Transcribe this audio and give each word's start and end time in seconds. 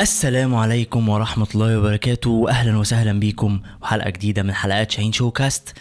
السلام 0.00 0.54
عليكم 0.54 1.08
ورحمة 1.08 1.46
الله 1.54 1.78
وبركاته 1.78 2.30
وأهلا 2.30 2.78
وسهلا 2.78 3.20
بيكم 3.20 3.60
وحلقة 3.82 4.10
جديدة 4.10 4.42
من 4.42 4.54
حلقات 4.54 4.90
شاهين 4.90 5.12
ShowCast 5.12 5.74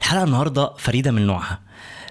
الحلقة 0.00 0.24
النهاردة 0.24 0.72
فريدة 0.78 1.10
من 1.10 1.26
نوعها. 1.26 1.60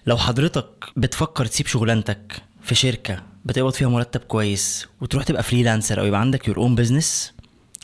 لو 0.06 0.18
حضرتك 0.18 0.86
بتفكر 0.98 1.46
تسيب 1.46 1.68
شغلانتك 1.68 2.42
في 2.62 2.76
شركة 2.76 3.24
بتقبض 3.46 3.74
فيها 3.74 3.88
مرتب 3.88 4.20
كويس 4.20 4.88
وتروح 5.02 5.24
تبقى 5.24 5.44
freelancer 5.44 6.00
أو 6.00 6.06
يبقى 6.06 6.20
عندك 6.20 6.48
your 6.48 6.58
own 6.58 6.76
business 6.76 7.34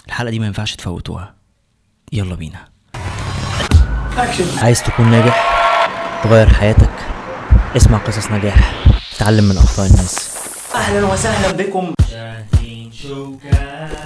الحلقة 0.07 0.31
دي 0.31 0.39
ما 0.39 0.45
ينفعش 0.47 0.75
تفوتوها. 0.75 1.35
يلا 2.11 2.35
بينا. 2.35 2.67
عايز 4.57 4.83
تكون 4.83 5.11
ناجح 5.11 5.59
تغير 6.23 6.49
حياتك 6.49 6.93
اسمع 7.77 7.97
قصص 7.97 8.31
نجاح 8.31 8.85
تتعلم 9.15 9.43
من 9.43 9.57
أخطاء 9.57 9.85
الناس. 9.85 10.38
أهلا 10.75 11.13
وسهلا 11.13 11.51
بكم. 11.57 11.93
شاهين 12.11 12.91
ShowCast 12.91 13.97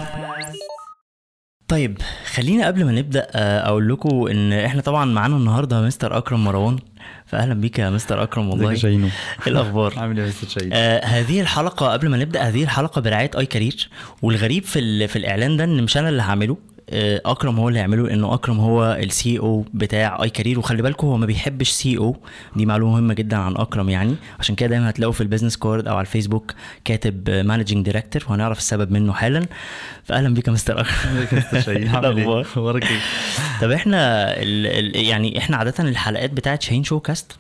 طيب 1.68 1.98
خلينا 2.34 2.68
قبل 2.68 2.86
ما 2.86 2.92
نبدأ 2.92 3.28
آه، 3.32 3.68
أقول 3.68 3.90
لكم 3.90 4.28
إن 4.28 4.54
إحنا 4.54 4.82
طبعا 4.82 5.06
معانا 5.06 5.36
النهارده 5.38 5.82
مستر 5.82 6.18
أكرم 6.18 6.44
مروان. 6.44 6.80
فاهلا 7.26 7.54
بيك 7.54 7.80
يا 7.80 7.90
مستر 7.90 8.24
أكرم 8.24 8.50
والله. 8.50 8.74
شاهينو؟ 8.76 9.08
إيه 9.48 9.54
الأخبار؟ 9.54 9.94
عامل 10.00 10.18
إيه 10.18 10.24
يا 10.26 10.30
مستر 10.30 10.48
شاهين 10.48 10.70
آه 10.74 11.06
هذه 11.06 11.42
الحلقة 11.42 11.88
قبل 11.94 12.10
ما 12.10 12.18
نبدأ 12.18 12.42
هذه 12.42 12.64
الحلقة 12.64 13.02
برعاية 13.02 13.32
iCareer. 13.38 13.90
والغريب 14.22 14.64
في 14.64 14.80
ال- 14.80 15.08
في 15.08 15.16
الإعلان 15.16 15.58
ده 15.58 15.64
إن 15.64 15.84
مش 15.84 15.98
أنا 15.98 16.10
اللي 16.10 16.22
هعمله. 16.22 16.58
أكرم 16.90 17.60
هو 17.60 17.68
اللي 17.70 17.80
هيعمله 17.80 18.04
لأنه 18.04 18.34
أكرم 18.34 18.60
هو 18.60 18.98
ال 19.04 19.40
CEO 19.40 19.66
بتاع 19.74 20.24
iCareer 20.24 20.60
وخلي 20.60 20.82
بالكم 20.82 21.08
هو 21.08 21.18
ما 21.18 21.26
بيحبش 21.26 21.70
CEO 21.70 22.16
دي 22.56 22.66
معلومة 22.66 22.92
مهمة 22.94 23.14
جدا 23.14 23.38
عن 23.38 23.58
أكرم 23.58 23.90
يعني. 23.90 24.16
عشان 24.40 24.56
كده 24.56 24.70
دايما 24.70 24.90
هتلاقوا 24.90 25.14
في 25.14 25.22
ال 25.22 25.26
business 25.26 25.58
card 25.58 25.88
أو 25.88 25.96
على 25.96 26.06
الفيسبوك 26.06 26.54
كاتب 26.86 27.30
managing 27.30 27.86
director 27.86 28.24
وهنعرف 28.30 28.58
السبب 28.58 28.92
منه 28.92 29.14
حالا. 29.14 29.46
فاهلا 30.04 30.34
بيك 30.34 30.48
يا 30.48 30.54
مستر 30.54 30.82
أكرم؟ 30.82 31.28
أخبارك 32.42 32.84
إيه؟ 32.84 33.00
طب 33.62 33.72
إحنا 33.72 34.32
ال 34.42 34.68
ال 34.68 35.06
يعني 35.06 35.38
إحنا 35.38 35.58
عاده 35.58 35.84
الحلقات 35.84 36.30
بتاعت 36.32 36.62
شاهين 36.62 36.84
ShowCast 36.84 37.32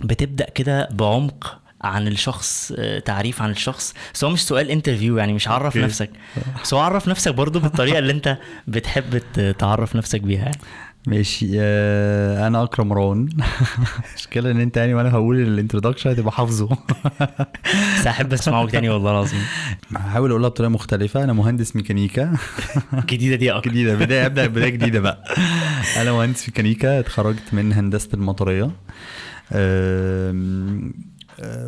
بتبدأ 0.00 0.50
كده 0.50 0.88
بعمق 0.92 1.58
عن 1.82 2.08
الشخص 2.08 2.72
آه، 2.78 2.98
تعريف 2.98 3.42
عن 3.42 3.50
الشخص. 3.50 3.94
بس 4.14 4.24
هو 4.24 4.30
مش 4.30 4.46
سؤال 4.46 4.70
interview 4.70 5.18
يعني 5.18 5.32
مش 5.32 5.48
عرف 5.48 5.64
okay. 5.64 5.80
نفسك. 5.80 6.10
بس 6.62 6.74
هو 6.74 6.80
عرف 6.80 7.08
نفسك 7.08 7.34
برضو 7.34 7.60
بالطريقة 7.60 7.98
اللي 7.98 8.12
انت 8.12 8.38
بتحب 8.68 9.22
تعرف 9.58 9.96
نفسك 9.96 10.20
بيها 10.20 10.44
يعني. 10.44 10.58
ماشي. 11.06 11.50
آه 11.58 12.46
أنا 12.46 12.62
أكرم 12.62 12.88
مروان 12.88 13.28
المشكلة 14.12 14.50
إن 14.50 14.60
أنت 14.60 14.76
يعني 14.76 14.94
وأنا 14.94 15.10
هقول 15.10 15.40
ال 15.40 15.45
introduction 15.45 16.10
هتبقى 16.10 16.32
حافظه. 16.32 16.68
بس 18.00 18.06
أحب 18.06 18.32
أسمعه 18.32 18.66
تاني 18.68 18.88
والله 18.88 19.10
العظيم. 19.10 19.40
هحاول 19.96 20.30
أقولها 20.30 20.48
بطريقة 20.48 20.70
مختلفة. 20.70 21.24
أنا 21.24 21.32
مهندس 21.32 21.76
ميكانيكا. 21.76 22.36
الجديده 22.92 23.36
دي 23.36 23.52
أكتر. 23.52 23.70
جديدة. 23.70 23.94
بداية 23.94 24.26
أبدأ 24.26 24.46
بداية 24.46 24.68
جديدة 24.70 25.00
بقى. 25.00 25.24
أنا 25.96 26.12
مهندس 26.12 26.48
ميكانيكا. 26.48 27.00
اتخرجت 27.00 27.42
من 27.54 27.72
هندسة 27.72 28.08
المطرية. 28.14 28.70
آه، 29.52 30.32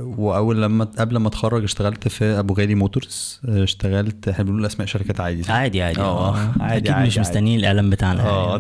وأول 0.01 0.63
لما 0.63 0.85
قبل 0.85 1.17
ما 1.17 1.29
اتخرج 1.29 1.63
اشتغلت 1.63 2.09
في 2.09 2.25
أبو 2.25 2.55
غالي 2.55 2.75
Motors. 2.75 3.41
آه، 3.49 3.65
اشتغلت 3.65 4.29
إحنا 4.29 4.45
بنقول 4.45 4.67
أسماء 4.67 4.87
شركات 4.87 5.21
عادي؟ 5.21 5.53
عادي 5.53 5.83
عادي. 5.83 6.01
آه. 6.01 6.37
عادي 6.61 6.77
أكيد 6.77 6.91
عادي 6.91 7.07
مش 7.07 7.19
عادي. 7.19 7.29
مستنيين 7.29 7.59
الاعلان 7.59 7.91
بتاعنا. 7.91 8.23
آه. 8.23 8.59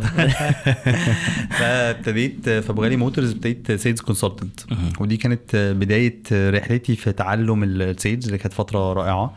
فابتديت 1.58 2.48
في 2.48 2.70
أبو 2.70 2.82
غالي 2.82 2.96
Motors 2.96 3.30
ابتديت 3.30 3.72
sales 3.72 4.00
consultant 4.00 4.60
ودي 5.00 5.16
كانت 5.16 5.56
بداية 5.56 6.22
رحلتي 6.32 6.96
في 6.96 7.12
تعلم 7.12 7.64
ال 7.64 7.75
sales 7.75 8.26
اللي 8.26 8.38
كانت 8.38 8.52
فترة 8.52 8.92
رائعة. 8.92 9.34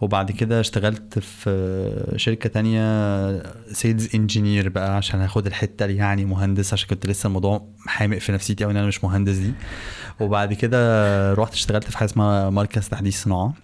وبعد 0.00 0.30
كده 0.30 0.60
اشتغلت 0.60 1.18
في 1.18 2.14
شركة 2.16 2.48
تانية 2.48 2.82
sales 3.72 4.14
engineer 4.14 4.68
بقى 4.68 4.96
عشان 4.96 5.20
هاخد 5.20 5.46
الحتة 5.46 5.84
اللي 5.84 5.96
يعني 5.96 6.24
مهندس 6.24 6.72
عشان 6.72 6.88
كنت 6.88 7.06
لسه 7.06 7.26
الموضوع 7.26 7.66
حامق 7.86 8.18
في 8.18 8.32
نفسيتي 8.32 8.64
قوي 8.64 8.72
إن 8.72 8.76
أنا 8.76 8.86
مش 8.86 9.04
مهندس 9.04 9.36
دي. 9.36 9.52
وبعد 10.20 10.52
كده 10.52 11.34
رحت 11.34 11.52
اشتغلت 11.52 11.90
في 11.90 11.98
حاجة 11.98 12.08
اسمها 12.08 12.50
مركز 12.50 12.88
تحديث 12.88 13.22
صناعة. 13.22 13.54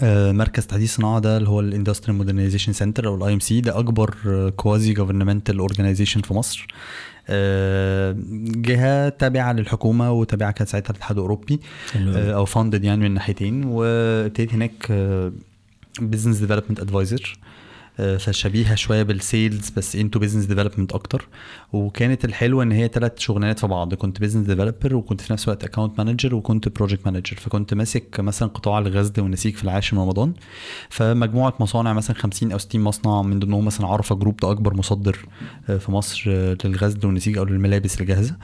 آه، 0.00 0.32
مركز 0.32 0.66
تحديث 0.66 0.96
صناعة 0.96 1.18
ده 1.18 1.36
اللي 1.36 1.48
هو 1.48 1.60
ال 1.60 1.65
Industrial 1.65 2.18
Modernization 2.18 2.72
Centre 2.72 3.06
أو 3.06 3.14
ال 3.14 3.34
IMC 3.34 3.60
ده 3.60 3.78
أكبر 3.78 4.14
quasi 4.56 4.92
governmental 4.92 5.58
organization 5.58 6.20
في 6.20 6.34
مصر. 6.34 6.66
جهة 8.62 9.08
تابعة 9.08 9.52
للحكومة 9.52 10.12
وتابعة 10.12 10.50
كانت 10.50 10.70
ساعتها 10.70 10.90
الاتحاد 10.90 11.16
الأوروبي. 11.16 11.60
آه، 11.96 12.32
أو 12.34 12.44
funded 12.44 12.84
يعني 12.84 13.08
من 13.08 13.14
ناحيتين 13.14 13.64
وابتديت 13.64 14.54
هناك 14.54 14.92
business 16.00 16.38
development 16.38 16.80
advisor 16.80 17.38
فشبيهة 17.96 18.74
شوية 18.74 19.02
بال 19.02 19.21
sales 19.21 19.70
بس 19.70 19.96
into 19.96 20.18
business 20.18 20.44
development 20.44 20.92
أكتر. 20.92 21.28
وكانت 21.72 22.24
الحلوة 22.24 22.62
إن 22.62 22.72
هي 22.72 22.88
ثلاث 22.88 23.12
شغلانات 23.18 23.58
في 23.58 23.66
بعض. 23.66 23.94
كنت 23.94 24.20
business 24.20 24.46
developer 24.46 24.94
وكنت 24.94 25.20
في 25.20 25.32
نفس 25.32 25.44
الوقت 25.44 25.64
account 25.64 25.98
manager 25.98 26.34
وكنت 26.34 26.68
project 26.68 27.06
manager 27.06 27.36
فكنت 27.36 27.74
ماسك 27.74 28.20
مثلا 28.20 28.48
قطاع 28.48 28.78
الغزل 28.78 29.22
والنسيج 29.22 29.54
في 29.54 29.64
العاشر 29.64 29.96
من 29.96 30.02
رمضان. 30.02 30.32
فمجموعة 30.88 31.54
مصانع 31.60 31.92
مثلا 31.92 32.16
50 32.16 32.52
أو 32.52 32.58
60 32.58 32.80
مصنع 32.80 33.22
من 33.22 33.38
ضمنهم 33.38 33.64
مثلا 33.64 33.86
عرفة 33.86 34.14
group 34.14 34.36
ده 34.36 34.50
أكبر 34.50 34.74
مصدر 34.74 35.18
آه، 35.70 35.76
في 35.76 35.92
مصر 35.92 36.24
آه، 36.28 36.56
للغزل 36.64 37.06
والنسيج 37.06 37.38
أو 37.38 37.44
للملابس 37.44 38.00
الجاهزة. 38.00 38.36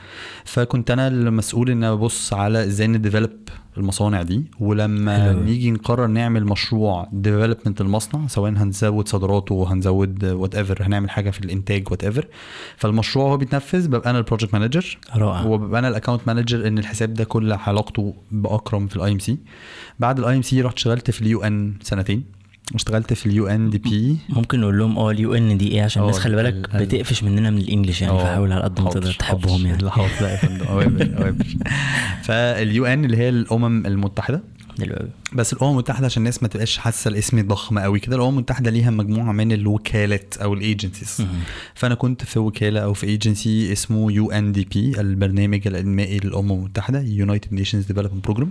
فكنت 0.44 0.90
أنا 0.90 1.08
المسؤول 1.08 1.70
إن 1.70 1.84
أبص 1.84 2.32
على 2.32 2.64
إزاي 2.64 2.86
ن 2.86 2.92
develop 2.92 3.30
المصانع 3.78 4.22
دي 4.22 4.44
ولما 4.60 5.24
حلو. 5.24 5.40
نيجي 5.40 5.70
نقرر 5.70 6.06
نعمل 6.06 6.44
مشروع 6.44 7.08
development 7.12 7.80
المصنع 7.80 8.26
سواء 8.26 8.50
هنزود 8.52 9.08
صادراته 9.08 9.72
هنزود 9.72 10.24
whatever 10.24 10.82
هنعمل 10.82 11.10
حاجة 11.10 11.30
في 11.30 11.40
الإنتاج 11.40 11.90
whatever 11.90 12.26
فالمشروع 12.76 13.30
هو 13.32 13.36
بيتنفذ 13.36 13.88
ببقى 13.88 14.10
أنا 14.10 14.18
ال 14.18 14.23
project 14.23 14.54
manager 14.54 14.98
رائع. 15.16 15.44
وببقى 15.46 15.78
أنا 15.78 15.88
ال 15.88 15.92
account 15.92 16.20
manager 16.26 16.66
إن 16.68 16.78
الحساب 16.78 17.14
ده 17.14 17.24
كل 17.24 17.52
علاقته 17.52 18.14
بأكرم 18.30 18.86
في 18.86 18.96
ال 18.96 19.12
IMC 19.12 19.38
بعد 19.98 20.18
ال 20.18 20.36
IMC 20.36 20.62
رحت 20.62 20.76
اشتغلت 20.76 21.10
في 21.10 21.22
ال 21.22 21.42
UN 21.42 21.74
سنتين. 21.82 22.37
واشتغلت 22.72 23.12
في 23.12 23.26
ال 23.26 23.46
UNDP. 23.46 24.16
ممكن 24.28 24.60
نقول 24.60 24.78
لهم 24.78 24.98
آه 24.98 25.10
ال 25.10 25.34
UNDP 25.34 25.82
عشان 25.82 26.02
الناس 26.02 26.16
آه، 26.16 26.20
خلي 26.20 26.36
بالك 26.36 26.52
ال- 26.54 26.76
ال- 26.80 26.86
بتقفش 26.86 27.22
مننا 27.24 27.50
من 27.50 27.58
ال 27.58 27.64
English 27.64 28.02
يعني 28.02 28.18
فحاول 28.18 28.52
على 28.52 28.62
قد 28.62 28.80
ما 28.80 28.90
تقدر 28.90 29.12
تحبهم 29.12 29.66
يعني. 29.66 29.90
حاضر 29.90 30.08
لا 30.20 30.30
يا 30.32 30.36
فندم. 30.36 31.38
فال 32.22 32.86
UN 32.86 33.04
اللي 33.04 33.16
هي 33.16 33.28
الأمم 33.28 33.86
المتحدة؟ 33.86 34.42
حلو. 34.78 35.08
بس 35.32 35.52
الأمم 35.52 35.70
المتحدة 35.70 36.06
عشان 36.06 36.20
الناس 36.20 36.42
ما 36.42 36.48
تبقاش 36.48 36.78
حاسة 36.78 37.08
الاسم 37.08 37.48
ضخم 37.48 37.78
قوي 37.78 38.00
كده 38.00 38.16
الأمم 38.16 38.30
المتحدة 38.34 38.70
ليها 38.70 38.90
مجموعة 38.90 39.32
من 39.32 39.52
الوكالات 39.52 40.34
أو 40.36 40.54
ال 40.54 40.62
agencies. 40.62 41.26
فأنا 41.74 41.94
كنت 41.94 42.24
في 42.24 42.38
وكالة 42.38 42.80
أو 42.80 42.94
في 42.94 43.06
ايجنسي 43.06 43.72
اسمه 43.72 44.12
UNDP 44.12 45.00
البرنامج 45.00 45.66
الإنمائي 45.66 46.18
للأمم 46.18 46.52
المتحدة 46.52 47.00
United 47.00 47.52
Nations 47.52 47.86
Development 47.86 48.24
Programme 48.24 48.50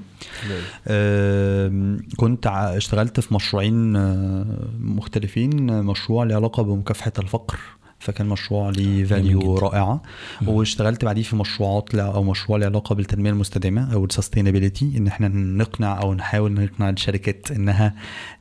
كنت 2.18 2.48
اشتغلت 2.48 3.20
في 3.20 3.34
مشروعين 3.34 3.96
آه، 3.96 4.46
مختلفين 4.80 5.84
مشروع 5.84 6.24
له 6.24 6.36
علاقة 6.36 6.64
بمكافحة 6.64 7.12
الفقر 7.20 7.60
فكان 8.08 8.28
مشروع 8.28 8.70
ليه 8.70 9.06
value. 9.06 9.58
رائعه 9.58 10.02
واشتغلت 10.48 11.06
بعديه 11.06 11.24
في 11.24 11.36
مشروعات 11.36 11.96
أو 11.96 12.24
مشروع 12.24 12.58
له 12.58 12.66
علاقة 12.66 12.96
بالتنمية 12.96 13.30
المستدامة 13.30 13.94
أو 13.94 14.06
ال 14.06 14.12
sustainability 14.12 14.98
إن 14.98 15.08
إحنا 15.08 15.28
نقنع 15.28 16.02
أو 16.02 16.14
نحاول 16.14 16.52
نقنع 16.52 16.90
الشركات 16.90 17.52
إنها 17.52 17.96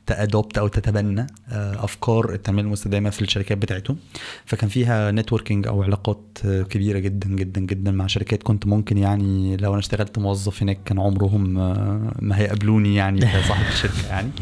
ت 0.05 0.14
adopt 0.14 0.57
أو 0.57 0.67
تتبنى 0.67 1.27
آه، 1.49 1.83
أفكار 1.83 2.33
التنمية 2.33 2.61
المستدامة 2.61 3.09
في 3.09 3.21
الشركات 3.21 3.57
بتاعتهم 3.57 3.97
فكان 4.45 4.69
فيها 4.69 5.11
networking 5.11 5.67
أو 5.67 5.83
علاقات 5.83 6.37
آه، 6.45 6.61
كبيرة 6.61 6.99
جدا 6.99 7.29
جدا 7.29 7.61
جدا 7.61 7.91
مع 7.91 8.07
شركات. 8.07 8.43
كنت 8.43 8.67
ممكن 8.67 8.97
يعني 8.97 9.57
لو 9.57 9.71
أنا 9.71 9.79
اشتغلت 9.79 10.19
موظف 10.19 10.63
هناك 10.63 10.79
كان 10.85 10.99
عمرهم 10.99 11.57
آه، 11.57 12.11
ما 12.19 12.39
هيقابلوني 12.39 12.95
يعني 12.95 13.19
كصاحب 13.19 13.65
الشركة 13.71 14.07
يعني. 14.09 14.29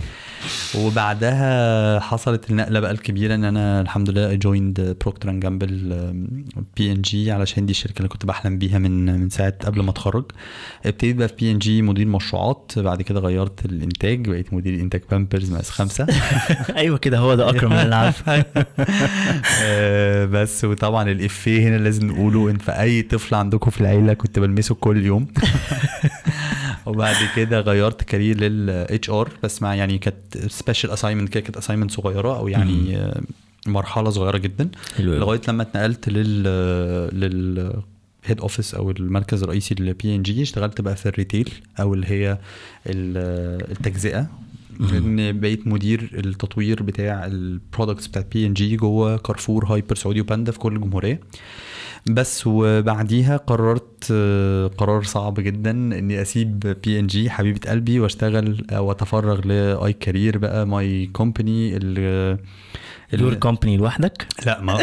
وبعدها 0.77 1.99
حصلت 1.99 2.49
النقلة 2.49 2.79
بقى 2.79 2.91
الكبيرة 2.91 3.35
إن 3.35 3.43
أنا 3.43 3.81
الحمد 3.81 4.09
لله 4.09 4.33
joined 4.33 4.97
Procter & 5.01 5.29
Gamble 5.29 5.69
P&G 6.77 7.31
علشان 7.31 7.65
دي 7.65 7.71
الشركة 7.71 7.97
اللي 7.97 8.07
كنت 8.09 8.25
بحلم 8.25 8.57
بيها 8.57 8.79
من 8.79 9.19
من 9.19 9.29
ساعة 9.29 9.53
قبل 9.65 9.81
ما 9.81 9.89
أتخرج. 9.89 10.25
ابتديت 10.85 11.15
بقى 11.15 11.27
في 11.27 11.33
بي 11.35 11.51
ان 11.51 11.59
جي 11.59 11.81
مدير 11.81 12.07
مشروعات 12.07 12.71
بعد 12.77 13.01
كده 13.01 13.19
غيرت 13.19 13.65
الإنتاج 13.65 14.29
بقيت 14.29 14.53
مدير 14.53 14.73
إنتاج 14.81 15.01
بامبرز 15.11 15.51
مقاس 15.51 15.69
خمسة. 15.69 16.07
أيوه 16.77 16.97
كده 16.97 17.17
هو 17.17 17.35
ده 17.35 17.49
أكرم 17.49 17.73
اللي 17.73 17.95
عارفه. 17.95 18.45
آه، 19.63 20.25
بس 20.25 20.65
وطبعا 20.65 21.11
الافيه 21.11 21.69
هنا 21.69 21.77
لازم 21.77 22.07
نقوله 22.07 22.49
إن 22.49 22.57
في 22.57 22.71
أي 22.71 23.01
طفل 23.01 23.35
عندكم 23.35 23.71
في 23.71 23.81
العيلة 23.81 24.13
كنت 24.13 24.39
بلمسه 24.39 24.75
كل 24.75 25.05
يوم. 25.05 25.27
وبعد 26.85 27.15
كده 27.35 27.59
غيرت 27.59 28.01
career 28.01 28.37
لل 28.41 29.09
HR 29.09 29.29
بس 29.43 29.61
مع 29.61 29.75
يعني 29.75 29.97
كانت 29.97 30.37
special 30.47 30.91
assignment 30.91 31.29
كده 31.29 31.41
كانت 31.43 31.57
assignment 31.57 31.91
صغيرة 31.91 32.37
أو 32.37 32.47
يعني 32.47 32.99
مرحلة 33.67 34.09
صغيرة 34.09 34.37
جدا. 34.37 34.69
لغاية 35.19 35.41
لما 35.47 35.63
اتنقلت 35.63 36.09
لل 36.09 36.43
لل 37.19 37.73
head 38.25 38.39
office 38.41 38.75
أو 38.75 38.91
المركز 38.91 39.43
الرئيسي 39.43 39.75
للبي 39.79 40.15
ان 40.15 40.23
جي 40.23 40.41
اشتغلت 40.41 40.81
بقى 40.81 40.95
في 40.95 41.05
ال 41.05 41.12
retail 41.12 41.49
أو 41.79 41.93
اللي 41.93 42.07
هي 42.07 42.31
ال- 42.87 43.71
التجزئة. 43.71 44.27
إن 44.81 45.39
بقيت 45.39 45.67
مدير 45.67 46.09
التطوير 46.13 46.83
بتاع 46.83 47.25
ال 47.25 47.34
products 47.34 48.07
بتاعت 48.07 48.27
بي 48.33 48.45
ان 48.45 48.53
جي 48.53 48.75
جوه 48.75 49.17
كارفور 49.17 49.65
Hyper 49.65 49.95
سعودي 49.95 50.21
وباندا 50.21 50.51
في 50.51 50.59
كل 50.59 50.75
الجمهورية. 50.75 51.19
بس 52.09 52.43
وبعديها 52.47 53.37
قررت 53.37 54.07
آه، 54.11 54.67
قرار 54.67 55.03
صعب 55.03 55.39
جدا 55.39 55.71
إني 55.71 56.21
أسيب 56.21 56.59
بي 56.83 56.99
ان 56.99 57.07
جي 57.07 57.29
حبيبة 57.29 57.69
قلبي 57.69 57.99
وأشتغل 57.99 58.65
أو 58.71 58.91
اتفرغ 58.91 59.41
ل 59.47 59.93
iCareer 59.93 60.37
بقى 60.37 60.67
my 60.67 61.05
company 61.05 61.69
your 63.13 63.33
company 63.33 63.77
لوحدك؟ 63.77 64.27
لا 64.45 64.61
ما 64.61 64.73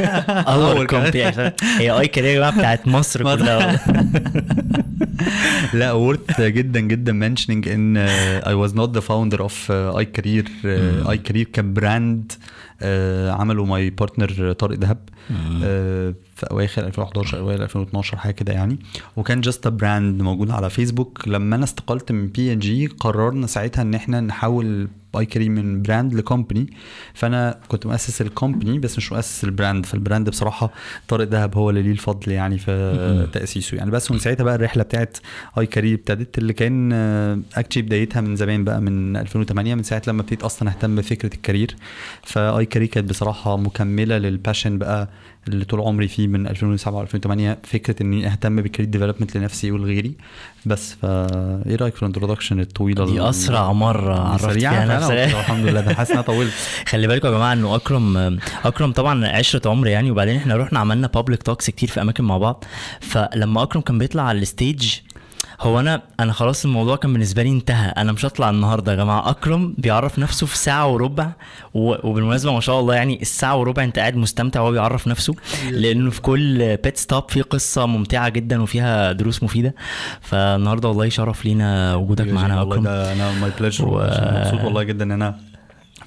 our 0.48 0.72
own 0.72 0.86
company 0.86 1.22
عشان 1.22 1.52
هي 1.78 1.90
iCareer 2.00 2.34
جماعة 2.36 2.58
بتاعت 2.58 2.86
مصر 2.88 3.22
كلها. 3.22 3.80
لا 5.74 5.92
worth 6.12 6.40
جدا 6.40 6.80
جدا 6.80 7.12
mentioning 7.12 7.68
إن 7.68 8.06
I 8.42 8.68
was 8.68 8.72
not 8.72 8.92
the 8.98 9.02
founder 9.02 9.40
of 9.42 9.52
uh, 9.70 10.02
iCareer 10.02 10.46
uh, 10.64 11.14
iCareer 11.16 11.46
ك 11.52 11.65
brand 11.65 12.32
uh, 12.32 12.84
عمله 13.30 13.64
my 13.64 13.90
partner 13.90 14.52
طارق 14.52 14.76
دهب. 14.76 14.98
uh, 15.30 16.31
في 16.42 16.50
أواخر 16.50 16.86
2011 16.86 17.38
أوائل 17.38 17.62
2012 17.62 18.16
حاجة 18.16 18.32
كده 18.32 18.52
يعني. 18.52 18.78
وكان 19.16 19.40
just 19.40 19.68
brand 19.68 20.22
موجود 20.22 20.50
على 20.50 20.70
فيسبوك 20.70 21.28
لما 21.28 21.56
أنا 21.56 21.64
استقلت 21.64 22.12
من 22.12 22.28
بي 22.28 22.52
ان 22.52 22.58
جي 22.58 22.86
قررنا 22.86 23.46
ساعتها 23.46 23.82
إن 23.82 23.94
إحنا 23.94 24.20
نحول 24.20 24.88
ب 25.14 25.26
iCareer 25.26 25.52
من 25.52 25.82
brand 25.82 26.14
ل 26.14 26.20
company 26.20 26.66
فأنا 27.14 27.60
كنت 27.68 27.86
مؤسس 27.86 28.22
ال 28.22 28.29
company 28.29 28.78
بس 28.78 28.98
مش 28.98 29.12
مؤسس 29.12 29.44
ال 29.44 29.51
brand 29.51 29.86
فال 29.86 29.99
brand 29.99 30.30
بصراحة 30.30 30.70
طارق 31.08 31.24
دهب 31.24 31.56
هو 31.56 31.70
اللي 31.70 31.82
ليه 31.82 31.90
الفضل 31.92 32.32
يعني 32.32 32.58
في 32.58 33.28
تأسيسه 33.32 33.76
يعني. 33.76 33.90
بس 33.90 34.10
ومن 34.10 34.20
ساعتها 34.20 34.44
بقى 34.44 34.54
الرحلة 34.54 34.82
بتاعت 34.82 35.16
iCareer 35.58 35.94
ابتدت 35.94 36.38
اللي 36.38 36.52
كان 36.52 36.92
actually 37.54 37.82
بدايتها 37.82 38.20
من 38.20 38.36
زمان 38.36 38.64
بقى 38.64 38.80
من 38.80 39.16
2008 39.16 39.74
من 39.74 39.82
ساعة 39.82 40.02
لما 40.08 40.20
ابتديت 40.20 40.42
أصلا 40.42 40.68
أهتم 40.68 40.96
بفكرة 40.96 41.34
ال 41.34 41.39
career. 41.39 41.76
ف 42.22 42.66
iCareer 42.66 42.88
كانت 42.88 43.10
بصراحة 43.10 43.56
مكملة 43.56 44.18
لل 44.18 44.31
passion 44.31 44.78
بقى 44.78 45.08
اللي 45.48 45.64
طول 45.64 45.80
عمري 45.80 46.08
فيه 46.08 46.26
من 46.28 46.46
2007 46.46 46.98
و 46.98 47.02
2008 47.02 47.58
فكرة 47.64 48.02
إني 48.02 48.26
أهتم 48.26 48.56
بال 48.56 48.64
career 48.64 48.90
development 48.90 49.36
لنفسي 49.36 49.70
ولغيري. 49.70 50.12
بس 50.66 50.94
فا 51.02 51.26
إيه 51.66 51.76
رأيك 51.76 51.94
في 51.94 52.02
ال 52.02 52.06
introduction 52.06 52.60
الطويلة 52.60 53.04
دي 53.06 53.20
أسرع 53.20 53.72
مرة 53.72 54.20
عرفت 54.20 54.50
فيها 54.50 54.84
نفسك 54.96 55.12
الحمد 55.12 55.66
لله 55.66 55.80
ده 55.80 55.94
حاسس 55.94 56.10
ان 56.10 56.16
أنا 56.16 56.26
طولت 56.26 56.52
خلي 56.90 57.06
بالكم 57.06 57.28
يا 57.28 57.32
جماعة 57.32 57.52
إنه 57.52 57.74
أكرم 57.76 58.38
أكرم 58.64 58.92
طبعا 58.92 59.26
عشرة 59.26 59.70
عمر 59.70 59.86
يعني 59.86 60.10
وبعدين 60.10 60.36
إحنا 60.36 60.56
رحنا 60.56 60.78
عملنا 60.78 61.06
public 61.06 61.42
talks 61.42 61.70
كتير 61.70 61.88
في 61.88 62.00
أماكن 62.02 62.24
مع 62.24 62.38
بعض. 62.38 62.64
فلما 63.00 63.62
أكرم 63.62 63.80
كان 63.82 63.98
بيطلع 63.98 64.22
على 64.22 64.38
ال 64.38 64.47
stage 64.47 64.94
هو 65.62 65.80
أنا 65.80 66.02
أنا 66.20 66.32
خلاص 66.32 66.64
الموضوع 66.64 66.96
كان 66.96 67.12
بالنسبة 67.12 67.42
لي 67.42 67.50
انتهى. 67.50 67.88
أنا 67.88 68.12
مش 68.12 68.24
هطلع 68.24 68.50
النهارده 68.50 68.92
يا 68.92 68.96
جماعة. 68.96 69.30
أكرم 69.30 69.74
بيعرف 69.78 70.18
نفسه 70.18 70.46
في 70.46 70.58
ساعة 70.58 70.86
وربع. 70.88 71.30
و- 71.74 72.08
وبالمناسبة 72.08 72.52
ما 72.52 72.60
شاء 72.60 72.80
الله 72.80 72.94
يعني 72.94 73.22
الساعة 73.22 73.56
وربع 73.56 73.84
أنت 73.84 73.98
قاعد 73.98 74.16
مستمتع 74.16 74.60
وهو 74.60 74.70
بيعرف 74.72 75.08
نفسه. 75.08 75.34
لأنه 75.70 76.10
في 76.10 76.20
كل 76.20 76.76
pit 76.76 76.96
stop 76.96 77.30
في 77.30 77.42
قصة 77.42 77.86
ممتعة 77.86 78.28
جدا 78.28 78.62
وفيها 78.62 79.12
دروس 79.12 79.42
مفيدة. 79.42 79.74
فالنهاردة 80.20 80.88
والله 80.88 81.08
شرف 81.08 81.44
لينا 81.44 81.94
وجودك 81.94 82.26
معانا 82.28 82.62
أكرم. 82.62 82.82
ده 82.82 83.12
أنا 83.12 83.32
my 83.40 83.50
pleasure 83.60 83.88
و- 83.88 83.98
مبسوط 84.38 84.64
والله 84.64 84.82
جدا 84.82 85.04
إن 85.04 85.12
أنا 85.12 85.36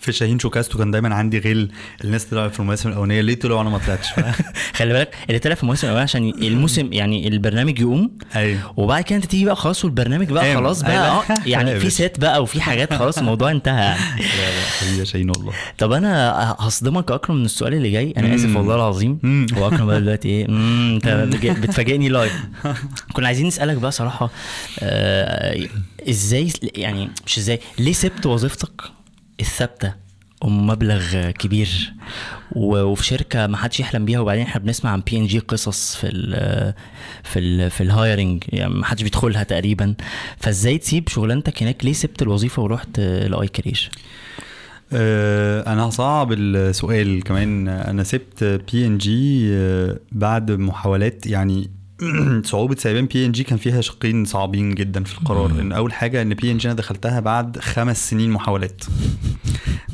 في 0.05 0.11
شاهين 0.11 0.39
شوكاستو 0.39 0.77
كان 0.77 0.91
دايما 0.91 1.15
عندي 1.15 1.39
غل 1.39 1.69
الناس 2.03 2.25
طلعوا 2.25 2.47
في 2.47 2.59
المواسم 2.59 2.89
الأولانية. 2.89 3.21
ليه 3.21 3.35
طلعوا 3.35 3.57
وأنا 3.57 3.69
ما 3.69 3.77
طلعتش؟ 3.77 4.07
خلي 4.77 4.93
بالك 4.93 5.15
اللي 5.29 5.39
طلع 5.39 5.55
في 5.55 5.63
الموسم 5.63 5.87
الأول 5.87 6.01
عشان 6.01 6.29
الموسم 6.41 6.93
يعني 6.93 7.27
البرنامج 7.27 7.79
يقوم 7.79 8.11
أيوه 8.35 8.73
وبعد 8.77 9.03
كده 9.03 9.15
أنت 9.15 9.25
تيجي 9.25 9.45
بقى 9.45 9.55
خلاص 9.55 9.85
والبرنامج 9.85 10.29
بقى 10.29 10.47
قام. 10.47 10.57
خلاص 10.57 10.81
بقى 10.81 10.91
أيوة. 10.91 11.07
آه 11.07 11.23
يعني 11.45 11.79
في. 11.79 11.89
set 11.89 12.19
بقى 12.19 12.43
وفي 12.43 12.61
حاجات 12.61 12.93
خلاص 12.93 13.17
الموضوع 13.17 13.51
انتهى. 13.51 13.85
يعني 13.85 14.21
لا 14.37 14.55
لا 14.55 14.61
حبيبي 14.81 14.99
يا 14.99 15.03
شاهين 15.05 15.29
والله. 15.29 15.53
طب 15.77 15.91
أنا 15.91 16.31
هصدمك 16.59 17.11
اكرم 17.11 17.35
من 17.35 17.45
السؤال 17.45 17.73
اللي 17.73 17.91
جاي. 17.91 18.13
أنا 18.17 18.35
آسف. 18.35 18.55
والله 18.55 18.75
العظيم. 18.75 19.47
هو 19.57 19.67
أكرم 19.67 19.85
بقى 19.85 20.01
دلوقتي 20.01 20.27
إيه؟ 20.29 20.45
أنت 20.49 21.07
بتفاجئني 21.63 22.09
live 22.09 22.33
كنا 23.13 23.27
عايزين 23.27 23.47
نسألك 23.47 23.77
بقى 23.77 23.91
صراحة 23.91 24.29
آه 24.79 25.67
إزاي 26.09 26.51
يعني 26.75 27.09
مش 27.25 27.37
إزاي 27.37 27.59
ليه 27.79 27.93
سبت 27.93 28.25
وظيفتك؟ 28.25 28.81
الثابتة 29.39 29.93
أم 30.45 30.67
مبلغ 30.67 31.31
كبير. 31.31 31.93
وفي 32.51 33.05
شركة 33.05 33.47
ما 33.47 33.57
حدش 33.57 33.79
يحلم 33.79 34.05
بيها 34.05 34.19
وبعدين 34.19 34.43
إحنا 34.43 34.61
بنسمع 34.61 34.91
عن 34.91 35.01
بي 35.01 35.17
ان 35.17 35.27
جي 35.27 35.39
قصص 35.39 35.95
في 35.95 36.07
ال 36.07 36.73
في 37.23 37.39
ال 37.39 37.71
في 37.71 37.81
ال 37.81 37.90
hiring 37.90 38.43
يعني 38.49 38.73
ما 38.73 38.85
حدش 38.85 39.03
بيدخلها 39.03 39.43
تقريبا. 39.43 39.95
فإزاي 40.37 40.77
تسيب 40.77 41.09
شغلانتك 41.09 41.63
هناك؟ 41.63 41.85
ليه 41.85 41.93
سبت 41.93 42.21
الوظيفة 42.21 42.61
ورحت 42.63 42.99
لاي 42.99 43.49
آه، 44.93 45.73
أنا 45.73 45.83
هصعب 45.83 46.31
السؤال 46.33 47.23
كمان. 47.23 47.67
أنا 47.67 48.03
سبت 48.03 48.43
بي 48.43 48.85
ان 48.85 48.97
جي 48.97 49.51
بعد 50.11 50.51
محاولات 50.51 51.27
يعني 51.27 51.69
صعوبة 52.43 52.75
سيبان 52.75 53.05
P&G 53.05 53.43
كان 53.43 53.57
فيها 53.57 53.81
شقين 53.81 54.25
صعبين 54.25 54.75
جدا 54.75 55.03
في 55.03 55.13
القرار. 55.17 55.51
إن 55.51 55.71
أول 55.71 55.93
حاجة 55.93 56.21
إن 56.21 56.33
بي 56.33 56.51
ان 56.51 56.57
جي 56.57 56.67
أنا 56.67 56.77
دخلتها 56.77 57.19
بعد 57.19 57.59
خمس 57.59 58.09
سنين 58.09 58.31
محاولات. 58.31 58.83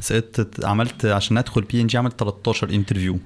سقطت 0.02 0.66
عملت 0.66 1.06
عشان 1.06 1.38
أدخل 1.38 1.62
بي 1.62 1.82
ان 1.82 1.88
جي 1.88 1.98
عملت 1.98 2.20
13 2.20 2.70
interview 2.70 3.20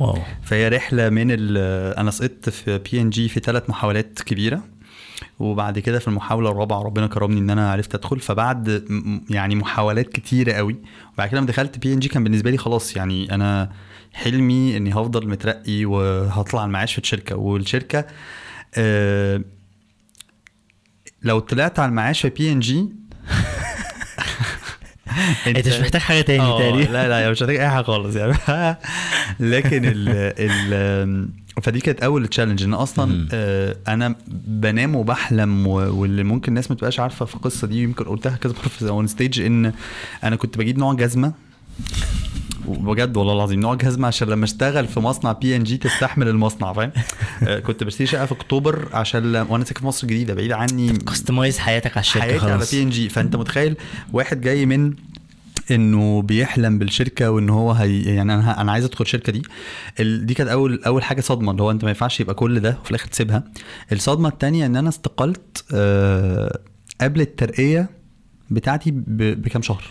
wow. 0.00 0.18
فهي 0.42 0.68
رحلة 0.68 1.08
من 1.08 1.26
ال- 1.30 1.94
أنا 1.96 2.10
سقطت 2.10 2.48
في 2.50 2.78
بي 2.78 3.00
ان 3.00 3.10
جي 3.10 3.28
في 3.28 3.40
ثلاث 3.40 3.70
محاولات 3.70 4.18
كبيرة. 4.26 4.62
وبعد 5.38 5.78
كده 5.78 5.98
في 5.98 6.08
المحاولة 6.08 6.50
الرابعة 6.50 6.82
ربنا 6.82 7.06
كرمني 7.06 7.40
إن 7.40 7.50
أنا 7.50 7.72
عرفت 7.72 7.94
أدخل. 7.94 8.20
فبعد 8.20 8.84
يعني 9.30 9.54
محاولات 9.54 10.08
كتيرة 10.08 10.52
قوي. 10.52 10.76
وبعد 11.14 11.28
كده 11.28 11.38
لما 11.38 11.46
دخلت 11.46 11.78
بي 11.78 11.92
ان 11.92 11.98
جي 11.98 12.08
كان 12.08 12.24
بالنسبة 12.24 12.50
لي 12.50 12.56
خلاص 12.58 12.96
يعني 12.96 13.34
أنا 13.34 13.70
حلمي 14.12 14.76
إني 14.76 14.92
هفضل 14.92 15.28
مترقي 15.28 15.84
وهطلع 15.84 16.64
المعاش 16.64 16.92
في 16.92 16.98
الشركة. 16.98 17.36
والشركة 17.36 18.06
آه 18.74 19.40
لو 21.22 21.38
طلعت 21.38 21.78
على 21.78 21.88
المعاش 21.88 22.20
في 22.20 22.28
بي 22.28 22.52
ان 22.52 22.60
جي 22.60 22.88
أنت 25.46 25.68
مش 25.68 25.80
محتاج 25.80 26.00
حاجة 26.00 26.20
تاني 26.20 26.42
آه، 26.42 26.58
تقريبا. 26.58 26.92
لا 26.92 27.08
لا 27.08 27.30
مش 27.30 27.42
محتاج 27.42 27.56
أي 27.56 27.68
حاجة 27.68 27.84
خالص 27.84 28.16
يعني. 28.16 28.32
لكن 29.40 29.84
ال 29.84 30.08
ال 30.38 31.28
فدي 31.62 31.80
كانت 31.80 32.00
أول 32.02 32.26
challenge 32.26 32.62
إن 32.62 32.74
أصلا. 32.74 33.28
آه، 33.32 33.76
أنا 33.88 34.14
بنام 34.46 34.94
وبحلم 34.96 35.66
و- 35.66 36.00
واللي 36.00 36.24
ممكن 36.24 36.48
الناس 36.48 36.70
ما 36.70 36.76
تبقاش 36.76 37.00
عارفة 37.00 37.24
في 37.24 37.34
القصة 37.34 37.66
دي 37.66 37.82
يمكن 37.82 38.04
قلتها 38.04 38.36
كذا 38.36 38.52
مرة 38.52 38.68
في 38.68 38.88
on 38.88 39.06
stage 39.06 39.40
إن 39.40 39.72
أنا 40.24 40.36
كنت 40.36 40.58
بجيب 40.58 40.78
نوع 40.78 40.94
جزمة. 40.94 41.32
بجد 42.68 43.16
والله 43.16 43.32
العظيم 43.32 43.60
نوع 43.60 43.74
جزمة 43.74 44.06
عشان 44.08 44.28
لما 44.28 44.44
أشتغل 44.44 44.86
في 44.88 45.00
مصنع 45.00 45.32
بي 45.32 45.56
ان 45.56 45.62
جي 45.64 45.76
تستحمل 45.76 46.28
المصنع 46.28 46.72
فاهم؟ 46.72 46.90
آه، 47.42 47.58
كنت 47.58 47.84
بشتري 47.84 48.06
شقة 48.06 48.26
في 48.26 48.32
أكتوبر 48.32 48.88
عشان 48.92 49.36
وأنا 49.36 49.64
ساكن 49.64 49.80
في 49.80 49.86
مصر 49.86 50.02
الجديدة 50.06 50.34
بعيد 50.34 50.52
عني. 50.52 50.92
customize 50.92 51.58
حياتك 51.58 51.90
على 51.96 52.00
الشركة 52.00 52.20
حياتي 52.22 52.44
على 52.44 52.54
خلاص. 52.58 52.74
بي 52.74 52.82
ان 52.82 52.90
جي 52.90 53.08
فأنت 53.08 53.36
متخيل 53.36 53.76
واحد 54.12 54.40
جاي 54.40 54.66
من 54.66 54.94
إنه 55.70 56.22
بيحلم 56.22 56.78
بالشركة 56.78 57.30
وإن 57.30 57.50
هو 57.50 57.72
هي 57.72 58.02
يعني 58.02 58.34
أنا 58.34 58.60
أنا 58.60 58.72
عايز 58.72 58.84
أدخل 58.84 59.04
الشركة 59.04 59.32
دي 59.32 59.42
ال... 60.00 60.26
دي 60.26 60.34
كانت 60.34 60.50
أول 60.50 60.82
أول 60.86 61.02
حاجة 61.02 61.20
صدمة 61.20 61.50
اللي 61.52 61.62
هو 61.62 61.70
أنت 61.70 61.84
ما 61.84 61.90
ينفعش 61.90 62.20
يبقى 62.20 62.34
كل 62.34 62.60
ده 62.60 62.78
وفي 62.80 62.90
الآخر 62.90 63.06
تسيبها 63.08 63.44
الصدمة 63.92 64.28
الثانية 64.28 64.66
إن 64.66 64.76
أنا 64.76 64.88
استقلت 64.88 65.64
آه 65.74 66.58
قبل 67.00 67.20
الترقية 67.20 67.90
بتاعتي. 68.50 68.90
بكام 69.06 69.62
شهر 69.62 69.84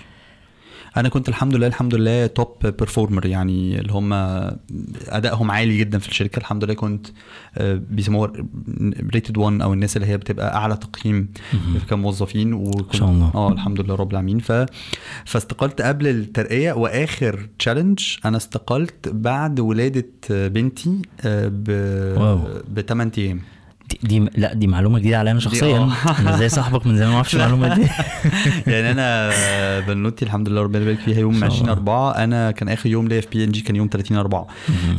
أنا 0.97 1.09
كنت 1.09 1.29
الحمد 1.29 1.55
لله 1.55 1.67
الحمد 1.67 1.95
لله 1.95 2.27
top 2.27 2.57
performer 2.63 3.25
يعني 3.25 3.79
اللي 3.79 3.93
هم 3.93 4.13
أدائهم 5.09 5.51
عالي 5.51 5.77
جدا 5.77 5.99
في 5.99 6.09
الشركة. 6.09 6.39
الحمد 6.39 6.63
لله 6.63 6.73
كنت 6.73 7.07
آه، 7.57 7.81
بيسموها 7.89 8.31
rated 9.13 9.37
1 9.37 9.61
أو 9.61 9.73
الناس 9.73 9.97
اللي 9.97 10.07
هي 10.07 10.17
بتبقى 10.17 10.55
أعلى 10.55 10.77
تقييم 10.77 11.29
كموظفين. 11.89 12.53
وكنت 12.53 12.95
شاء 12.95 13.09
الله. 13.09 13.31
آه 13.35 13.51
الحمد 13.51 13.81
لله 13.81 13.95
رب 13.95 14.11
العالمين. 14.11 14.39
ف 14.39 14.65
فاستقلت 15.25 15.81
قبل 15.81 16.07
الترقية. 16.07 16.73
وآخر 16.73 17.47
challenge 17.59 17.99
أنا 18.25 18.37
استقلت 18.37 19.09
بعد 19.09 19.59
ولادة 19.59 20.07
بنتي 20.29 21.01
wow. 21.25 22.39
ب 22.67 22.81
8 22.81 23.11
أيام. 23.17 23.41
دي, 24.03 24.19
لا 24.35 24.53
دي 24.53 24.67
معلومة 24.67 24.99
جديدة 24.99 25.19
عليا 25.19 25.31
أنا 25.31 25.39
شخصيا. 25.39 25.77
آه. 25.77 26.33
إزاي 26.35 26.49
صاحبك 26.49 26.87
من 26.87 26.97
زمان؟ 26.97 27.09
ما 27.09 27.15
أعرفش 27.15 27.35
المعلومة 27.35 27.75
دي. 27.75 27.87
يعني 28.71 28.91
أنا 28.91 29.29
بنوتي 29.79 30.25
الحمد 30.25 30.49
لله 30.49 30.61
ربنا 30.61 30.81
يبارك 30.81 30.99
فيها 30.99 31.19
يوم 31.19 31.33
شاء 31.39 31.45
20 31.45 31.61
الله. 31.61 31.73
4 31.73 32.11
أنا 32.11 32.51
كان 32.51 32.69
آخر 32.69 32.89
يوم 32.89 33.07
ليا 33.07 33.21
في 33.21 33.27
بي 33.31 33.43
ان 33.43 33.51
جي 33.51 33.61
كان 33.61 33.75
يوم 33.75 33.89
30 33.91 34.17
4 34.17 34.47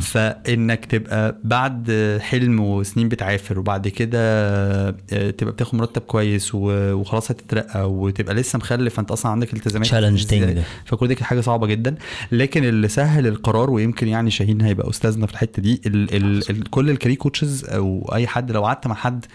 فإنك 0.01 0.85
تبقى 0.85 1.35
بعد 1.43 1.91
حلم 2.21 2.59
وسنين 2.59 3.09
بتعافر 3.09 3.59
وبعد 3.59 3.87
كده 3.87 4.19
آه، 4.19 4.93
تبقى 5.37 5.53
بتاخد 5.53 5.75
مرتب 5.75 6.01
كويس 6.01 6.51
وخلاص 6.53 7.31
هتترقى 7.31 7.91
وتبقى 7.91 8.35
لسه 8.35 8.57
مخلف 8.57 8.93
فأنت 8.95 9.11
أصلا 9.11 9.31
عندك 9.31 9.53
التزامات 9.53 9.87
Challenge 9.87 10.27
تاني 10.27 10.53
ده. 10.53 10.63
فكل 10.85 11.07
دي 11.07 11.15
كانت 11.15 11.27
حاجة 11.27 11.41
صعبة 11.41 11.67
جدا. 11.67 11.95
لكن 12.31 12.63
اللي 12.63 12.87
سهل 12.87 13.27
القرار 13.27 13.69
ويمكن 13.69 14.07
يعني 14.07 14.31
شاهين 14.31 14.61
هيبقى 14.61 14.89
أستاذنا 14.89 15.25
في 15.27 15.33
الحتة 15.33 15.61
دي 15.61 15.81
ال 15.85 16.15
ال 16.15 16.49
ال 16.49 16.69
كل 16.69 16.89
ال 16.89 16.93
career 16.93 17.15
coaches 17.15 17.65
أو 17.65 18.11
أي 18.15 18.27
حد 18.27 18.51
لو 18.51 18.65
قعدت 18.65 18.84
مع 18.87 18.95
حد 18.95 19.25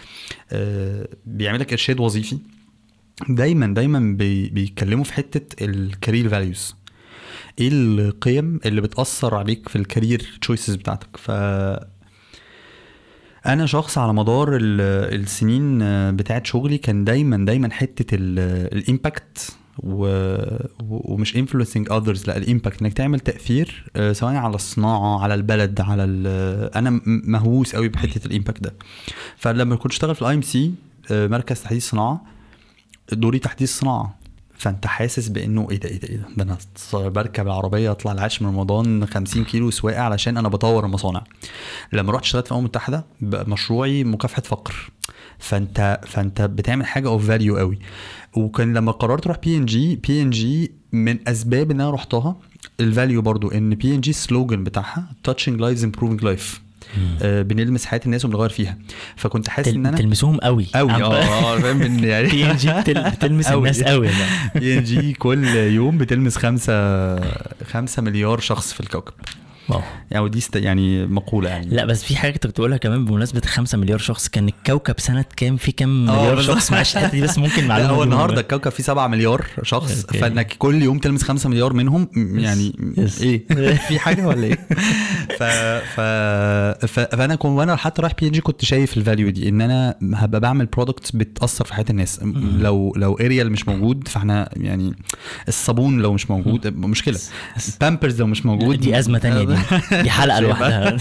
آه، 0.52 1.08
بيعمل 1.26 1.60
لك 1.60 1.72
إرشاد 1.72 2.00
وظيفي 2.00 2.38
دايما 3.28 3.74
دايما 3.74 4.16
بي 4.16 4.48
بيتكلموا 4.48 5.04
في 5.04 5.12
حتة 5.12 5.64
ال 5.64 5.74
career 5.74 6.28
values 6.28 6.74
إيه 7.58 7.68
القيم 7.72 8.60
اللي 8.66 8.80
بتأثر 8.80 9.34
عليك 9.34 9.68
في 9.68 9.76
ال 9.76 9.85
career 9.85 10.38
choices 10.40 10.74
بتاعتك؟ 10.74 11.16
ف 11.16 11.30
أنا 13.46 13.66
شخص 13.66 13.98
على 13.98 14.12
مدار 14.14 14.56
ال- 14.56 15.20
السنين 15.20 15.78
بتاعت 16.16 16.46
شغلي 16.46 16.78
كان 16.78 17.04
دايما 17.04 17.44
دايما 17.46 17.70
حتة 17.72 18.16
ال 18.72 18.84
impact 18.84 19.56
و... 19.82 20.06
ومش 20.88 21.36
influencing 21.36 21.88
others 21.88 22.28
لأ 22.28 22.36
ال 22.36 22.43
impact 22.43 22.82
إنك 22.82 22.92
تعمل 22.92 23.20
تأثير 23.20 23.84
آه، 23.96 24.12
سواء 24.12 24.34
على 24.34 24.54
الصناعة 24.54 25.22
على 25.22 25.34
البلد 25.34 25.80
على 25.80 26.04
ال... 26.04 26.26
أنا 26.74 27.00
مهووس 27.06 27.74
قوي 27.76 27.88
بحتة 27.88 28.26
ال 28.26 28.31
impact 28.31 28.62
ده. 28.62 28.74
فلما 29.36 29.76
كنت 29.76 29.92
أشتغل 29.92 30.14
في 30.14 30.22
ال 30.22 30.34
IMC 30.34 30.74
مركز 31.10 31.62
تحديث 31.62 31.90
صناعة 31.90 32.20
دوري 33.12 33.38
تحديث 33.38 33.78
صناعة. 33.78 34.20
فأنت 34.58 34.86
حاسس 34.86 35.28
بإنه 35.28 35.68
إيه 35.70 35.80
ده 35.80 35.88
إيه 35.88 36.00
ده 36.00 36.08
إيه 36.08 36.16
ده؟ 36.16 36.26
ده 36.36 36.42
أنا 36.94 37.08
بركب 37.08 37.46
العربية 37.46 37.90
أطلع 37.90 38.12
العاشر 38.12 38.46
من 38.46 38.52
رمضان 38.52 39.06
50 39.06 39.44
كيلو 39.44 39.70
سواقة 39.70 40.00
علشان 40.00 40.36
أنا 40.36 40.48
بطور 40.48 40.84
المصانع. 40.84 41.24
لما 41.92 42.12
رحت 42.12 42.24
اشتغلت 42.24 42.46
في 42.46 42.52
الامم 42.52 42.64
المتحده 42.64 43.04
مشروعي 43.22 44.04
مكافحة 44.04 44.42
فقر. 44.42 44.90
فأنت 45.38 46.00
فأنت 46.06 46.42
بتعمل 46.42 46.86
حاجة 46.86 47.08
of 47.08 47.26
value 47.26 47.56
قوي. 47.56 47.78
وكان 48.36 48.74
لما 48.74 48.92
قررت 48.92 49.26
أروح 49.26 49.38
بي 49.38 49.56
ان 49.56 49.66
جي 49.66 49.96
بي 49.96 50.22
ان 50.22 50.30
جي 50.30 50.72
من 50.92 51.28
أسباب 51.28 51.70
إن 51.70 51.80
أنا 51.80 51.90
رحتها 51.90 52.36
ال 52.80 52.87
value 52.87 53.22
برضو 53.22 53.50
إن 53.50 53.74
P&G 53.74 54.10
ال 54.10 54.18
slogan 54.18 54.64
بتاعها 54.64 55.04
lives 55.28 55.82
improving 55.84 56.22
life. 56.22 56.60
آه 57.22 57.42
بنلمس 57.42 57.86
حياة 57.86 58.00
الناس 58.06 58.24
وبنغير 58.24 58.48
فيها. 58.50 58.78
فكنت 59.16 59.48
حاسس 59.48 59.68
إن 59.68 59.74
تل... 59.74 59.86
أنا 59.86 59.96
تلمسوهم 59.96 60.36
قوي. 60.36 60.66
قوي 60.74 60.92
آه 60.92 61.14
آه 61.14 61.58
فاهم 61.58 62.04
يعني 62.04 62.28
بي 62.28 62.50
ان 62.50 62.56
جي 62.56 62.80
بتل... 62.80 63.10
بتلمس. 63.10 63.48
الناس 63.48 63.82
قوي. 63.82 64.08
بي 64.54 64.78
ان 64.78 64.84
جي 64.84 65.12
كل 65.12 65.44
يوم 65.46 65.98
بتلمس 65.98 66.36
خمسة 66.36 67.16
خمسة 67.64 68.02
مليار 68.02 68.40
شخص 68.40 68.72
في 68.72 68.80
الكوكب. 68.80 69.12
wow. 69.70 69.80
يعني 70.10 70.24
ودي 70.24 70.38
است- 70.38 70.56
يعني 70.56 71.06
مقولة 71.06 71.48
يعني. 71.50 71.66
لا 71.66 71.84
بس 71.84 72.04
في 72.04 72.16
حاجة 72.16 72.32
كنت 72.32 72.46
بتقولها 72.46 72.78
كمان 72.78 73.04
بمناسبة 73.04 73.40
5 73.40 73.78
مليار 73.78 73.98
شخص 73.98 74.28
كان 74.28 74.48
الكوكب 74.48 75.00
سنة 75.00 75.24
كام؟ 75.36 75.56
في 75.56 75.72
كام 75.72 76.10
آه، 76.10 76.20
مليار. 76.22 76.40
شخص؟ 76.42 76.72
معلش 76.72 76.96
الحتة 76.96 77.10
دي 77.12 77.22
بس 77.22 77.38
ممكن 77.38 77.66
معلومة 77.68 77.90
هو 77.90 78.04
دي 78.04 78.10
النهارده. 78.10 78.40
الكوكب 78.40 78.70
فيه 78.70 78.82
7 78.82 79.06
مليار 79.08 79.46
شخص. 79.62 80.06
فإنك 80.06 80.54
كل 80.58 80.82
يوم 80.82 80.98
تلمس 80.98 81.22
5 81.22 81.48
مليار 81.48 81.72
منهم 81.72 82.08
يعني 82.16 82.76
yes. 82.98 83.22
إيه؟ 83.22 83.46
في 83.88 83.98
حاجة 83.98 84.26
ولا 84.26 84.44
إيه؟ 84.44 84.54
ف... 85.38 85.42
ف... 85.42 86.00
ف... 86.86 87.00
فأنا 87.00 87.34
كنت 87.34 87.50
وأنا 87.52 87.76
حتى 87.76 88.02
رايح 88.02 88.12
بي 88.20 88.26
ان 88.26 88.32
جي 88.32 88.40
كنت 88.40 88.64
شايف 88.64 88.96
ال 88.96 89.02
value 89.02 89.30
دي 89.30 89.48
إن 89.48 89.60
أنا 89.60 89.94
هبقى 90.14 90.40
بعمل 90.40 90.66
products 90.66 91.10
بتأثر 91.10 91.64
في 91.64 91.74
حياة 91.74 91.84
الناس. 91.90 92.20
لو 92.58 92.92
لو 92.96 93.14
Ariel 93.14 93.52
مش 93.52 93.68
موجود 93.68 94.08
فإحنا 94.08 94.48
يعني 94.56 94.92
الصابون 95.48 95.98
لو 96.00 96.12
مش 96.12 96.30
موجود 96.30 96.66
مشكلة. 96.76 97.18
بامبرز 97.80 98.20
لو 98.20 98.26
مش 98.26 98.46
موجود. 98.46 98.80
دي 98.80 98.98
أزمة 98.98 99.18
تانية 99.18 99.44
دي. 99.44 99.56
دي 100.02 100.10
حلقة 100.10 100.40
لوحدها. 100.40 100.96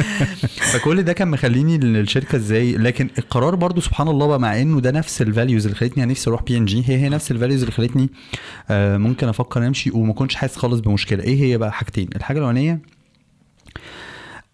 فكل 0.72 1.02
ده 1.02 1.12
كان 1.12 1.28
مخليني 1.28 1.76
الشركة 1.76 2.36
إزاي؟ 2.36 2.72
لكن 2.72 3.10
القرار 3.18 3.54
برضو 3.54 3.80
سبحان 3.80 4.08
الله 4.08 4.26
بقى 4.26 4.40
مع 4.40 4.60
إنه 4.60 4.80
ده 4.80 4.90
نفس 4.90 5.22
ال 5.22 5.28
values 5.28 5.64
اللي 5.66 5.76
خلتني 5.76 6.04
نفسي 6.04 6.30
أروح 6.30 6.42
بي 6.42 6.56
ان 6.56 6.64
جي 6.64 6.84
هي 6.88 6.96
هي 6.98 7.08
نفس 7.08 7.30
ال 7.30 7.34
values 7.34 7.60
اللي 7.60 7.72
خلتني 7.72 8.10
آه، 8.70 8.96
ممكن 8.96 9.28
أفكر 9.28 9.66
أمشي 9.66 9.90
وما 9.90 10.12
كنتش 10.12 10.34
حاسس 10.34 10.56
خالص 10.56 10.80
بمشكلة. 10.80 11.24
إيه 11.24 11.40
هي 11.42 11.58
بقى 11.58 11.72
حاجتين؟ 11.72 12.08
الحاجة 12.16 12.38
الأولانية 12.38 12.80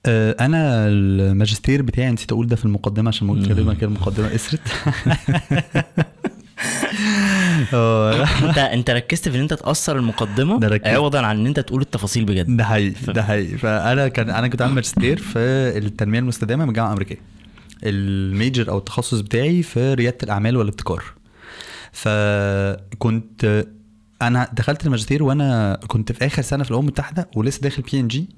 آه، 0.07 0.37
أنا 0.41 0.89
الماجستير 0.89 1.83
بتاعي 1.83 2.11
نسيت 2.11 2.33
أقول 2.33 2.47
ده 2.47 2.57
في 2.57 2.65
المقدمة 2.65 3.09
عشان 3.09 3.27
ممكن 3.27 3.49
كده 3.49 3.75
كده 3.75 3.89
المقدمة 3.89 4.35
أسرت. 4.35 4.61
آه، 4.87 5.85
انت 8.49 8.59
انت 8.59 8.91
ركزت 8.91 9.29
في 9.29 9.37
ان 9.37 9.41
انت 9.41 9.55
تأثر 9.55 9.97
المقدمة؟ 9.97 10.61
ده 10.61 10.69
ركزت. 10.69 10.87
عوضا 10.87 11.27
عن 11.27 11.39
ان 11.41 11.47
انت 11.47 11.61
تقول 11.61 11.83
التفاصيل 11.83 12.25
بجد. 12.25 12.57
ده 12.57 12.65
حقيقي 12.65 13.13
ده 13.13 13.23
حقيقي. 13.23 13.59
فأنا 13.59 14.09
كان 14.09 14.31
أنا 14.31 14.49
كنت 14.49 14.63
عامل 14.63 14.75
ماجستير 14.75 15.19
في 15.19 15.39
التنمية 15.79 16.19
المستدامة 16.19 16.65
من 16.65 16.71
الجامعة 16.71 16.89
الأمريكية. 16.89 17.21
ال 17.85 17.99
major 17.99 18.71
أو 18.71 18.79
التخصص 18.79 19.21
بتاعي 19.21 19.63
في 19.63 19.95
ريادة 19.95 20.19
الأعمال 20.23 20.57
والابتكار. 20.57 21.05
فكنت 21.93 23.67
أنا 24.23 24.49
دخلت 24.53 24.87
الماجستير 24.87 25.23
وأنا 25.23 25.81
كنت 25.87 26.13
في 26.13 26.27
آخر 26.27 26.43
سنة 26.43 26.65
في 26.65 26.71
الأمم 26.71 26.83
المتحدة 26.85 27.31
ولسه 27.37 27.61
داخل 27.61 27.83
بي 27.83 28.01
ان 28.01 28.09
جي 28.09 28.29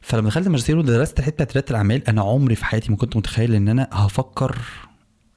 فلما 0.00 0.28
دخلت 0.28 0.46
الماجستير 0.46 0.78
ودرست 0.78 1.20
بتاعت 1.20 1.52
ريادة 1.52 1.70
الأعمال 1.70 2.08
أنا 2.08 2.22
عمري 2.22 2.54
في 2.54 2.64
حياتي 2.64 2.90
ما 2.90 2.96
كنت 2.96 3.16
متخيل 3.16 3.54
إن 3.54 3.68
أنا 3.68 3.88
هفكر 3.92 4.56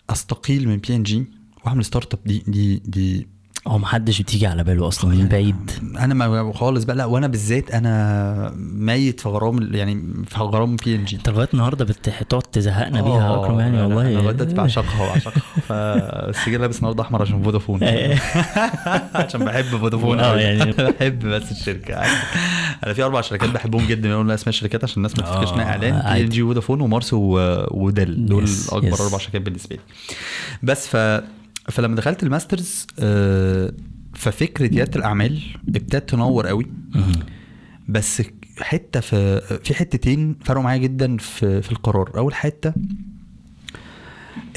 أستقيل 0.09 0.67
من 0.67 0.77
P&G 0.77 1.25
واعمل 1.65 1.85
startup 1.85 2.19
دي 2.25 2.43
دي 2.47 2.81
دي. 2.85 3.27
هو 3.67 3.77
محدش 3.77 4.21
بتيجي 4.21 4.47
على 4.47 4.63
باله 4.63 4.87
أصلا 4.87 5.15
من 5.15 5.27
بعيد. 5.27 5.71
أنا 5.99 6.13
ما 6.13 6.53
خالص 6.53 6.83
بقى. 6.83 6.95
لا 6.95 7.05
وأنا 7.05 7.27
بالذات 7.27 7.71
أنا 7.71 8.53
ميت 8.57 9.19
في 9.19 9.29
غرام 9.29 9.75
يعني 9.75 10.13
في 10.27 10.37
غرام 10.39 10.75
بي 10.75 10.95
ان 10.95 11.05
جي 11.05 11.15
أنت 11.15 11.29
لغاية 11.29 11.47
النهارده 11.53 11.85
بتقعد 11.85 12.41
تزهقنا 12.41 13.01
بيها 13.01 13.29
يا 13.31 13.35
أكرم 13.45 13.59
يعني؟ 13.59 13.81
والله. 13.81 14.19
أنا 14.19 14.31
بدات 14.31 14.53
بعشقها 14.53 15.07
بعشقها. 15.07 15.33
ف 15.67 15.73
بس 16.29 16.49
جاي 16.49 16.57
لابس 16.57 16.77
النهارده 16.77 17.03
أحمر 17.03 17.21
عشان 17.21 17.43
فودافون. 17.43 17.79
عشان 19.15 19.45
بحب 19.45 19.63
فودافون 19.63 20.19
آه. 20.19 20.35
يعني. 20.37 20.71
بحب 20.91 21.19
بس 21.25 21.51
الشركة. 21.51 21.95
أنا 22.83 22.93
في 22.93 23.03
أربع 23.03 23.21
شركات 23.21 23.49
بحبهم 23.49 23.87
جدا. 23.87 24.09
بنقول 24.09 24.27
لها 24.27 24.35
أسماء 24.35 24.49
الشركات 24.49 24.83
عشان 24.83 24.97
الناس 24.97 25.19
ما 25.19 25.23
تفتكرش 25.25 25.53
انها 25.53 25.63
آه، 25.63 25.67
إعلان. 25.69 26.13
بي. 26.17 26.23
ان 26.23 26.29
جي 26.29 26.41
فودافون 26.41 26.81
ومارس 26.81 27.13
و- 27.13 27.63
وديل. 27.71 28.25
دول 28.25 28.45
أكبر. 28.71 29.05
أربع 29.05 29.17
شركات 29.17 29.41
بالنسبة 29.41 29.75
لي. 29.75 29.81
بس 30.63 30.87
ف 30.87 31.21
فلما 31.69 31.95
دخلت 31.95 32.23
ال 32.23 32.30
master's 32.30 32.87
آه، 32.99 33.73
ففكره 34.13 34.67
رياده 34.67 34.99
الأعمال 34.99 35.41
ابتدت 35.67 36.09
تنور 36.09 36.47
قوي. 36.47 36.65
بس 37.87 38.21
حتة 38.59 38.99
في 38.99 39.41
في 39.63 39.73
حتتين 39.75 40.35
فرقوا 40.45 40.63
معايا 40.63 40.77
جدا 40.77 41.17
في 41.17 41.61
في 41.61 41.71
القرار. 41.71 42.11
أول 42.17 42.33
حتة 42.33 42.73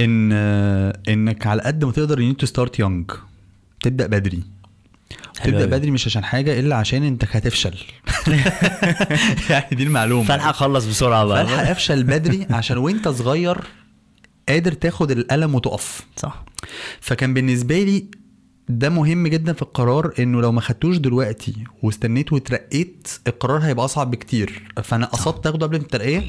إن 0.00 0.32
إنك 1.08 1.46
على 1.46 1.62
قد 1.62 1.84
ما 1.84 1.92
تقدر 1.92 2.20
you 2.20 2.32
to 2.32 2.46
start 2.46 2.78
young 2.78 3.10
تبدأ 3.82 4.06
بدري. 4.06 4.42
تبدأ. 5.44 5.66
بدري 5.66 5.90
مش 5.90 6.06
عشان 6.06 6.24
حاجة 6.24 6.60
إلا 6.60 6.76
عشان 6.76 7.02
أنت 7.02 7.24
هتفشل. 7.32 7.74
يعني 9.50 9.76
دي 9.76 9.82
المعلومة. 9.82 10.28
فالحق 10.28 10.48
أخلص 10.48 10.84
بسرعة 10.84 11.24
بقى. 11.24 11.46
فالحق 11.46 11.70
أفشل 11.70 12.04
بدري 12.04 12.46
عشان 12.50 12.76
وأنت 12.76 13.08
صغير 13.08 13.58
قادر 14.48 14.72
تاخد 14.72 15.10
القلم 15.10 15.54
وتقف. 15.54 16.00
صح. 16.16 16.44
فكان 17.00 17.34
بالنسبة 17.34 17.82
لي 17.82 18.04
ده 18.68 18.88
مهم 18.88 19.26
جدا 19.26 19.52
في 19.52 19.62
القرار 19.62 20.14
إنه 20.18 20.40
لو 20.40 20.52
ما 20.52 20.60
خدتوش 20.60 20.96
دلوقتي 20.96 21.54
واستنيت 21.82 22.32
وترقيت 22.32 23.08
القرار 23.26 23.58
هيبقى 23.60 23.84
أصعب 23.84 24.10
بكتير. 24.10 24.62
فأنا 24.82 25.06
قصدت 25.06 25.46
آخده 25.46 25.66
قبل 25.66 25.76
الترقية 25.76 26.22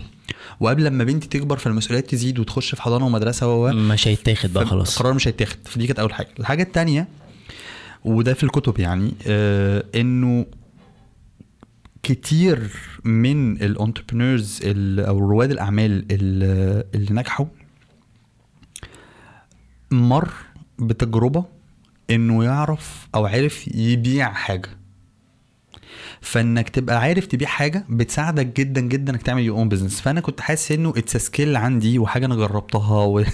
وقبل 0.60 0.84
لما 0.84 1.04
بنتي 1.04 1.28
تكبر 1.28 1.58
فالمسؤوليات 1.58 2.10
تزيد 2.10 2.40
وتخش 2.40 2.76
في 2.76 2.82
حضانة 2.82 3.06
ومدرسة 3.06 3.56
و 3.56 3.72
مش 3.74 4.08
هيتاخد 4.08 4.54
بقى 4.54 4.66
خلاص. 4.66 4.98
القرار 4.98 5.14
مش 5.14 5.28
هيتاخد. 5.28 5.58
فدي 5.66 5.88
كانت 5.88 6.00
أول 6.00 6.14
حاجة. 6.14 6.30
الحاجة 6.40 6.64
التانية 6.64 7.08
وده 8.06 8.34
في 8.34 8.44
الكتب 8.44 8.80
يعني 8.80 9.14
آه 9.28 9.84
إنه 9.96 10.46
كتير 12.04 12.70
من 13.04 13.62
الانتربرينورز 13.62 14.60
أو 15.00 15.20
رواد 15.20 15.52
الأعمال 15.52 16.06
اللي 16.12 17.08
نجحوا 17.12 17.46
مر 19.92 20.30
بتجربة 20.80 21.46
إنه 22.10 22.44
يعرف 22.44 23.08
أو 23.16 23.26
عرف 23.26 23.68
يبيع 23.76 24.34
حاجة. 24.34 24.70
فإنك 26.22 26.70
تبقى 26.70 27.00
عارف 27.00 27.26
تبيع 27.26 27.48
حاجة 27.48 27.86
بتساعدك 27.90 28.46
جدا 28.46 28.82
جدا 28.82 29.12
إنك 29.14 29.22
تعمل 29.22 29.44
your 29.44 29.58
own 29.58 29.70
business 29.70 30.02
فأنا 30.02 30.22
كنت 30.22 30.42
حاسس 30.42 30.72
إنه 30.72 30.94
it's 30.98 31.18
skill 31.18 31.56
عندي 31.56 32.00
وحاجة 32.00 32.26
أنا 32.26 32.36
جربتها 32.36 33.04
و... 33.04 33.20
يا 33.20 33.26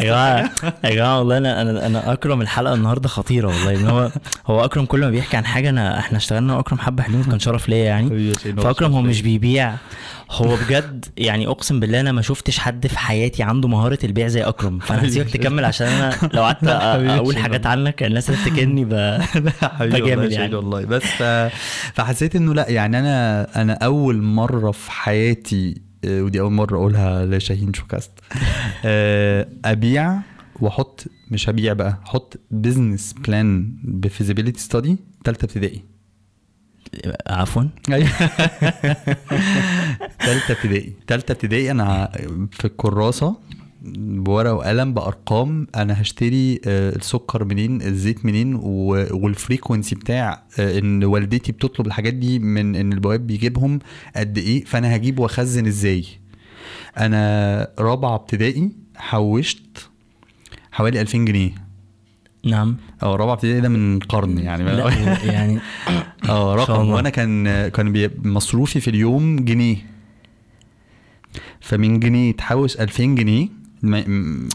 جماعة 0.00 0.50
يا 0.84 0.90
جماعة 0.94 1.18
والله 1.18 1.38
أنا 1.38 1.62
أنا 1.62 1.86
أنا 1.86 2.12
أكرم 2.12 2.40
الحلقة 2.40 2.74
النهارده 2.74 3.08
خطيرة 3.08 3.46
والله. 3.48 3.74
إن 3.74 3.86
هو 3.86 4.10
هو 4.46 4.64
أكرم 4.64 4.84
كل 4.84 5.00
ما 5.00 5.10
بيحكي 5.10 5.36
عن 5.36 5.44
حاجة 5.46 5.68
أنا 5.70 5.98
إحنا 5.98 6.18
اشتغلنا 6.18 6.58
أكرم 6.58 6.78
حبة 6.78 7.02
حلوين 7.02 7.24
كان 7.24 7.38
شرف 7.38 7.68
ليا 7.68 7.84
يعني. 7.84 8.34
فأكرم 8.34 8.92
هو 8.92 9.02
مش. 9.02 9.22
بيبيع. 9.22 9.74
هو 10.32 10.56
بجد 10.56 11.04
يعني 11.16 11.46
اقسم 11.46 11.80
بالله 11.80 12.00
أنا 12.00 12.12
ما 12.12 12.22
شفتش 12.22 12.58
حد 12.58 12.86
في 12.86 12.98
حياتي 12.98 13.42
عنده 13.42 13.68
مهارة 13.68 13.98
البيع 14.04 14.28
زي 14.28 14.42
أكرم 14.42 14.78
فأنا 14.78 15.08
هسيبك. 15.08 15.30
تكمل 15.30 15.64
عشان 15.64 15.86
أنا 15.86 16.14
لو 16.34 16.42
قعدت 16.42 16.64
أقول. 16.68 17.36
حاجات 17.36 17.66
عنك 17.66 18.02
الناس 18.02 18.30
هتفتكرني 18.30 18.84
بجامد 19.80 20.32
يعني. 20.32 20.54
والله 20.54 20.84
بس. 20.84 21.02
فحسيت 21.94 22.36
إنه 22.36 22.54
لا 22.54 22.68
يعني 22.68 22.98
أنا 22.98 23.46
أنا 23.62 23.72
أول 23.72 24.22
مرة 24.22 24.70
في 24.70 24.90
حياتي 24.90 25.80
آه، 26.04 26.22
ودي 26.22 26.40
أول 26.40 26.52
مرة 26.52 26.76
أقولها 26.76 27.26
لشاهين 27.26 27.74
شوكاست 27.74 28.10
آه، 28.84 29.48
أبيع 29.64 30.18
واحط 30.60 31.04
مش 31.30 31.48
هبيع 31.48 31.72
بقى 31.72 31.98
أحط 32.06 32.40
business 32.50 33.12
plan 33.26 33.72
ب 33.84 33.90
feasibility 33.90 34.60
study 34.60 34.96
ثالثه 35.24 35.44
ابتدائي 35.44 35.82
عفوا. 37.26 37.62
ثالثه 40.24 40.54
ابتدائي. 40.54 40.92
ثالثه 41.08 41.32
ابتدائي 41.32 41.70
أنا 41.70 42.12
في 42.52 42.64
الكراسة 42.64 43.36
بورقة 43.84 44.54
وقلم 44.54 44.94
بأرقام. 44.94 45.66
أنا 45.74 46.00
هشتري 46.00 46.60
آه، 46.66 46.96
السكر 46.96 47.44
منين 47.44 47.82
الزيت 47.82 48.26
منين 48.26 48.54
وال 49.12 49.27
frequency 49.27 49.94
بتاع 49.94 50.42
آه، 50.58 50.78
إن 50.78 51.04
والدتي 51.04 51.52
بتطلب 51.52 51.86
الحاجات 51.86 52.14
دي 52.14 52.38
من 52.38 52.76
إن 52.76 52.92
البواب 52.92 53.26
بيجيبهم 53.26 53.78
قد 54.16 54.38
إيه 54.38 54.64
فأنا 54.64 54.96
هجيب 54.96 55.18
وأخزن 55.18 55.66
إزاي. 55.66 56.04
أنا 56.98 57.68
رابعة 57.78 58.14
ابتدائي 58.14 58.72
حوشت 58.96 59.88
حوالي 60.72 61.00
2000 61.00 61.18
جنيه. 61.24 61.71
نعم 62.46 62.76
آه 63.02 63.16
رابعه 63.16 63.32
ابتدائي 63.34 63.60
ده 63.60 63.68
من 63.68 63.98
قرن 63.98 64.38
يعني 64.38 64.64
لا 64.64 64.88
يعني 65.24 65.58
آه 66.28 66.54
رقم. 66.54 66.88
وأنا 66.88 67.10
كان 67.10 67.68
كان 67.68 68.10
مصروفي 68.24 68.80
في 68.80 68.88
اليوم 68.90 69.36
جنيه 69.44 69.76
فمن 71.60 72.00
جنيه 72.00 72.32
تحوش 72.32 72.76
2000 72.76 73.02
جنيه 73.04 73.48
ما, 73.82 74.04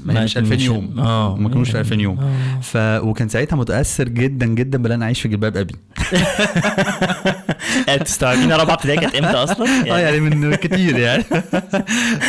مش 0.06 0.38
2000 0.38 0.56
مش- 0.56 0.64
يوم 0.66 1.00
آه. 1.00 1.36
ما 1.38 1.50
كانوش 1.50 1.72
في 1.72 1.80
2000 1.80 1.96
يوم 2.00 2.20
آه. 2.20 2.60
ف 2.62 2.78
وكان 3.04 3.30
ساعتها 3.30 3.56
متأثر 3.58 4.08
جدا 4.10 4.46
جدا 4.46 4.78
بان 4.78 4.92
أنا 4.92 5.06
عايش 5.06 5.22
في 5.22 5.28
جلباب 5.28 5.58
أبي 5.58 5.74
يعني 7.88 8.00
تستوعبين 8.04 8.52
رابعه 8.54 8.74
ابتدائي 8.74 9.00
كانت 9.00 9.16
إمتى 9.16 9.38
أصلا؟ 9.38 9.68
آه 9.92 9.98
يعني 10.00 10.20
من 10.20 10.56
كتير 10.56 11.00
يعني 11.00 11.24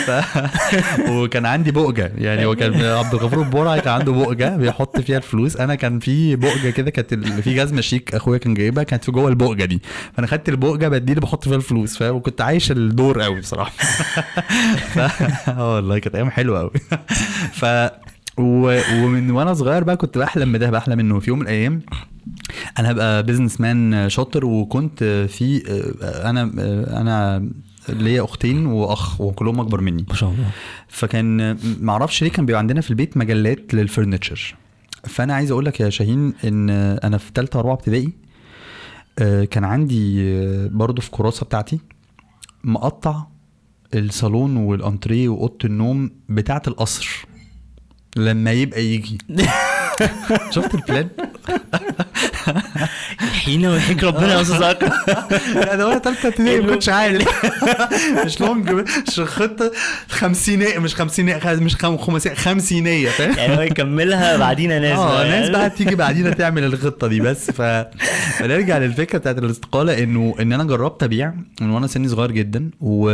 ف... 0.07 0.11
وكان 1.11 1.47
عندي 1.47 1.71
بؤجه 1.71 2.13
يعني 2.19 2.47
هو 2.47 2.55
كان 2.55 2.75
عبد 2.85 3.15
الغفور 3.15 3.43
البرعي 3.43 3.81
كان 3.81 3.93
عنده 3.95 4.13
بؤجه 4.13 4.57
بيحط 4.57 5.01
فيها 5.01 5.17
الفلوس 5.17 5.57
أنا 5.57 5.75
كان 5.75 5.99
في 5.99 6.37
بؤجه 6.37 6.71
كده 6.71 6.91
كانت 6.91 7.15
في 7.29 7.55
جزمه 7.55 7.81
شيك 7.81 8.15
اخويا 8.15 8.39
كان 8.39 8.55
جايبها 8.55 8.83
كانت 8.85 9.05
في 9.05 9.13
جوه 9.13 9.29
البؤجه 9.29 9.65
دي 9.65 9.83
فانا 10.17 10.27
خدت 10.27 10.49
البؤجه 10.49 10.89
بديله 10.89 11.21
بحط 11.21 11.45
فيها 11.45 11.57
الفلوس 11.57 11.97
فاهم 11.97 12.15
وكنت 12.15 12.41
عايش 12.41 12.71
الدور 12.73 13.23
قوي 13.23 13.41
بصراحه 13.41 13.71
ف... 14.95 14.99
آه 15.49 15.75
والله 15.75 15.99
كانت 15.99 16.15
أيام 16.15 16.31
حلوة 16.31 16.59
قوي 16.61 16.71
ف 17.53 17.65
و... 18.39 18.81
ومن 18.93 19.31
وأنا 19.31 19.55
صغير 19.55 19.85
بقى 19.85 19.97
كنت 19.97 20.19
بحلم 20.19 20.53
بده 20.53 20.71
بحلم 20.71 21.01
انه 21.01 21.21
في 21.21 21.31
يوم 21.31 21.39
من 21.39 21.45
الأيام 21.45 21.81
أنا 22.79 22.91
هبقى 22.91 23.23
businessman 23.23 24.09
شاطر 24.09 24.45
وكنت 24.45 25.05
في 25.29 25.63
أنا 26.03 26.43
أنا 27.01 27.49
ليا 27.89 28.25
أختين 28.25 28.67
وأخ 28.67 29.21
وكلهم 29.21 29.61
أكبر 29.61 29.81
مني. 29.81 30.05
ما 30.09 30.15
شاء 30.15 30.31
الله. 30.31 30.51
فكان 30.89 31.59
معرفش 31.81 32.23
ليه 32.23 32.31
كان 32.31 32.47
بيبقى 32.47 32.59
عندنا 32.59 32.81
في 32.81 32.91
البيت 32.91 33.17
مجلات 33.17 33.75
لل 33.75 33.89
furniture 33.89 34.55
فأنا 35.05 35.35
عايز 35.35 35.51
أقول 35.51 35.65
لك 35.65 35.81
يا 35.81 35.91
شاهين 35.91 36.35
إن 36.45 36.71
أنا 37.05 37.19
في 37.19 37.31
ثالثه 37.35 37.59
ورابعه 37.59 37.75
ابتدائي 37.75 38.13
آه، 39.19 39.45
كان 39.45 39.65
عندي 39.65 40.23
آه، 40.23 40.69
برضو 40.73 41.03
في 41.03 41.11
كراسة 41.11 41.45
بتاعتي 41.47 41.81
مقطع 42.65 43.27
الصالون 43.95 44.57
والأنتريه 44.57 45.29
وأوضة 45.29 45.59
النوم 45.65 46.11
بتاعة 46.29 46.63
القصر. 46.69 47.27
لما 48.17 48.53
يبقى 48.53 48.85
يجي. 48.85 49.19
شفت 50.51 50.75
البلان 50.75 51.09
حين 53.39 53.67
ويحيك 53.67 54.05
ربنا 54.05 54.35
يا 54.35 54.41
أستاذ 54.41 54.63
اكرم 54.63 54.91
ده 55.77 55.87
وأنا 55.89 55.99
ثالثه 55.99 56.29
ابتدائي 56.29 56.61
ما 56.61 56.73
كنتش 56.73 56.89
عارف. 56.89 57.29
مش 58.27 58.41
لونج 58.41 58.71
مش 59.09 59.21
خطة. 59.21 59.73
خمسينية 60.09 60.79
مش 60.79 60.95
خمسينية 60.95 61.41
مش 61.47 61.77
خم- 61.77 61.97
خماسيه 61.97 62.35
خمسينية 62.35 63.09
فاهم؟ 63.09 63.39
يعني 63.39 63.57
هو 63.57 63.61
يكملها 63.61 64.37
بعدينا 64.37 64.79
ناس 64.79 64.99
آه. 64.99 65.29
ناس 65.29 65.49
بقى 65.51 65.71
تيجي 65.71 65.95
بعدينا 66.05 66.31
تعمل 66.31 66.65
الخطة 66.65 67.07
دي 67.07 67.21
بس. 67.21 67.51
ف 67.51 67.63
فنرجع 68.39 68.79
للفكرة 68.79 69.19
بتاعت 69.19 69.39
الاستقالة 69.39 70.03
إنه 70.03 70.35
إن 70.41 70.53
أنا 70.53 70.65
جربت 70.65 71.03
أبيع 71.03 71.35
من 71.61 71.71
وأنا 71.71 71.87
سني 71.87 72.09
صغير 72.09 72.31
جدا 72.31 72.71
و... 72.81 73.11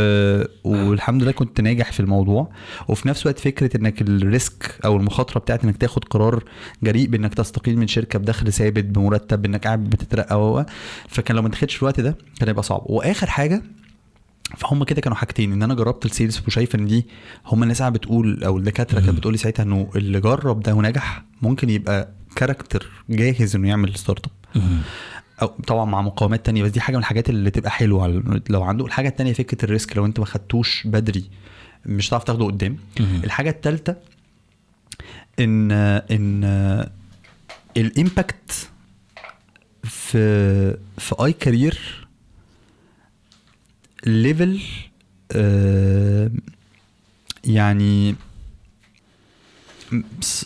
والحمد 0.63 1.23
لله 1.23 1.31
كنت 1.31 1.61
ناجح 1.61 1.91
في 1.91 1.99
الموضوع. 1.99 2.49
وفي 2.87 3.07
نفس 3.07 3.21
الوقت 3.21 3.39
فكرة 3.39 3.77
إنك 3.77 4.01
ال 4.01 4.16
risk 4.16 4.75
أو 4.85 4.97
المخاطرة 4.97 5.39
بتاعت 5.39 5.63
إنك 5.63 5.77
تاخد 5.77 6.05
قرار 6.05 6.43
جريء 6.83 7.07
بانك 7.07 7.33
تستقيل 7.33 7.77
من 7.77 7.87
شركة 7.87 8.19
بدخل 8.19 8.53
ثابت 8.53 8.83
بمرتب 8.85 9.45
إنك 9.45 9.63
قاعد 9.65 9.89
بتترقى 10.15 10.51
و 10.51 10.65
فكان 11.07 11.35
لو 11.35 11.41
ما 11.41 11.49
في 11.49 11.81
الوقت 11.81 11.99
ده 11.99 12.17
كان 12.39 12.47
هيبقى 12.47 12.63
صعب. 12.63 12.81
وآخر 12.85 13.27
حاجة 13.29 13.61
فهم 14.57 14.83
كده 14.83 15.01
كانوا 15.01 15.17
حاجتين 15.17 15.51
إن 15.51 15.63
أنا 15.63 15.73
جربت 15.73 16.05
ال 16.05 16.11
sales 16.11 16.41
وشايف 16.47 16.75
إن 16.75 16.85
دي 16.85 17.05
هم 17.45 17.63
الناس 17.63 17.79
قاعدة 17.79 17.97
بتقول 17.99 18.43
أو 18.43 18.57
الدكاترة 18.57 18.99
كانت 18.99 19.17
بتقول 19.17 19.33
لي 19.33 19.37
ساعتها 19.37 19.63
إنه 19.63 19.89
اللي 19.95 20.19
جرب 20.21 20.59
ده 20.63 20.73
ونجح 20.75 21.23
ممكن 21.41 21.69
يبقى 21.69 22.09
character 22.35 22.89
جاهز 23.09 23.55
إنه 23.55 23.67
يعمل 23.69 23.95
startup. 23.95 24.61
أو 25.41 25.47
طبعا 25.47 25.85
مع 25.85 26.01
مقومات 26.01 26.45
تانية 26.45 26.63
بس 26.63 26.71
دي 26.71 26.81
حاجة 26.81 26.95
من 26.95 26.99
الحاجات 27.01 27.29
اللي 27.29 27.51
تبقى 27.51 27.71
حلوة. 27.71 28.23
لو 28.49 28.63
عنده 28.63 28.85
الحاجة 28.85 29.07
التانية 29.07 29.33
فكرة 29.33 29.65
ال 29.65 29.71
risk 29.71 29.97
لو 29.97 30.05
أنت 30.05 30.19
ما 30.19 30.25
خدتوش 30.25 30.87
بدري 30.87 31.29
مش 31.85 32.09
هتعرف 32.09 32.23
تاخده 32.23 32.45
قدام. 32.45 32.77
الحاجة 32.99 33.49
الثالثه 33.49 33.95
إن 35.39 35.71
إن 36.11 36.85
ال 37.77 37.90
impact 37.90 38.69
في 39.85 40.77
في 40.97 41.15
iCareer 41.25 42.07
level 44.05 44.61
يعني 47.43 48.15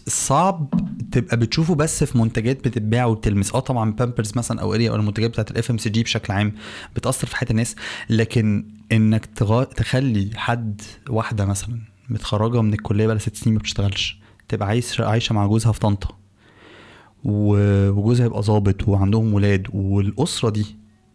صعب 0.07 0.69
تبقى 1.11 1.37
بتشوفه 1.37 1.75
بس 1.75 2.03
في 2.03 2.17
منتجات 2.17 2.67
بتتباع 2.67 3.05
وبتلمس 3.05 3.53
آه 3.55 3.59
طبعا 3.59 3.91
بامبرز 3.91 4.31
مثلا 4.35 4.61
أو 4.61 4.73
اريال 4.73 4.89
أو 4.91 4.95
المنتجات 4.95 5.29
بتاعت 5.29 5.51
ال 5.51 5.71
FMCG 5.71 6.03
بشكل 6.03 6.33
عام 6.33 6.55
بتأثر 6.95 7.27
في 7.27 7.35
حياة 7.35 7.49
الناس 7.51 7.75
لكن 8.09 8.65
إنك. 8.91 9.25
تخلي 9.75 10.29
حد 10.35 10.81
واحدة 11.09 11.45
مثلا 11.45 11.79
متخرجة 12.09 12.61
من 12.61 12.73
الكلية 12.73 13.07
بقى 13.07 13.19
ست 13.19 13.35
سنين 13.35 13.53
ما 13.53 13.59
بتشتغلش 13.59 14.19
تبقى 14.49 14.67
عايش 14.67 15.01
عايشة 15.01 15.33
مع 15.33 15.45
جوزها 15.47 15.71
في 15.71 15.79
طنطا 15.79 16.17
وجوزها 17.23 18.25
يبقى 18.25 18.41
ظابط 18.43 18.87
وعندهم 18.87 19.33
ولاد 19.33 19.67
والأسرة 19.73 20.49
دي 20.49 20.65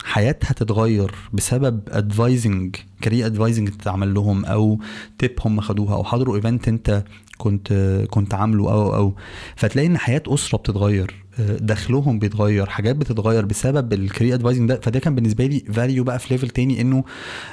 حياتها 0.05 0.53
تتغير 0.53 1.15
بسبب 1.33 1.81
advising 1.89 2.77
career 3.01 3.27
advising 3.27 3.69
اتعمل 3.69 4.15
لهم 4.15 4.45
أو 4.45 4.79
tip 5.19 5.33
هم 5.45 5.61
خدوها 5.61 5.95
أو 5.95 6.05
حضروا 6.05 6.37
event 6.37 6.69
أنت 6.69 7.05
كنت 7.39 7.73
كنت 8.11 8.35
عامله 8.35 8.73
أو 8.73 8.95
أو. 8.97 9.15
فتلاقي 9.57 9.87
إن 9.87 9.99
حياة 9.99 10.23
أسرة 10.29 10.59
بتتغير 10.59 11.25
دخلهم 11.61 12.19
بيتغير 12.19 12.67
حاجات 12.67 12.97
بتتغير 12.97 13.45
بسبب 13.45 13.93
ال 13.93 13.99
career 13.99 14.35
advising 14.35 14.69
ده. 14.69 14.81
فده 14.81 14.99
كان 15.01 15.15
بالنسبة 15.15 15.47
لي 15.47 15.61
value 15.61 16.05
بقى 16.05 16.19
في 16.19 16.35
level 16.35 16.49
تاني 16.49 16.81
إنه 16.81 17.05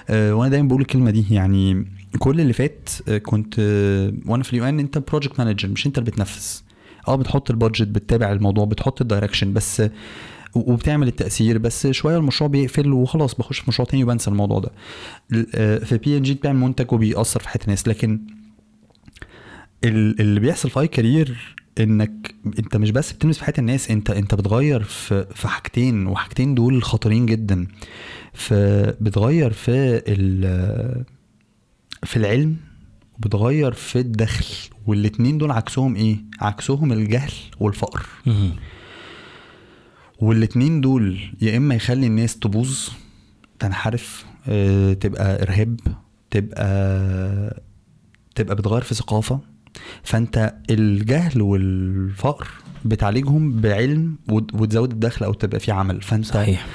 آه، 0.10 0.36
وأنا 0.36 0.50
دايما 0.52 0.68
بقول 0.68 0.82
الكلمة 0.82 1.12
دي 1.12 1.26
يعني 1.32 1.86
كل 2.20 2.42
اللي 2.42 2.54
فات 2.54 2.90
آه، 3.08 3.18
كنت 3.18 3.56
آه، 3.60 4.14
وأنا 4.26 4.44
في 4.44 4.54
ال 4.54 4.66
UN 4.66 4.80
أنت 4.80 4.98
project 4.98 5.40
manager 5.40 5.70
مش 5.70 5.88
أنت 5.88 5.98
اللي 5.98 6.12
بتنفذ. 6.12 6.62
آه 7.08 7.16
بتحط 7.16 7.50
ال 7.52 7.57
budget 7.57 7.88
بتتابع 7.88 8.32
الموضوع 8.32 8.66
بتحط 8.66 9.02
ال 9.02 9.07
direction 9.07 9.54
بس 9.54 9.84
وبتعمل 10.56 11.08
التأثير 11.08 11.58
بس 11.58 11.88
شوية 11.88 12.18
المشروع 12.18 12.50
بيقفل 12.50 12.94
وخلاص 12.94 13.36
بخش 13.36 13.60
في 13.60 13.66
مشروع 13.68 13.88
تاني 13.90 14.04
وبنسى 14.04 14.30
الموضوع 14.30 14.60
ده. 14.60 14.72
آه، 15.56 15.78
في 15.78 15.98
بي 15.98 16.18
ان 16.18 16.22
جي 16.22 16.34
بتعمل 16.34 16.60
منتج 16.60 16.92
وبيأثر 16.94 17.40
في 17.40 17.50
حياه 17.50 17.60
الناس 17.64 17.88
لكن 17.88 18.20
ال- 19.84 20.22
اللي 20.22 20.40
بيحصل 20.40 20.70
في 20.70 20.80
اي 20.80 20.88
كارير 20.88 21.56
إنك 21.80 22.36
أنت 22.60 22.78
مش 22.78 22.92
بس 22.92 23.12
بتلمس 23.14 23.38
في 23.38 23.44
حياة 23.46 23.54
الناس 23.60 23.92
أنت 23.92 24.10
أنت 24.10 24.36
بتغير 24.36 24.84
في 24.84 25.26
في 25.36 25.48
حاجتين 25.48 26.08
وحاجتين 26.08 26.56
دول 26.56 26.84
خطيرين 26.84 27.26
جدا. 27.26 27.68
فبتغير 28.34 29.54
في 29.54 30.00
في 32.04 32.18
العلم 32.18 32.56
وبتغير 33.26 33.72
في 33.74 34.00
الدخل 34.00 34.46
والاتنين 34.88 35.38
دول 35.38 35.52
عكسهم 35.52 35.96
إيه؟ 35.96 36.18
عكسهم 36.40 36.92
الجهل 36.92 37.32
والفقر. 37.60 38.06
والاتنين 40.20 40.82
دول 40.82 41.20
يا 41.42 41.58
إما 41.58 41.76
يخلي 41.76 42.08
الناس 42.08 42.40
تبوظ 42.40 42.90
تنحرف 43.60 44.26
آه، 44.48 44.94
تبقى 44.94 45.42
إرهاب 45.44 45.80
تبقى 46.32 47.62
تبقى 48.36 48.56
بتغير 48.56 48.82
في 48.82 48.96
ثقافة. 48.96 49.40
فأنت 50.04 50.54
الجهل 50.70 51.42
والفقر 51.42 52.48
بتعالجهم 52.86 53.62
بعلم 53.62 54.16
وت- 54.30 54.54
وتزود 54.54 54.92
الدخل 54.92 55.26
أو 55.26 55.34
تبقى 55.34 55.60
في 55.60 55.72
عمل. 55.72 56.02
فأنت 56.02 56.26
صحيح. 56.26 56.68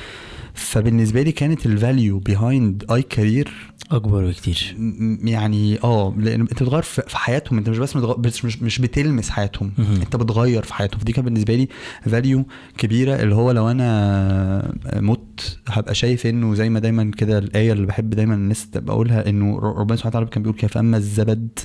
فبالنسبة 0.56 1.22
لي 1.22 1.32
كانت 1.32 1.66
ال 1.66 2.18
value 2.18 2.84
behind 2.90 3.02
iCareer 3.02 3.52
أكبر 3.90 4.26
بكتير. 4.26 4.76
يعني 5.24 5.78
آه 5.84 6.14
لأن 6.18 6.40
أنت 6.40 6.62
بتغير 6.62 6.82
في 6.82 7.18
حياتهم. 7.18 7.58
أنت 7.58 7.68
مش 7.68 7.78
بس 7.78 8.44
مش 8.44 8.62
مش 8.62 8.78
بتلمس 8.78 9.30
حياتهم. 9.30 9.72
أنت 9.78 10.16
بتغير 10.16 10.62
في 10.62 10.74
حياتهم. 10.74 11.00
فدي 11.00 11.12
كان 11.12 11.24
بالنسبة 11.24 11.54
لي 11.54 11.68
value 12.04 12.44
كبيرة 12.78 13.14
اللي 13.14 13.34
هو 13.34 13.50
لو 13.50 13.70
أنا 13.70 14.74
مت 14.96 15.58
هبقى 15.68 15.94
شايف 15.94 16.26
إنه 16.26 16.54
زي 16.54 16.68
ما 16.70 16.80
دايما 16.80 17.10
كده 17.18 17.38
الآية 17.38 17.72
اللي 17.72 17.86
بحب 17.86 18.10
دايما 18.10 18.34
الناس 18.34 18.70
تبقى 18.70 18.94
اقولها 18.94 19.28
إنه 19.28 19.58
ربنا 19.58 19.96
سبحانه 19.96 20.10
وتعالى 20.10 20.26
كان 20.26 20.42
بيقول 20.42 20.58
كده 20.58 20.68
فأما 20.68 20.96
الزبد 20.96 21.58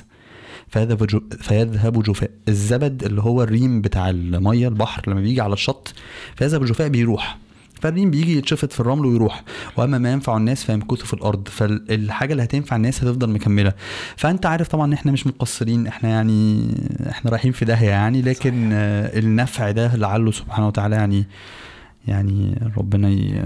فيذهب 0.68 1.06
جو... 1.06 1.20
فيذهب 1.40 2.02
جفاء. 2.02 2.30
الزبد 2.48 3.04
اللي 3.04 3.22
هو 3.22 3.42
الريم 3.42 3.80
بتاع 3.80 4.10
المية 4.10 4.68
البحر 4.68 5.10
لما 5.10 5.20
بيجي 5.20 5.40
على 5.40 5.52
الشط 5.52 5.94
فيذهب 6.36 6.64
جفاء 6.64 6.88
بيروح. 6.88 7.38
فالريم 7.82 8.10
بيجي 8.10 8.38
يتشفط 8.38 8.72
في 8.72 8.80
الرمل 8.80 9.06
ويروح. 9.06 9.42
وأما 9.76 9.98
ما 9.98 10.12
ينفع 10.12 10.36
الناس 10.36 10.64
فيمكث 10.64 11.02
في 11.02 11.14
الأرض 11.14 11.48
فالحاجة 11.48 12.32
اللي 12.32 12.42
هتنفع 12.42 12.76
الناس 12.76 13.04
هتفضل 13.04 13.30
مكملة. 13.30 13.72
فأنت 14.16 14.46
عارف 14.46 14.68
طبعا 14.68 14.86
إن 14.86 14.92
إحنا 14.92 15.12
مش 15.12 15.26
مقصرين 15.26 15.86
إحنا 15.86 16.08
يعني 16.08 16.68
إحنا 17.10 17.30
رايحين 17.30 17.52
في 17.52 17.64
داهية 17.64 17.88
يعني 17.88 18.22
لكن 18.22 18.70
آه، 18.72 19.18
النفع 19.18 19.70
ده 19.70 19.96
لعله 19.96 20.30
سبحانه 20.30 20.66
وتعالى 20.66 20.96
يعني 20.96 21.26
يعني 22.08 22.58
ربنا 22.76 23.08
ي... 23.08 23.42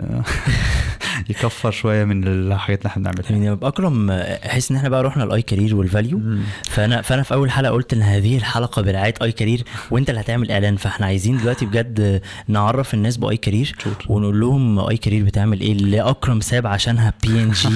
يكفر 1.29 1.71
شوية 1.71 2.05
من 2.05 2.25
الحاجات 2.29 2.79
اللي 2.79 2.89
إحنا 2.91 3.03
بنعملها. 3.11 3.45
يعني 3.47 3.59
أكرم 3.63 4.11
أحس 4.11 4.71
إن 4.71 4.77
إحنا 4.77 4.89
بقى 4.89 5.03
رحنا 5.03 5.25
ال 5.25 5.43
iCareer 5.43 5.77
وال 5.77 5.89
value 5.89 6.21
فأنا 6.65 7.03
فأنا 7.03 7.23
في 7.23 7.35
أول 7.35 7.51
حلقة 7.51 7.71
قلت 7.73 7.93
إن 7.93 8.03
هذه 8.03 8.37
الحلقة 8.37 8.83
برعاية 8.83 9.15
iCareer 9.23 9.65
وأنت 9.91 10.11
اللي 10.11 10.21
هتعمل 10.21 10.51
إعلان. 10.51 10.77
فإحنا 10.77 11.07
عايزين 11.07 11.37
دلوقتي 11.39 11.67
بجد 11.67 12.23
نعرف 12.49 12.95
الناس 12.95 13.17
ب 13.17 13.37
iCareer 13.37 13.77
ونقول 14.09 14.41
لهم 14.41 14.79
iCareer 14.79 15.25
بتعمل 15.25 15.61
إيه؟ 15.61 15.73
اللي 15.73 16.01
اكرم 16.01 16.41
ساب 16.41 16.67
عشانها 16.67 17.13
بي 17.23 17.43
ان 17.43 17.51
جي 17.51 17.69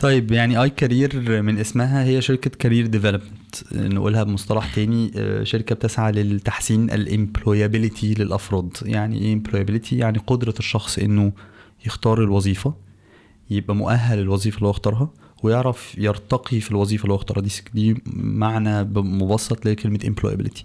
طيب 0.00 0.32
يعني 0.32 0.62
iCareer 0.62 1.42
من 1.42 1.58
اسمها 1.58 2.04
هي 2.04 2.22
شركة 2.22 2.50
career 2.50 2.86
development. 2.86 3.72
نقولها 3.72 4.22
بمصطلح 4.22 4.74
تاني 4.74 5.10
آه، 5.16 5.44
شركة 5.44 5.74
بتسعى 5.74 6.12
للتحسين 6.12 6.90
ال 6.90 6.99
employability 6.99 8.14
للأفراد. 8.14 8.70
يعني 8.82 9.18
إيه 9.18 9.32
employability؟ 9.34 9.98
يعني 9.98 10.18
قدرة 10.26 10.54
الشخص 10.58 10.98
إنه 10.98 11.32
يختار 11.86 12.24
الوظيفة 12.24 12.74
يبقى 13.50 13.74
مؤهل 13.76 14.18
للوظيفة 14.18 14.56
اللي 14.56 14.66
هو 14.66 14.70
اختارها 14.70 15.10
ويعرف 15.42 15.94
يرتقي 15.98 16.60
في 16.60 16.70
الوظيفة 16.70 17.02
اللي 17.02 17.12
هو 17.12 17.16
اختارها. 17.16 17.42
دي 17.42 17.50
دي 17.74 18.02
معنى 18.16 18.84
مبسط 18.94 19.66
لكلمه 19.66 19.98
employability. 19.98 20.62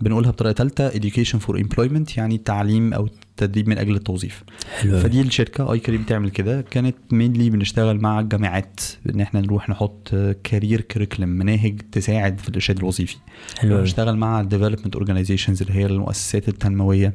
بنقولها 0.00 0.30
بطريقة 0.30 0.54
ثالثه 0.54 0.90
education 0.90 1.40
for 1.42 1.60
employment 1.60 2.18
يعني 2.18 2.38
تعليم 2.38 2.94
أو 2.94 3.08
تدريب 3.36 3.68
من 3.68 3.78
أجل 3.78 3.94
التوظيف. 3.94 4.44
حلو 4.80 4.98
فدي 4.98 5.20
الشركة 5.20 5.72
iCareer 5.72 6.02
بتعمل 6.02 6.30
كده. 6.30 6.60
كانت 6.60 6.96
mainly 7.10 7.50
بنشتغل 7.50 8.00
مع 8.00 8.20
الجامعات 8.20 8.80
إن 9.10 9.20
إحنا 9.20 9.40
نروح 9.40 9.70
نحط 9.70 10.14
career 10.44 10.80
curriculum 10.80 11.28
مناهج 11.28 11.82
تساعد 11.92 12.38
في 12.40 12.48
الإرشاد 12.48 12.78
الوظيفي. 12.78 13.16
حلو 13.58 13.78
بنشتغل 13.78 14.16
مع 14.16 14.40
ال 14.40 14.45
development 14.45 14.96
organizations 14.96 15.62
اللي 15.62 15.74
هي 15.74 15.86
المؤسسات 15.86 16.48
التنموية 16.48 17.14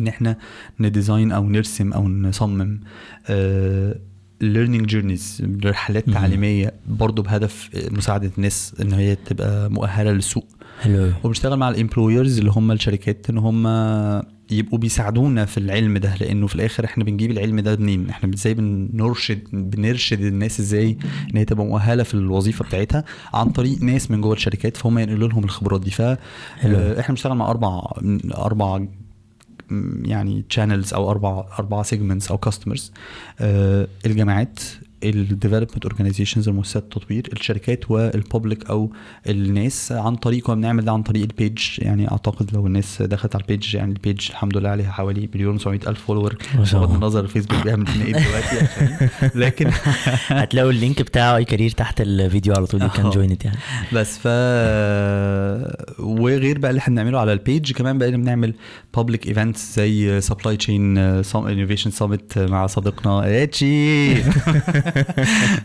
إن 0.00 0.08
إحنا 0.08 0.36
ن 0.80 0.87
design 0.87 1.32
أو 1.32 1.48
نرسم 1.48 1.92
أو 1.92 2.08
نصمم 2.08 2.80
learning 4.40 4.86
journeys 4.86 5.42
رحلات. 5.64 6.10
تعليمية 6.10 6.72
برضو 6.88 7.22
بهدف 7.22 7.70
مساعدة 7.90 8.30
الناس 8.38 8.74
إن 8.80 8.92
هي 8.92 9.14
تبقى 9.16 9.70
مؤهلة 9.70 10.12
للسوق 10.12 10.46
حلو 10.80 11.12
وبنشتغل 11.24 11.56
مع 11.58 11.68
ال 11.68 11.75
employers 11.75 12.38
اللي 12.38 12.50
هم 12.50 12.72
الشركات 12.72 13.30
إن 13.30 13.38
هم 13.38 13.66
يبقوا 14.52 14.78
بيساعدونا 14.78 15.44
في 15.44 15.58
العلم 15.58 15.98
ده 15.98 16.14
لأنه 16.20 16.46
في 16.46 16.54
الآخر 16.54 16.84
إحنا 16.84 17.04
بنجيب 17.04 17.30
العلم 17.30 17.60
ده 17.60 17.76
منين 17.76 18.08
إحنا 18.10 18.34
إزاي 18.34 18.54
بنرشد 18.54 19.40
بنرشد 19.52 20.20
الناس 20.20 20.60
إزاي 20.60 20.96
إن 21.32 21.36
هي 21.36 21.44
تبقى 21.44 21.66
مؤهلة 21.66 22.02
في 22.02 22.14
الوظيفة 22.14 22.64
بتاعتها 22.64 23.04
عن 23.34 23.50
طريق 23.50 23.82
ناس 23.82 24.10
من 24.10 24.20
جوه 24.20 24.32
الشركات 24.32 24.76
فهم 24.76 24.98
ينقلوا 24.98 25.28
لهم 25.28 25.44
الخبرات 25.44 25.80
دي 25.80 25.90
ف. 25.90 26.00
آه، 26.00 26.16
إحنا 27.00 27.08
بنشتغل 27.08 27.34
مع 27.36 27.50
أربع 27.50 27.80
أربع 28.34 28.86
يعني 30.04 30.44
channels 30.48 30.94
أو 30.94 31.10
أربع 31.10 31.44
أربع 31.58 31.82
segments 31.82 32.30
أو 32.30 32.38
customers 32.38 32.92
الجامعات 34.06 34.60
ال 35.04 35.11
development 35.11 35.84
organizations 35.86 36.48
المؤسسات 36.48 36.82
التطوير 36.82 37.28
الشركات 37.32 37.90
وال 37.90 38.10
public 38.10 38.70
أو 38.70 38.92
الناس 39.28 39.92
عن 39.92 40.16
طريق 40.16 40.50
بنعمل 40.50 40.84
ده 40.84 40.92
عن 40.92 41.02
طريق 41.02 41.22
ال 41.22 41.29
page 41.29 41.58
يعني 41.78 42.10
أعتقد 42.10 42.54
لو 42.54 42.66
الناس 42.66 43.02
دخلت 43.02 43.34
على 43.34 43.42
ال 43.42 43.48
page 43.48 43.74
يعني 43.74 43.92
ال 43.92 43.99
page 43.99 44.26
الحمد 44.30 44.56
لله 44.56 44.68
عليها 44.68 44.92
حوالي 44.92 45.28
مليون 45.34 45.58
و 45.66 45.70
ألف 45.70 46.00
follower 46.06 46.36
بغض. 46.54 46.94
النظر 46.94 47.20
الفيسبوك 47.20 47.64
بيعمل 47.64 47.86
فينا 47.86 48.04
إيه 48.04 48.12
دلوقتي 48.12 48.68
لكن 49.44 49.70
هتلاقوا 50.28 50.70
ال 50.70 50.76
link 50.76 51.02
بتاع 51.02 51.36
iCareer 51.36 51.70
تحت 51.70 52.00
الفيديو 52.00 52.54
على 52.54 52.66
طول 52.66 52.88
can. 52.88 53.10
join 53.10 53.33
it 53.33 53.44
يعني. 53.44 53.58
بس 53.92 54.18
ف 54.18 54.26
وغير 55.98 56.58
بقى 56.58 56.70
اللي 56.70 56.78
إحنا 56.78 56.94
بنعمله 56.94 57.18
على 57.18 57.32
ال 57.32 57.40
page 57.40 57.72
كمان 57.72 57.98
بقينا 57.98 58.16
بنعمل 58.16 58.54
public 58.96 59.26
events 59.26 59.76
زي 59.76 60.20
Supply 60.20 60.56
Chain 60.56 60.98
Innovation 60.98 61.90
Summit 61.90 62.38
مع 62.38 62.66
صديقنا 62.66 63.42
اتشي 63.42 64.14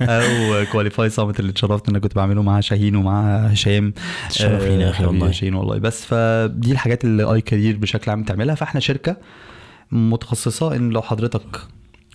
أو 0.01 0.65
Qualify 0.71 1.09
Summit 1.09 1.39
اللي 1.39 1.51
اتشرفت 1.51 1.89
إن 1.89 1.95
أنا 1.95 1.99
كنت 1.99 2.15
بعمله 2.15 2.41
مع 2.41 2.59
شاهين 2.59 2.95
ومع 2.95 3.37
هشام. 3.37 3.93
تشرف 4.29 4.63
لينا 4.63 4.83
يا 4.83 4.89
أخي 4.89 4.97
حبيبي 4.97 5.17
والله. 5.17 5.31
شاهين 5.31 5.53
والله. 5.55 5.77
بس 5.77 6.05
فدي 6.05 6.71
الحاجات 6.71 7.03
اللي 7.03 7.23
iCareer 7.33 7.77
بشكل 7.77 8.11
عام 8.11 8.21
بتعملها. 8.21 8.55
فإحنا 8.55 8.79
شركة 8.79 9.17
متخصصة 9.91 10.75
إن 10.75 10.89
لو 10.89 11.01
حضرتك 11.01 11.61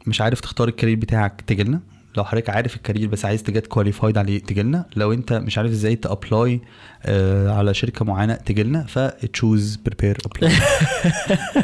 مش 0.06 0.20
عارف 0.20 0.40
تختار 0.40 0.68
ال 0.68 0.72
career 0.72 0.96
بتاعك 0.96 1.40
تجي 1.46 1.62
لنا 1.62 1.80
لو 2.16 2.24
حضرتك 2.24 2.50
عارف 2.50 2.76
ال 2.76 2.81
career 2.81 3.08
بس 3.08 3.24
عايز 3.24 3.42
ت 3.42 3.48
get 3.48 3.66
qualified 3.66 4.18
عليه 4.18 4.38
تجي 4.40 4.62
لنا. 4.62 4.84
لو 4.96 5.12
انت 5.12 5.32
مش 5.32 5.58
عارف 5.58 5.70
إزاي 5.70 5.96
ت 5.96 6.07
apply 6.07 6.60
آه 7.04 7.50
على 7.58 7.74
شركة 7.74 8.04
معينة 8.04 8.34
تجي 8.34 8.62
لنا. 8.62 8.84
ف 8.88 9.01
choose 9.01 9.76
prepare 9.76 10.18
apply 10.26 10.52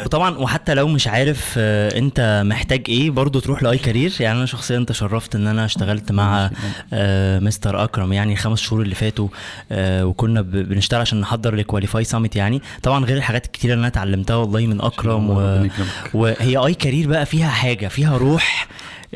وطبعا 0.05 0.39
وحتى 0.39 0.75
لو 0.75 0.89
مش 0.89 1.09
عارف 1.09 1.55
آه، 1.59 1.99
انت 1.99 2.43
محتاج 2.47 2.83
إيه 2.89 3.11
برضو 3.11 3.41
تروح 3.41 3.63
ل 3.63 3.79
iCareer. 3.79 4.13
يعني 4.21 4.39
أنا 4.39 4.47
شخصيا 4.47 4.85
تشرفت 4.89 5.35
إن 5.35 5.47
أنا 5.47 5.65
اشتغلت 5.65 6.13
مع 6.13 6.51
آه، 6.93 7.39
مستر 7.39 7.85
أكرم 7.85 8.13
يعني 8.13 8.33
الخمس 8.33 8.61
شهور 8.61 8.83
اللي 8.83 8.95
فاتوا 8.95 9.29
آه، 9.73 10.07
وكنا 10.07 10.41
بنشتغل 10.41 11.01
عشان 11.01 11.21
نحضر 11.21 11.55
ل 11.55 11.61
Qualify 11.61 12.05
Summit 12.05 12.37
يعني. 12.37 12.63
طبعا 12.83 13.05
غير 13.05 13.17
الحاجات 13.17 13.47
الكتيره 13.47 13.73
اللي 13.73 13.81
أنا 13.81 13.89
اتعلمتها 13.89 14.37
والله 14.37 14.67
من 14.67 14.81
أكرم 14.81 15.31
و... 15.31 15.67
وهي 16.15 16.57
iCareer 16.57 17.09
بقى 17.09 17.27
فيها 17.27 17.49
حاجة 17.49 17.89
فيها 17.89 18.17
روح 18.17 18.69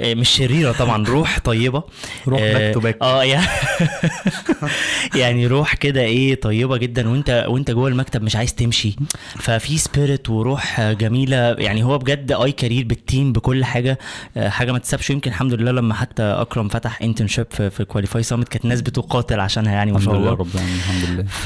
مش 0.02 0.28
شريرة 0.28 0.72
طبعا 0.72 1.06
روح 1.06 1.38
طيبة. 1.38 1.82
روح 2.28 2.40
آه، 2.42 2.72
back 2.72 2.76
to 2.76 2.80
back. 2.80 2.94
آه 3.02 3.22
يعني 3.24 3.46
يعني 5.20 5.46
روح 5.46 5.74
كده 5.74 6.00
إيه 6.00 6.34
طيبة 6.40 6.76
جدا 6.76 7.08
وأنت 7.08 7.44
وأنت 7.48 7.70
جوه 7.70 7.88
المكتب 7.88 8.22
مش 8.22 8.36
عايز 8.36 8.54
تمشي. 8.54 8.96
ففي 9.38 9.78
spirit 9.78 10.30
وروح 10.30 10.80
جميلة. 10.80 11.36
يعني 11.36 11.82
هو 11.84 11.98
بجد 11.98 12.32
iCareer 12.32 12.52
بال 12.52 12.84
team 12.84 13.32
بكل 13.32 13.64
حاجة 13.64 13.98
آه، 14.36 14.48
حاجة 14.48 14.72
ما 14.72 14.78
تسابش. 14.78 15.10
يمكن 15.10 15.30
الحمد 15.30 15.54
لله 15.54 15.70
لما 15.72 15.94
حتى 15.94 16.22
أكرم 16.22 16.68
فتح 16.68 17.02
internship 17.02 17.46
في, 17.50 17.70
في 17.70 17.84
Qualify 17.84 18.22
Summit 18.22 18.48
كانت 18.48 18.64
ناس 18.64 18.80
بتقاتل 18.80 19.40
عشانها 19.40 19.72
يعني 19.72 19.92
ما 19.92 20.00
شاء 20.00 20.14
لله 20.14 20.20
الله. 20.22 20.30
رب 20.30 20.46
العالمين 20.54 20.76
الحمد 20.76 21.10
لله. 21.10 21.22
ف 21.28 21.44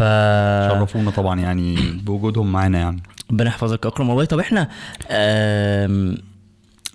شرفونا 0.78 1.10
طبعا 1.10 1.40
يعني 1.40 1.76
بوجودهم 2.04 2.52
معانا 2.52 2.78
يعني. 2.78 3.02
ربنا 3.30 3.48
يحفظك 3.48 3.86
أكرم 3.86 4.08
والله. 4.08 4.24
طب 4.24 4.38
إحنا 4.38 4.68
آم، 5.10 6.16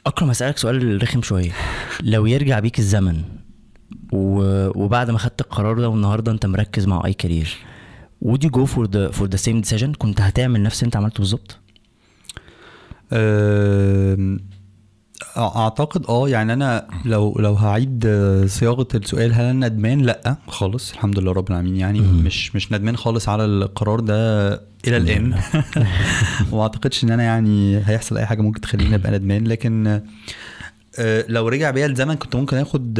أكرم 0.05 0.29
هسألك 0.29 0.57
سؤال 0.57 1.03
رخم 1.03 1.21
شوية. 1.21 1.51
لو 2.03 2.25
يرجع 2.25 2.59
بيك 2.59 2.79
الزمن 2.79 3.23
و- 4.11 4.83
وبعد 4.83 5.11
ما 5.11 5.17
خدت 5.17 5.41
القرار 5.41 5.79
ده 5.79 5.89
والنهاردة 5.89 6.31
أنت 6.31 6.45
مركز 6.45 6.85
مع 6.87 7.01
أي 7.05 7.13
كارير 7.13 7.57
would 8.25 8.39
you 8.45 8.49
go 8.49 8.65
for 8.65 8.85
the 8.87 9.13
for 9.17 9.27
the 9.27 9.39
same 9.47 9.61
decision 9.69 9.97
كنت 9.97 10.21
هتعمل 10.21 10.63
نفس 10.63 10.79
اللي 10.79 10.85
أنت 10.87 10.95
عملته 10.95 11.17
بالظبط؟ 11.19 11.57
أم، 13.13 14.39
أعتقد 15.37 16.05
آه 16.09 16.29
يعني 16.29 16.53
أنا 16.53 16.87
لو 17.05 17.35
لو 17.39 17.53
هعيد 17.53 18.03
آه، 18.07 18.45
صياغة 18.45 18.87
السؤال 18.95 19.33
هل 19.33 19.45
أنا 19.45 19.67
ندمان؟ 19.67 20.01
لأ 20.01 20.35
خالص 20.47 20.91
الحمد 20.91 21.19
لله 21.19 21.31
رب 21.31 21.49
العالمين. 21.49 21.75
يعني 21.75 21.99
مم. 21.99 22.23
مش 22.23 22.55
مش 22.55 22.71
ندمان 22.71 22.97
خالص 22.97 23.29
على 23.29 23.45
القرار 23.45 23.99
ده 23.99 24.53
إلى 24.87 24.97
الآن. 24.97 25.39
وما 26.51 26.61
أعتقدش 26.61 27.03
إن 27.03 27.11
أنا 27.11 27.23
يعني 27.23 27.77
هيحصل 27.85 28.17
أي 28.17 28.25
حاجة 28.25 28.41
ممكن 28.41 28.61
تخليني 28.61 28.95
أبقى 28.95 29.11
ندمان. 29.11 29.47
لكن 29.47 30.01
آه، 30.99 31.25
لو 31.29 31.47
رجع 31.47 31.71
بيا 31.71 31.85
الزمن 31.85 32.15
كنت 32.15 32.35
ممكن 32.35 32.57
آخد 32.57 32.99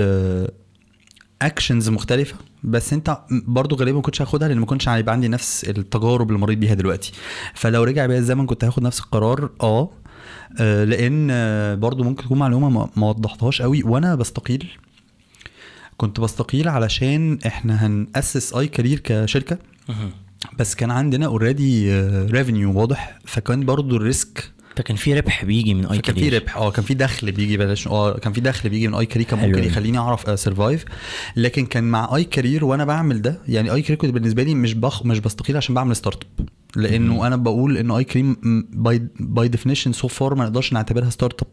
actions 1.42 1.90
مختلفة. 1.90 2.36
بس 2.64 2.94
أنت 2.94 3.18
برضو 3.32 3.76
غالبا 3.76 3.96
ما 3.96 4.02
كنتش 4.02 4.22
هاخدها 4.22 4.48
لأن 4.48 4.60
ما 4.60 4.66
كنتش 4.66 4.90
هيبقى 4.90 5.14
عندي 5.14 5.28
نفس 5.28 5.64
التجارب 5.64 6.28
اللي 6.30 6.40
مريت 6.40 6.58
بيها 6.58 6.74
دلوقتي. 6.74 7.12
فلو 7.54 7.84
رجع 7.84 8.06
بيا 8.06 8.18
الزمن 8.18 8.46
كنت 8.46 8.64
هاخد 8.64 8.84
نفس 8.84 9.00
القرار 9.00 9.50
آه 9.62 9.70
آه، 9.80 9.90
لأن 10.60 11.28
آه، 11.32 11.76
برضو 11.76 12.04
ممكن 12.04 12.24
تكون 12.24 12.40
معلومة 12.40 12.70
ما- 12.70 12.90
ما 12.96 13.08
وضحتهاش 13.10 13.62
قوي. 13.62 13.84
وأنا 13.84 14.16
بستقيل. 14.16 14.68
كنت 15.98 16.20
بستقيل 16.20 16.68
علشان 16.68 17.40
إحنا 17.48 17.86
هنأسس 17.86 18.54
iCareer 18.54 19.00
كشركة. 19.00 19.58
بس 20.60 20.76
كان 20.76 20.92
عندنا 20.92 21.26
already 21.26 22.00
revenue 22.10 22.80
واضح. 22.80 23.20
فكان 23.26 23.66
برضو 23.66 23.96
ال 23.98 24.09
risk 24.09 24.52
فكان 24.80 24.98
في 24.98 25.14
ربح 25.14 25.46
بيجي 25.46 25.74
من 25.74 25.86
اي 25.86 26.00
كان 26.00 26.16
في 26.16 26.30
ربح. 26.30 26.58
آه 26.58 26.72
كان 26.72 26.86
في 26.86 26.94
دخل 26.94 27.32
بيجي 27.32 27.58
بلاش. 27.58 27.88
آه 27.88 28.18
كان 28.18 28.34
في 28.34 28.42
دخل 28.42 28.70
بيجي 28.70 28.88
من 28.88 28.94
iCareer 28.96 29.28
كان 29.28 29.40
ممكن. 29.40 29.64
يخليني 29.64 29.98
أعرف 29.98 30.40
survive 30.40 30.86
لكن 31.36 31.66
كان 31.66 31.84
مع 31.84 32.16
iCareer 32.16 32.66
وأنا 32.66 32.86
بعمل 32.86 33.22
ده 33.22 33.40
يعني 33.48 33.74
iCareer 33.74 33.98
كنت 33.98 34.12
بالنسبة 34.12 34.44
لي 34.44 34.56
مش 34.56 34.74
بخ 34.74 35.06
مش 35.06 35.20
بستقيل 35.20 35.58
عشان 35.58 35.76
بعمل 35.76 35.96
startup 35.96 36.50
لأنه 36.76 37.28
أنا 37.28 37.36
بقول 37.36 37.78
انه 37.78 37.98
iCareer 37.98 38.38
by 38.74 39.08
by 39.20 39.48
definition 39.48 39.92
so 39.94 40.08
far 40.08 40.36
ما 40.36 40.44
نقدرش 40.44 40.74
نعتبرها 40.74 41.10
startup 41.10 41.48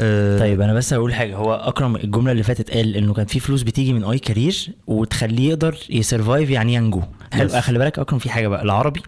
آه، 0.00 0.38
طيب 0.38 0.60
أنا 0.60 0.74
بس 0.74 0.92
هقول 0.94 1.14
حاجة. 1.14 1.36
هو 1.36 1.54
أكرم 1.54 1.96
الجملة 1.96 2.32
اللي 2.32 2.42
فاتت 2.42 2.70
قال 2.70 2.96
إنه 2.96 3.14
كان 3.14 3.26
في 3.26 3.40
فلوس 3.40 3.62
بتيجي 3.62 3.92
من 3.92 4.04
iCareer 4.04 4.68
وتخليه 4.86 5.48
يقدر 5.48 5.76
ي 5.90 5.97
survive 5.97 6.50
يعني 6.50 6.74
ينجو. 6.74 7.02
حلو 7.32 7.48
Yes. 7.48 7.52
خلي 7.56 7.78
بالك 7.78 7.98
أكرم 7.98 8.18
في 8.18 8.30
حاجة 8.30 8.48
بقى 8.48 8.62
العربي 8.62 9.02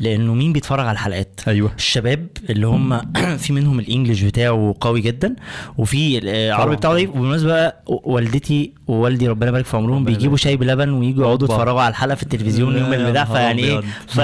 لأنه 0.00 0.34
مين 0.34 0.52
بيتفرج 0.52 0.80
على 0.80 0.92
الحلقات 0.92 1.40
أيوه 1.48 1.72
الشباب 1.76 2.26
اللي 2.50 2.66
هم 2.66 3.00
في 3.42 3.52
منهم 3.52 3.78
الإنجليش 3.78 4.22
بتاعه 4.22 4.74
قوي 4.80 5.00
جدا 5.00 5.34
وفي 5.78 6.18
العربي. 6.18 6.76
بتاعه 6.76 6.92
ضعيف 6.92 7.10
وبالمناسبة 7.10 7.72
والدتي 7.86 8.72
ووالدي 8.86 9.28
ربنا 9.28 9.48
يبارك 9.48 9.64
في 9.64 9.76
عمرهم 9.76 10.04
بيجيبوا. 10.04 10.36
شاي 10.36 10.56
بلبن 10.56 10.90
ويجوا 10.90 11.24
يقعدوا. 11.24 11.48
يتفرجوا 11.48 11.80
على 11.80 11.90
الحلقة 11.90 12.14
في 12.14 12.22
التلفزيون 12.22 12.76
يوم 12.78 12.92
البتاع 12.92 13.24
فيعني 13.24 13.64
إيه. 13.64 13.80
ف... 14.14 14.18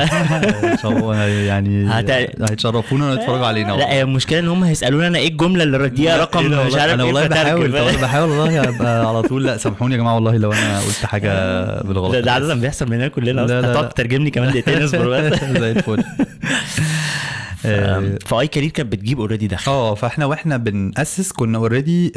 يعني 1.46 1.90
هيتشرفونا 2.50 3.11
ويتفرجوا 3.11 3.46
علينا 3.46 3.72
لا 3.72 4.00
المشكلة 4.02 4.38
إن 4.38 4.48
هم 4.48 4.64
هيسألونا 4.64 5.06
أنا 5.06 5.18
إيه 5.18 5.28
الجملة 5.28 5.62
اللي 5.62 5.76
رديها 5.76 6.16
رقم 6.16 6.52
إيه 6.52 6.64
مش؟ 6.66 6.74
عارف 6.74 6.94
أنا 6.94 7.02
إيه 7.04 7.12
والله. 7.12 7.26
بحاول 7.26 7.70
بحاول 8.02 8.30
والله 8.30 8.61
على 9.08 9.22
طول 9.22 9.44
لا 9.44 9.56
سامحوني 9.56 9.94
يا 9.94 9.98
جماعة 10.00 10.14
والله 10.14 10.37
لو 10.37 10.52
أنا 10.52 10.80
قلت 10.80 11.04
حاجة 11.06 11.28
بالغلط 11.82 12.14
ده 12.16 12.32
عادة 12.32 12.54
بيحصل 12.54 12.90
مننا 12.90 13.08
كلنا 13.08 13.38
لا، 13.46 13.61
هتقعد. 13.61 13.88
تترجم 13.88 14.22
لي 14.22 14.31
كمان 14.31 14.51
دقيقتين 14.51 14.83
اصبر 14.83 15.09
بس 15.31 15.44
زي 15.61 15.70
الفل 15.72 16.05
آه، 17.66 18.18
ف 18.26 18.46
iCareer 18.46 18.70
كانت 18.70 18.92
بتجيب 18.92 19.20
already 19.20 19.46
دخل 19.46 19.72
آه 19.72 19.94
فإحنا 19.94 20.27
وإحنا 20.27 20.57
بنأسس 20.57 21.33
كنا 21.33 21.59
already 21.58 22.12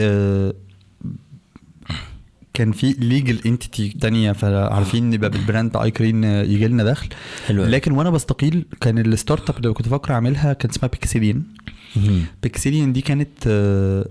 كان 2.54 2.72
في 2.72 2.96
legal 3.00 3.39
entity 3.46 3.89
تانية 4.02 4.32
فعارفين 4.32 5.10
نبقى 5.10 5.30
بال 5.30 5.78
brand 5.78 5.91
iCareer 5.91 6.24
يجي 6.24 6.68
لنا 6.68 6.84
دخل 6.84 7.08
حلو. 7.48 7.64
لكن 7.64 7.92
وأنا 7.92 8.10
بستقيل 8.10 8.66
كان 8.82 8.98
ال 8.98 9.50
startup 9.50 9.58
اللي 9.58 9.74
كنت 9.74 9.88
بفكر 9.90 10.14
أعملها 10.14 10.54
كان 10.54 10.70
اسمها 10.70 10.90
بيكسيليان 10.92 11.44
مهم. 11.96 12.24
بيكسيليان 12.44 12.94
دي 12.94 13.02
كانت 13.02 13.30
آه، 13.48 14.06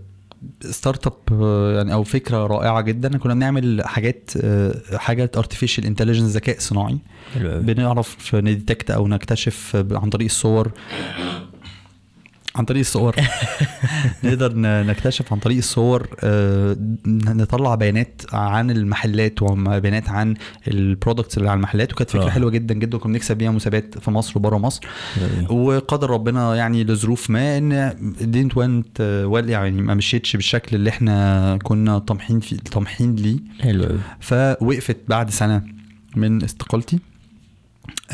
startup 0.61 1.42
آه، 1.42 1.76
يعني 1.76 1.92
أو 1.92 2.05
فكرة 2.05 2.46
رائعة 2.46 2.81
جدا. 2.81 3.18
كنا 3.18 3.35
بنعمل 3.35 3.83
حاجات 3.85 4.31
آه، 4.37 4.74
حاجات 4.96 5.37
artificial 5.37 5.87
intelligence 5.87 6.30
ذكاء 6.31 6.57
صناعي. 6.59 6.98
بنعرف 7.37 8.35
ن 8.35 8.42
detect 8.42 8.90
أو 8.90 9.09
نكتشف 9.09 9.76
عن 9.92 10.11
طريق 10.11 10.24
الصور. 10.24 10.72
عن 12.54 12.64
طريق 12.64 12.80
الصور. 12.80 13.16
نقدر 14.24 14.52
نكتشف 14.56 15.32
عن 15.32 15.38
طريق 15.38 15.56
الصور 15.56 16.08
آه، 16.20 16.76
نطلع 17.06 17.74
بيانات 17.74 18.22
عن 18.32 18.70
المحلات 18.70 19.42
وبيانات 19.42 20.08
عن 20.08 20.34
ال 20.68 20.76
products 20.76 21.38
اللي 21.38 21.50
على 21.50 21.56
المحلات 21.56 21.92
وكانت 21.92 22.10
فكرة 22.10 22.26
آه. 22.26 22.30
حلوة 22.30 22.50
جدا 22.50 22.74
جدا 22.74 22.96
وكنا 22.96 23.12
بنكسب 23.12 23.36
بيها 23.36 23.50
مسابقات 23.50 23.98
في 23.98 24.10
مصر 24.10 24.32
وبره 24.36 24.58
مصر. 24.58 24.86
وقدر 25.50 26.10
ربنا 26.10 26.54
يعني 26.54 26.84
لظروف 26.84 27.30
ما 27.30 27.58
it 27.59 27.92
didn't 28.20 28.56
went 28.56 29.24
well 29.26 29.50
يعني 29.50 29.82
ما 29.82 29.94
مشيتش 29.94 30.36
بالشكل 30.36 30.76
اللي 30.76 30.90
إحنا 30.90 31.58
كنا 31.62 31.98
طامحين 31.98 32.40
فيه 32.40 32.56
طامحين 32.56 33.14
ليه. 33.16 33.38
حلو 33.60 33.88
فوقفت 34.20 34.96
بعد 35.08 35.30
سنة 35.30 35.62
من 36.16 36.44
استقالتي. 36.44 36.98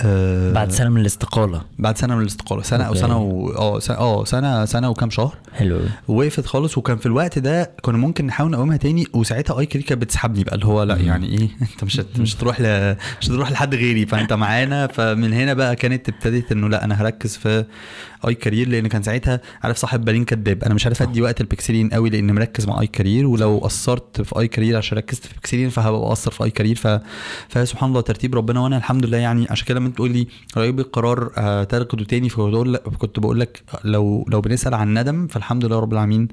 آه، 0.04 0.52
بعد 0.52 0.72
سنة 0.72 0.88
من 0.90 1.00
الاستقالة. 1.00 1.62
بعد 1.78 1.98
سنة 1.98 2.14
من 2.14 2.22
الاستقالة. 2.22 2.62
سنة 2.62 2.84
أو 2.84 2.88
okay. 2.88 3.00
سنة 3.00 3.18
و... 3.18 3.50
آه 3.50 3.78
سنه 3.78 3.96
آه 3.96 4.24
سنة 4.24 4.64
سنة 4.64 4.90
وكام 4.90 5.10
شهر. 5.10 5.34
حلو 5.52 5.80
وقفت 6.08 6.46
خالص. 6.46 6.78
وكان 6.78 6.96
في 6.96 7.06
الوقت 7.06 7.38
ده 7.38 7.70
كنا 7.82 7.98
ممكن 7.98 8.26
نحاول 8.26 8.50
نقومها 8.50 8.76
تاني. 8.76 9.06
وساعتها 9.12 9.58
iCareer 9.60 9.82
كانت 9.82 10.02
بتسحبني 10.02 10.44
بقى 10.44 10.54
اللي 10.54 10.66
هو 10.66 10.82
لا. 10.82 10.96
يعني 10.96 11.26
إيه؟ 11.26 11.48
أنت 11.72 11.84
مش 11.84 12.00
هت... 12.00 12.20
مش 12.20 12.36
هتروح 12.36 12.60
ل... 12.60 12.96
مش 13.20 13.26
هتروح 13.28 13.50
لحد 13.50 13.74
غيري. 13.74 14.06
فأنت 14.06 14.32
معانا. 14.32 14.86
فمن 14.86 15.32
هنا 15.32 15.54
بقى 15.54 15.76
كانت 15.76 16.08
ابتدت 16.08 16.52
إنه 16.52 16.68
لا 16.68 16.84
أنا 16.84 17.02
هركز 17.02 17.36
في 17.36 17.64
iCareer 18.28 18.68
لأن 18.68 18.86
كان 18.86 19.02
ساعتها 19.02 19.40
عارف 19.62 19.76
صاحب 19.76 20.04
بالين 20.04 20.24
كداب 20.24 20.64
أنا 20.64 20.74
مش 20.74 20.86
عارف 20.86 21.02
أدي 21.02 21.22
وقت 21.22 21.40
البكسلين 21.40 21.88
قوي 21.88 22.10
لأن 22.10 22.34
مركز 22.34 22.66
مع 22.66 22.80
iCareer 22.80 23.26
ولو 23.26 23.58
قصرت 23.58 24.20
في 24.22 24.38
iCareer 24.38 24.76
عشان 24.76 24.98
ركزت 24.98 25.26
في 25.26 25.34
بكسلين 25.38 25.68
فهبقى 25.68 26.00
بقصر 26.00 26.30
في 26.30 26.44
iCareer. 26.44 26.76
ف... 26.76 26.86
فسبحان 27.48 27.88
الله 27.88 28.00
ترتيب 28.00 28.34
ربنا. 28.34 28.60
وأنا 28.60 28.76
الحمد 28.76 29.06
لله 29.06 29.18
يعني 29.18 29.46
عشان 29.50 29.66
كده 29.66 29.80
لما 29.80 29.88
تقول 29.88 30.10
لي 30.10 30.26
رأيك 30.56 30.74
بالقرار 30.74 31.30
آه، 31.36 31.64
تاخده 31.64 32.04
تاني 32.04 32.28
فكنت 32.28 33.18
بقول 33.18 33.40
لك 33.40 33.62
لو 33.84 34.26
لو 34.28 34.40
بنسأل 34.40 34.74
عن 34.74 34.98
ندم 34.98 35.26
فالحمد 35.26 35.64
لله 35.64 35.78
رب 35.78 35.92
العالمين 35.92 36.28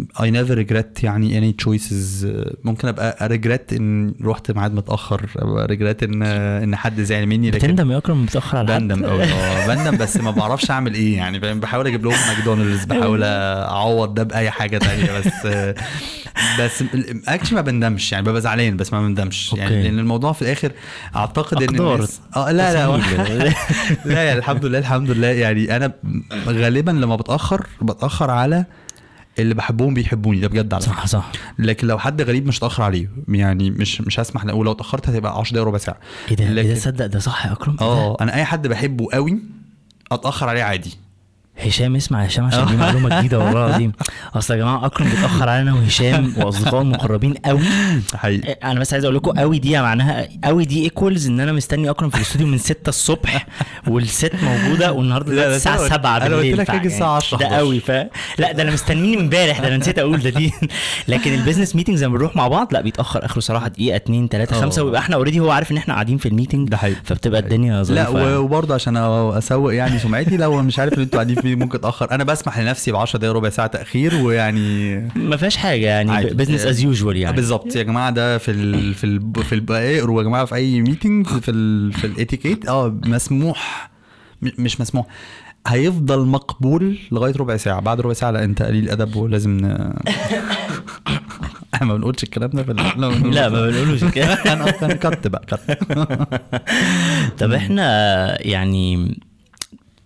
I 0.00 0.30
never 0.30 0.56
regret 0.56 1.04
يعني 1.04 1.40
any 1.40 1.64
choices 1.64 2.26
ممكن 2.64 2.88
أبقى 2.88 3.28
regret 3.28 3.72
إن 3.72 4.14
رحت 4.24 4.50
ميعاد 4.50 4.74
متأخر 4.74 5.30
أبقى 5.36 5.68
regret 5.68 6.02
ان 6.02 6.22
إن 6.22 6.76
حد 6.76 7.00
زعل 7.00 7.26
مني 7.26 7.50
لكن 7.50 7.58
بتندم 7.66 7.90
يا 7.90 7.98
أكرم 7.98 8.22
متأخر 8.22 8.58
على 8.58 8.74
حد 8.74 8.80
بندم 8.80 9.04
قوي 9.06 9.24
أه 9.24 9.66
بندم 9.66 9.96
بس 9.96 10.16
ما 10.16 10.30
بعرفش 10.30 10.70
أعمل 10.70 10.94
إيه 10.94 11.16
يعني؟ 11.16 11.38
بحاول 11.38 11.86
أجيب 11.86 12.04
لهم 12.04 12.14
ماكدونالدز 12.28 12.84
بحاول 12.84 13.22
أعوض 13.24 14.14
ده 14.14 14.22
بأي 14.22 14.50
حاجة 14.50 14.78
تانية 14.78 15.18
بس 15.18 15.46
بس 16.60 16.84
actually 17.28 17.56
ما 17.56 17.60
بندمش 17.60 18.12
يعني 18.12 18.24
ببقى 18.24 18.40
زعلان 18.40 18.76
بس 18.76 18.92
ما 18.92 19.02
بندمش 19.02 19.52
يعني 19.52 19.76
okay. 19.76 19.88
لأن 19.88 19.98
الموضوع 19.98 20.32
في 20.32 20.42
الآخر 20.42 20.72
أعتقد 21.16 21.62
إن. 21.62 21.80
الناس 21.80 22.20
أه 22.36 22.52
لا 22.52 22.72
لا. 22.72 22.96
لا 24.04 24.22
يعني 24.22 24.38
الحمد 24.38 24.64
لله 24.64 24.78
الحمد 24.78 25.10
لله 25.10 25.28
يعني 25.28 25.76
أنا 25.76 25.92
غالبا 26.46 26.90
لما 26.90 27.16
بتأخر 27.16 27.66
بتأخر 27.82 28.30
على 28.30 28.64
اللي 29.38 29.54
بحبهم 29.54 29.94
بيحبوني 29.94 30.40
ده 30.40 30.48
بجد 30.48 30.74
على 30.74 30.82
صح 30.82 31.06
صح. 31.06 31.32
لكن 31.58 31.86
لو 31.86 31.98
حد 31.98 32.22
غريب 32.22 32.46
مش 32.46 32.58
هتأخر 32.58 32.82
عليه. 32.82 33.10
يعني 33.28 33.70
مش 33.70 34.00
مش 34.00 34.20
هسمح 34.20 34.44
ولو 34.54 34.72
اتأخرت 34.72 35.08
هتبقى 35.08 35.38
10 35.38 35.52
دقايق 35.52 35.68
ربع 35.68 35.78
ساعة. 35.78 35.98
إيه 36.30 36.36
ده؟ 36.36 36.60
إيه 36.60 36.68
ده؟ 36.68 36.74
صدق 36.74 37.06
ده 37.06 37.18
صح 37.18 37.46
يا 37.46 37.52
أكرم؟ 37.52 37.76
إيه؟ 37.80 37.86
آه 37.86 38.16
أنا 38.20 38.34
أي 38.34 38.44
حد 38.44 38.66
بحبه 38.68 39.06
قوي 39.12 39.38
أتأخر 40.12 40.48
عليه 40.48 40.62
عادي. 40.62 40.94
هشام 41.58 41.96
اسمع 41.96 42.22
هشام 42.24 42.44
عشان 42.44 42.66
دي 42.66 42.76
معلومة 42.82 43.18
جديدة 43.18 43.38
والله 43.38 43.66
العظيم. 43.66 43.92
أصل 44.34 44.54
يا 44.54 44.58
جماعة 44.58 44.86
أكرم 44.86 45.08
بيتأخر 45.08 45.48
علينا 45.48 45.74
وهشام 45.74 46.32
وأصدقائه 46.38 46.82
المقربين 46.82 47.34
قوي. 47.34 47.60
حقيقي. 48.14 48.52
أنا 48.52 48.80
بس 48.80 48.92
عايز 48.92 49.04
أقول 49.04 49.16
لكم 49.16 49.30
قوي 49.30 49.58
دي 49.58 49.80
معناها 49.80 50.28
قوي 50.44 50.64
دي 50.64 50.84
equals 50.84 51.26
إن 51.28 51.40
أنا 51.40 51.52
مستني 51.52 51.90
أكرم 51.90 52.10
في 52.10 52.16
الاستوديو 52.16 52.46
من 52.46 52.58
6 52.58 52.88
الصبح 52.88 53.46
والست 53.88 54.32
موجودة 54.42 54.92
والنهاردة 54.92 55.32
لا، 55.34 55.40
لا، 55.48 55.56
الساعة 55.56 55.74
أنا 55.74 55.82
قلت- 55.82 55.92
7 55.92 56.16
أنا 56.16 56.24
قلت 56.24 56.34
بالليل 56.34 56.58
لك 56.58 56.70
هاجي 56.70 56.88
فا- 56.88 56.94
الساعة 56.94 57.16
10 57.16 57.38
ده 57.38 57.46
11. 57.46 57.58
قوي 57.58 57.80
ف 57.80 57.90
لا 58.38 58.52
ده 58.52 58.62
أنا 58.62 58.70
مستنيني 58.72 59.16
من 59.16 59.22
امبارح 59.22 59.60
ده 59.60 59.68
أنا 59.68 59.76
نسيت 59.76 59.98
أقول 59.98 60.20
ده 60.20 60.30
دي. 60.30 60.52
لكن 61.08 61.34
ال 61.34 61.39
business 61.39 61.76
meetings 61.76 62.04
لما 62.04 62.14
بنروح 62.16 62.36
مع 62.36 62.48
بعض 62.48 62.68
لا 62.72 62.80
بيتأخر 62.80 63.24
آخره 63.24 63.40
صراحة 63.40 63.68
دقيقة 63.68 63.96
2 63.96 64.28
3 64.28 64.56
آه. 64.56 64.60
5 64.60 64.82
ويبقى 64.82 65.00
إحنا 65.00 65.16
already 65.16 65.40
هو 65.40 65.50
عارف 65.50 65.72
إن 65.72 65.76
إحنا 65.76 65.94
قاعدين 65.94 66.18
في 66.18 66.28
ال 66.28 66.33
meeting 66.33 66.68
ده 66.68 66.76
حقيقي. 66.76 67.00
فبتبقى 67.04 67.40
الدنيا 67.40 67.76
لا 67.76 67.82
ظريفة 67.82 68.18
يعني. 68.20 68.34
و- 68.36 68.40
وبرضه 68.40 68.74
عشان 68.74 68.96
أسوق 68.96 69.74
يعني 69.74 69.98
سمعتي 69.98 70.36
لو 70.36 70.62
مش 70.62 70.78
عارف 70.78 70.94
إن 70.94 71.00
أنتوا 71.02 71.18
قاعدين 71.18 71.41
فيه 71.42 71.54
ممكن 71.54 71.78
اتاخر 71.78 72.10
أنا 72.10 72.24
بسمح 72.24 72.58
لنفسي 72.58 72.92
ب 72.92 72.96
10 72.96 73.18
دقايق 73.18 73.34
ربع 73.36 73.48
ساعة 73.48 73.66
تأخير 73.66 74.14
ويعني 74.14 74.96
ما 75.16 75.36
فيهاش 75.36 75.56
حاجة 75.56 75.86
يعني. 75.86 76.26
business 76.26 76.66
as 76.66 76.80
usual 76.80 77.16
يعني. 77.16 77.36
بالظبط. 77.36 77.76
يا 77.76 77.82
جماعة 77.82 78.10
ده 78.10 78.38
في 78.38 78.50
ال 78.50 78.94
في 78.94 79.04
ال 79.04 79.44
في 79.44 79.62
اقروا 79.70 80.22
يا 80.22 80.26
جماعة 80.26 80.44
في 80.44 80.54
أي 80.54 80.80
meeting 80.80 81.26
في 81.26 81.50
ال 81.50 81.92
في 81.92 82.06
الاتيكيت 82.06 82.68
آه 82.68 82.98
مسموح. 83.06 83.90
مش 84.42 84.80
مسموح. 84.80 85.06
هيفضل 85.66 86.26
مقبول 86.26 86.98
لغاية 87.12 87.34
ربع 87.36 87.56
ساعة. 87.56 87.80
بعد 87.80 88.00
ربع 88.00 88.12
ساعة 88.12 88.30
لا 88.30 88.44
انت 88.44 88.62
قليل 88.62 88.90
ادب 88.90 89.16
ولازم 89.16 89.50
ن... 89.50 89.64
إحنا 91.74 91.86
ما 91.86 91.96
بنقولش 91.96 92.22
الكلام 92.22 92.50
ده 92.50 92.62
في 92.62 92.72
لا 92.72 93.48
ما 93.48 93.66
بنقولوش 93.68 94.04
كده 94.04 94.32
أنا 94.52 94.70
أصلا 94.70 94.92
كت 94.94 95.26
بقى 95.26 95.42
كت 95.46 95.78
طب 97.38 97.52
إحنا 97.52 98.46
يعني 98.46 99.14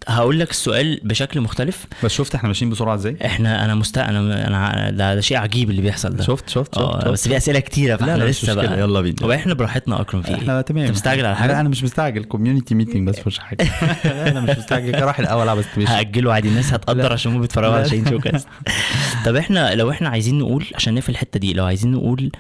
هقول 0.09 0.41
لك 0.41 0.51
السؤال 0.51 1.01
بشكل 1.05 1.41
مختلف. 1.41 1.87
بس 2.05 2.13
شفت 2.13 2.35
إحنا 2.35 2.49
ماشيين 2.49 2.71
بسرعة 2.71 2.95
إزاي؟ 2.95 3.17
إحنا 3.25 3.65
أنا 3.65 3.75
مست 3.75 3.99
أنا 3.99 4.47
أنا 4.49 4.91
ده, 4.91 5.15
ده 5.15 5.21
شيء 5.21 5.37
عجيب 5.37 5.71
اللي 5.71 5.83
بيحصل 5.83 6.17
ده. 6.17 6.23
شفت 6.25 6.49
شفت 6.49 6.75
شفت, 6.75 6.79
آه 6.79 6.99
شفت. 7.01 7.09
بس 7.09 7.29
في 7.29 7.37
أسئلة 7.37 7.61
كتيرة 7.61 7.91
لا، 7.91 7.97
فاحنا 7.97 8.17
لا، 8.17 8.25
مش 8.25 8.45
لسه 8.45 8.55
بقى 8.55 8.81
يلا 8.81 9.01
بينا. 9.01 9.17
هو 9.23 9.33
إحنا 9.33 9.55
براحتنا 9.55 10.01
أكرم 10.01 10.23
في 10.23 10.29
إيه 10.29 10.35
إحنا 10.35 10.61
تمام. 10.63 10.85
أنت 10.85 10.93
مستعجل 10.93 11.25
على 11.25 11.35
لا 11.35 11.41
حاجة 11.41 11.61
أنا 11.61 11.69
مش 11.69 11.85
مستعجل. 11.85 12.25
كوميونتي 12.25 12.75
ميتنج 12.75 13.09
بس 13.09 13.27
مش 13.27 13.39
حاجة. 13.39 13.63
أنا 14.31 14.41
مش 14.41 14.59
مستعجل. 14.59 15.03
راح 15.03 15.21
الأول. 15.21 15.57
بس 15.59 15.65
مش 15.79 15.89
هأجله 15.89 16.33
عادي. 16.33 16.49
الناس 16.49 16.73
هتقدر 16.73 17.03
لا. 17.09 17.13
عشان 17.13 17.33
هم 17.33 17.41
بيتفرجوا 17.41 17.73
على 17.75 17.83
لا. 17.83 17.89
شاهين 17.89 18.07
شوكاست 18.11 18.49
طب 19.27 19.37
إحنا 19.37 19.75
لو 19.75 19.91
إحنا 19.91 20.09
عايزين 20.09 20.39
نقول 20.39 20.67
عشان 20.75 20.95
نقفل 20.95 21.13
الحتة 21.13 21.41
دي 21.41 21.53
لو 21.53 21.65
عايزين 21.65 21.93
نقول 21.93 22.31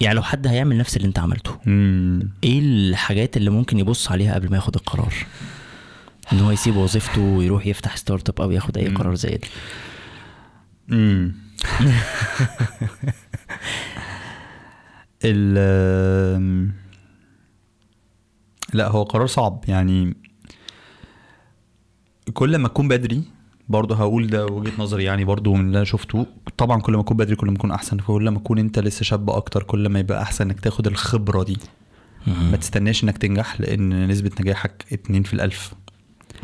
يعني 0.00 0.14
لو 0.14 0.22
حد 0.22 0.46
هيعمل 0.46 0.78
نفس 0.78 0.96
اللي 0.96 1.08
انت 1.08 1.18
عملته 1.18 1.50
مم. 1.66 2.28
إيه 2.44 2.58
الحاجات 2.58 3.36
اللي 3.36 3.50
ممكن 3.50 3.78
يبص 3.78 4.10
عليها 4.12 4.34
قبل 4.34 4.50
ما 4.50 4.56
ياخد 4.56 4.74
القرار؟ 4.74 5.12
إن 6.32 6.40
هو 6.40 6.50
يسيب 6.50 6.76
وظيفته 6.76 7.20
ويروح 7.20 7.66
يفتح 7.66 7.96
ستارت 7.96 8.28
اب 8.28 8.40
أو 8.40 8.50
ياخد 8.50 8.78
أي. 8.78 8.88
قرار 8.88 9.14
زي 9.14 9.30
ده. 9.36 9.48
امم 10.92 11.34
ال 15.24 15.54
لا 18.72 18.88
هو 18.88 19.02
قرار 19.02 19.26
صعب. 19.26 19.64
يعني 19.68 20.14
كل 22.34 22.56
ما 22.58 22.66
أكون 22.66 22.88
بدري 22.88 23.22
برضه 23.68 23.96
هقول 23.96 24.26
ده 24.26 24.46
وجهة 24.46 24.72
نظري 24.78 25.04
يعني 25.04 25.24
برضه 25.24 25.54
من 25.54 25.66
اللي 25.66 25.76
أنا 25.76 25.84
شفته. 25.84 26.26
طبعا 26.56 26.80
كل 26.80 26.92
ما 26.94 27.00
أكون 27.00 27.16
بدري 27.16 27.36
كل 27.36 27.46
ما 27.50 27.56
أكون 27.56 27.70
أحسن 27.70 27.98
كل 27.98 28.28
ما 28.28 28.38
أكون 28.38 28.58
أنت 28.58 28.78
لسه 28.78 29.02
شاب 29.04 29.30
أكتر 29.30 29.62
كل 29.62 29.88
ما 29.88 29.98
يبقى 30.00 30.22
أحسن 30.22 30.44
إنك 30.50 30.60
تاخد 30.60 30.86
الخبرة 30.86 31.42
دي. 31.44 31.56
ما 32.26 32.56
تستناش 32.56 33.04
إنك 33.04 33.18
تنجح 33.18 33.60
لأن 33.60 34.08
نسبة 34.08 34.30
نجاحك 34.40 34.84
اتنين 34.92 35.22
في 35.22 35.34
الألف. 35.34 35.74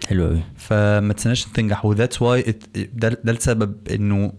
حلو 0.08 0.24
قوي 0.26 0.42
فما 0.56 1.12
تستناش 1.12 1.44
تنجح. 1.44 1.84
و 1.84 1.90
that's 1.90 2.22
why 2.22 2.54
ده 2.94 3.08
ده 3.24 3.32
السبب 3.32 3.88
إنه 3.88 4.32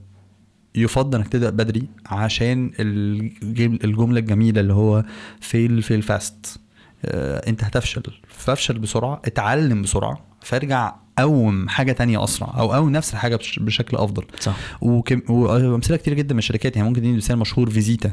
يفضل 0.76 1.18
إنك 1.20 1.28
تبدأ 1.28 1.50
بدري 1.50 1.84
عشان 2.06 2.72
الجم- 2.80 3.80
الجملة 3.84 4.20
الجميلة 4.20 4.62
اللي 4.62 4.74
هو 4.74 5.04
fail 5.42 5.82
fail 5.82 6.02
fast 6.02 6.60
آه، 7.06 7.50
أنت 7.50 7.64
هتفشل. 7.64 8.04
فافشل 8.28 8.80
بسرعة 8.80 9.22
اتعلم 9.26 9.82
بسرعة 9.82 10.20
فارجع 10.42 10.96
قوم 11.20 11.70
حاجة 11.70 11.92
تانية 11.92 12.24
أسرع 12.24 12.54
أو 12.60 12.72
قوم 12.74 12.90
نفس 12.90 13.14
الحاجة 13.14 13.36
بش- 13.36 13.60
بشكل 13.60 13.98
أفضل. 13.98 14.24
صح. 14.40 14.56
وكم 14.82 15.22
وامثله 15.30 15.98
كتير 15.98 16.14
جدا 16.14 16.34
من 16.34 16.40
الشركات 16.40 16.76
يعني 16.76 16.88
ممكن 16.90 17.02
ندي 17.02 17.14
مثال 17.18 17.38
مشهور 17.38 17.70
فيزيتا. 17.70 18.12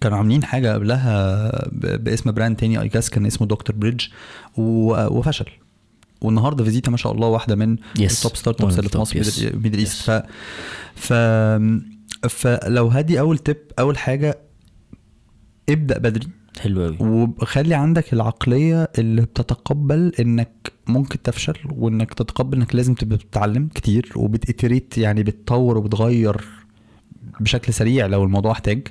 كانوا 0.00 0.18
عاملين 0.18 0.44
حاجة 0.44 0.74
قبلها 0.74 1.48
ب- 1.72 2.04
باسم 2.04 2.32
brand 2.32 2.56
تاني 2.56 2.80
I 2.80 2.88
guess 2.88 3.10
كان 3.10 3.26
اسمه 3.26 3.46
دكتور 3.46 3.76
بريدج 3.76 4.06
وفشل. 4.56 5.46
والنهارده 6.20 6.64
فيزيتا 6.64 6.90
ما 6.90 6.96
شاء 6.96 7.12
الله 7.12 7.28
واحدة 7.28 7.54
من 7.56 7.76
Yes. 7.76 8.00
ال 8.00 8.36
top 8.36 8.60
startups 8.60 8.78
اللي 8.78 8.88
في 8.90 8.98
مصر 8.98 9.22
yes. 9.22 9.54
ميدل 9.54 9.78
إيست. 9.78 10.10
ف 10.10 10.10
ف 10.94 11.12
فلو 12.28 12.88
هدي 12.88 13.20
أول 13.20 13.38
tip 13.50 13.56
أول 13.78 13.98
حاجة 13.98 14.38
ابدأ 15.68 15.98
بدري. 15.98 16.26
حلو 16.60 16.82
قوي 16.84 16.96
وخلي 17.38 17.74
عندك 17.74 18.12
العقلية 18.12 18.88
اللي 18.98 19.22
بتتقبل 19.22 20.12
إنك 20.20 20.72
ممكن 20.86 21.22
تفشل 21.22 21.54
وإنك 21.70 22.14
تتقبل 22.14 22.56
إنك 22.58 22.74
لازم 22.74 22.94
تبقى 22.94 23.16
بتتعلم 23.16 23.68
كتير 23.74 24.12
وبت 24.16 24.41
iterate 24.41 24.98
يعني 24.98 25.22
بتطور 25.22 25.78
وبتغير 25.78 26.44
بشكل 27.40 27.72
سريع 27.72 28.06
لو 28.06 28.24
الموضوع 28.24 28.52
احتاج. 28.52 28.88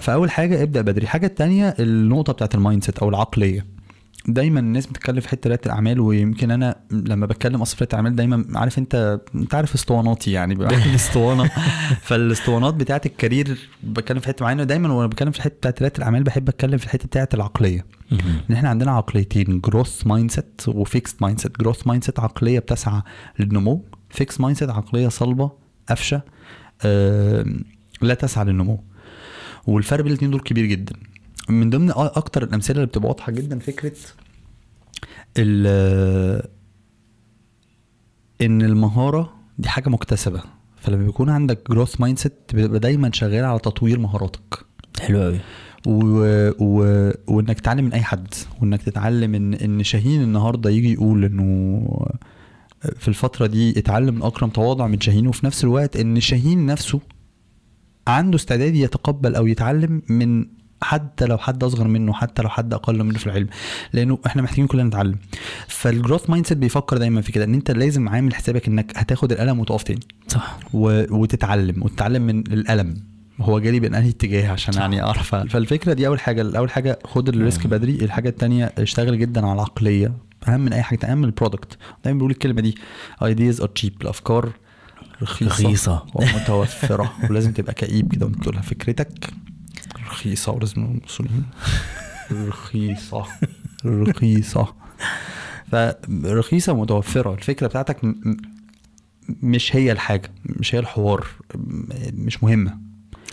فأول 0.00 0.30
حاجة 0.30 0.62
ابدأ 0.62 0.80
بدري. 0.80 1.02
الحاجة 1.02 1.26
التانية 1.26 1.74
النقطة 1.80 2.32
بتاعت 2.32 2.54
ال 2.54 2.84
mindset 2.84 2.98
أو 2.98 3.08
العقلية. 3.08 3.66
دايما 4.28 4.60
الناس 4.60 4.86
بتتكلم 4.86 5.20
في 5.20 5.28
حتة 5.28 5.48
ريادة 5.48 5.62
الأعمال 5.66 6.00
ويمكن 6.00 6.50
أنا 6.50 6.76
لما 6.90 7.26
بتكلم 7.26 7.62
أصلا 7.62 7.76
في 7.76 7.84
ريادة 7.84 7.92
الأعمال 7.98 8.16
دايما 8.16 8.46
عارف 8.58 8.78
أنت 8.78 9.20
أنت 9.34 9.54
عارف 9.54 9.74
اسطواناتي 9.74 10.32
يعني 10.32 10.54
بعمل 10.54 10.94
اسطوانه 10.94 11.50
فالأسطوانات 12.02 12.74
بتاعت 12.74 13.06
ال 13.06 13.15
career 13.15 13.68
بتكلم 13.84 14.20
في 14.20 14.26
حتة 14.28 14.44
معينة 14.44 14.64
دايما 14.64 14.92
وأنا 14.92 15.06
بتكلم 15.06 15.30
في 15.30 15.36
الحته 15.38 15.54
بتاعت 15.56 15.80
ريادة 15.80 15.94
الأعمال 15.98 16.22
بحب 16.22 16.48
أتكلم 16.48 16.78
في 16.78 16.84
الحته 16.84 17.06
بتاعت 17.06 17.34
العقلية. 17.34 17.84
إن 18.50 18.54
إحنا 18.54 18.68
عندنا 18.68 18.90
عقليتين 18.92 19.60
growth 19.60 20.06
mindset 20.06 20.62
و 20.68 20.76
fixed 20.76 21.16
mindset 21.20 21.58
growth 21.58 21.86
mindset 21.86 22.20
عقلية 22.20 22.58
بتسعى 22.58 23.02
للنمو 23.38 23.84
fixed 24.10 24.40
mindset 24.40 24.70
عقلية 24.70 25.08
صلبة 25.08 25.50
قفشة 25.88 26.22
آم، 26.84 27.64
لا 28.02 28.14
تسعى 28.14 28.44
للنمو. 28.44 28.84
والفرق 29.66 30.00
بين 30.02 30.12
الاثنين 30.12 30.30
دول 30.30 30.40
كبير 30.40 30.66
جدا. 30.66 30.92
من 31.48 31.70
ضمن 31.70 31.90
أكتر 31.96 32.42
الأمثلة 32.42 32.76
اللي 32.76 32.86
بتبقى 32.86 33.08
واضحة 33.08 33.32
جدا 33.32 33.58
فكرة 33.58 33.92
ال 35.38 35.66
إن 38.42 38.62
المهارة 38.62 39.34
دي 39.58 39.68
حاجة 39.68 39.88
مكتسبة. 39.88 40.42
فلما 40.76 41.04
بيكون 41.06 41.30
عندك 41.30 41.70
growth 41.70 42.00
mindset 42.00 42.32
بتبقى 42.54 42.78
دايما 42.80 43.10
شغال 43.12 43.44
على 43.44 43.58
تطوير 43.58 43.98
مهاراتك. 43.98 44.64
حلو 45.00 45.22
قوي 45.22 45.38
و... 45.86 46.50
و... 46.58 47.10
وإنك 47.26 47.60
تتعلم 47.60 47.84
من 47.84 47.92
أي 47.92 48.02
حد 48.02 48.34
وإنك 48.60 48.82
تتعلم 48.82 49.34
ان 49.34 49.54
إن 49.54 49.82
شاهين 49.82 50.22
النهارده 50.22 50.70
يجي 50.70 50.92
يقول 50.92 51.24
إنه 51.24 51.82
في 52.96 53.08
الفترة 53.08 53.46
دي 53.46 53.78
اتعلم 53.78 54.14
من 54.14 54.22
أكرم 54.22 54.50
تواضع 54.50 54.86
من 54.86 55.00
شاهين 55.00 55.26
وفي 55.26 55.46
نفس 55.46 55.64
الوقت 55.64 55.96
إن 55.96 56.20
شاهين 56.20 56.66
نفسه 56.66 57.00
عنده 58.08 58.36
استعداد 58.36 58.74
يتقبل 58.74 59.34
أو 59.34 59.46
يتعلم 59.46 60.02
من 60.08 60.46
حتى 60.82 61.24
لو 61.24 61.38
حد 61.38 61.64
أصغر 61.64 61.88
منه 61.88 62.12
حتى 62.12 62.42
لو 62.42 62.48
حد 62.48 62.74
أقل 62.74 63.04
منه 63.04 63.18
في 63.18 63.26
العلم. 63.26 63.48
لأنه 63.92 64.18
إحنا 64.26 64.42
محتاجين 64.42 64.66
كلنا 64.66 64.84
نتعلم. 64.84 65.18
فال 65.68 66.30
growth 66.30 66.46
mindset 66.46 66.58
بيفكر 66.58 66.96
دايما 66.96 67.20
في 67.20 67.32
كده 67.32 67.44
إن 67.44 67.54
أنت 67.54 67.70
لازم 67.70 68.08
عامل 68.08 68.34
حسابك 68.34 68.68
إنك 68.68 68.92
هتاخد 68.96 69.32
القلم 69.32 69.60
وتقف 69.60 69.82
تاني. 69.82 70.00
صح. 70.28 70.58
و... 70.72 71.04
وتتعلم 71.16 71.82
وتتعلم 71.82 72.22
من 72.22 72.38
القلم 72.38 72.94
هو 73.40 73.58
جالي 73.58 73.80
من 73.80 73.94
أنهي 73.94 74.08
اتجاه 74.08 74.50
عشان 74.50 74.74
صح. 74.74 74.80
يعني 74.80 75.02
أعرف. 75.02 75.34
فالفكرة 75.34 75.92
دي 75.92 76.06
أول 76.06 76.20
حاجة 76.20 76.58
أول 76.58 76.70
حاجة 76.70 76.98
خد 77.04 77.28
ال 77.28 77.36
risk 77.36 77.66
بدري. 77.66 77.94
الحاجة 77.94 78.28
التانية 78.28 78.72
اشتغل 78.78 79.18
جدا 79.18 79.46
على 79.46 79.54
العقلية. 79.54 80.12
أهم 80.48 80.60
من 80.60 80.72
أي 80.72 80.82
حاجة 80.82 81.06
أهم 81.06 81.18
من 81.18 81.24
ال 81.24 81.31
product 81.31 81.78
دايما 82.04 82.18
بيقول 82.18 82.30
الكلمة 82.30 82.60
دي 82.60 82.74
ideas 83.24 83.56
are 83.62 83.68
cheap. 83.80 83.92
الأفكار 84.02 84.50
رخيصة, 85.22 85.50
رخيصة. 85.50 86.06
ومتوفرة 86.14 87.12
ولازم 87.30 87.52
تبقى 87.52 87.74
كئيب 87.74 88.12
كده 88.14 88.26
وانت 88.26 88.38
بتقولها 88.38 88.62
فكرتك 88.62 89.30
رخيصة 90.06 90.52
ولازم 90.52 90.84
المصريين. 90.84 91.44
رخيصة. 92.48 93.26
رخيصة. 93.86 94.74
فرخيصة 95.72 96.72
ومتوفره 96.72 97.34
الفكرة 97.34 97.66
بتاعتك 97.66 97.98
مش 99.42 99.76
هي 99.76 99.92
الحاجة 99.92 100.30
مش 100.44 100.74
هي 100.74 100.78
الحوار 100.78 101.26
مش 102.12 102.42
مهمة. 102.42 102.78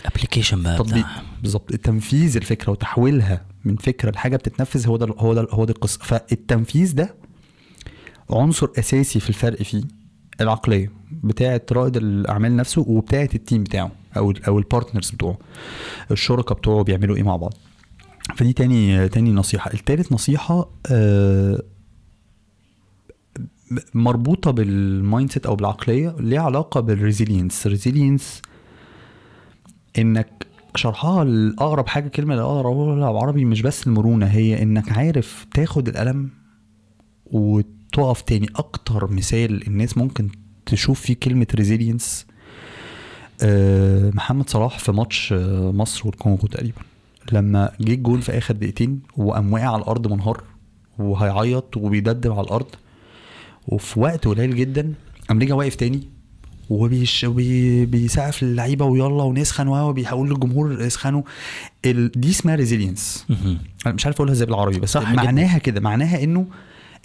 application 0.06 0.62
بقى 0.62 0.78
تطبيق. 0.78 1.06
بالظبط. 1.42 1.74
تنفيذ 1.74 2.36
الفكرة 2.36 2.70
وتحويلها 2.72 3.44
من 3.64 3.76
فكرة 3.76 4.10
لحاجة 4.10 4.36
بتتنفذ 4.36 4.86
هو 4.88 4.96
ده 4.96 5.06
هو 5.18 5.34
ده 5.34 5.46
هو 5.50 5.64
ده 5.64 5.72
القصة. 5.72 5.98
فالتنفيذ 6.02 6.94
ده 6.94 7.14
عنصر 8.30 8.68
أساسي 8.78 9.20
في 9.20 9.28
الفرق 9.28 9.62
فيه 9.62 9.82
العقلية 10.40 10.90
بتاعة 11.12 11.60
رائد 11.72 11.96
الأعمال 11.96 12.56
نفسه 12.56 12.84
وبتاعة 12.88 13.28
ال 13.34 13.40
team 13.40 13.62
بتاعه. 13.64 13.92
أو 14.16 14.34
أو 14.48 14.58
ال 14.58 14.64
partners 14.64 15.10
بتوعه. 15.10 15.38
الشركاء 16.10 16.58
بتوعه 16.58 16.84
بيعملوا 16.84 17.16
إيه 17.16 17.22
مع 17.22 17.36
بعض. 17.36 17.54
فدي 18.36 18.52
تاني 18.52 19.08
تاني 19.08 19.32
نصيحة. 19.32 19.72
التالت 19.74 20.12
نصيحة 20.12 20.70
آه 20.90 21.62
مربوطة 23.94 24.50
بال 24.50 25.32
mindset 25.32 25.46
أو 25.46 25.56
بالعقلية 25.56 26.16
ليها 26.20 26.40
علاقة 26.40 26.80
بال 26.80 26.94
resilience 26.94 27.66
resilience 27.66 28.42
إنك 29.98 30.46
شرحها 30.76 31.22
الاقرب 31.22 31.88
حاجة 31.88 32.08
كلمة 32.08 32.34
الاقرب 32.34 32.98
لها 32.98 33.12
بعربي 33.12 33.44
مش 33.44 33.62
بس 33.62 33.86
المرونة 33.86 34.26
هي 34.26 34.62
إنك 34.62 34.92
عارف 34.92 35.46
تاخد 35.54 35.88
القلم 35.88 36.30
وتقف 37.26 38.22
تاني. 38.22 38.46
أكتر 38.56 39.10
مثال 39.12 39.66
الناس 39.66 39.98
ممكن 39.98 40.28
تشوف 40.66 41.00
فيه 41.00 41.14
كلمة 41.14 41.46
resilience 41.54 42.26
محمد 44.14 44.50
صلاح 44.50 44.78
في 44.78 44.92
ماتش 44.92 45.32
آه، 45.32 45.72
مصر 45.72 46.02
والكونغو 46.06 46.46
تقريبا 46.48 46.80
لما 47.32 47.70
جه 47.80 47.94
الجول 47.94 48.22
في 48.22 48.38
آخر 48.38 48.54
دقيقتين 48.54 49.00
وقام 49.16 49.52
واقع 49.52 49.66
على 49.66 49.82
الأرض 49.82 50.12
منهار 50.12 50.42
وهيعيط 50.98 51.76
وبيدبدب 51.76 52.32
على 52.32 52.40
الأرض 52.40 52.66
وفي 53.68 54.00
وقت 54.00 54.28
قليل 54.28 54.56
جدا 54.56 54.94
قام 55.28 55.38
رجع 55.38 55.54
واقف 55.54 55.74
تاني 55.74 56.00
وبيش 56.70 57.24
بي 57.24 57.86
بيسقف 57.86 58.42
للعيبة 58.42 58.84
ويلا 58.84 59.22
ونسخن 59.22 59.68
وهو 59.68 59.92
بيقول 59.92 60.28
للجمهور 60.30 60.86
اسخنوا 60.86 61.22
ال... 61.84 62.10
دي 62.10 62.30
اسمها 62.30 62.54
resilience. 62.54 63.26
أنا 63.86 63.94
مش 63.94 64.06
عارف 64.06 64.16
أقولها 64.16 64.32
إزاي 64.32 64.46
بالعربي 64.46 64.78
بس 64.78 64.92
صح. 64.92 65.12
معناها 65.12 65.58
كده 65.58 65.80
معناها 65.80 66.22
إنه 66.22 66.46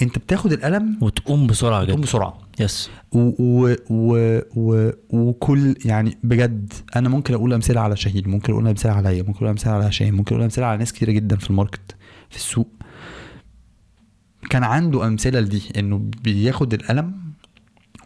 انت 0.01 0.17
بتاخد 0.17 0.51
القلم 0.51 0.97
وتقوم 1.01 1.47
بسرعة 1.47 1.83
جدا. 1.83 1.95
بسرعة. 1.95 2.37
yes 2.59 2.89
و 3.11 3.19
و 3.39 3.75
و 3.89 4.39
و 4.55 4.91
وكل 5.09 5.75
يعني 5.85 6.17
بجد 6.23 6.73
أنا 6.95 7.09
ممكن 7.09 7.33
أقول 7.33 7.53
أمثلة 7.53 7.81
على 7.81 7.95
شهيد 7.97 8.27
ممكن 8.27 8.53
أقول 8.53 8.67
أمثلة 8.67 8.91
عليا 8.91 9.23
ممكن 9.23 9.35
أقول 9.35 9.49
أمثلة 9.49 9.73
على 9.73 9.87
هشام 9.87 10.13
ممكن 10.15 10.35
أقول 10.35 10.43
أمثلة 10.43 10.65
على 10.65 10.77
ناس 10.77 10.93
كتيرة 10.93 11.11
جدا 11.11 11.35
في 11.37 11.49
ال 11.49 11.56
market 11.56 11.95
في 12.29 12.35
السوق. 12.35 12.67
كان 14.49 14.63
عنده 14.63 15.07
أمثلة 15.07 15.39
لدي 15.39 15.61
إنه 15.77 16.09
بياخد 16.23 16.73
القلم 16.73 17.19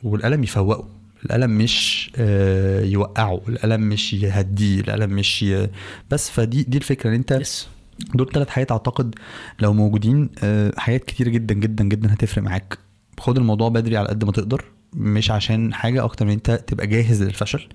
والقلم 0.03 0.43
يفوقه. 0.43 0.87
القلم 1.25 1.57
مش 1.57 2.11
آه، 2.15 2.83
يوقعه 2.83 3.41
القلم 3.49 3.81
مش 3.81 4.13
يهديه 4.13 4.79
القلم 4.79 5.09
مش 5.09 5.43
ي... 5.43 5.69
بس 6.11 6.29
فدي 6.29 6.63
دي 6.63 6.77
الفكرة 6.77 7.09
إن 7.09 7.15
أنت 7.15 7.31
yes 7.31 7.67
دول 8.15 8.29
ثلاث 8.31 8.49
حاجات 8.49 8.71
أعتقد 8.71 9.15
لو 9.59 9.73
موجودين 9.73 10.29
آه، 10.43 10.73
حاجات 10.77 11.03
كتير 11.03 11.29
جدا 11.29 11.53
جدا 11.53 11.83
جدا 11.83 12.13
هتفرق 12.13 12.43
معاك. 12.43 12.77
خد 13.19 13.37
الموضوع 13.37 13.69
بدري 13.69 13.97
على 13.97 14.07
قد 14.07 14.23
ما 14.23 14.31
تقدر 14.31 14.65
مش 14.93 15.31
عشان 15.31 15.73
حاجة 15.73 16.03
أكتر 16.03 16.25
من 16.25 16.31
أنت 16.31 16.51
تبقى 16.51 16.87
جاهز 16.87 17.23
للفشل 17.23 17.67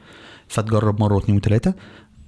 فتجرب 0.48 1.00
مرة 1.00 1.14
واثنين 1.14 1.38
وثلاثه 1.38 1.74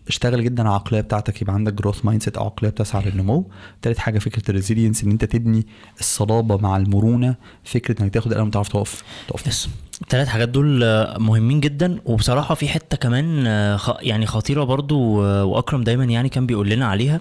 اشتغل 0.09 0.45
جدا 0.45 0.63
على 0.63 0.71
العقلية 0.71 1.01
بتاعتك 1.01 1.43
يبقى 1.43 1.55
عندك 1.55 1.73
growth 1.73 2.05
mindset 2.05 2.37
أو 2.37 2.45
عقلية 2.45 2.71
بتسعى 2.71 3.11
للنمو. 3.11 3.51
تالت 3.83 3.99
حاجة 3.99 4.19
فكرة 4.19 4.43
ال 4.51 4.56
resilience 4.56 5.05
إن 5.05 5.11
أنت 5.11 5.25
تبني 5.25 5.67
الصلابة 6.01 6.57
مع 6.57 6.77
المرونة 6.77 7.35
فكرة 7.65 8.03
إنك 8.03 8.15
تاخد 8.15 8.33
القلم 8.33 8.47
وتعرف 8.47 8.69
تقف 8.69 9.03
تقف. 9.29 9.69
الثلاث 10.03 10.29
حاجات 10.29 10.49
دول 10.49 10.83
آه، 10.85 11.19
مهمين 11.19 11.61
جدا. 11.61 11.99
وبصراحة 12.05 12.55
في 12.55 12.69
حتة 12.69 12.97
كمان 12.97 13.47
آه، 13.47 13.99
يعني 14.01 14.27
خطيرة 14.27 14.65
برضو 14.65 15.25
آه، 15.25 15.45
وأكرم 15.45 15.83
دايما 15.85 16.05
يعني 16.05 16.29
كان 16.29 16.47
بيقول 16.47 16.69
لنا 16.71 16.87
عليها. 16.87 17.21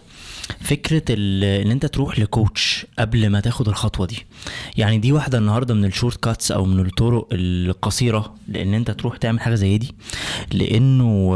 فكرة 0.62 1.04
إن 1.64 1.72
أنت 1.72 1.86
تروح 1.86 2.20
ل 2.20 2.31
coach 2.31 2.86
قبل 3.00 3.30
ما 3.30 3.40
تاخد 3.40 3.68
الخطوة 3.68 4.06
دي. 4.08 4.26
يعني 4.78 4.98
دي 4.98 5.12
واحدة 5.12 5.38
النهارده 5.38 5.74
من 5.74 5.86
ال 5.86 6.24
shortcuts 6.24 6.52
أو 6.52 6.66
من 6.66 6.80
الطرق 6.86 7.28
القصيرة 7.32 8.36
لإن 8.48 8.74
أنت 8.74 8.92
تروح 8.92 9.18
تعمل 9.18 9.40
حاجة 9.40 9.56
زي 9.56 9.78
دي. 9.78 9.96
لإنه 10.54 11.36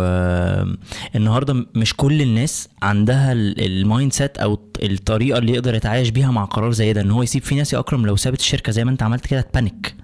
النهارده 1.16 1.66
مش 1.76 1.94
كل 1.96 2.22
الناس 2.22 2.70
عندها 2.82 3.32
ال- 3.32 3.66
ال 3.66 4.14
mindset 4.14 4.38
أو 4.38 4.60
الطريقة 4.84 5.38
اللي 5.40 5.52
يقدر 5.54 5.76
يتعايش 5.76 6.10
بيها 6.10 6.32
مع 6.32 6.46
قرار 6.46 6.72
زي 6.72 6.94
ده. 6.94 7.02
إن 7.02 7.12
هو 7.12 7.24
يسيب 7.24 7.44
في 7.44 7.56
ناس 7.56 7.74
يا 7.74 7.80
أكرم 7.80 8.06
لو 8.06 8.16
سابت 8.16 8.40
الشركة 8.40 8.72
زي 8.72 8.84
ما 8.86 8.92
أنت 8.92 9.04
عملت 9.04 9.26
كده 9.28 9.42
تبانك 9.42 9.96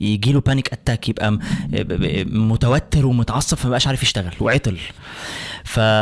يجي 0.00 0.32
له 0.32 0.40
panic 0.40 0.72
attack 0.72 1.08
يبقى 1.08 1.38
متوتر 2.26 3.06
ومتعصب 3.06 3.56
فما 3.56 3.78
عارف 3.86 4.02
يشتغل 4.02 4.32
وعطل. 4.40 4.78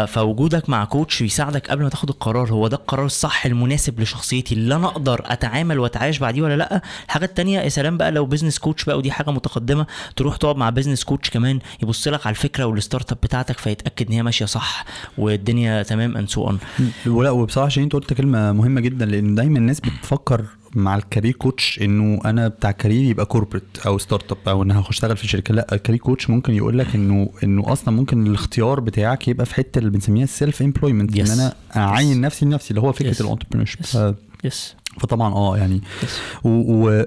فوجودك 0.06 0.68
مع 0.70 0.84
coach 0.84 1.20
يساعدك 1.20 1.70
قبل 1.70 1.82
ما 1.82 1.88
تاخد 1.88 2.08
القرار 2.08 2.52
هو 2.52 2.68
ده 2.68 2.76
القرار 2.76 3.06
الصح 3.06 3.46
المناسب 3.46 4.00
لشخصيتي. 4.00 4.54
اللي 4.54 4.74
أنا 4.74 4.86
أقدر 4.86 5.22
أتعامل 5.24 5.78
وأتعايش 5.78 6.18
بعديه 6.18 6.42
ولا 6.42 6.56
لأ. 6.56 6.82
الحاجة 7.06 7.24
التانية 7.24 7.60
يا 7.60 7.68
سلام 7.68 7.96
بقى 7.96 8.10
لو 8.10 8.26
business 8.26 8.58
coach 8.58 8.84
بقى 8.84 8.98
ودي 8.98 9.12
حاجة 9.12 9.30
متقدمة 9.30 9.86
تروح 10.16 10.36
تقعد 10.36 10.56
مع 10.56 10.70
business 10.70 11.04
coach 11.04 11.30
كمان 11.30 11.58
يبص 11.82 12.08
لك 12.08 12.26
على 12.26 12.34
الفكرة 12.34 12.64
وال 12.64 13.12
startup 13.12 13.18
بتاعتك 13.22 13.58
فيتأكد 13.58 14.06
إن 14.06 14.12
هي 14.12 14.22
ماشية 14.22 14.44
صح 14.44 14.84
والدنيا 15.18 15.82
تمام 15.82 16.16
and 16.16 16.28
so 16.28 16.46
on 16.46 16.58
ولا 17.06 17.30
وبصراحة 17.30 17.66
عشان 17.66 17.82
أنت 17.82 17.92
قلت 17.92 18.12
كلمة 18.12 18.52
مهمة 18.52 18.80
جدا 18.80 19.06
لأن 19.06 19.34
دايما 19.34 19.58
الناس 19.58 19.80
بتفكر 19.80 20.44
مع 20.74 20.96
ال 20.96 21.01
career 21.01 21.32
coach 21.32 21.78
إنه 21.82 22.20
أنا 22.24 22.48
بتاع 22.48 22.70
career 22.70 23.02
يبقى 23.10 23.26
corporate 23.26 23.64
أو 23.86 23.98
startup 23.98 24.38
أو 24.48 24.62
إن 24.62 24.70
أنا 24.70 24.80
هخش 24.80 24.90
أشتغل 24.90 25.16
في 25.16 25.28
شركة 25.28 25.54
لا 25.54 25.74
ال 25.74 25.78
career 25.78 26.00
coach 26.00 26.30
ممكن 26.30 26.54
يقول 26.54 26.78
لك 26.78 26.94
إنه 26.94 27.30
إنه 27.44 27.72
أصلا 27.72 27.94
ممكن 27.94 28.26
الاختيار 28.26 28.80
بتاعك 28.80 29.28
يبقى 29.28 29.46
في 29.46 29.54
حتة 29.54 29.78
اللي 29.78 29.90
بنسميها 29.90 30.24
ال 30.24 30.32
self 30.32 30.62
employment 30.62 31.18
إن 31.18 31.26
Yes. 31.26 31.30
أنا 31.30 31.54
أعين 31.76 32.14
Yes. 32.14 32.24
نفسي 32.24 32.44
لنفسي 32.44 32.70
اللي 32.70 32.80
هو 32.80 32.92
فكرة 32.92 33.12
Yes. 33.14 33.20
ال 33.20 33.24
entrepreneur 33.24 33.66
Yes. 33.66 33.86
ship 33.86 34.14
yes 34.44 34.74
فطبعا 35.00 35.32
آه 35.34 35.56
يعني 35.58 35.80
yes 36.02 36.18
و... 36.44 37.02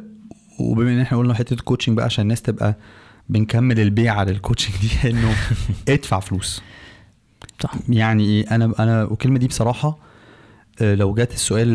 وبما 0.60 0.92
إن 0.94 1.00
إحنا 1.00 1.18
قلنا 1.18 1.34
حتة 1.34 1.54
ال 1.54 1.58
coaching 1.58 1.96
بقى 1.98 2.06
عشان 2.06 2.22
الناس 2.24 2.42
تبقى 2.42 2.78
بنكمل 3.30 3.80
البيعه 3.80 4.24
لل 4.24 4.34
coaching 4.34 4.76
دي 4.82 4.90
إنه 5.12 5.36
ادفع 5.90 6.20
فلوس 6.20 6.62
صح 7.64 7.74
يعني 7.90 8.24
إيه 8.26 8.56
أنا 8.56 8.74
أنا 8.80 9.04
والكلمة 9.04 9.40
دي 9.40 9.48
بصراحة 9.48 9.98
آه، 10.82 10.96
لو 10.96 11.14
جات 11.14 11.34
السؤال 11.34 11.68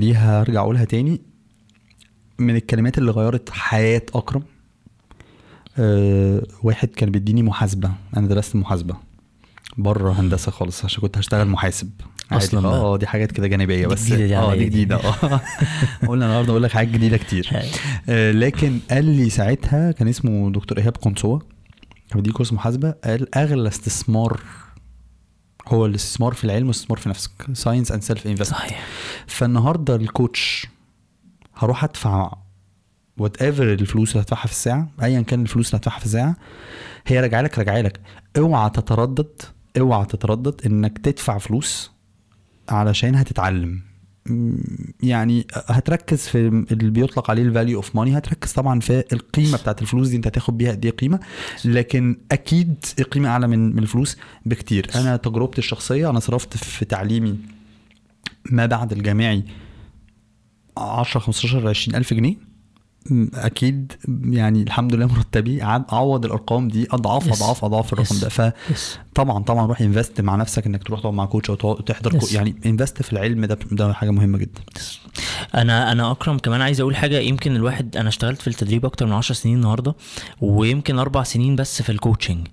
ليها 0.00 0.42
هرجع 0.42 0.60
أقولها 0.60 0.84
تاني 0.84 1.20
من 2.40 2.56
الكلمات 2.56 2.98
اللي 2.98 3.10
غيرت 3.10 3.50
حياة 3.50 4.02
أكرم 4.14 4.42
أه 5.78 6.42
واحد 6.62 6.88
كان 6.88 7.10
بيديني 7.10 7.42
محاسبة. 7.42 7.90
أنا 8.16 8.26
درست 8.28 8.56
محاسبة 8.56 8.96
بره 9.78 10.12
هندسة 10.12 10.52
خالص 10.52 10.84
عشان 10.84 11.00
كنت 11.02 11.18
هشتغل 11.18 11.48
محاسب. 11.48 11.90
بقى. 12.30 12.80
آه 12.80 12.96
دي 12.96 13.06
حاجات 13.06 13.32
كده 13.32 13.46
جانبية 13.46 13.86
بس. 13.86 14.02
دي 14.12 14.36
آه 14.36 14.52
دي 14.54 14.58
دي. 14.58 14.64
جديدة. 14.64 14.96
آه. 14.96 15.40
قلنا 16.08 16.24
النهارده 16.26 16.50
أقول 16.50 16.62
لك 16.62 16.70
حاجات 16.70 16.92
جديدة 16.92 17.16
كتير. 17.16 17.50
آه، 18.08 18.32
لكن 18.32 18.78
قال 18.90 19.04
لي 19.04 19.30
ساعتها 19.30 19.92
كان 19.92 20.08
اسمه 20.08 20.52
دكتور 20.52 20.78
إيهاب 20.78 20.96
قنصوه 20.96 21.38
كان 22.10 22.20
بيدي 22.20 22.32
كورس 22.32 22.52
محاسبة. 22.52 22.90
قال 23.04 23.34
أغلى 23.34 23.68
استثمار 23.68 24.40
هو 25.68 25.86
الاستثمار 25.86 26.32
في 26.32 26.44
العلم 26.44 26.66
والاستثمار 26.66 26.98
في 26.98 27.08
نفسك. 27.08 27.30
science 27.52 27.92
and 27.92 28.02
self 28.02 28.26
investment 28.26 28.60
صحيح. 28.60 28.86
فالنهاردة 29.26 29.96
ال 29.96 30.08
coach 30.08 30.66
هروح 31.60 31.84
ادفع 31.84 32.32
whatever 33.18 33.72
الفلوس 33.72 34.12
اللي 34.12 34.22
هدفعها 34.22 34.46
في 34.46 34.52
الساعة 34.52 34.88
ايا 35.02 35.20
كان 35.20 35.42
الفلوس 35.42 35.66
اللي 35.66 35.78
هدفعها 35.80 35.98
في 35.98 36.06
الساعة 36.06 36.36
هي 37.06 37.20
راجعة 37.20 37.40
لك 37.42 37.58
راجعة 37.58 37.80
لك. 37.80 38.00
اوعى 38.38 38.70
تتردد 38.70 39.42
اوعى 39.78 40.06
تتردد 40.06 40.60
إنك 40.66 40.98
تدفع 40.98 41.38
فلوس 41.38 41.90
علشان 42.68 43.14
هتتعلم. 43.14 43.80
يعني 45.02 45.46
هتركز 45.66 46.18
في 46.28 46.38
اللي 46.70 46.90
بيطلق 46.90 47.30
عليه 47.30 47.42
ال 47.42 47.48
value 47.48 47.76
of 47.76 47.96
money 47.96 48.18
هتركز 48.18 48.52
طبعا 48.52 48.80
في 48.80 49.04
القيمة 49.12 49.58
بتاعت 49.58 49.82
الفلوس 49.82 50.08
دي 50.08 50.16
أنت 50.16 50.26
هتاخد 50.26 50.58
بيها 50.58 50.70
قد 50.70 50.84
إيه 50.84 50.92
قيمة 50.92 51.20
لكن 51.64 52.16
أكيد 52.32 52.84
القيمة 52.98 53.28
أعلى 53.28 53.46
من 53.46 53.76
من 53.76 53.82
الفلوس 53.82 54.16
بكتير. 54.46 54.90
أنا 54.94 55.16
تجربتي 55.16 55.58
الشخصية 55.58 56.10
أنا 56.10 56.20
صرفت 56.20 56.56
في 56.56 56.84
تعليمي 56.84 57.38
ما 58.50 58.66
بعد 58.66 58.92
الجامعي 58.92 59.44
10 60.76 61.20
15 61.20 61.68
20 61.68 61.96
ألف 61.96 62.14
جنيه. 62.14 62.50
أكيد 63.34 63.92
يعني 64.24 64.62
الحمد 64.62 64.94
لله 64.94 65.06
مرتبي. 65.06 65.62
عوض 65.62 66.24
الأرقام 66.24 66.68
دي 66.68 66.86
أضعاف 66.90 67.28
Yes. 67.28 67.32
أضعاف 67.42 67.64
أضعاف 67.64 67.92
الرقم 67.92 68.16
Yes. 68.16 68.20
ده 68.20 68.28
فطبعا 68.28 69.42
طبعا 69.42 69.66
روح 69.66 69.80
انفست 69.80 70.20
مع 70.20 70.36
نفسك 70.36 70.66
إنك 70.66 70.82
تروح 70.82 71.00
تقعد 71.00 71.14
مع 71.14 71.24
كوتش 71.26 71.50
أو 71.50 71.74
تحضر 71.74 72.20
Yes. 72.20 72.34
يعني 72.34 72.54
انفست 72.66 73.02
في 73.02 73.12
العلم 73.12 73.44
ده 73.44 73.58
ده 73.72 73.92
حاجة 73.92 74.10
مهمة 74.10 74.38
جدا. 74.38 74.60
أنا 75.54 75.92
أنا 75.92 76.10
أكرم 76.10 76.38
كمان 76.38 76.60
عايز 76.62 76.80
أقول 76.80 76.96
حاجة. 76.96 77.18
يمكن 77.18 77.56
الواحد 77.56 77.96
أنا 77.96 78.08
اشتغلت 78.08 78.40
في 78.42 78.48
التدريب 78.48 78.84
أكتر 78.84 79.06
من 79.06 79.12
10 79.12 79.34
سنين 79.34 79.56
النهارده 79.56 79.94
ويمكن 80.40 80.98
أربع 80.98 81.22
سنين 81.22 81.56
بس 81.56 81.82
في 81.82 81.92
ال 81.92 81.98
coaching 81.98 82.46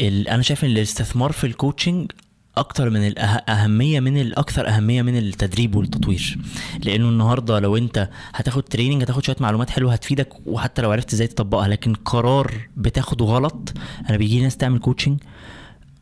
ال- 0.00 0.28
أنا 0.28 0.42
شايف 0.42 0.64
إن 0.64 0.70
الاستثمار 0.70 1.32
في 1.32 1.46
ال 1.46 1.53
coaching 1.53 2.10
أكتر 2.56 2.90
من 2.90 3.06
الاهميه 3.06 4.00
من 4.00 4.20
الاكثر 4.20 4.68
أهمية 4.68 5.02
من 5.02 5.18
التدريب 5.18 5.74
والتطوير. 5.76 6.38
لأنه 6.84 7.08
النهارده 7.08 7.58
لو 7.60 7.76
أنت 7.76 8.08
هتاخد 8.34 8.62
training 8.62 9.02
هتاخد 9.02 9.24
شوية 9.24 9.36
معلومات 9.40 9.70
حلوة 9.70 9.92
هتفيدك 9.92 10.28
وحتى 10.46 10.82
لو 10.82 10.92
عرفت 10.92 11.12
إزاي 11.12 11.26
تطبقها 11.26 11.68
لكن 11.68 11.94
قرار 11.94 12.54
بتاخده 12.76 13.24
غلط 13.24 13.72
أنا 14.10 14.16
بيجي 14.16 14.40
ناس 14.42 14.56
تعمل 14.56 14.78
coaching 14.78 15.18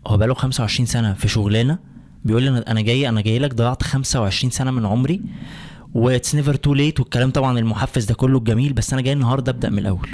هو 0.07 0.17
بقاله 0.17 0.35
25 0.35 0.87
سنة 0.87 1.13
في 1.15 1.29
شغلانة 1.29 1.79
بيقول 2.25 2.43
لي 2.43 2.49
أنا 2.69 2.81
جاي 2.81 3.09
أنا 3.09 3.21
جاي 3.21 3.39
لك 3.39 3.55
ضيعت 3.55 3.83
25 3.83 4.51
سنة 4.51 4.71
من 4.71 4.87
عمري 4.87 5.21
it's 5.95 6.35
never 6.35 6.55
too 6.55 6.75
late 6.75 7.01
والكلام 7.01 7.31
طبعا 7.31 7.59
المحفز 7.59 8.05
ده 8.05 8.15
كله 8.15 8.39
الجميل 8.39 8.73
بس 8.73 8.93
أنا 8.93 9.03
جاي 9.03 9.13
النهارده 9.13 9.53
أبدأ 9.53 9.71
من 9.71 9.79
الأول. 9.79 10.09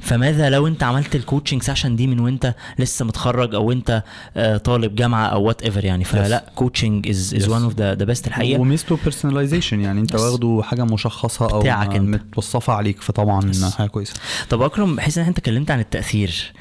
فماذا 0.00 0.50
لو 0.50 0.66
انت 0.66 0.82
عملت 0.82 1.16
ال 1.16 1.21
coaching 1.21 1.62
session 1.62 1.96
دي 1.96 2.06
من 2.06 2.20
وانت 2.20 2.54
لسه 2.78 3.04
متخرج 3.04 3.54
أو 3.54 3.72
انت 3.72 4.02
آه، 4.36 4.56
طالب 4.56 4.94
جامعة 4.94 5.26
أو 5.26 5.42
whatever 5.42 5.84
يعني 5.84 6.04
فلا 6.04 6.44
coaching 6.54 7.08
is 7.08 7.34
is. 7.36 7.48
one 7.48 7.62
of 7.62 7.74
the 7.74 7.94
best 7.94 8.26
الحقيقة 8.26 8.60
وميزته 8.60 8.98
personalization 9.04 9.80
يعني 9.80 10.00
انت 10.00 10.16
Yes. 10.16 10.20
واخده 10.20 10.60
حاجة 10.64 10.84
مشخصة 10.84 11.50
أو 11.50 11.60
بتاعك 11.60 11.94
انت. 11.96 12.08
متوصفة 12.22 12.72
عليك 12.72 13.00
فطبعا 13.02 13.52
Yes. 13.52 13.64
حاجة 13.76 13.88
كويسة 13.88 14.14
طب 14.50 14.62
أكرم 14.62 14.96
بحيث 14.96 15.18
إن 15.18 15.24
أنت 15.26 15.38
اتكلمت 15.38 15.70
عن 15.70 15.80
التأثير 15.80 16.52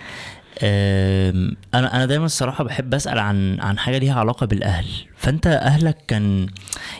أنا 0.63 1.95
أنا 1.95 2.05
دايما 2.05 2.25
الصراحة 2.25 2.63
بحب 2.63 2.93
أسأل 2.93 3.19
عن 3.19 3.59
عن 3.59 3.79
حاجة 3.79 3.97
ليها 3.97 4.19
علاقة 4.19 4.45
بالأهل. 4.45 4.85
فأنت 5.17 5.47
أهلك 5.47 5.97
كان 6.07 6.47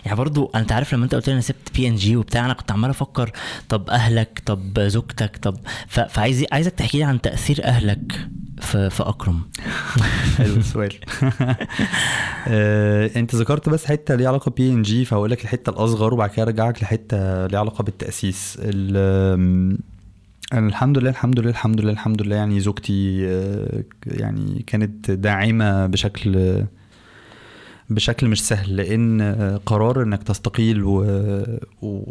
يعني 0.05 0.17
برضو 0.17 0.51
أنت 0.55 0.71
عارف 0.71 0.93
لما 0.93 1.03
أنت 1.03 1.15
قلت 1.15 1.27
لي 1.27 1.33
أنا 1.33 1.41
سبت 1.41 1.75
بي 1.75 1.87
ان 1.87 1.95
جي 1.95 2.15
وبتاع 2.15 2.45
أنا 2.45 2.53
كنت 2.53 2.71
عمال 2.71 2.89
أفكر 2.89 3.31
طب 3.69 3.89
أهلك 3.89 4.41
طب 4.45 4.79
زوجتك 4.79 5.37
طب 5.37 5.57
فعايز 5.87 6.45
عايزك 6.51 6.71
تحكي 6.71 6.97
لي 6.97 7.03
عن 7.03 7.21
تأثير 7.21 7.63
أهلك 7.65 8.29
في 8.61 8.89
في 8.89 9.03
أكرم. 9.03 9.41
حلو 10.37 10.55
السؤال. 10.55 10.93
آه، 12.47 13.11
أنت 13.15 13.35
ذكرت 13.35 13.69
بس 13.69 13.85
حتة 13.85 14.15
ليها 14.15 14.27
علاقة 14.27 14.51
بي 14.51 14.69
ان 14.71 14.81
جي 14.81 15.05
فهقول 15.05 15.31
لك 15.31 15.43
الحتة 15.43 15.69
الأصغر 15.69 16.13
وبعد 16.13 16.29
كده 16.29 16.43
أرجعك 16.43 16.83
لحتة 16.83 17.47
ليها 17.47 17.59
علاقة 17.59 17.83
بالتأسيس. 17.83 18.57
أنا 20.53 20.67
الحمد 20.67 20.97
لله 20.97 21.09
الحمد 21.09 21.39
لله 21.39 21.49
الحمد 21.49 21.81
لله 21.81 21.91
الحمد 21.91 22.21
لله. 22.21 22.35
يعني 22.35 22.59
زوجتي 22.59 23.27
آه، 23.27 23.83
يعني 24.05 24.63
كانت 24.67 25.11
داعمة 25.11 25.85
بشكل 25.85 26.63
بشكل 27.89 28.27
مش 28.27 28.47
سهل 28.47 28.75
لأن 28.75 29.21
آه، 29.21 29.57
قرار 29.57 30.03
إنك 30.03 30.23
تستقيل 30.23 30.83
و, 30.83 31.01
و... 31.81 32.03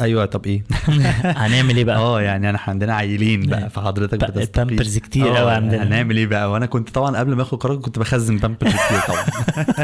أيوه 0.00 0.24
طب 0.24 0.46
إيه؟ 0.46 0.62
هنعمل 1.42 1.76
إيه 1.76 1.84
بقى؟ 1.84 1.96
آه 1.96 2.20
يعني 2.22 2.50
انا 2.50 2.58
عندنا 2.66 2.94
عيلين 2.94 3.46
بقى 3.46 3.70
فحضرتك 3.70 4.56
بامبرز 4.56 4.98
كتير 4.98 5.36
آه، 5.36 5.38
قوي 5.38 5.50
عندنا. 5.52 5.82
هنعمل 5.82 6.16
إيه 6.16 6.26
بقى؟ 6.26 6.50
وأنا 6.52 6.66
كنت 6.66 6.90
طبعا 6.90 7.16
قبل 7.16 7.34
ما 7.34 7.42
آخد 7.42 7.58
قرار 7.58 7.76
كنت 7.76 7.98
بخزن 7.98 8.36
بامبرز 8.36 8.72
كتير 8.72 9.00
طبعا. 9.08 9.24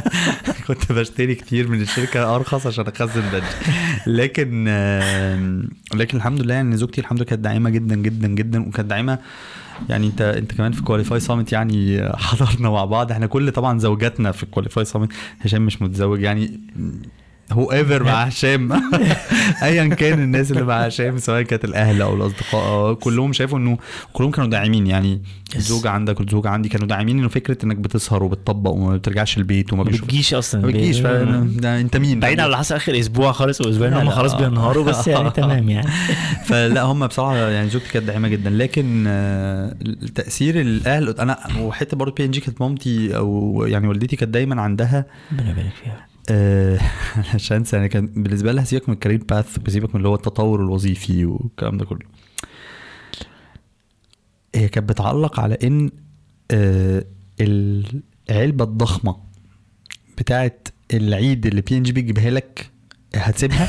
كنت 0.68 0.92
بشتري 0.92 1.34
كتير 1.34 1.68
من 1.68 1.80
الشركة 1.82 2.36
أرخص 2.36 2.66
عشان 2.66 2.84
أخزن 2.86 3.20
بدري. 3.28 3.42
لكن 4.06 4.64
لكن 5.94 6.16
الحمد 6.16 6.40
لله 6.42 6.54
يعني 6.54 6.76
زوجتي 6.76 7.00
الحمد 7.00 7.18
لله 7.18 7.26
كانت 7.28 7.44
داعمة 7.44 7.70
جدا 7.70 7.94
جدا 7.96 8.28
جدا 8.28 8.68
وكانت 8.68 8.90
داعمة. 8.90 9.18
يعني 9.88 10.06
أنت 10.06 10.20
أنت 10.22 10.52
كمان 10.54 10.72
في 10.72 10.82
Qualify 10.82 11.20
Summit 11.20 11.52
يعني 11.52 12.02
حضرنا 12.16 12.70
مع 12.70 12.84
بعض. 12.84 13.12
إحنا 13.12 13.26
كل 13.26 13.52
طبعا 13.52 13.78
زوجاتنا 13.78 14.32
في 14.32 14.42
ال 14.42 14.48
Qualify 14.48 14.84
Summit 14.84 15.08
هشام 15.40 15.62
مش 15.66 15.82
متزوج 15.82 16.22
يعني 16.22 16.60
whoever 17.52 18.02
مع 18.02 18.22
هشام. 18.22 18.72
ايا 19.62 19.86
كان 19.88 20.22
الناس 20.22 20.50
اللي 20.52 20.62
مع 20.62 20.80
هشام 20.86 21.18
سواء 21.18 21.42
كانت 21.42 21.64
الأهل 21.64 22.02
أو 22.02 22.14
الأصدقاء. 22.14 22.94
كلهم 22.94 23.32
شافوا 23.32 23.58
إنه 23.58 23.78
كلهم 24.12 24.30
كانوا 24.30 24.50
داعمين 24.50 24.86
يعني 24.86 25.22
الزوجة 25.56 25.90
عندك 25.90 26.20
والزوجة 26.20 26.48
عندي 26.48 26.68
كانوا 26.68 26.86
داعمين 26.86 27.18
إنه 27.18 27.28
فكرة 27.28 27.56
إنك 27.64 27.76
بتسهر 27.76 28.22
وبتطبق 28.22 28.70
وما 28.70 28.96
بترجعش 28.96 29.38
البيت 29.38 29.72
وما 29.72 29.82
بتجيش 29.84 30.34
أصلا 30.34 30.60
ما 30.60 30.66
بتجيش 30.66 30.98
ده 30.98 31.80
أنت 31.80 31.96
مين؟ 31.96 32.20
بعيد 32.20 32.40
عن 32.40 32.46
اللي 32.46 32.56
حصل 32.56 32.74
آخر 32.74 32.98
أسبوع 32.98 33.32
خالص 33.32 33.60
وأسبوعين 33.60 33.92
هم 33.92 34.04
لا، 34.04 34.10
خلاص. 34.10 34.34
بينهاروا 34.34 34.84
بس 34.84 35.08
يعني 35.08 35.30
تمام 35.40 35.68
يعني. 35.68 35.88
فلا 36.44 36.82
هم 36.82 37.06
بصراحة 37.06 37.36
يعني 37.36 37.68
زوجتي 37.68 37.88
كانت 37.92 38.06
داعمة 38.06 38.28
جدا. 38.28 38.50
لكن 38.50 39.04
آه، 39.06 39.74
تأثير 40.14 40.60
الأهل 40.60 41.08
أنا 41.18 41.38
وحتة 41.60 41.96
برضه 41.96 42.14
بي 42.14 42.24
ان 42.24 42.30
جي 42.30 42.40
كانت 42.40 42.60
مامتي 42.60 43.16
أو 43.16 43.64
يعني 43.68 43.88
والدتي 43.88 44.16
كانت 44.16 44.34
دايما 44.34 44.62
عندها 44.62 45.06
ربنا 45.32 45.50
يبارك 45.50 45.72
فيها. 45.84 46.11
آه، 46.28 46.78
هنسى 47.50 47.76
يعني 47.76 47.88
كان 47.88 48.06
بالنسبة 48.06 48.52
لها 48.52 48.64
سيبك 48.64 48.88
من 48.88 48.94
ال 48.94 48.99
career 48.99 49.24
path 49.24 49.58
وسيبك 49.66 49.90
من 49.90 49.96
اللي 49.96 50.08
هو 50.08 50.14
التطور 50.14 50.60
الوظيفي 50.60 51.24
والكلام 51.24 51.78
ده 51.78 51.84
كله. 51.84 52.06
هي 54.54 54.68
كانت 54.68 54.88
بتعلق 54.88 55.40
على 55.40 55.58
إن 55.64 55.90
آه، 56.50 57.04
العلبة 57.40 58.64
الضخمة 58.64 59.16
بتاعت 60.18 60.68
العيد 60.94 61.46
اللي 61.46 61.60
بي 61.60 61.76
ان 61.76 61.82
جي 61.82 61.92
بيجيبها 61.92 62.30
لك 62.30 62.70
هتسيبها؟ 63.14 63.68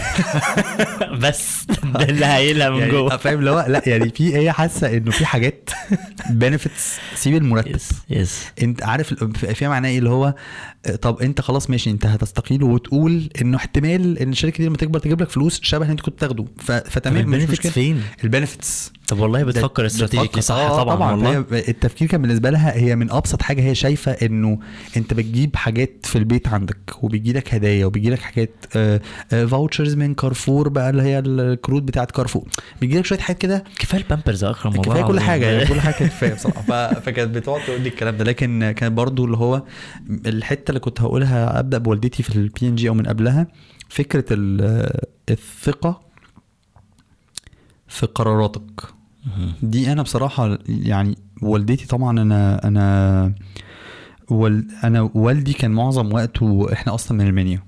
بس 1.23 1.65
ده 1.65 2.03
اللي 2.09 2.25
هايلها 2.25 2.69
من 2.69 2.79
يعني 2.79 2.91
جوه. 2.91 3.17
فاهم 3.17 3.39
اللي 3.39 3.49
هو؟ 3.51 3.65
لا 3.67 3.81
يعني 3.87 4.09
في 4.09 4.35
هي 4.37 4.51
حاسة 4.51 4.97
إنه 4.97 5.11
في 5.11 5.25
حاجات 5.25 5.69
benefits 6.29 6.97
سيب 7.15 7.35
المرتب. 7.35 7.79
yes 8.09 8.45
أنت 8.61 8.83
عارف 8.83 9.13
فيها 9.37 9.69
معناه 9.69 9.89
إيه 9.89 9.97
اللي 9.99 10.09
هو 10.09 10.35
طب 11.01 11.21
انت 11.21 11.41
خلاص 11.41 11.69
ماشي 11.69 11.89
انت 11.89 12.05
هتستقيل 12.05 12.63
وتقول 12.63 13.29
انه 13.41 13.57
احتمال 13.57 14.19
إن 14.19 14.29
الشركة 14.31 14.57
دي 14.57 14.65
لما 14.67 14.77
تكبر 14.77 14.99
تجيب 14.99 15.21
لك 15.21 15.29
فلوس 15.29 15.59
شبه 15.63 15.81
اللي 15.81 15.91
انت 15.91 16.01
كنت 16.01 16.19
تاخده. 16.19 16.45
ف- 16.57 16.71
فتمام 16.71 17.29
مش 17.29 17.43
مشكلة. 17.49 17.71
فين؟ 17.71 18.01
ال 18.23 18.31
benefits 18.31 18.91
طب 19.07 19.19
والله 19.19 19.43
بتفكر 19.43 19.85
strategically 19.85 20.41
صح 20.41 20.55
طبعا, 20.69 20.95
طبعا. 20.95 21.11
والله. 21.11 21.37
التفكير 21.51 22.07
كان 22.07 22.21
بالنسبة 22.21 22.49
لها 22.49 22.75
هي 22.77 22.95
من 22.95 23.11
أبسط 23.11 23.41
حاجة 23.41 23.61
هي 23.61 23.75
شايفة 23.75 24.11
إنه 24.11 24.59
أنت 24.97 25.13
بتجيب 25.13 25.55
حاجات 25.55 25.91
في 26.03 26.17
البيت 26.17 26.47
عندك 26.47 26.77
وبيجي 27.03 27.33
لك 27.33 27.53
هدايا 27.53 27.85
وبيجي 27.85 28.09
لك 28.09 28.19
حاجات 28.19 28.51
vouchers 29.29 29.93
من 29.95 30.13
كارفور 30.13 30.69
بقى 30.69 30.89
اللي 30.89 31.01
هي 31.03 31.19
الكروت 31.19 31.83
بتاعت 31.83 32.11
كارفور. 32.11 32.47
بيجي 32.81 32.97
لك 32.99 33.05
شوية 33.05 33.19
حاجات 33.19 33.41
كده. 33.41 33.63
كفاية 33.79 34.01
البامبرز 34.01 34.43
اكرم 34.43 34.81
كفاية 34.81 35.03
كل. 35.03 35.19
حاجة 35.19 35.65
كل 35.67 35.79
حاجة 35.81 35.93
كانت 35.93 36.11
كفاية 36.11 36.33
بصراحة. 36.33 36.93
فكانت 36.99 37.35
بتقعد 37.35 37.61
تقول 37.65 37.81
لي 37.81 37.89
الكلام 37.89 38.17
ده. 38.17 38.23
لكن 38.23 38.71
كان 38.77 38.95
برضو 38.95 39.25
اللي 39.25 39.37
هو 39.37 39.63
الحتة 40.25 40.72
اللي 40.73 40.79
كنت 40.79 41.01
هقولها 41.01 41.59
أبدأ 41.59 41.77
بوالدتي 41.77 42.23
في 42.23 42.35
البي 42.35 42.67
ان 42.67 42.75
جي 42.75 42.89
أو 42.89 42.93
من 42.93 43.07
قبلها. 43.07 43.47
فكرة 43.89 44.25
ال- 44.31 44.99
الثقة 45.29 46.01
في 47.87 48.05
قراراتك. 48.05 48.81
دي 49.63 49.91
أنا 49.91 50.01
بصراحة 50.01 50.57
يعني 50.67 51.17
والدتي 51.41 51.87
طبعا 51.87 52.21
أنا 52.21 52.67
أنا 52.67 53.33
وال 54.29 54.67
أنا 54.83 55.09
والدي 55.13 55.53
كان 55.53 55.71
معظم 55.71 56.13
وقته 56.13 56.73
إحنا 56.73 56.93
أصلا 56.95 57.17
من 57.17 57.27
المنيا 57.27 57.63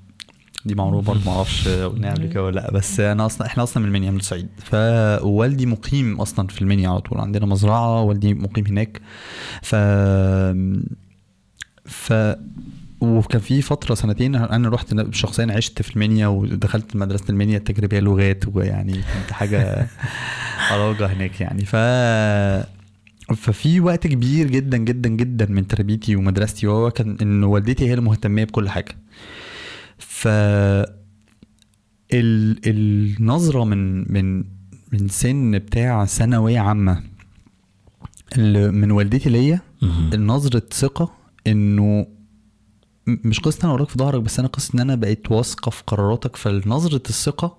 دي 0.65 0.75
معروفة 0.75 1.07
برضه 1.13 1.25
ما 1.25 1.31
أعرفش 1.37 1.67
قلناها 1.67 2.13
قبل 2.13 2.25
كده 2.27 2.43
ولا 2.43 2.55
لأ 2.59 2.71
بس 2.71 2.99
أنا 2.99 3.25
أصلا 3.25 3.47
إحنا 3.47 3.63
أصلا 3.63 3.83
من 3.83 3.89
المنيا 3.89 4.11
من 4.11 4.17
الصعيد. 4.17 4.47
فوالدي 4.57 5.65
مقيم 5.65 6.21
أصلا 6.21 6.47
في 6.47 6.61
المنيا 6.61 6.89
على 6.89 7.01
طول. 7.01 7.19
عندنا 7.19 7.45
مزرعة 7.45 8.01
والدي 8.01 8.33
مقيم 8.33 8.65
هناك. 8.67 9.01
ف 9.61 9.75
ف 11.85 12.13
وكان 13.01 13.41
في 13.41 13.61
فترة 13.61 13.95
سنتين 13.95 14.35
أنا 14.35 14.69
رحت 14.69 15.13
شخصيا 15.15 15.47
عشت 15.51 15.81
في 15.81 15.95
المنيا 15.95 16.27
ودخلت 16.27 16.95
مدرسة 16.95 17.25
المنيا 17.29 17.57
التجريبية 17.57 17.99
لغات 17.99 18.43
ويعني 18.53 18.93
كنت 18.93 19.31
حاجة 19.31 19.87
عراجة 20.71 21.05
هناك 21.05 21.41
يعني 21.41 21.65
ف 21.65 21.75
ففي 23.35 23.79
وقت 23.79 24.07
كبير 24.07 24.47
جدا 24.47 24.77
جدا 24.77 25.09
جدا 25.09 25.45
من 25.45 25.67
تربيتي 25.67 26.15
ومدرستي 26.15 26.67
وهو 26.67 26.91
كان 26.91 27.17
إن 27.21 27.43
والدتي 27.43 27.89
هي 27.89 27.93
المهتمية 27.93 28.43
بكل 28.43 28.69
حاجة 28.69 28.95
ف 29.97 30.27
ال... 32.13 32.59
النظرة 32.67 33.63
من 33.63 34.13
من 34.13 34.43
من 34.91 35.07
سن 35.07 35.59
بتاع 35.59 36.05
ثانوية 36.05 36.59
عامة 36.59 37.03
اللي 38.37 38.71
من 38.71 38.91
والدتي 38.91 39.29
ليا. 39.29 39.59
النظرة 40.13 40.63
ثقة 40.71 41.11
إنه 41.47 42.07
مش 43.07 43.39
قصة 43.39 43.59
أنا 43.63 43.73
وراك 43.73 43.89
في 43.89 43.97
ظهرك 43.97 44.21
بس 44.21 44.39
أنا 44.39 44.47
قصة 44.47 44.71
إن 44.75 44.79
أنا 44.79 44.95
بقيت 44.95 45.31
واثقة 45.31 45.69
في 45.69 45.83
قراراتك 45.87 46.35
فنظرة 46.35 47.01
الثقة 47.09 47.57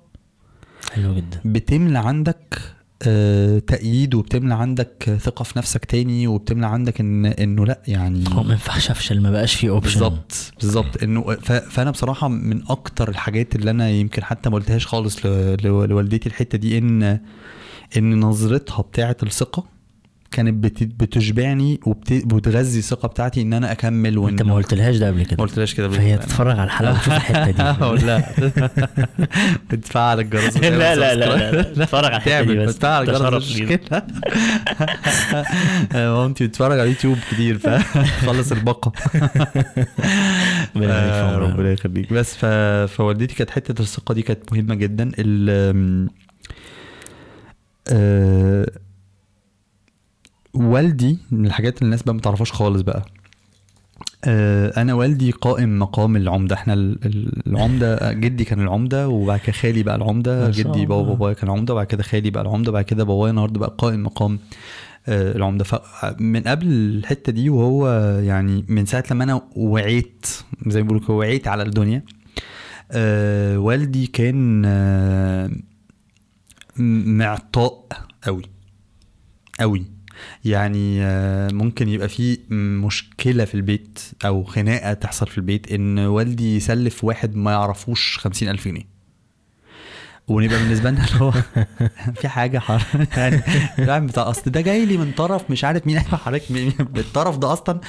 حلو 0.93 1.15
جدا. 1.15 1.41
بتملى 1.45 1.99
عندك 1.99 2.61
آه، 3.03 3.59
تأييد 3.59 4.15
وبتملى 4.15 4.55
عندك 4.55 5.19
ثقة 5.21 5.43
في 5.43 5.59
نفسك 5.59 5.85
تاني 5.85 6.27
وبتملى 6.27 6.67
عندك 6.67 7.01
ان 7.01 7.27
إنه 7.27 7.67
لأ 7.67 7.83
يعني 7.89 8.25
هو 8.33 8.43
ما 8.43 8.53
ينفعش 8.53 8.91
أفشل 8.91 9.21
ما 9.21 9.31
بقاش 9.31 9.55
في 9.55 9.69
اوبشن 9.69 10.01
بالظبط 10.01 10.53
بالظبط. 10.61 11.03
إنه 11.03 11.35
فأنا 11.71 11.91
بصراحة 11.91 12.29
من 12.29 12.63
أكتر 12.69 13.09
الحاجات 13.09 13.57
اللي 13.57 13.71
أنا 13.71 13.89
يمكن 13.91 14.25
حتى 14.25 14.51
ما 14.51 14.55
قلتهاش 14.57 14.87
خالص 14.87 15.27
لوالدتي 15.65 16.29
الحتة 16.29 16.59
دي 16.59 16.79
ان 16.79 17.21
إن 17.97 18.21
نظرتها 18.21 18.83
بتاعة 18.83 19.17
الثقة 19.23 19.65
كانت 20.37 20.65
بت- 20.65 20.83
بتشبعني 21.03 21.81
وبت- 21.87 22.33
وبتغذي 22.33 22.79
الثقة 22.79 23.09
بتاعتي 23.09 23.43
إن 23.43 23.53
أنا 23.53 23.73
أكمل 23.73 24.19
وإن 24.19 24.29
أنت 24.31 24.43
ما 24.43 24.55
قلتلهاش 24.55 24.97
ده 24.97 25.07
قبل 25.07 25.17
ما 25.19 25.25
كده 25.25 25.37
قلتلهاش 25.37 25.75
كده. 25.75 25.89
فهي 25.89 26.19
تتفرج 26.19 26.59
على 26.59 26.65
الحلقة 26.65 26.93
وتشوف 26.93 27.09
الحتة 27.15 27.91
دي. 27.97 28.05
لا. 28.07 28.23
بتفعل 29.71 30.21
الجرس 30.21 30.57
لا 30.63 30.95
لا 30.97 31.15
لا 31.15 31.63
تتفرج 31.63 32.05
على 32.05 32.17
الحتة 32.17 32.41
دي 32.43 32.47
تعمل 32.55 32.67
بس. 32.67 32.75
بتفعل 32.77 33.03
الجرس 33.03 33.43
مش 33.51 33.57
لينا. 33.57 33.71
مشكله 33.77 34.03
مامتي 35.95 36.47
بتتفرج 36.47 36.79
على 36.81 36.89
يوتيوب 36.89 37.17
كتير 37.31 37.59
فخلص 37.59 38.53
الباقه 38.53 38.93
ربنا 40.77 41.35
آه،. 41.35 41.37
ربنا 41.39 41.73
يخليك. 41.73 42.13
بس. 42.13 42.35
فوالدتي 42.97 43.35
كانت 43.35 43.51
حتة 43.51 43.83
الثقة 43.83 44.15
دي 44.15 44.23
كانت 44.23 44.53
مهمة 44.53 44.75
جدا. 44.75 45.11
ال 45.19 46.09
آه... 47.89 48.67
والدي 50.57 51.19
من 51.31 51.47
الحاجات 51.47 51.75
اللي 51.79 51.85
الناس 51.87 52.03
بقى 52.03 52.15
ما 52.15 52.21
تعرفهاش 52.21 52.53
خالص 52.53 52.81
بقى. 52.83 53.05
آه، 54.25 54.83
أنا 54.83 54.95
والدي 54.95 55.31
قائم 55.31 55.79
مقام 55.79 56.17
العمدة. 56.17 56.55
إحنا 56.55 56.73
ال- 56.75 56.99
ال- 57.07 57.47
العمدة 57.47 58.13
جدي 58.13 58.45
كان 58.45 58.61
العمدة 58.61 59.09
وبعد 59.09 59.41
كده 59.41 59.53
خالي 59.53 59.83
بقى 59.83 59.97
العمدة. 59.97 60.51
جدي 60.51 60.87
بابا. 60.87 61.03
بابايا 61.09 61.35
كان 61.35 61.51
عمدة. 61.51 61.73
وبعد 61.75 61.87
كده 61.87 62.03
خالي 62.03 62.31
بقى 62.31 62.43
العمدة. 62.43 62.71
وبعد 62.71 62.85
كده 62.85 63.05
بابايا 63.05 63.31
النهارده 63.31 63.61
بقى 63.61 63.75
قائم 63.79 64.03
مقام 64.03 64.39
آه، 65.09 65.37
العمدة. 65.37 65.65
فمن 65.65 66.43
قبل 66.43 66.67
الحتة 66.67 67.33
دي 67.33 67.51
وهو 67.51 67.89
يعني 68.23 68.65
من 68.69 68.87
ساعة 68.87 69.05
لما 69.11 69.25
أنا 69.25 69.43
وعيت 69.57 70.27
زي 70.67 70.83
ما 70.83 70.89
بيقولوا 70.89 71.11
وعيت 71.19 71.49
على 71.49 71.63
الدنيا 71.63 72.03
آه، 72.93 73.59
والدي 73.59 74.07
كان 74.07 74.63
معطاء 77.19 77.87
قوي 78.25 78.43
قوي 79.61 79.85
يعني 80.45 81.03
آه، 81.03 81.49
ممكن 81.53 81.89
يبقى 81.89 82.09
في 82.09 82.39
مشكلة 82.51 83.45
في 83.45 83.55
البيت 83.55 83.99
أو 84.25 84.45
خناقة 84.45 84.93
تحصل 84.93 85.27
في 85.27 85.39
البيت 85.39 85.73
إن 85.73 85.99
والدي 85.99 86.57
يسلف 86.57 87.05
واحد 87.05 87.37
ما 87.37 87.51
يعرفوش 87.53 88.19
خمسين 88.19 88.49
ألف 88.49 88.69
جنيه. 88.69 88.96
ونبقى 90.29 90.59
بالنسبة 90.59 90.91
لنا 90.91 91.05
اللي 91.05 91.21
هو 91.21 91.33
في 92.21 92.29
حاجة 92.29 92.59
حر 92.59 92.83
يعني 93.17 93.39
فاهم؟ 93.77 94.07
بتاع 94.07 94.31
أصل 94.31 94.51
ده 94.51 94.61
جاي 94.61 94.87
لي 94.87 94.97
من 94.97 95.13
طرف 95.13 95.51
مش 95.51 95.65
عارف 95.65 95.87
مين 95.87 95.97
أيوه 95.99 96.17
حضرتك 96.17 96.51
الطرف 96.99 97.39
ده 97.39 97.53
أصلا 97.53 97.81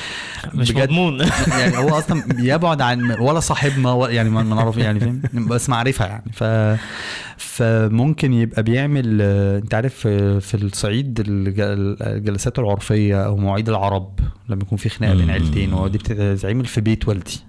مش 0.53 0.71
بجد 0.71 0.83
مضمون. 0.89 1.19
يعني 1.59 1.77
هو 1.77 1.97
أصلا 1.97 2.23
يبعد 2.39 2.81
عن 2.81 3.11
ولا 3.11 3.39
صاحبنا 3.39 3.91
ولا 3.91 4.11
يعني 4.11 4.29
ما 4.29 4.43
نعرف 4.43 4.77
يعني 4.77 4.99
فاهم؟ 4.99 5.21
بس 5.33 5.69
معرفة 5.69 6.05
يعني. 6.05 6.23
ف 6.33 6.43
فممكن 7.37 8.33
يبقى 8.33 8.63
بيعمل 8.63 9.21
أنت 9.21 9.73
عارف 9.73 9.93
في 10.39 10.53
الصعيد 10.53 11.19
الج- 11.19 11.59
الجلسات 12.01 12.59
العرفية 12.59 13.25
أو 13.25 13.37
مواعيد 13.37 13.69
العرب 13.69 14.19
لما 14.49 14.61
يكون 14.61 14.77
في 14.77 14.89
خناقة 14.89 15.13
بين. 15.15 15.29
عيلتين 15.29 15.73
ودي 15.73 15.97
بتتعمل 15.97 16.65
في 16.65 16.81
بيت 16.81 17.07
والدي. 17.07 17.39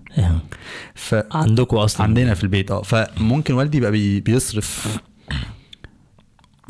ف 0.95 1.15
عندكم 1.33 1.77
أصلا. 1.77 2.03
عندنا 2.07 2.35
في 2.35 2.45
البيت 2.45 2.71
آه. 2.71 2.83
فممكن 2.83 3.55
والدي 3.55 3.79
يبقى 3.79 3.91
بي 3.91 4.21
بيصرف 4.21 4.78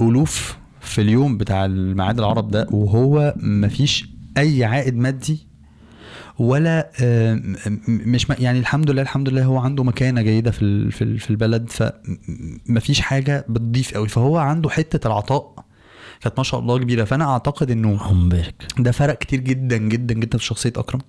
الوف 0.02 0.56
في 0.80 1.00
اليوم 1.00 1.38
بتاع 1.38 1.64
الميعاد 1.64 2.18
العرب 2.18 2.50
ده 2.50 2.66
وهو 2.70 3.34
مفيش 3.36 4.08
أي 4.38 4.64
عائد 4.64 4.96
مادي 4.96 5.46
ولا 6.38 6.90
آه، 7.00 7.40
مش 7.88 8.26
يعني 8.38 8.58
الحمد 8.58 8.90
لله 8.90 9.02
الحمد 9.02 9.28
لله 9.28 9.44
هو 9.44 9.58
عنده 9.58 9.84
مكانة 9.84 10.22
جيدة 10.22 10.50
في 10.50 10.90
في 10.90 11.04
ال- 11.04 11.18
في 11.18 11.30
البلد 11.30 11.70
فمفيش 11.70 13.00
حاجة 13.00 13.44
بتضيف 13.48 13.94
قوي. 13.94 14.08
فهو 14.08 14.36
عنده 14.36 14.70
حتة 14.70 15.06
العطاء 15.06 15.64
كانت 16.20 16.38
ما 16.38 16.44
شاء 16.44 16.60
الله 16.60 16.78
كبيرة. 16.78 17.04
فأنا 17.04 17.24
أعتقد 17.32 17.70
إنه 17.70 17.96
ده 18.78 18.92
فرق 18.92 19.18
كتير 19.18 19.40
جدا 19.40 19.76
جدا 19.76 20.14
جدا 20.14 20.38
في 20.38 20.44
شخصية 20.44 20.72
أكرم. 20.76 21.00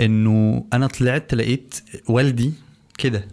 إنه 0.00 0.64
أنا 0.72 0.86
طلعت 0.86 1.34
لقيت 1.34 1.74
والدي 2.08 2.52
كده 2.98 3.24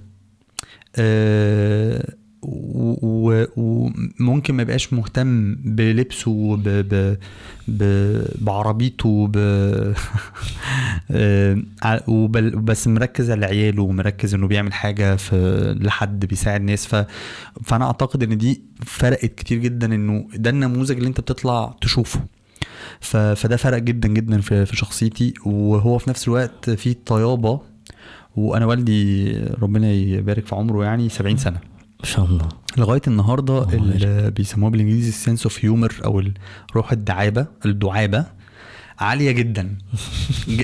و- 1.00 2.00
وممكن 2.42 4.54
ما 4.54 4.62
يبقاش 4.62 4.94
مهتم 4.94 5.56
بلبسه 5.56 6.56
ب 6.58 6.64
ب 6.70 7.18
ب 7.68 7.84
بعربيته 8.42 9.28
ب 9.28 9.38
آه، 11.12 11.58
ع- 11.84 12.00
وبل- 12.10 12.56
بس 12.60 12.88
مركز 12.88 13.32
على 13.32 13.46
عياله 13.46 13.84
ومركز 13.84 14.34
إنه 14.34 14.48
بيعمل 14.48 14.74
حاجة 14.74 15.16
في 15.16 15.36
لحد 15.82 16.26
بيساعد 16.26 16.62
ناس 16.62 16.88
ف 16.88 17.06
فأنا 17.64 17.86
أعتقد 17.86 18.24
إن 18.24 18.38
دي 18.38 18.62
فرقت 18.86 19.26
كتير 19.36 19.58
جدا 19.58 19.96
إنه 19.96 20.28
ده 20.36 20.50
النموذج 20.50 20.96
اللي 20.98 21.08
أنت 21.08 21.22
بتطلع 21.22 21.76
تشوفه. 21.82 22.20
ف... 23.00 23.18
فده 23.18 23.56
فرق 23.58 23.78
جدا 23.78 24.08
جدا 24.08 24.42
في 24.42 24.66
في 24.66 24.76
شخصيتي 24.78 25.34
وهو 25.46 25.98
في 25.98 26.10
نفس 26.10 26.28
الوقت 26.28 26.70
في 26.70 26.94
طيابة. 26.94 27.62
وأنا 28.36 28.66
والدي 28.66 29.32
ربنا 29.38 29.92
يبارك 29.92 30.46
في 30.46 30.56
عمره 30.56 30.84
يعني 30.86 31.10
70 31.10 31.38
سنة. 31.38 31.60
ما 32.00 32.06
شاء 32.06 32.26
الله. 32.26 32.50
لغاية 32.78 33.02
النهارده 33.08 33.64
الله 33.64 33.74
اللي 33.74 34.32
بيسموها 34.32 34.72
بالإنجليزي 34.72 35.10
ال 35.10 35.16
sense 35.16 35.44
of 35.44 35.66
humor 35.66 35.96
أو 36.06 36.24
روح 36.76 36.92
الدعابة 36.92 37.46
الدعابة 37.66 38.26
عالية 39.00 39.32
جدا. 39.32 39.78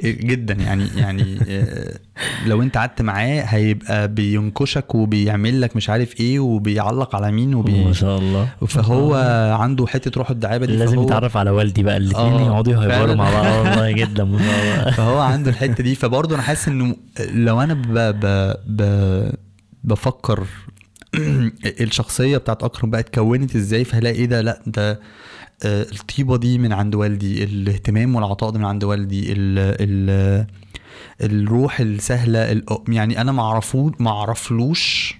جدا. 0.03 0.53
يعني 0.53 0.87
يعني 0.95 1.39
آه، 1.47 1.99
لو 2.45 2.61
أنت 2.61 2.77
قعدت 2.77 3.01
معاه 3.01 3.41
هيبقى 3.41 4.07
بينكشك 4.07 4.95
وبيعمل 4.95 5.61
لك 5.61 5.75
مش 5.75 5.89
عارف 5.89 6.19
إيه 6.19 6.39
وبيعلق 6.39 7.15
على 7.15 7.31
مين 7.31 7.55
وبي 7.55 7.83
ما 7.85 7.93
شاء 7.93 8.17
الله. 8.19 8.49
فهو 8.67 9.13
عنده 9.59 9.87
حتة 9.87 10.11
روح 10.17 10.29
الدعابة 10.29 10.65
دي 10.65 10.77
لازم 10.77 11.01
يتعرف 11.03 11.37
على 11.37 11.49
والدي 11.49 11.83
بقى 11.83 11.97
الاثنين 11.97 12.33
آه، 12.33 12.45
يقعدوا 12.45 12.73
يهيبروا. 12.73 13.15
مع 13.15 13.31
بعض. 13.31 13.45
والله 13.65 13.91
جدا 13.91 14.23
ما 14.23 14.37
شاء 14.39 14.79
الله. 14.81 14.91
فهو 14.91 15.19
عنده 15.19 15.51
الحتة 15.51 15.83
دي. 15.83 15.95
فبرضه 15.95 16.35
أنا 16.35 16.43
حاسس 16.43 16.67
إنه 16.67 16.95
لو 17.33 17.61
أنا 17.61 17.73
ب 17.73 17.93
ب 17.97 18.53
ب 18.67 19.31
بفكر 19.83 20.43
الشخصية 21.81 22.37
بتاعت 22.37 22.63
أكرم 22.63 22.89
بقى 22.89 22.99
اتكونت 23.01 23.55
إزاي؟ 23.55 23.83
فهلاقي 23.85 24.15
إيه 24.15 24.25
ده؟ 24.25 24.41
لا 24.41 24.61
ده 24.67 24.99
آه، 25.65 25.81
الطيبة 25.91 26.37
دي 26.37 26.57
من 26.57 26.73
عند 26.73 26.95
والدي 26.95 27.43
الاهتمام 27.43 28.15
والعطاء 28.15 28.49
ده 28.49 28.59
من 28.59 28.65
عند 28.65 28.83
والدي 28.83 29.33
ال 29.33 29.59
ال 29.59 30.45
الروح 31.21 31.79
السهلة 31.79 32.51
ال- 32.51 32.65
يعني 32.87 33.21
أنا 33.21 33.31
ما 33.99 34.09
اعرفلوش 34.11 35.15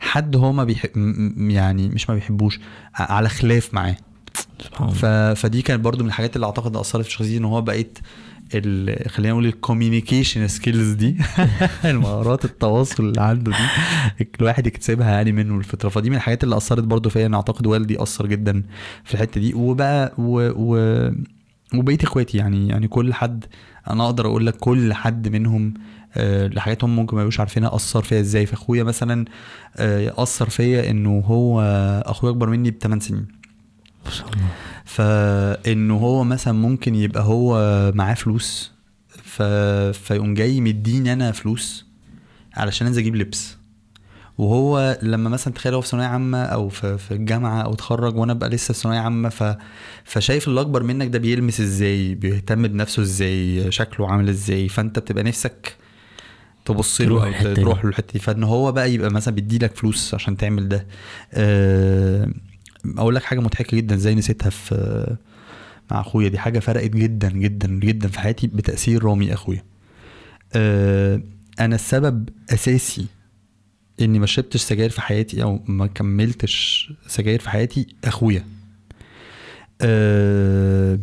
حد 0.00 0.36
هو 0.36 0.52
ما 0.52 0.64
بيحب 0.64 0.90
يعني 1.50 1.88
مش 1.88 2.08
ما 2.08 2.14
بيحبوش 2.14 2.60
على 2.94 3.28
خلاف 3.28 3.74
معاه. 3.74 3.96
ف... 4.90 5.06
فدي 5.40 5.62
كانت 5.62 5.80
برضو 5.84 6.02
من 6.02 6.08
الحاجات 6.08 6.36
اللي 6.36 6.46
أعتقد 6.46 6.76
أثرت 6.76 7.04
في 7.04 7.10
شخصيتي 7.10 7.36
إن 7.36 7.44
هو 7.44 7.62
بقيت. 7.62 7.98
خلينا 9.06 9.32
نقول 9.32 9.46
ال 9.46 9.53
communication 9.53 10.48
skills 10.48 10.92
دي 10.92 11.16
المهارات 11.84 12.44
التواصل 12.44 13.04
اللي 13.04 13.20
عنده 13.20 13.52
دي 13.52 14.28
الواحد 14.40 14.66
يكتسبها 14.66 15.10
يعني 15.10 15.32
منه 15.32 15.58
الفترة 15.58 15.88
فدي 15.88 16.10
من 16.10 16.16
الحاجات 16.16 16.44
اللي 16.44 16.56
أثرت 16.56 16.82
برضو 16.84 17.10
فيا 17.10 17.26
أنا 17.26 17.36
أعتقد 17.36 17.66
والدي 17.66 18.02
أثر 18.02 18.26
جدا 18.26 18.62
في 19.04 19.14
الحتة 19.14 19.40
دي. 19.40 19.54
وبقى 19.54 20.14
و... 20.18 20.50
و... 20.56 21.10
وبقيه 21.74 21.98
إخواتي 22.02 22.38
يعني 22.38 22.68
يعني 22.68 22.88
كل 22.88 23.14
حد 23.14 23.44
أنا 23.90 24.04
أقدر 24.04 24.26
أقول 24.26 24.46
لك 24.46 24.56
كل 24.56 24.92
حد 24.92 25.28
منهم 25.28 25.74
آه، 26.16 26.46
لحاجاتهم 26.46 26.96
ممكن 26.96 27.16
ما 27.16 27.22
يبقوش 27.22 27.40
عارفينها 27.40 27.74
أثر 27.74 28.02
فيا 28.02 28.20
إزاي. 28.20 28.46
فأخويا 28.46 28.82
مثلا 28.82 29.24
آه، 29.76 30.14
أثر 30.22 30.48
فيا 30.48 30.90
إنه 30.90 31.18
هو 31.26 31.60
أخويا 32.06 32.32
أكبر 32.32 32.50
مني 32.50 32.70
ب 32.70 32.82
8 32.82 33.00
سنين. 33.02 33.43
فإنه 34.84 35.96
هو 35.96 36.24
مثلا 36.24 36.54
ممكن 36.54 36.94
يبقى 36.94 37.22
هو 37.22 37.56
معاه 37.94 38.14
فلوس 38.14 38.72
ف... 39.08 39.42
فيقوم 39.92 40.34
جاي 40.34 40.60
مديني 40.60 41.12
أنا 41.12 41.32
فلوس 41.32 41.86
علشان 42.54 42.86
أنزل 42.86 43.00
أجيب 43.00 43.16
لبس. 43.16 43.56
وهو 44.38 44.98
لما 45.02 45.28
مثلا 45.30 45.54
تخيل 45.54 45.74
هو 45.74 45.80
في 45.80 45.88
ثانوية 45.88 46.06
عامة 46.06 46.42
أو 46.42 46.68
في, 46.68 46.98
في 46.98 47.14
الجامعة 47.14 47.62
أو 47.62 47.72
اتخرج 47.72 48.16
وأنا 48.16 48.32
ابقى 48.32 48.48
لسه 48.48 48.74
في 48.74 48.80
ثانوية 48.80 48.98
عامة 48.98 49.28
ف... 49.28 49.56
فشايف 50.04 50.48
اللي 50.48 50.60
أكبر 50.60 50.82
منك 50.82 51.08
ده 51.08 51.18
بيلمس 51.18 51.60
إزاي؟ 51.60 52.14
بيهتم 52.14 52.62
بنفسه 52.68 53.02
إزاي؟ 53.02 53.70
شكله 53.72 54.10
عامل 54.10 54.28
إزاي؟ 54.28 54.68
فأنت 54.68 54.98
بتبقى 54.98 55.22
نفسك 55.24 55.76
تبص 56.64 57.00
له 57.00 57.06
تروح 57.54 57.78
أو 57.78 57.82
له 57.82 57.88
الحتة 57.88 58.12
دي. 58.12 58.18
فإن 58.18 58.42
هو 58.44 58.72
بقى 58.72 58.92
يبقى 58.92 59.10
مثلا 59.10 59.34
بيديلك 59.34 59.76
فلوس 59.76 60.14
عشان 60.14 60.36
تعمل 60.36 60.68
ده. 60.68 60.86
أه... 61.32 62.28
أقول 62.98 63.14
لك 63.14 63.22
حاجة 63.22 63.40
مضحكة 63.40 63.76
جدا 63.76 63.94
إزاي 63.94 64.14
نسيتها 64.14 64.50
في 64.50 65.16
مع 65.90 66.00
أخويا. 66.00 66.28
دي 66.28 66.38
حاجة 66.38 66.58
فرقت 66.58 66.90
جدا 66.90 67.30
جدا 67.30 67.68
جدا 67.68 68.08
في 68.08 68.20
حياتي 68.20 68.46
بتأثير 68.46 69.04
رامي 69.04 69.34
أخويا. 69.34 69.62
أه... 70.56 71.22
أنا 71.60 71.74
السبب 71.74 72.28
أساسي 72.50 73.06
إني 74.00 74.18
ما 74.18 74.26
شربتش 74.26 74.60
سجاير 74.62 74.90
في 74.90 75.00
حياتي 75.00 75.42
أو 75.42 75.60
ما 75.66 75.86
كملتش 75.86 76.92
سجاير 77.06 77.40
في 77.40 77.50
حياتي 77.50 77.86
أخويا. 78.04 78.44
أه... 79.80 80.98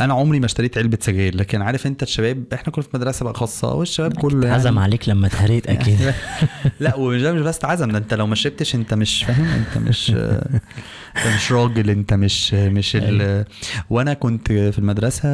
أنا 0.00 0.14
عمري 0.14 0.40
ما 0.40 0.46
اشتريت 0.46 0.78
علبة 0.78 0.98
سجاير 1.00 1.36
لكن 1.36 1.62
عارف 1.62 1.86
أنت 1.86 2.02
الشباب 2.02 2.44
إحنا 2.54 2.72
كنا 2.72 2.82
في 2.84 2.88
مدرسة 2.94 3.24
بقى 3.24 3.34
خاصة 3.34 3.74
والشباب 3.74 4.12
كله 4.12 4.48
اتهزم 4.48 4.78
عليك 4.78 5.08
لما 5.08 5.26
اتهريت 5.26 5.66
أكيد. 5.66 5.98
لا 6.80 6.96
ومش 6.96 7.22
مش 7.22 7.40
بس 7.40 7.56
اتعزم 7.56 7.90
ده 7.90 7.98
أنت 7.98 8.14
لو 8.14 8.26
ما 8.26 8.34
شربتش 8.34 8.74
أنت 8.74 8.94
مش 8.94 9.24
فاهم 9.24 9.46
أنت 9.46 9.88
مش 9.88 10.10
أنت 10.10 11.34
مش 11.36 11.52
راجل 11.52 11.90
أنت 11.90 12.14
مش 12.14 12.54
مش 12.54 12.96
ال... 12.96 13.44
وأنا 13.90 14.14
كنت 14.14 14.52
في 14.52 14.78
المدرسة 14.78 15.28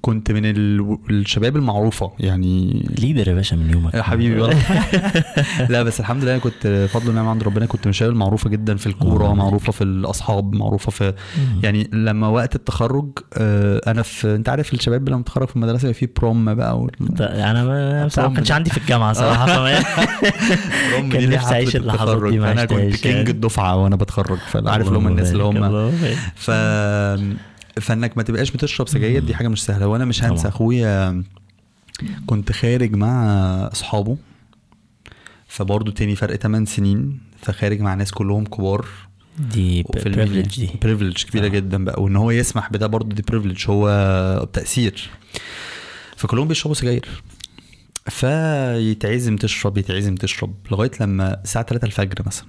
كنت 0.00 0.32
من 0.32 0.44
ال... 0.44 0.96
الشباب 1.10 1.56
المعروفة 1.56 2.12
يعني 2.20 2.86
ليدر 2.98 3.28
يا 3.28 3.34
باشا 3.34 3.54
من 3.54 3.70
يومك 3.70 3.94
يا 3.94 4.02
حبيبي 4.02 4.40
والله 4.40 4.62
لا 5.70 5.82
بس 5.82 6.00
الحمد 6.00 6.24
لله 6.24 6.38
كنت 6.38 6.88
فضل 6.92 7.08
ونعم 7.10 7.28
عند 7.28 7.42
ربنا 7.42 7.66
كنت 7.66 7.86
من 7.86 7.90
الشباب 7.90 8.12
المعروفة 8.12 8.50
جدا 8.50 8.76
في 8.76 8.86
الكورة 8.86 9.24
الله 9.24 9.34
معروفة 9.34 9.72
في 9.72 9.84
الأصحاب 9.84 10.54
معروفة 10.54 10.90
في. 10.90 11.14
يعني 11.62 11.90
لما 11.92 12.28
وقت 12.28 12.54
التخرج 12.54 13.18
آه، 13.34 13.80
أنا 13.86 14.02
في 14.02 14.34
أنت 14.34 14.48
عارف 14.48 14.74
الشباب 14.74 15.08
لما 15.08 15.22
تخرج 15.22 15.48
في 15.48 15.56
المدرسة 15.56 15.88
يبقى 15.88 15.94
في 16.00 16.08
بروم 16.16 16.54
بقى 16.54 16.78
وال... 16.78 17.22
أنا 17.22 17.64
ما 17.64 18.06
بصراحة 18.06 18.28
ما 18.28 18.34
كانش 18.34 18.52
عندي 18.52 18.70
في 18.70 18.78
الجامعة 18.78 19.12
صراحة 19.12 19.46
فما 19.46 19.78
بروم 20.90 21.10
كان 21.10 21.18
دي 21.18 21.24
اللي 21.24 21.38
حفلة 21.38 21.74
اللحظات. 21.74 22.30
دي 22.30 22.38
ما 22.38 22.46
فانا 22.46 22.64
كنت 22.64 22.96
كينج 22.96 23.16
يعني. 23.16 23.30
الدفعة 23.30 23.76
وأنا 23.76 23.96
بتخرج 23.96 24.38
فعارف 24.38 24.88
اللي 24.88 24.98
هم 24.98 25.06
الناس 25.06 25.32
اللي 25.32 25.42
هم. 25.42 25.90
ف 26.34 26.50
فإنك 27.80 28.16
ما 28.16 28.22
تبقاش 28.22 28.50
بتشرب 28.50 28.88
سجاير 28.88 29.24
دي 29.24 29.34
حاجة 29.34 29.48
مش 29.48 29.64
سهلة. 29.64 29.86
وأنا 29.86 30.04
مش 30.04 30.24
هنسى. 30.24 30.48
أخويا 30.48 31.24
كنت 32.26 32.52
خارج 32.52 32.96
مع 32.96 33.24
أصحابه 33.72 34.16
فبرضه 35.48 35.92
تاني 35.92 36.16
فرق 36.16 36.36
8 36.36 36.66
سنين 36.66 37.20
فخارج 37.42 37.80
مع 37.80 37.94
ناس 37.94 38.10
كلهم 38.12 38.44
كبار. 38.44 38.86
دي 39.38 39.82
privilege 39.82 40.60
دي. 40.60 40.70
privilege 40.82 41.24
كبيرة 41.24 41.44
آه. 41.44 41.48
جدا 41.48 41.84
بقى. 41.84 42.02
وإن 42.02 42.16
هو 42.16 42.30
يسمح 42.30 42.72
بده 42.72 42.86
برضه 42.86 43.14
دي 43.16 43.22
privilege 43.22 43.64
هو 43.68 44.48
تاثير 44.52 45.10
فكلهم 46.16 46.48
بيشربوا 46.48 46.74
سجاير. 46.74 47.08
فيتعزم 48.08 49.36
تشرب 49.36 49.78
يتعزم 49.78 50.14
تشرب 50.14 50.54
لغاية 50.70 50.90
لما 51.00 51.40
الساعة 51.44 51.64
3 51.64 51.84
الفجر 51.86 52.22
مثلا 52.26 52.46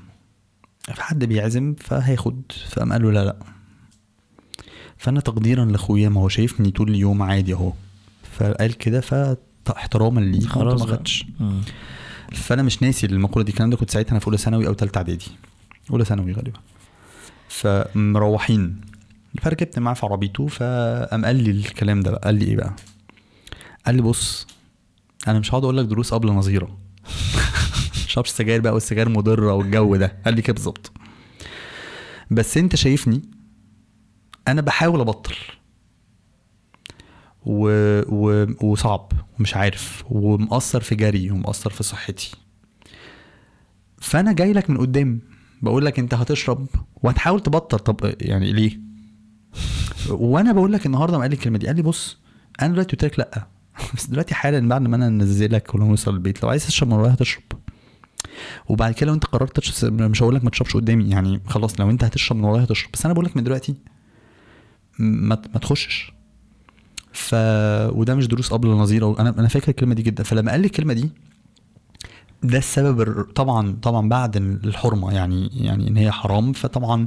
فحد 0.96 1.26
بيعزم 1.26 1.76
فهياخد 1.80 2.42
فقام 2.70 2.92
قال 2.94 3.04
له 3.04 3.12
لا 3.12 3.26
لا. 3.26 3.36
فأنا 5.02 5.20
تقديرا 5.20 5.66
لأخويا 5.66 6.10
ما 6.10 6.22
هو 6.22 6.30
شايفني 6.30 6.72
طول 6.72 6.89
اليوم 6.89 7.22
عادي 7.22 7.54
أهو. 7.54 7.74
فقال 8.38 8.74
كده 8.74 9.02
فاحتراما 9.02 10.20
ليه 10.20 10.47
خلاص 10.47 10.82
ما. 10.82 10.88
خدش. 10.88 11.26
فأنا 12.32 12.64
مش 12.64 12.84
ناسي 12.84 13.08
المقولة 13.08 13.45
دي. 13.45 13.52
الكلام 13.52 13.70
ده 13.70 13.78
كنت 13.78 13.91
ساعتها 13.91 14.12
أنا 14.12 14.20
في 14.20 14.28
أولى 14.28 14.38
ثانوي 14.38 14.68
أو 14.68 14.74
ثالثه 14.74 14.97
إعدادي. 14.97 15.26
أولى 15.91 16.06
ثانوي 16.06 16.34
غالبا. 16.34 16.60
فمروحين. 17.47 18.82
فركبت 19.41 19.80
معاه 19.80 19.93
في 19.93 20.06
عربيته 20.06 20.47
فقام 20.47 21.26
قال 21.26 21.36
لي 21.36 21.52
الكلام 21.52 22.02
ده 22.02 22.12
بقى. 22.12 22.22
قال 22.24 22.36
لي 22.36 22.45
إيه 22.45 22.56
بقى؟ 22.56 22.74
قال 23.86 23.95
لي 23.95 24.02
بص 24.02 24.47
أنا 25.28 25.39
مش 25.39 25.52
هقعد 25.52 25.64
أقول 25.64 25.78
لك 25.78 25.86
دروس 25.86 26.14
قبل 26.14 26.28
نظيرة. 26.28 26.78
شربش 28.08 28.30
سجاير 28.30 28.62
بقى 28.62 28.74
والسجاير 28.74 29.10
مضرة 29.10 29.54
والجو 29.54 29.95
ده. 29.95 30.16
قال 30.26 30.34
لي 30.36 30.41
كده 30.41 30.54
بالظبط. 30.54 30.91
بس 32.32 32.58
أنت 32.58 32.76
شايفني 32.76 33.22
أنا 34.48 34.62
بحاول 34.62 35.00
أبطل. 35.00 35.36
و... 37.46 37.70
و... 38.08 38.46
وصعب 38.66 39.12
ومش 39.39 39.56
عارف 39.56 40.04
ومأثر 40.10 40.82
في 40.82 40.96
جري 40.96 41.32
ومأثر 41.32 41.70
في 41.70 41.84
صحتي. 41.84 42.32
فأنا 43.98 44.34
جاي 44.34 44.54
لك 44.54 44.70
من 44.70 44.78
قدام 44.78 45.22
بقول 45.62 45.86
لك 45.86 46.00
أنت 46.00 46.14
هتشرب 46.14 46.68
وهتحاول 47.04 47.39
تبطل. 47.39 47.80
طب 47.80 48.16
يعني 48.22 48.54
ليه؟ 48.54 48.80
وأنا 50.10 50.52
بقول 50.52 50.74
لك 50.74 50.86
النهارده 50.86 51.18
ما 51.18 51.22
قال 51.22 51.32
لي 51.32 51.36
الكلمة 51.36 51.58
دي 51.58 51.68
قال 51.68 51.76
لي 51.76 51.82
بص 51.82 52.18
أنا 52.62 52.74
دلوقتي 52.74 52.92
قلت 52.92 53.04
لك 53.06 53.20
لأ. 53.20 53.48
بس 53.96 54.06
دلوقتي 54.06 54.36
حالا 54.36 54.70
بعد 54.70 54.82
ما 54.82 54.96
أنا 54.96 55.08
انزلك 55.08 55.76
ولما 55.76 55.88
نوصل 55.88 56.14
البيت 56.14 56.44
لو 56.44 56.50
عايز 56.50 56.68
تشرب 56.68 56.88
من 56.89 56.94
ورايا 56.94 57.14
هتشرب. 57.14 57.44
وبعد 58.68 58.94
كده 58.94 59.08
لو 59.08 59.14
أنت 59.14 59.26
قررت 59.26 59.60
تشرب 59.60 60.02
مش 60.02 60.24
هقول 60.24 60.36
لك 60.36 60.44
ما 60.44 60.50
تشربش 60.50 60.74
قدامي 60.74 61.10
يعني 61.10 61.42
خلاص 61.48 61.80
لو 61.80 61.89
أنت 61.89 62.04
هتشرب 62.04 62.38
من 62.38 62.44
ورايا 62.44 62.64
هتشرب. 62.64 62.92
بس 62.94 63.06
أنا 63.06 63.14
بقول 63.14 63.26
لك 63.26 63.38
من 63.38 63.44
دلوقتي 63.44 63.76
ما 65.02 65.41
ما 65.54 65.60
تخشش. 65.60 66.12
ف 67.14 67.36
وده 67.95 68.16
مش 68.16 68.28
دروس 68.28 68.54
قبل 68.54 68.68
النظيره 68.70 69.16
أنا 69.20 69.30
أنا 69.39 69.47
فاكر 69.47 69.70
الكلمة 69.70 69.93
دي 69.93 70.02
جدا. 70.02 70.24
فلما 70.24 70.52
قال 70.52 70.60
لي 70.62 70.66
الكلمة 70.66 70.93
دي 70.93 71.10
ده 72.43 72.58
السبب 72.58 73.22
طبعا 73.24 73.78
طبعا 73.82 74.10
بعد 74.10 74.38
الحرمة. 74.38 75.14
يعني 75.14 75.49
يعني 75.54 75.88
إن 75.88 75.97
هي 75.97 76.12
حرام 76.12 76.54
فطبعا 76.54 77.06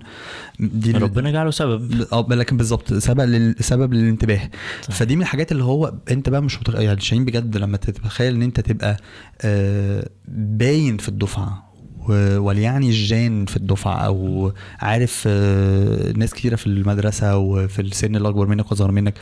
دي 0.60 0.92
ربنا 0.92 1.30
جعله 1.30 1.50
سبب. 1.50 2.06
آه 2.12 2.26
لكن 2.30 2.56
بالظبط 2.56 2.94
سبب 2.94 3.20
لل... 3.20 3.54
سبب 3.60 3.94
للانتباه. 3.94 4.50
صح. 4.82 4.94
فدي 4.94 5.16
من 5.16 5.22
الحاجات 5.22 5.52
اللي 5.52 5.64
هو 5.64 5.94
أنت 6.10 6.28
بقى 6.28 6.42
مش 6.42 6.58
متخ... 6.60 6.74
يعني 6.74 7.00
شاهين 7.00 7.24
بجد 7.24 7.56
لما 7.56 7.76
تتخيل 7.76 8.34
إن 8.34 8.42
أنت 8.42 8.60
تبقى 8.60 8.96
آه 9.42 10.08
باين 10.28 10.96
في 10.96 11.08
الدفعة 11.08 11.73
وليعني 12.12 12.88
الجان 12.88 13.44
في 13.46 13.56
الدفعة 13.56 13.94
أو 13.96 14.52
عارف 14.80 15.24
آه 15.26 16.12
ناس 16.12 16.34
كتيرة 16.34 16.56
في 16.56 16.66
المدرسة 16.66 17.36
وفي 17.36 17.82
السن 17.82 18.16
اللي 18.16 18.28
أكبر 18.28 18.46
منك 18.46 18.70
وأصغر 18.70 18.90
منك. 18.90 19.14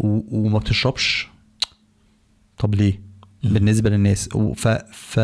وما 0.00 0.58
بتشربش 0.58 1.28
طب 2.58 2.74
ليه؟ 2.74 3.06
بالنسبة 3.44 3.90
للناس 3.90 4.28
ف 4.56 4.68
ف 4.92 5.20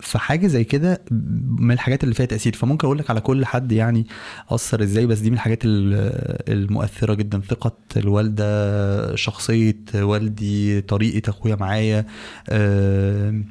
فحاجه 0.00 0.46
زي 0.46 0.64
كده 0.64 1.00
من 1.58 1.72
الحاجات 1.72 2.04
اللي 2.04 2.14
فيها 2.14 2.26
تأثير 2.26 2.52
فممكن 2.56 2.86
أقول 2.86 2.98
لك 2.98 3.10
على 3.10 3.20
كل 3.20 3.44
حد 3.46 3.72
يعني 3.72 4.06
أثر 4.50 4.82
إزاي 4.82 5.06
بس 5.06 5.18
دي 5.18 5.30
من 5.30 5.36
الحاجات 5.36 5.58
ال- 5.64 5.94
المؤثرة 6.52 7.14
جدا 7.14 7.40
ثقة 7.40 7.76
الوالدة 7.96 9.16
شخصية 9.16 9.76
والدي 9.94 10.80
طريقة 10.80 11.30
أخويا 11.30 11.54
معايا 11.56 12.06
آم، 12.50 13.46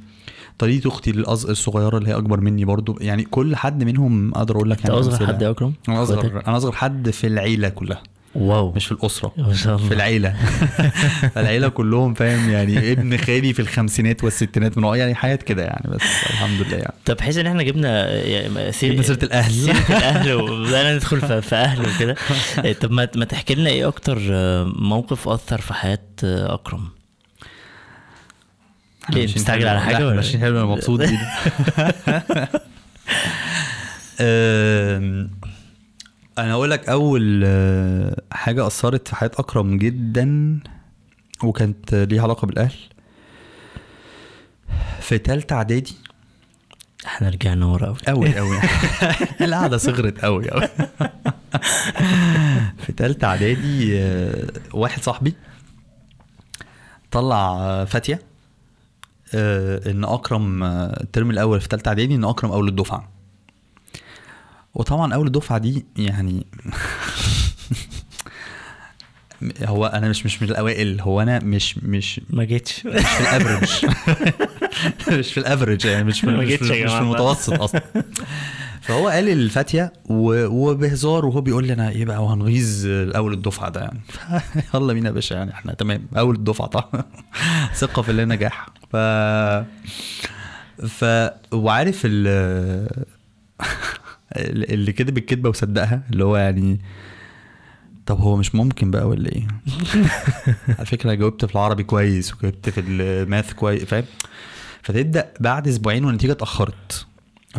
طريقه 0.62 0.88
أختي 0.88 1.14
الأص- 1.14 1.50
الصغيرة 1.50 1.98
اللي 1.98 2.10
هي 2.10 2.18
أكبر 2.18 2.40
مني 2.40 2.66
برضو. 2.66 2.98
يعني 3.02 3.24
كل 3.24 3.56
حد 3.56 3.84
منهم 3.84 4.36
أقدر 4.36 4.56
أقول 4.56 4.70
لك 4.70 4.86
يعني 4.86 5.00
أصغر. 5.00 5.28
حد 5.28 5.42
يا 5.42 5.50
أكرم؟ 5.50 5.74
أنا؟ 5.90 6.04
اصغر 6.04 6.44
أنا 6.48 6.58
أصغر 6.58 6.72
حد 6.72 7.10
في 7.10 7.28
العيلة 7.28 7.70
كلها. 7.70 8.04
واو. 8.36 8.72
مش 8.72 8.86
في 8.86 8.92
الأسرة. 8.92 9.32
ما 9.38 9.54
شاء 9.54 9.76
الله. 9.76 9.88
في 9.88 9.94
العيلة. 9.94 10.36
العيلة 11.38 11.68
كلهم 11.70 12.14
فاهم؟ 12.14 12.50
يعني 12.50 12.92
ابن 12.92 13.18
خالي 13.18 13.54
في 13.54 13.62
الخمسينات 13.62 14.24
والستينات 14.24 14.78
من 14.78 14.84
يعني 14.96 15.16
حياه 15.16 15.36
كده 15.36 15.64
يعني 15.64 15.90
بس 15.96 16.02
الحمد 16.30 16.62
لله 16.68 16.78
يعني. 16.78 16.94
طب 17.06 17.16
بحيث 17.16 17.38
إن 17.38 17.48
إحنا 17.48 17.64
جبنا 17.64 18.12
يعني 18.16 18.72
سير... 18.72 18.92
جبنا 18.92 19.04
سيرة 19.04 19.24
الأهل. 19.26 19.52
سيرة 19.52 19.76
الأهل 19.98 20.34
وبدأنا 20.34 20.96
ندخل 20.96 21.22
في, 21.22 21.42
في 21.42 21.56
أهل 21.56 21.82
وكده. 21.82 22.16
طب 22.82 22.92
ما 22.92 23.08
ما 23.16 23.26
تحكي 23.26 23.56
لنا 23.56 23.70
إيه 23.70 23.88
أكتر 23.88 24.18
آه، 24.32 24.72
موقف 24.76 25.28
أثر 25.28 25.62
في 25.62 25.74
حياة 25.74 26.00
آه، 26.24 26.54
أكرم؟ 26.54 26.82
ليه 29.10 29.24
مستعجل. 29.24 29.68
على 29.68 29.82
حاجة 29.82 30.06
ولا 30.08 30.16
ماشيين 30.16 30.44
حلو 30.44 30.58
أنا 30.62 30.66
مبسوط 30.66 31.02
أنا 36.38 36.54
أقول 36.54 36.72
لك 36.72 36.90
أول 36.90 37.42
آه، 37.46 38.22
حاجة 38.32 38.68
أثرت 38.68 39.08
في 39.08 39.16
حياة 39.16 39.32
أكرم 39.38 39.78
جدا 39.78 40.60
وكانت 41.44 41.94
ليها 41.96 42.24
علاقة 42.24 42.46
بالأهل. 42.46 42.74
في 45.02 45.18
تالتة 45.18 45.56
إعدادي. 45.56 45.96
إحنا 47.06 47.30
رجعنا 47.30 47.66
ورا 47.66 47.96
قوي 48.08 48.36
قوي 48.36 48.36
قوي 48.38 48.60
القعدة 49.42 49.78
صغرت 49.78 50.20
قوي 50.26 50.50
قوي 50.50 50.68
في 52.86 52.92
تالتة 52.98 53.28
إعدادي 53.28 54.00
آه، 54.00 54.48
واحد 54.74 55.02
صاحبي 55.04 55.34
طلع 57.12 57.36
آه، 57.60 57.86
فاتية. 57.86 58.31
إن 59.34 60.04
أكرم 60.06 60.64
آه، 60.64 61.02
الترم 61.04 61.32
الأول 61.32 61.62
في 61.62 61.68
تالتة 61.68 61.90
إعدادي 61.90 62.16
إن 62.16 62.24
أكرم 62.24 62.52
أول 62.52 62.68
الدفعة. 62.68 63.10
وطبعا 64.74 65.14
أول 65.14 65.28
الدفعة 65.28 65.58
دي 65.58 65.86
يعني 65.98 66.46
هو 69.66 69.86
أنا 69.86 70.10
مش 70.10 70.26
مش 70.26 70.42
من 70.42 70.50
الأوائل 70.50 71.02
هو 71.02 71.22
أنا 71.22 71.40
مش 71.40 71.78
مش 71.78 72.22
ما 72.30 72.44
جيتش. 72.44 72.86
مش 72.86 73.02
في 73.06 73.20
ال 73.22 73.30
average 73.30 73.86
مش 75.20 75.34
في 75.34 75.40
ال 75.40 75.46
average 75.46 75.86
يعني 75.86 76.04
مش 76.04 76.22
في 76.22 76.28
ما 76.28 76.38
مش 76.38 76.48
جيتش 76.48 76.68
في, 76.68 76.86
مش. 76.86 76.92
المتوسط 76.92 77.62
أصلا. 77.62 77.82
فهو 78.82 79.08
قال 79.08 79.30
الفاتية 79.30 79.94
وبهزار 80.10 81.26
وهو 81.26 81.42
بيقول 81.42 81.68
لي 81.68 81.74
أنا 81.74 81.90
إيه 81.90 82.06
بقى 82.06 82.24
وهنغيظ 82.24 82.86
أول 82.88 83.34
الدفعة 83.34 83.70
ده 83.70 83.82
يعني 83.82 84.00
يلا 84.76 84.94
بينا 84.94 85.08
يا 85.10 85.14
باشا 85.14 85.34
يعني 85.34 85.52
إحنا 85.52 85.74
تمام 85.74 86.08
أول 86.18 86.36
الدفعة 86.36 86.68
طبعا 86.68 87.04
ثقة 87.74 88.02
في 88.02 88.12
النجاح 88.12 88.70
ف 88.92 88.96
ف 90.88 91.06
وعارف 91.54 92.02
ال 92.06 92.28
اللي 94.74 94.92
كده 94.92 95.12
بالكدبه 95.12 95.50
وصدقها 95.50 96.04
اللي 96.12 96.24
هو 96.24 96.38
يعني 96.38 96.82
طب 98.06 98.20
هو 98.20 98.38
مش 98.38 98.56
ممكن 98.56 98.92
بقى 98.92 99.08
ولا 99.08 99.30
إيه؟ 99.32 99.48
على 100.78 100.86
فكرة 100.86 101.14
جاوبت 101.14 101.46
في 101.46 101.56
العربي 101.56 101.84
كويس 101.84 102.34
وجاوبت 102.34 102.70
في 102.70 102.82
الماث 102.82 103.54
كويس 103.54 103.84
فاهم؟ 103.84 104.06
فتبدأ 104.84 105.34
بعد 105.40 105.68
أسبوعين 105.68 106.06
والنتيجة 106.06 106.32
اتأخرت 106.32 107.06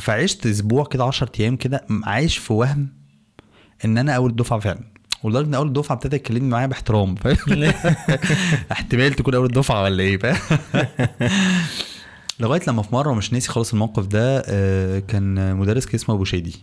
فعشت 0.01 0.47
أسبوع 0.47 0.85
كده 0.85 1.05
10 1.05 1.33
أيام 1.41 1.57
كده 1.57 1.87
عايش 2.05 2.39
في 2.39 2.53
وهم 2.53 2.89
إن 3.85 3.99
أنا 3.99 4.13
أول 4.17 4.37
دفعة 4.37 4.59
فعلا. 4.59 4.93
ولدرجة 5.23 5.47
إن 5.47 5.55
أول 5.55 5.73
دفعة 5.73 5.97
ابتدى 5.97 6.17
يكلمني 6.17 6.49
معايا 6.49 6.67
باحترام 6.67 7.15
فاهم؟ 7.15 7.37
احتمال 8.73 9.15
تكون 9.15 9.35
أول 9.35 9.49
دفعة 9.49 9.83
ولا 9.83 10.03
إيه 10.03 10.19
فاهم؟ 10.19 10.59
لغاية 12.41 12.61
لما 12.69 12.83
في 12.83 12.95
مرة 12.95 13.15
مش 13.15 13.33
ناسي 13.33 13.49
خالص 13.49 13.73
الموقف 13.73 14.07
ده 14.07 14.43
آه، 14.47 14.99
كان 14.99 15.57
مدرس 15.57 15.87
كان 15.87 15.95
اسمه 15.95 16.15
أبو 16.15 16.25
شادي. 16.25 16.57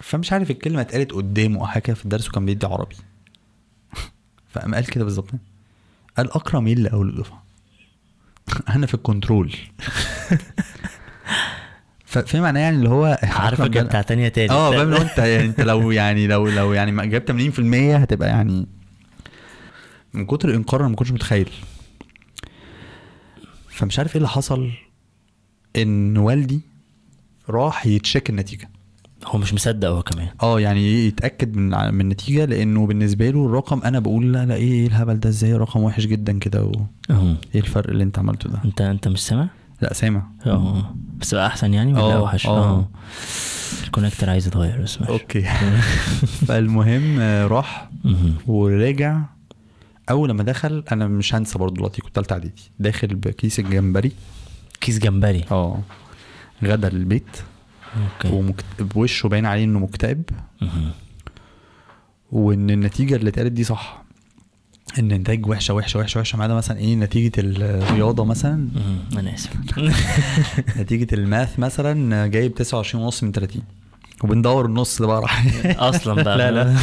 فمش 0.00 0.32
عارف 0.32 0.50
الكلمة 0.50 0.80
اتقالت 0.80 1.12
قدامه 1.12 1.60
أو 1.60 1.66
حاجة 1.66 1.92
في 1.92 2.04
الدرس 2.04 2.28
وكان 2.28 2.46
بيدي 2.46 2.66
عربي. 2.66 2.96
فقام 4.52 4.74
قال 4.74 4.86
كده 4.86 5.04
بالظبط. 5.04 5.30
قال 6.16 6.32
أكرم 6.32 6.66
إيه 6.66 6.72
اللي 6.74 6.92
أول 6.92 7.08
الدفعه 7.08 7.44
أنا 8.76 8.86
في 8.86 8.94
الكنترول. 8.94 9.54
ف- 12.14 12.18
فاهم 12.18 12.42
معناه 12.42 12.60
يعني 12.60 12.76
اللي 12.76 12.88
هو 12.88 13.18
أكرم 13.22 13.66
ده- 13.66 13.82
بتاع 13.82 14.02
تانية 14.02 14.28
تاني 14.28 14.50
آه 14.52 14.70
فاهم 14.70 14.90
لو 14.90 14.96
أنت 14.96 15.18
يعني 15.18 15.44
أنت 15.44 15.60
لو 15.60 15.90
يعني 15.90 16.26
لو 16.26 16.48
لو 16.48 16.72
يعني 16.72 16.92
ما 16.92 17.04
جبت 17.04 17.28
80% 17.32 17.96
هتبقى 17.96 18.28
يعني 18.28 18.66
من 20.14 20.26
كتر 20.26 20.48
الإنكار 20.48 20.80
أنا 20.80 20.88
ما 20.88 20.96
كنتش 20.96 21.12
متخيل. 21.12 21.50
فمش 23.68 23.98
عارف 23.98 24.10
إيه 24.10 24.16
اللي 24.16 24.28
حصل 24.28 24.70
إن 25.76 26.16
والدي 26.16 26.60
راح 27.50 27.86
يتشيك 27.86 28.30
النتيجة. 28.30 28.68
هو 29.24 29.38
مش 29.38 29.54
مصدق 29.54 29.88
هو 29.88 30.02
كمان. 30.02 30.28
آه 30.42 30.60
يعني 30.60 31.06
يتأكد 31.06 31.56
من 31.56 31.68
من 31.94 32.00
النتيجة 32.00 32.44
لأنه 32.44 32.86
بالنسبة 32.86 33.30
له 33.30 33.46
الرقم 33.46 33.80
أنا 33.84 33.98
بقول 33.98 34.32
لا 34.32 34.46
لا 34.46 34.54
إيه 34.54 34.72
إيه 34.72 34.86
الهبل 34.86 35.20
ده؟ 35.20 35.28
إزاي 35.28 35.52
رقم 35.54 35.82
وحش 35.82 36.06
جدا 36.06 36.38
كده 36.38 36.64
وايه 36.64 36.86
أهو. 37.10 37.34
الفرق 37.54 37.90
اللي 37.90 38.04
أنت 38.04 38.18
عملته 38.18 38.50
ده؟ 38.50 38.58
أنت 38.64 38.80
أنت 38.80 39.08
مش 39.08 39.20
سامع؟ 39.26 39.48
لا 39.84 39.94
سامع. 39.94 40.22
آه 40.46 40.94
بس 41.20 41.34
بقى 41.34 41.46
أحسن 41.46 41.74
يعني 41.74 41.92
ولا 41.92 42.14
اوحش؟ 42.16 42.46
آه. 42.46 42.88
ال 43.84 43.89
connector 43.89 44.30
عايز 44.30 44.46
يتغير 44.46 44.82
بس 44.82 45.00
ماشي. 45.00 45.12
okay. 45.12 45.42
فالمهم 46.46 47.20
آه، 47.20 47.46
راح. 47.46 47.90
ورجع. 48.46 49.20
أول 50.10 50.28
لما 50.28 50.42
دخل 50.42 50.84
أنا 50.92 51.08
مش 51.08 51.34
هنسى 51.34 51.58
برضه 51.58 51.74
دلوقتي 51.74 52.02
كنت 52.02 52.14
تالتة 52.14 52.32
إعدادي. 52.32 52.62
داخل 52.78 53.14
بكيس 53.14 53.58
الجمبري. 53.58 54.12
كيس 54.80 54.98
جمبري. 54.98 55.44
آه 55.50 55.78
غدا 56.64 56.88
للبيت 56.88 57.36
okay. 57.96 58.36
ومكت... 58.36 58.64
وشه 58.94 59.28
باين 59.28 59.46
عليه 59.46 59.64
إنه 59.64 59.78
مكتئب. 59.78 60.22
وإن 62.32 62.70
النتيجة 62.70 63.16
اللي 63.16 63.30
اتقالت 63.30 63.52
دي 63.52 63.64
صح. 63.64 64.03
النتائج 64.98 65.46
وحشة 65.46 65.74
وحشة 65.74 66.00
وحشة 66.00 66.20
وحشة 66.20 66.36
ما 66.38 66.44
عدا 66.44 66.54
مثلا 66.54 66.78
إيه 66.78 66.94
نتيجة 66.94 67.32
الرياضة 67.38 68.24
مثلا. 68.24 68.68
أنا 69.18 69.34
آسف. 69.34 69.50
نتيجة 70.80 71.14
الماث 71.14 71.58
مثلا 71.58 72.26
جايب 72.26 72.54
29 72.54 73.04
ونص 73.04 73.22
من 73.22 73.32
30 73.32 73.62
وبندور 74.24 74.66
النص 74.66 75.02
ده 75.02 75.06
بقى 75.06 75.20
راح. 75.20 75.46
أصلا 75.66 76.22
بقى. 76.22 76.38
لا 76.38 76.50
لا. 76.50 76.76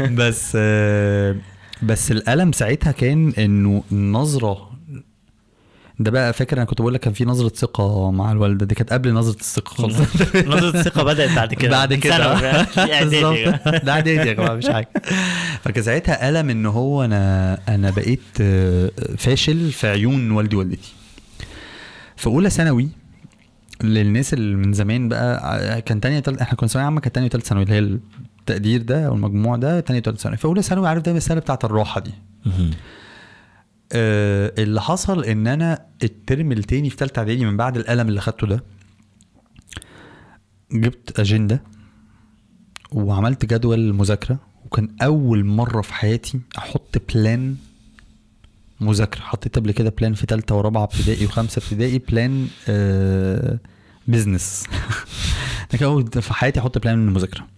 بس 0.00 0.52
آه، 0.60 1.36
بس 1.82 2.10
الألم 2.10 2.52
ساعتها 2.52 2.92
كان 2.92 3.28
إنه 3.38 3.82
النظرة 3.92 4.70
ده 5.98 6.10
بقى 6.10 6.32
فاكر 6.32 6.56
أنا 6.56 6.64
كنت 6.64 6.80
بقول 6.80 6.94
لك 6.94 7.00
كان 7.00 7.12
في 7.12 7.24
نظرة 7.24 7.48
ثقة 7.48 8.10
مع 8.10 8.32
الوالدة 8.32 8.66
دي 8.66 8.74
كانت 8.74 8.92
قبل 8.92 9.12
نظرة 9.12 9.34
الثقة. 9.40 9.74
خالص 9.74 9.96
نظرة 10.36 10.78
الثقة 10.80 11.02
بدأت 11.02 11.30
بعد 11.36 11.54
كده. 11.54 11.70
بعد 11.70 11.94
كده. 11.94 12.34
ده 13.78 13.92
إعدادي 13.92 14.28
يا 14.28 14.32
جماعة 14.32 14.54
مش 14.54 14.66
حاجة. 14.66 14.88
فكان 15.62 15.82
ساعتها 15.84 16.28
الم 16.28 16.50
إن 16.50 16.66
هو 16.66 17.04
أنا 17.04 17.58
أنا 17.68 17.90
بقيت 17.90 18.20
آه، 18.40 18.90
فاشل 19.18 19.72
في 19.72 19.86
عيون 19.86 20.30
والدي 20.30 20.56
ووالدتي. 20.56 20.92
في 22.16 22.26
أولى 22.26 22.50
ثانوي 22.50 22.88
للناس 23.82 24.34
اللي 24.34 24.56
من 24.56 24.72
زمان 24.72 25.08
بقى 25.08 25.82
كان 25.82 26.00
تانية 26.00 26.20
تالت 26.20 26.40
إحنا 26.40 26.56
كنا 26.56 26.68
ثانوية 26.68 26.84
عامة 26.84 27.00
كانت 27.00 27.14
تانية 27.14 27.26
وتالت 27.26 27.46
ثانوي 27.46 27.64
اللي 27.64 27.74
هي 27.74 27.78
التقدير 28.40 28.82
ده 28.82 29.06
أو 29.06 29.14
المجموع 29.14 29.56
ده 29.56 29.80
تانية 29.80 30.00
وتالت 30.00 30.20
ثانوي. 30.20 30.36
في 30.38 30.44
أولى 30.44 30.62
ثانوي 30.62 30.88
عارف 30.88 31.02
دايما 31.02 31.18
السنة 31.18 31.40
بتاعت 31.40 31.64
الراحة 31.64 32.00
دي. 32.00 32.10
آه، 33.92 34.52
اللي 34.58 34.80
حصل 34.82 35.24
إن 35.24 35.46
أنا 35.46 35.86
الترم 36.02 36.52
التاني 36.52 36.90
في 36.90 36.96
تالتة 36.96 37.18
إعدادي 37.18 37.44
من 37.44 37.56
بعد 37.56 37.76
الألم 37.76 38.08
اللي 38.08 38.20
خدته 38.20 38.46
ده 38.46 38.64
جبت 40.72 41.20
أجندة 41.20 41.62
وعملت 42.92 43.44
جدول 43.44 43.92
مذاكرة 43.92 44.38
وكان 44.64 44.88
أول 45.02 45.44
مرة 45.44 45.82
في 45.82 45.94
حياتي 45.94 46.40
أحط 46.58 47.02
plan 47.14 47.56
مذاكرة. 48.80 49.20
حطيت 49.20 49.56
قبل 49.56 49.72
كده 49.72 49.90
plan 49.90 50.14
في 50.14 50.26
تالتة 50.26 50.54
ورابعة 50.54 50.84
ابتدائي 50.84 51.26
وخمسة 51.26 51.62
ابتدائي 51.62 51.98
plan 51.98 52.48
آه 52.68 53.58
business 54.08 54.64
ده 55.72 55.78
كان 55.78 56.20
في 56.20 56.34
حياتي 56.34 56.60
أحط 56.60 56.78
plan 56.78 57.06
مذاكره 57.06 57.53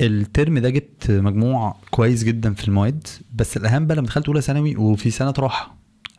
الترم 0.00 0.58
ده 0.58 0.70
جبت 0.70 1.10
مجموع 1.10 1.76
كويس 1.90 2.24
جدا 2.24 2.54
في 2.54 2.68
المواد 2.68 3.06
بس 3.34 3.56
الأهم 3.56 3.86
بقى 3.86 3.96
لما 3.96 4.06
دخلت 4.06 4.26
أولى 4.26 4.40
ثانوي 4.40 4.76
وفي 4.76 5.10
سنة 5.10 5.34
راحة 5.38 5.74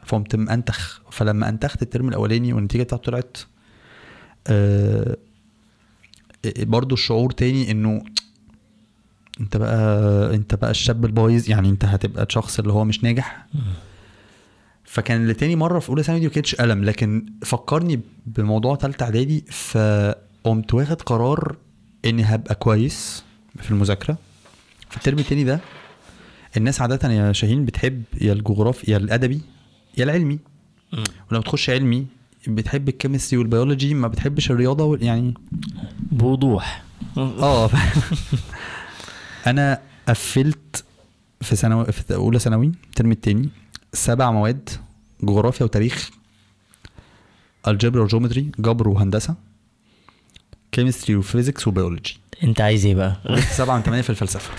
فقمت 0.06 0.36
منتخ. 0.36 1.02
فلما 1.12 1.50
انتخت 1.50 1.82
الترم 1.82 2.08
الأولاني 2.10 2.54
والنتيجة 2.54 2.84
بتاعته 2.84 3.04
طلعت 3.04 3.38
آه 4.48 5.18
برضو 6.60 6.96
الشعور 6.96 7.32
تاني 7.32 7.72
إنه 7.72 8.04
انت 9.42 9.58
بقى 9.58 10.36
انت 10.36 10.56
بقى 10.56 10.72
الشاب 10.72 11.06
البايظ 11.06 11.50
يعني 11.50 11.70
انت 11.70 11.86
هتبقى 11.86 12.24
الشخص 12.24 12.60
اللي 12.60 12.74
هو 12.74 12.86
مش 12.86 13.04
ناجح. 13.04 13.48
فكان 14.84 15.22
اللي 15.22 15.34
تاني 15.34 15.56
مرة 15.56 15.80
في 15.80 15.90
أولى 15.90 16.04
ثانوي 16.04 16.20
دي 16.22 16.28
ما 16.28 16.34
كانتش 16.34 16.56
ألم 16.60 16.84
لكن 16.84 17.26
فكرني 17.42 18.00
بموضوع 18.26 18.76
تالتة 18.76 19.04
إعدادي 19.04 19.42
فقمت 19.52 20.74
واخد 20.74 21.02
قرار 21.02 21.56
إني 22.06 22.24
هبقى 22.24 22.56
كويس. 22.56 23.23
في 23.62 23.72
المذاكرة. 23.72 24.18
في 24.90 24.98
الترم 24.98 25.20
التاني 25.20 25.44
ده 25.44 25.60
الناس 26.58 26.82
عادة 26.82 27.10
يا 27.12 27.32
شاهين 27.32 27.66
بتحب 27.66 28.04
يا 28.22 28.34
الجغرافي 28.34 28.92
يا 28.92 28.98
الأدبي 28.98 29.42
يا 29.98 30.04
العلمي. 30.04 30.40
ولما 31.32 31.44
تخش 31.44 31.70
علمي 31.70 32.06
بتحب 32.48 32.90
ال 32.90 32.95
chemistry 32.95 33.38
وال 33.40 33.52
biology 33.52 33.94
ما 33.94 34.08
بتحبش 34.08 34.52
الرياضة 34.52 34.84
وال- 34.84 35.04
يعني 35.04 35.34
بوضوح. 36.12 36.84
آه 37.18 37.70
أنا 39.48 39.82
قفلت 40.10 40.84
في 41.42 41.56
ثانوي 41.56 41.86
في 41.92 42.14
أولى 42.16 42.40
ثانوي 42.40 42.72
الترم 42.86 43.12
التاني 43.12 43.50
سبع 43.94 44.32
مواد 44.32 44.70
جغرافيا 45.24 45.66
وتاريخ 45.66 46.10
الجبر 47.68 48.00
و 48.00 48.06
geometry 48.06 48.52
جبر 48.60 48.88
وهندسة. 48.90 49.36
chemistry 50.74 51.16
و 51.16 51.22
physics 51.22 51.68
و 51.68 51.74
biology 51.74 52.18
انت 52.44 52.62
عايز 52.62 52.86
إيه 52.86 52.96
بقى؟ 52.96 53.18
سبعة 53.58 53.78
من 53.78 53.84
ثمانية 53.84 54.02
في 54.02 54.10
الفلسفة. 54.10 54.52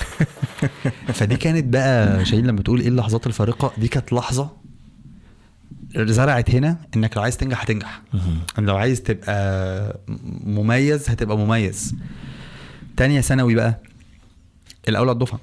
فدي 1.19 1.37
كانت 1.37 1.65
بقى 1.65 2.25
شاهين 2.25 2.47
لما 2.47 2.62
تقول 2.62 2.81
إيه 2.81 2.89
اللحظات 2.89 3.27
الفارقة. 3.27 3.73
دي 3.79 3.89
كانت 3.89 4.12
لحظة 4.12 4.51
زرعت 5.97 6.51
هنا 6.51 6.77
إنك 6.97 7.17
لو 7.17 7.23
عايز 7.23 7.37
تنجح 7.37 7.62
هتنجح. 7.62 8.03
لو 8.59 8.77
عايز 8.77 9.03
تبقى 9.03 10.01
مميز 10.45 11.11
هتبقى 11.11 11.39
مميز. 11.39 11.95
تانية 12.97 13.21
ثانوي 13.21 13.55
بقى 13.55 13.81
الأول 14.89 15.09
على 15.09 15.15
الدفعة. 15.15 15.41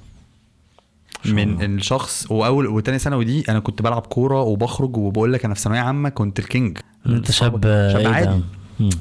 شاء 1.24 1.34
من. 1.34 1.62
الشخص 1.78 2.30
وأول 2.30 2.66
وتانية 2.66 2.98
ثانوي 2.98 3.24
دي 3.24 3.44
أنا 3.48 3.60
كنت 3.60 3.82
بلعب 3.82 4.02
كورة 4.02 4.42
وبخرج 4.42 4.96
وبقول 4.96 5.32
لك 5.32 5.44
أنا 5.44 5.54
في 5.54 5.60
ثانوية 5.60 5.80
عامة 5.80 6.08
كنت 6.08 6.38
الكينج. 6.38 6.78
أنت 7.06 7.30
شاب 7.30 7.52
شاب 7.52 8.02
ده؟ 8.02 8.08
عادي. 8.08 8.42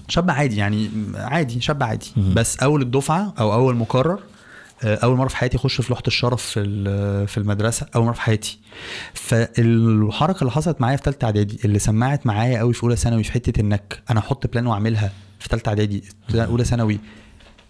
شاب 0.08 0.32
عادي 0.32 0.56
يعني 0.56 0.90
عادي 1.16 1.62
شاب 1.62 1.84
عادي. 1.84 2.12
بس 2.36 2.60
أول 2.60 2.82
الدفعة 2.82 3.34
أو 3.40 3.54
أول 3.54 3.76
مقرر 3.76 4.20
آه، 4.84 4.96
أول 4.96 5.18
مرة 5.18 5.28
في 5.28 5.38
حياتي 5.38 5.58
أخش 5.58 5.82
في 5.82 5.90
لوحة 5.90 6.04
الشرف 6.08 6.42
في 6.42 6.64
في 7.28 7.38
المدرسة 7.38 7.86
أول 7.96 8.06
مرة 8.06 8.14
في 8.14 8.22
حياتي. 8.22 8.60
فالحركة 9.14 10.40
اللي 10.42 10.52
حصلت 10.52 10.82
معايا 10.82 10.98
في 10.98 11.04
ثالثه 11.04 11.26
إعدادي 11.26 11.60
اللي 11.66 11.80
سمعت 11.80 12.28
معايا 12.28 12.60
قوي 12.60 12.74
في 12.74 12.84
أولى 12.84 12.96
ثانوي 12.96 13.24
في 13.24 13.32
حتة 13.32 13.62
إنك 13.62 14.04
أنا 14.10 14.20
أحط 14.20 14.48
plan 14.48 14.68
وأعملها 14.68 15.12
في 15.40 15.48
ثالثه 15.50 15.70
إعدادي 15.70 16.04
أولى 16.36 16.64
ثانوي 16.66 17.00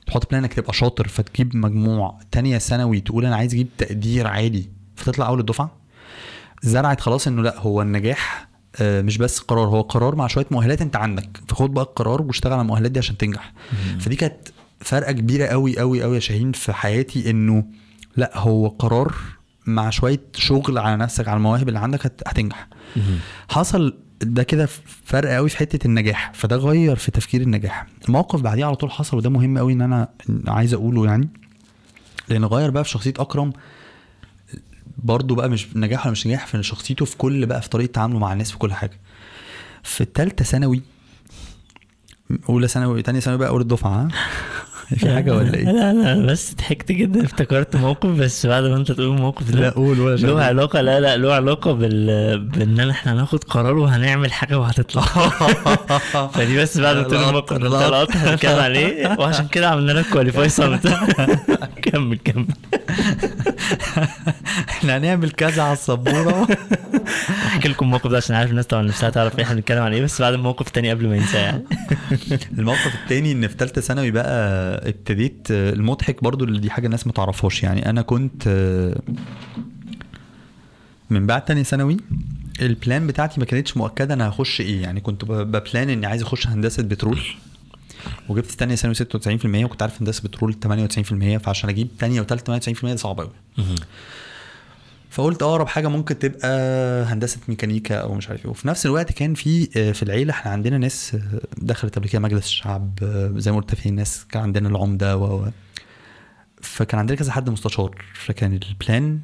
تحط 0.07 0.29
plan 0.29 0.43
إنك 0.43 0.53
تبقى 0.53 0.73
شاطر 0.73 1.07
فتجيب 1.07 1.55
مجموع 1.55 2.19
تانية 2.31 2.57
ثانوي 2.57 2.99
تقول 2.99 3.25
أنا 3.25 3.35
عايز 3.35 3.53
أجيب 3.53 3.67
تقدير 3.77 4.27
عالي 4.27 4.65
فتطلع 4.95 5.27
أول 5.27 5.39
الدفعة. 5.39 5.71
زرعت 6.63 7.01
خلاص 7.01 7.27
إنه 7.27 7.41
لأ 7.41 7.59
هو 7.59 7.81
النجاح 7.81 8.47
مش 8.81 9.17
بس 9.17 9.39
قرار 9.39 9.67
هو 9.67 9.81
قرار 9.81 10.15
مع 10.15 10.27
شوية 10.27 10.45
مؤهلات 10.51 10.81
انت 10.81 10.95
عندك. 10.95 11.39
فخد 11.47 11.73
بقى 11.73 11.83
القرار 11.83 12.21
واشتغل 12.21 12.53
على 12.53 12.61
المؤهلات 12.61 12.91
دي 12.91 12.99
عشان 12.99 13.17
تنجح. 13.17 13.53
فدي 13.99 14.15
كانت 14.15 14.37
فرقة 14.79 15.11
كبيرة 15.11 15.45
قوي 15.45 15.79
قوي 15.79 16.01
قوي 16.03 16.15
يا 16.15 16.19
شاهين 16.19 16.51
في 16.51 16.73
حياتي 16.73 17.29
انه 17.29 17.63
لا 18.17 18.37
هو 18.37 18.67
قرار 18.67 19.13
مع 19.65 19.89
شوية 19.89 20.21
شغل 20.35 20.77
على 20.77 20.97
نفسك 20.97 21.27
على 21.27 21.37
المواهب 21.37 21.67
اللي 21.67 21.79
عندك 21.79 22.05
هت- 22.05 22.21
هتنجح. 22.27 22.67
مهم. 22.95 23.19
حصل 23.49 23.97
ده 24.21 24.43
كده 24.43 24.65
فرق 25.05 25.31
قوي 25.35 25.49
في 25.49 25.57
حتة 25.57 25.87
النجاح. 25.87 26.31
فده 26.33 26.55
غير 26.55 26.95
في 26.95 27.11
تفكير 27.11 27.41
النجاح. 27.41 27.85
الموقف 28.07 28.41
بعديه 28.41 28.65
على 28.65 28.75
طول 28.75 28.91
حصل 28.91 29.17
وده 29.17 29.29
مهم 29.29 29.57
قوي 29.57 29.73
ان 29.73 29.81
أنا 29.81 30.07
عايز 30.47 30.73
اقوله 30.73 31.05
يعني. 31.05 31.29
لأن 32.29 32.45
غير 32.45 32.69
بقى 32.71 32.83
في 32.83 32.89
شخصية 32.89 33.13
أكرم 33.19 33.53
برضه 34.97 35.35
بقى 35.35 35.49
مش 35.49 35.67
نجاح 35.75 36.01
ولا 36.05 36.11
مش 36.11 36.27
نجاح 36.27 36.47
في 36.47 36.63
شخصيته 36.63 37.05
في 37.05 37.17
كل 37.17 37.45
بقى 37.45 37.61
في 37.61 37.69
طريقة 37.69 37.91
تعامله 37.91 38.19
مع 38.19 38.33
الناس 38.33 38.51
في 38.51 38.57
كل 38.57 38.73
حاجة. 38.73 38.99
في 39.83 40.01
الثالثه 40.01 40.45
ثانوي 40.45 40.81
أولى 42.49 42.67
ثانوي 42.67 43.01
تانية 43.01 43.19
ثانوي 43.19 43.39
بقى 43.39 43.49
أول 43.49 43.61
الدفعة 43.61 44.07
في 44.95 45.13
حاجة 45.13 45.35
ولا 45.35 45.53
إيه؟ 45.53 45.63
لا 45.65 45.93
لا 45.93 46.25
بس 46.25 46.53
ضحكت 46.55 46.91
جدا 46.91 47.25
افتكرت 47.25 47.75
موقف 47.75 48.09
بس 48.09 48.45
بعد 48.45 48.63
ما 48.63 48.75
انت 48.75 48.91
تقول 48.91 49.15
الموقف 49.15 49.51
ده 49.51 49.59
لا 49.59 49.69
قول 49.69 49.99
ولا 49.99 50.15
له 50.15 50.43
علاقة 50.43 50.81
لا 50.81 50.99
لا 50.99 51.17
له 51.17 51.33
علاقة 51.33 51.71
بال 51.73 52.39
بان 52.39 52.89
إحنا 52.89 53.13
هناخد 53.13 53.43
قرار 53.43 53.77
وهنعمل 53.77 54.31
حاجة 54.33 54.59
وهتطلع. 54.59 55.01
فدي 56.33 56.57
بس 56.57 56.77
بعد 56.77 56.95
ما 56.95 57.03
تقول 57.03 57.23
الموقف 57.23 57.57
ده. 57.57 57.87
القط 57.87 58.15
هنتكلم 58.15 58.59
عليه. 58.59 59.15
وعشان 59.19 59.47
كده 59.47 59.69
عملنا 59.69 59.91
لك 59.91 60.05
كواليفاي 60.11 60.49
صمت. 60.49 60.87
كمل 61.83 62.17
كمل. 62.17 62.45
إحنا 64.69 64.97
هنعمل 64.97 65.31
كذا 65.31 65.63
على 65.63 65.73
السبورة. 65.73 66.47
احكي 67.47 67.67
لكم 67.67 67.85
الموقف 67.85 68.07
ده 68.11 68.17
عشان 68.17 68.35
عارف 68.35 68.51
الناس 68.51 68.65
طبعا 68.65 68.81
نفسها 68.83 69.09
تعرف 69.09 69.37
إيه 69.39 69.43
إحنا 69.43 69.55
بنتكلم 69.55 69.83
عن 69.83 69.93
إيه 69.93 70.01
بس 70.03 70.21
بعد 70.21 70.33
الموقف 70.33 70.67
التاني 70.67 70.91
قبل 70.91 71.07
ما 71.07 71.15
ينساه 71.15 71.39
يعني. 71.39 71.63
الموقف 72.57 72.95
التاني 73.03 73.31
إن 73.31 73.47
في 73.47 73.55
ثالثه 73.57 73.81
ثانوي 73.81 74.11
بقى 74.11 74.80
ابتديت 74.89 75.47
المضحك 75.51 76.23
برضو 76.23 76.45
اللي 76.45 76.59
دي 76.59 76.69
حاجة 76.69 76.85
الناس 76.85 77.07
ما 77.07 77.13
تعرفهاش. 77.13 77.63
يعني 77.63 77.89
أنا 77.89 78.01
كنت 78.01 78.47
من 81.09 81.27
بعد 81.27 81.45
تانية 81.45 81.63
ثانوي 81.63 81.97
البلان 82.61 83.07
بتاعتي 83.07 83.39
ما 83.39 83.45
كانتش 83.45 83.77
مؤكدة 83.77 84.13
أنا 84.13 84.29
هخش 84.29 84.61
إيه. 84.61 84.81
يعني 84.81 84.99
كنت 85.01 85.25
ببلان 85.25 85.89
إني 85.89 86.05
عايز 86.05 86.21
أخش 86.21 86.47
هندسة 86.47 86.83
بترول. 86.83 87.19
وجبت 88.29 88.51
تانية 88.51 88.75
ثانوي 88.75 88.95
96% 88.95 89.65
وكنت 89.65 89.81
عارف 89.81 90.01
هندسة 90.01 90.23
بترول 90.23 90.55
98% 90.65 91.37
فعشان 91.37 91.69
أجيب 91.69 91.87
تانية 91.99 92.21
وتالتة 92.21 92.59
98% 92.59 92.85
ده 92.85 92.95
صعب 92.95 93.19
قوي 93.19 93.31
فقلت 95.11 95.43
أقرب 95.43 95.67
حاجة 95.67 95.87
ممكن 95.87 96.19
تبقى 96.19 96.49
هندسة 97.03 97.39
ميكانيكا 97.47 97.95
أو 97.95 98.13
مش 98.13 98.29
عارف 98.29 98.45
إيه. 98.45 98.51
وفي 98.51 98.67
نفس 98.67 98.85
الوقت 98.85 99.11
كان 99.11 99.33
في 99.33 99.69
آه، 99.77 99.91
في 99.91 100.03
العيلة 100.03 100.33
إحنا 100.33 100.51
عندنا 100.51 100.77
ناس 100.77 101.15
آه، 101.15 101.41
دخلت 101.57 101.95
قبل 101.95 102.09
كده 102.09 102.21
مجلس 102.21 102.45
الشعب 102.45 102.99
آه، 103.03 103.33
زي 103.35 103.51
ما 103.51 103.57
قلت 103.57 103.75
في 103.75 103.91
ناس 103.91 104.25
كان 104.29 104.41
عندنا 104.41 104.69
العمدة 104.69 105.17
و 105.17 105.49
فكان 106.61 106.99
عندنا 106.99 107.17
كذا 107.17 107.31
حد 107.31 107.49
مستشار. 107.49 108.05
فكان 108.13 108.59
البلان 108.69 109.19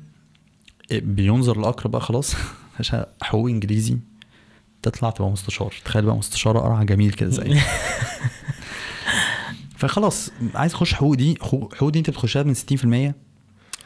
بينظر 0.92 1.60
لأقرب 1.60 1.92
بقى 1.92 2.02
خلاص 2.02 2.36
عشان 2.80 3.06
حقوق 3.22 3.50
إنجليزي 3.50 3.98
تطلع 4.82 5.10
تبقى 5.10 5.32
مستشار. 5.32 5.74
تخيل 5.86 6.06
بقى 6.06 6.18
مستشار 6.18 6.58
قرع 6.58 6.84
جميل 6.84 7.14
كده 7.14 7.30
زي. 7.30 7.60
فخلاص 9.78 10.32
عايز 10.56 10.74
أخش 10.74 10.94
حقوق 10.94 11.14
دي 11.14 11.38
حقوق 11.42 11.90
دي 11.90 12.00
أنت 12.00 12.10
بتخشها 12.10 12.44
من 12.44 12.56
60% 13.12 13.14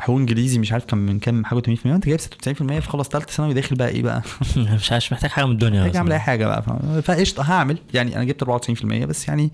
حقوق 0.02 0.18
انجليزي 0.18 0.60
مش 0.60 0.72
عارف 0.72 0.86
كان 0.86 1.00
من 1.00 1.20
كام 1.20 1.46
حاجة 1.46 1.60
80% 1.60 1.86
انت 1.86 2.06
جايب 2.06 2.20
96% 2.20 2.80
فخلاص 2.80 3.08
ثالثه 3.10 3.32
ثانوي 3.32 3.54
داخل 3.54 3.76
بقى 3.76 3.90
إيه 3.90 4.04
بقى؟ 4.04 4.22
مش 4.76 4.92
عارف 4.92 5.14
محتاج 5.14 5.30
حاجة 5.30 5.46
من 5.46 5.52
الدنيا 5.52 5.82
محتاج. 5.82 5.96
اعمل 5.96 6.12
أي 6.12 6.20
حاجة 6.20 6.46
بقى 6.46 6.64
فقشطة 7.02 7.44
هعمل. 7.44 7.78
يعني 7.94 8.16
أنا 8.16 8.24
جبت 8.24 8.44
94% 8.44 8.84
بس 8.86 9.28
يعني 9.28 9.52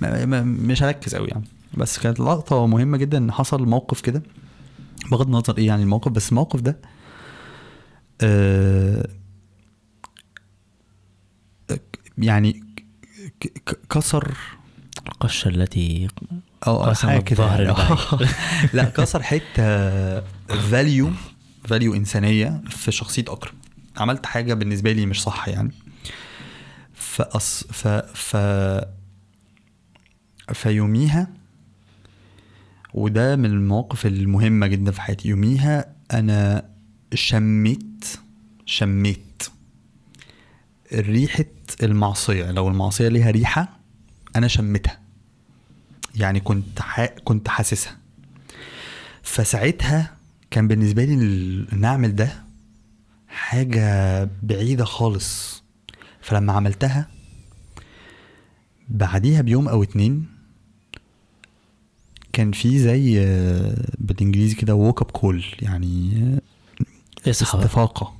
ما 0.00 0.24
ما 0.24 0.42
مش 0.42 0.82
هركز 0.82 1.14
قوي 1.14 1.28
يعني. 1.28 1.44
بس 1.74 1.98
كانت 1.98 2.20
لقطة 2.20 2.66
مهمة 2.66 2.96
جدا 2.96 3.18
إن 3.18 3.32
حصل 3.32 3.66
موقف 3.66 4.00
كده. 4.00 4.22
بغض 5.10 5.26
النظر 5.26 5.58
إيه 5.58 5.66
يعني 5.66 5.82
الموقف 5.82 6.12
بس 6.12 6.28
الموقف 6.28 6.60
ده 6.60 6.78
آه 8.20 9.08
يعني 12.18 12.64
كسر 13.90 14.34
القشة 15.08 15.48
التي 15.48 16.08
آه 16.66 16.88
قسم 16.90 17.20
كده 17.20 17.44
الظهر 17.44 17.62
يعني. 17.62 17.70
البعيد. 17.70 18.30
لا 18.74 18.84
كسر 18.84 19.22
حتة 19.22 20.20
value 20.48 21.10
value 21.64 21.94
إنسانية 21.94 22.62
في 22.68 22.92
شخصية 22.92 23.24
أكرم. 23.28 23.54
عملت 23.96 24.26
حاجة 24.26 24.54
بالنسبة 24.54 24.92
لي 24.92 25.06
مش 25.06 25.22
صح 25.22 25.48
يعني. 25.48 25.72
فأص... 26.94 27.64
ف 27.64 27.88
ف 27.88 28.36
فيوميها 30.52 31.28
وده 32.94 33.36
من 33.36 33.44
المواقف 33.44 34.06
المهمة 34.06 34.66
جدا 34.66 34.90
في 34.90 35.00
حياتي. 35.00 35.28
يوميها 35.28 35.94
أنا 36.12 36.68
شميت 37.14 38.04
شميت 38.66 39.42
ريحة 40.92 41.44
المعصية. 41.82 42.50
لو 42.50 42.68
المعصية 42.68 43.08
ليها 43.08 43.30
ريحة 43.30 43.78
أنا 44.36 44.48
شميتها. 44.48 45.01
يعني 46.16 46.40
كنت 46.40 46.80
ح... 46.80 47.04
كنت 47.04 47.48
حاسسها. 47.48 47.96
فساعتها 49.22 50.16
كان 50.50 50.68
بالنسبة 50.68 51.04
لي 51.04 51.86
اعمل 51.86 52.16
ده 52.16 52.42
حاجة 53.28 54.24
بعيدة 54.42 54.84
خالص. 54.84 55.62
فلما 56.20 56.52
عملتها 56.52 57.08
بعديها 58.88 59.40
بيوم 59.42 59.68
أو 59.68 59.82
اتنين 59.82 60.26
كان 62.32 62.52
في 62.52 62.78
زي 62.78 63.20
آه، 63.20 63.76
بالإنجليزي 63.98 64.54
كده 64.54 64.74
wake 64.74 65.02
up 65.02 65.10
call 65.10 65.44
يعني 65.62 66.10
اصحى 67.28 67.58
بقى. 67.58 67.66
استفاقة. 67.66 68.16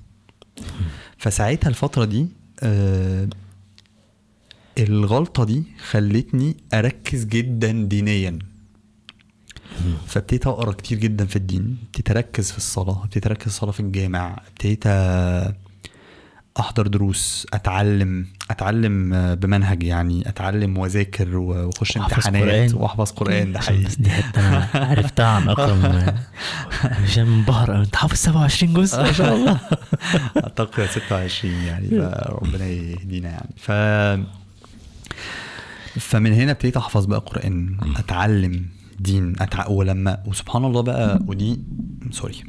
فساعتها 1.18 1.68
الفترة 1.68 2.04
دي 2.04 2.26
آه، 2.62 3.28
الغلطة 4.78 5.44
دي 5.44 5.62
خلتني 5.90 6.56
أركز 6.74 7.24
جدا 7.24 7.72
دينيا. 7.72 8.38
فابتديت 10.06 10.46
أقرأ 10.46 10.72
كتير 10.72 10.98
جدا 10.98 11.26
في 11.26 11.36
الدين 11.36 11.76
ابتديت 11.86 12.10
أركز 12.10 12.50
في 12.50 12.58
الصلاة 12.58 13.04
ابتديت 13.04 13.26
أركز 13.26 13.42
في 13.42 13.46
الصلاه 13.46 13.70
في 13.72 13.80
الجامع 13.80 14.40
ابتديت 14.48 14.86
أحضر 16.60 16.86
دروس 16.86 17.46
أتعلم 17.52 18.26
أتعلم 18.50 19.34
بمنهج 19.34 19.82
يعني 19.82 20.28
أتعلم 20.28 20.78
وأذاكر 20.78 21.36
وأخش 21.36 21.96
امتحانات 21.96 22.42
قرآن. 22.42 22.74
وأحفظ 22.74 23.10
قرآن. 23.10 23.52
ده 23.52 23.60
حقيقي. 23.60 23.84
بس 23.84 23.96
دي 23.96 24.10
حتة 24.10 24.48
أنا 24.48 24.68
عرفتها 24.74 25.26
عن 25.26 25.48
اكرم 25.48 26.06
عشان 26.84 27.26
منبهر. 27.26 27.80
أنت 27.80 27.96
حافظ 27.96 28.16
27 28.16 28.74
جزء؟ 28.74 29.02
ما 29.02 29.12
شاء 29.12 29.36
الله. 29.36 29.60
أعتقد 30.44 30.86
26 30.86 31.54
يعني 31.54 31.88
فربنا 31.88 32.66
يهدينا 32.66 33.28
يعني. 33.30 33.50
ف 33.56 33.70
فمن 35.98 36.32
هنا 36.32 36.52
ابتديت 36.52 36.76
أحفظ 36.76 37.04
بقى 37.06 37.18
قرآن 37.18 37.76
أتعلم 37.96 38.66
دين 39.00 39.34
أتع... 39.42 39.66
ولما 39.66 40.22
وسبحان 40.26 40.64
الله 40.64 40.80
بقى 40.80 41.20
ودي 41.26 41.60
سوري 42.10 42.44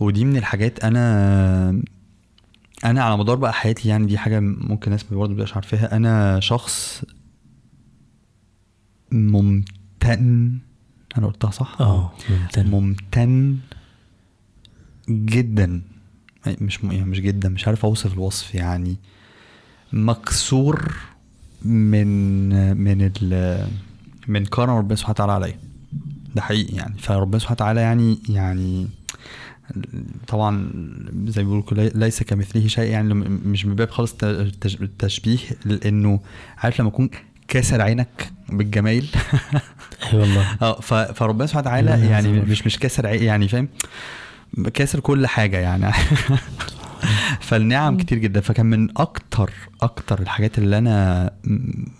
ودي 0.00 0.24
من 0.24 0.36
الحاجات 0.36 0.84
أنا 0.84 1.82
أنا 2.84 3.02
على 3.04 3.16
مدار 3.16 3.36
بقى 3.36 3.52
حياتي 3.52 3.88
يعني 3.88 4.06
دي 4.06 4.18
حاجة 4.18 4.40
ممكن 4.40 4.90
ناس 4.90 5.02
برضه 5.02 5.32
مبقاش 5.32 5.54
عارفاها 5.54 5.96
أنا 5.96 6.40
شخص 6.40 7.04
ممتن 9.12 10.58
أنا 11.18 11.26
قلتها 11.26 11.50
صح؟ 11.50 11.76
آه 11.80 12.12
ممتن. 12.30 12.66
ممتن 12.70 13.58
جدا 15.08 15.82
مش 16.46 16.84
م... 16.84 16.92
يعني 16.92 17.04
مش 17.10 17.20
جدا 17.20 17.48
مش 17.48 17.66
عارف 17.68 17.84
أوصف 17.84 18.12
الوصف 18.12 18.54
يعني 18.54 18.96
مكسور 19.92 20.92
من 21.64 22.76
من 22.76 23.10
ال 23.22 23.66
من 24.28 24.44
كرم 24.46 24.70
ربنا 24.70 24.96
سبحانه 24.96 25.14
وتعالى 25.14 25.32
عليا. 25.32 25.58
ده 26.34 26.42
حقيقي 26.42 26.76
يعني. 26.76 26.94
فربنا 26.98 27.38
سبحانه 27.38 27.56
وتعالى 27.56 27.80
يعني 27.80 28.18
يعني 28.28 28.88
طبعا 30.28 30.70
زي 31.26 31.44
ما 31.44 31.60
بيقولوا 31.60 31.90
ليس 31.94 32.22
كمثله 32.22 32.66
شيء 32.66 32.90
يعني 32.90 33.14
مش 33.14 33.66
من 33.66 33.74
باب 33.74 33.90
خالص 33.90 34.14
التشبيه 34.64 35.38
لأنه 35.64 36.20
عارف 36.58 36.80
لما 36.80 36.88
يكون 36.88 37.10
كاسر 37.48 37.82
عينك 37.82 38.32
بالجمايل 38.48 39.10
اي 40.12 40.18
والله. 40.18 40.46
آه 40.62 40.80
فربنا 41.12 41.46
سبحانه 41.46 41.66
وتعالى 41.66 42.06
يعني. 42.06 42.28
مش 42.28 42.66
مش 42.66 42.78
كاسر 42.78 43.04
يعني 43.06 43.48
فاهم؟ 43.48 43.68
كاسر 44.74 45.00
كل 45.00 45.26
حاجة 45.26 45.56
يعني. 45.56 45.92
فالنعم 47.40 47.96
كتير 47.96 48.18
جدا. 48.18 48.40
فكان 48.40 48.66
من 48.66 48.88
أكتر 48.98 49.50
أكتر 49.82 50.20
الحاجات 50.20 50.58
اللي 50.58 50.78
أنا 50.78 51.30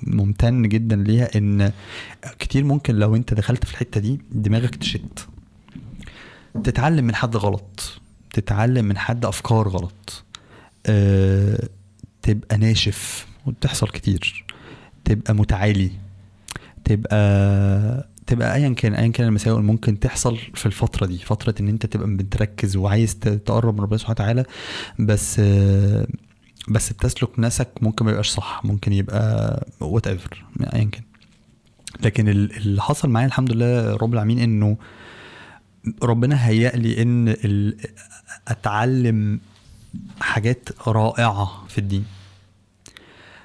ممتن 0.03 0.63
جدا 0.63 0.97
ليها 0.97 1.39
إن 1.39 1.73
كتير 2.39 2.65
ممكن 2.65 2.95
لو 2.95 3.17
أنت 3.17 3.35
دخلت 3.35 3.65
في 3.65 3.73
الحتة 3.73 4.01
دي 4.01 4.21
دماغك 4.31 4.75
تشت. 4.75 5.29
تتعلم 6.65 7.05
من 7.05 7.15
حد 7.15 7.37
غلط. 7.37 8.01
تتعلم 8.33 8.85
من 8.85 8.99
حد 8.99 9.25
أفكار 9.25 9.69
غلط. 9.69 10.25
أه 10.87 11.69
تبقى 12.23 12.59
ناشف. 12.59 13.27
وبتحصل 13.47 13.89
كتير. 13.89 14.45
تبقى 15.05 15.35
متعالي. 15.35 15.91
تبقى 16.85 18.09
تبقى 18.33 18.55
ايا 18.57 18.69
كان 18.75 18.95
ايا 18.95 19.09
كان 19.09 19.27
المساوئ 19.29 19.59
اللي 19.61 19.73
ممكن 19.73 20.01
تحصل 20.01 20.37
في 20.55 20.67
الفترة 20.67 21.07
دي 21.07 21.19
فترة 21.19 21.55
إن 21.61 21.69
أنت 21.69 21.87
تبقى 21.87 22.09
بتركز 22.17 22.77
وعايز 22.77 23.15
تقرب 23.19 23.75
من 23.75 23.81
ربنا 23.81 23.99
سبحانه 23.99 24.15
وتعالى 24.15 24.45
بس 24.99 25.41
بس 26.69 26.93
بتسلك 26.93 27.39
نفسك 27.39 27.69
ممكن 27.83 28.05
ما 28.05 28.11
يبقاش 28.11 28.29
صح 28.29 28.61
ممكن 28.65 28.93
يبقى 28.93 29.67
وات 29.81 30.07
ايفر 30.07 30.45
ايا 30.75 30.85
كان. 30.85 31.03
لكن 32.01 32.29
ال- 32.29 32.57
اللي 32.57 32.83
حصل 32.83 33.09
معايا 33.11 33.27
الحمد 33.27 33.53
لله 33.53 33.97
رب 33.97 34.15
العالمين 34.15 34.39
إنه 34.39 34.77
ربنا 36.03 36.47
هيأ 36.49 36.77
لي 36.77 37.03
إن 37.03 37.35
أتعلم 38.49 39.41
حاجات 40.21 40.69
رائعة 40.89 41.65
في 41.69 41.79
الدين. 41.79 42.05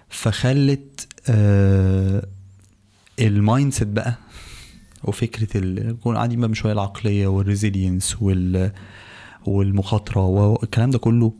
فخلت 0.09 1.07
آه 1.29 2.23
ال 3.19 3.73
mindset 3.73 3.87
بقى 3.87 4.13
وفكرة 5.03 5.59
نكون 5.63 6.15
قاعدين 6.15 6.41
بقى 6.41 6.55
شوية 6.55 6.73
العقلية 6.73 7.27
وال 7.27 7.43
resilience 7.43 8.21
وال 8.21 8.71
والمخاطرة 9.45 10.25
والكلام 10.25 10.89
ده 10.91 10.97
كله. 10.99 11.33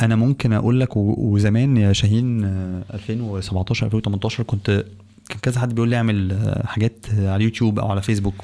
أنا 0.00 0.16
ممكن 0.16 0.52
أقول 0.52 0.80
لك 0.80 0.96
وزمان 0.96 1.76
يا 1.76 1.92
شاهين 1.92 2.44
آه، 2.44 2.84
2017 2.94 3.86
2018 3.86 4.42
كنت 4.42 4.84
كان 5.28 5.38
كذا 5.42 5.60
حد 5.60 5.74
بيقول 5.74 5.88
لي 5.88 5.96
أعمل 5.96 6.32
آه، 6.32 6.66
حاجات 6.66 7.06
على 7.10 7.36
اليوتيوب 7.36 7.78
أو 7.78 7.90
على 7.90 8.02
فيسبوك 8.02 8.34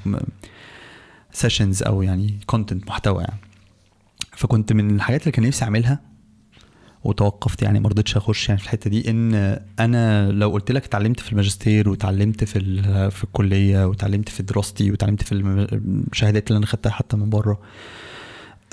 sessions 1.33 1.83
أو 1.83 2.03
يعني 2.03 2.35
content 2.47 2.89
محتوى 2.89 3.23
يعني. 3.23 3.41
فكنت 4.33 4.73
من 4.73 4.95
الحاجات 4.97 5.21
اللي 5.21 5.33
كان 5.33 5.47
نفسي 5.47 5.65
أعملها 5.65 6.01
وتوقفت 7.05 7.63
يعني 7.63 7.81
ما 7.81 7.89
رضيتش 7.89 8.17
أخش 8.17 8.49
يعني 8.49 8.61
في 8.61 8.65
الحتة 8.65 8.91
دي 8.91 9.11
إن 9.11 9.35
أنا 9.81 10.31
لو 10.31 10.51
قلت 10.51 10.73
لك 10.73 10.85
اتعلمت 10.85 11.21
في 11.21 11.33
الماجستير 11.33 11.89
واتعلمت 11.89 12.45
في 12.45 12.83
في 13.11 13.25
الكلية 13.25 13.87
واتعلمت 13.87 14.29
في 14.29 14.43
دراستي 14.43 14.91
واتعلمت 14.91 15.23
في 15.23 15.33
الشهادات 16.13 16.49
اللي 16.49 16.59
أنا 16.59 16.67
خدتها 16.67 16.91
حتى 16.91 17.17
من 17.17 17.31
بره 17.31 17.61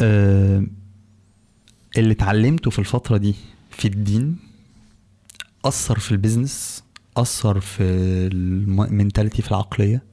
آه، 0.01 0.63
اللي 1.97 2.11
اتعلمته 2.13 2.71
في 2.71 2.79
الفترة 2.79 3.17
دي 3.17 3.35
في 3.69 3.87
الدين 3.87 4.37
أثر 5.65 5.99
في 5.99 6.11
ال 6.11 6.19
business 6.19 6.83
أثر 7.17 7.59
في 7.59 7.83
ال 8.33 8.44
mentality 8.44 9.41
في 9.41 9.51
العقلية 9.51 10.03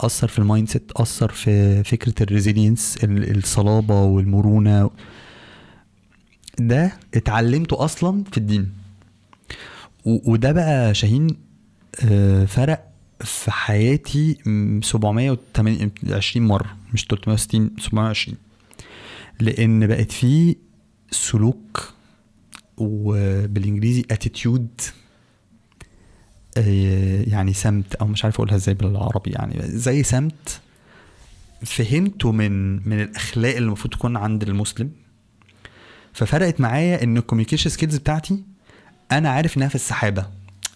أثر 0.00 0.28
في 0.28 0.38
ال 0.38 0.68
mindset 0.68 0.92
أثر 0.96 1.28
في 1.32 1.84
فكرة 1.84 2.14
ال 2.22 2.29
resilience 2.29 2.98
الصلابة 3.04 4.02
والمرونة 4.02 4.90
ده 6.68 6.92
اتعلمته 7.14 7.84
أصلا 7.84 8.24
في 8.32 8.38
الدين. 8.38 8.72
وده 10.04 10.52
بقى 10.52 10.94
شاهين 10.94 11.26
آه، 12.04 12.44
فرق 12.44 12.90
في 13.20 13.50
حياتي 13.50 14.38
م- 14.46 14.82
720 14.82 16.46
مرة 16.46 16.76
مش 16.94 17.04
360 17.04 17.70
720 17.78 18.36
لأن 19.40 19.86
بقت 19.86 20.12
في 20.12 20.56
سلوك 21.10 21.92
وبالإنجليزي 22.76 24.04
attitude 24.10 24.68
يعني 27.26 27.52
سمت 27.52 27.94
أو 27.94 28.06
مش 28.06 28.24
عارف 28.24 28.34
أقولها 28.34 28.56
إزاي 28.56 28.74
بالعربي 28.74 29.30
يعني 29.30 29.54
زي 29.62 30.02
سمت 30.02 30.60
فهمته 31.64 32.32
من 32.32 32.74
من 32.88 33.00
الأخلاق 33.00 33.56
اللي 33.56 33.66
المفروض 33.66 33.92
تكون 33.94 34.16
عند 34.16 34.42
المسلم. 34.42 34.90
ففرقت 36.12 36.60
معايا 36.60 37.02
إن 37.02 37.16
ال 37.16 37.20
communication 37.20 37.70
skills 37.70 37.96
بتاعتي 37.96 38.42
أنا 39.12 39.28
عارف 39.30 39.56
إنها 39.56 39.68
في 39.68 39.74
السحاب. 39.74 40.26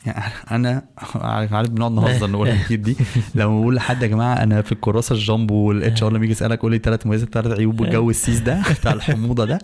يعني 0.07 0.33
أنا 0.51 0.83
عارف 1.15 1.53
عارف 1.53 1.69
بنقعد 1.71 1.93
نهزر 1.93 2.31
نقول 2.31 2.59
كتير 2.65 2.81
دي. 2.81 2.97
لما 3.35 3.61
بقول 3.61 3.75
لحد 3.75 4.03
يا 4.03 4.07
جماعة 4.07 4.35
أنا 4.43 4.63
في 4.63 4.73
الكراسة 4.73 5.15
الجامبو 5.15 5.55
وال 5.55 6.03
HR 6.03 6.13
لما 6.13 6.25
يجي 6.25 6.33
يسألك 6.33 6.59
قول 6.61 6.73
لي 6.73 6.79
ثلاث 6.79 7.07
مميزات 7.07 7.29
ثلاث 7.35 7.59
عيوب 7.59 7.81
والجو 7.81 8.11
السيس 8.11 8.39
ده 8.39 8.63
بتاع 8.81 8.93
الحموضة 8.93 9.45
ده. 9.45 9.59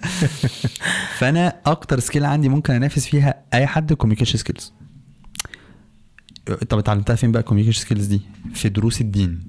فأنا 1.18 1.56
أكتر 1.66 2.00
skill 2.00 2.24
عندي 2.24 2.48
ممكن 2.48 2.74
أنافس 2.74 3.06
فيها 3.06 3.34
أي 3.54 3.66
حد 3.66 3.92
communication 3.92 4.38
skills 4.38 4.72
طب 6.68 6.78
اتعلمتها 6.78 7.16
فين 7.16 7.32
بقى 7.32 7.40
ال 7.40 7.43
communication 7.43 7.80
skills 7.80 8.06
دي؟ 8.06 8.20
في 8.54 8.68
دروس 8.68 9.00
الدين. 9.00 9.40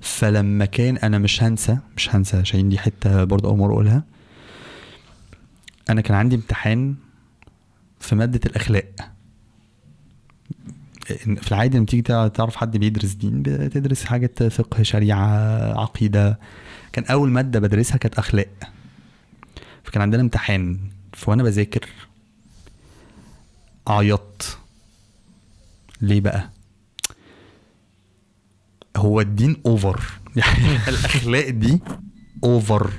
فلما 0.00 0.64
كان 0.64 0.96
أنا 0.96 1.18
مش 1.18 1.42
هنسى 1.42 1.78
مش 1.96 2.14
هنسى 2.14 2.44
شاهين 2.44 2.68
دي 2.68 2.78
حتة 2.78 3.24
برضه 3.24 3.48
أول 3.48 3.58
مرة 3.58 3.72
أقولها. 3.72 4.04
أنا 5.90 6.00
كان 6.00 6.16
عندي 6.16 6.36
امتحان 6.36 6.96
في 8.00 8.14
مادة 8.14 8.40
الأخلاق. 8.46 8.92
في 11.16 11.48
العادي 11.52 11.76
لما 11.76 11.86
تيجي 11.86 12.02
تعرف 12.28 12.56
حد 12.56 12.76
بيدرس 12.76 13.12
دين 13.12 13.42
بتدرس 13.42 14.04
حاجة 14.04 14.48
فقه 14.48 14.82
شريعة 14.82 15.26
عقيدة. 15.80 16.38
كان 16.92 17.04
أول 17.04 17.30
مادة 17.30 17.60
بدرسها 17.60 17.96
كانت 17.96 18.18
أخلاق. 18.18 18.48
فكان 19.84 20.02
عندنا 20.02 20.22
امتحان. 20.22 20.78
فوأنا 21.12 21.42
بذاكر 21.42 21.88
عيطت 23.88 24.58
ليه 26.00 26.20
بقى؟ 26.20 26.50
هو 28.96 29.20
الدين 29.20 29.56
over 29.66 30.00
يعني 30.36 30.76
الأخلاق 30.88 31.48
دي 31.48 31.80
over 32.44 32.90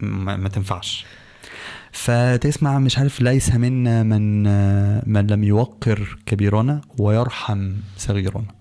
ما, 0.00 0.36
ما 0.36 0.48
تنفعش. 0.48 1.06
فتسمع 1.92 2.78
مش 2.78 2.98
عارف 2.98 3.20
ليس 3.20 3.54
منا 3.54 4.02
من 4.02 4.42
من 5.12 5.26
لم 5.26 5.44
يوقر 5.44 6.18
كبيرنا 6.26 6.80
ويرحم 6.98 7.72
صغيرنا. 7.96 8.60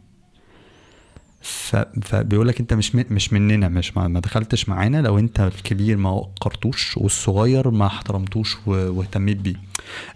فبيقول 2.01 2.47
لك 2.47 2.59
انت 2.59 2.73
مش. 2.73 2.95
مش 2.95 3.33
مننا 3.33 3.69
مش 3.69 3.97
ما... 3.97 4.19
دخلتش 4.19 4.69
معانا 4.69 5.01
لو 5.01 5.19
انت 5.19 5.39
الكبير 5.39 5.97
ما 5.97 6.09
وقرتوش 6.09 6.97
والصغير 6.97 7.69
ما 7.69 7.85
احترمتوش. 7.85 8.57
واهتميت 8.67 9.37
بيه 9.37 9.55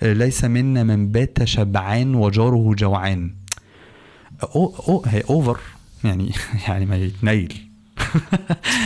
ليس 0.01 0.43
منا 0.43 0.83
من 0.83 1.11
بات 1.11 1.43
شبعان 1.43 2.15
وجاره 2.15 2.73
جوعان 2.77 3.33
أو... 4.43 4.75
أو... 4.87 5.03
هي 5.05 5.23
over 5.29 5.59
يعني 6.03 6.31
يعني 6.67 6.85
ما 6.85 6.95
يتنيل 6.95 7.57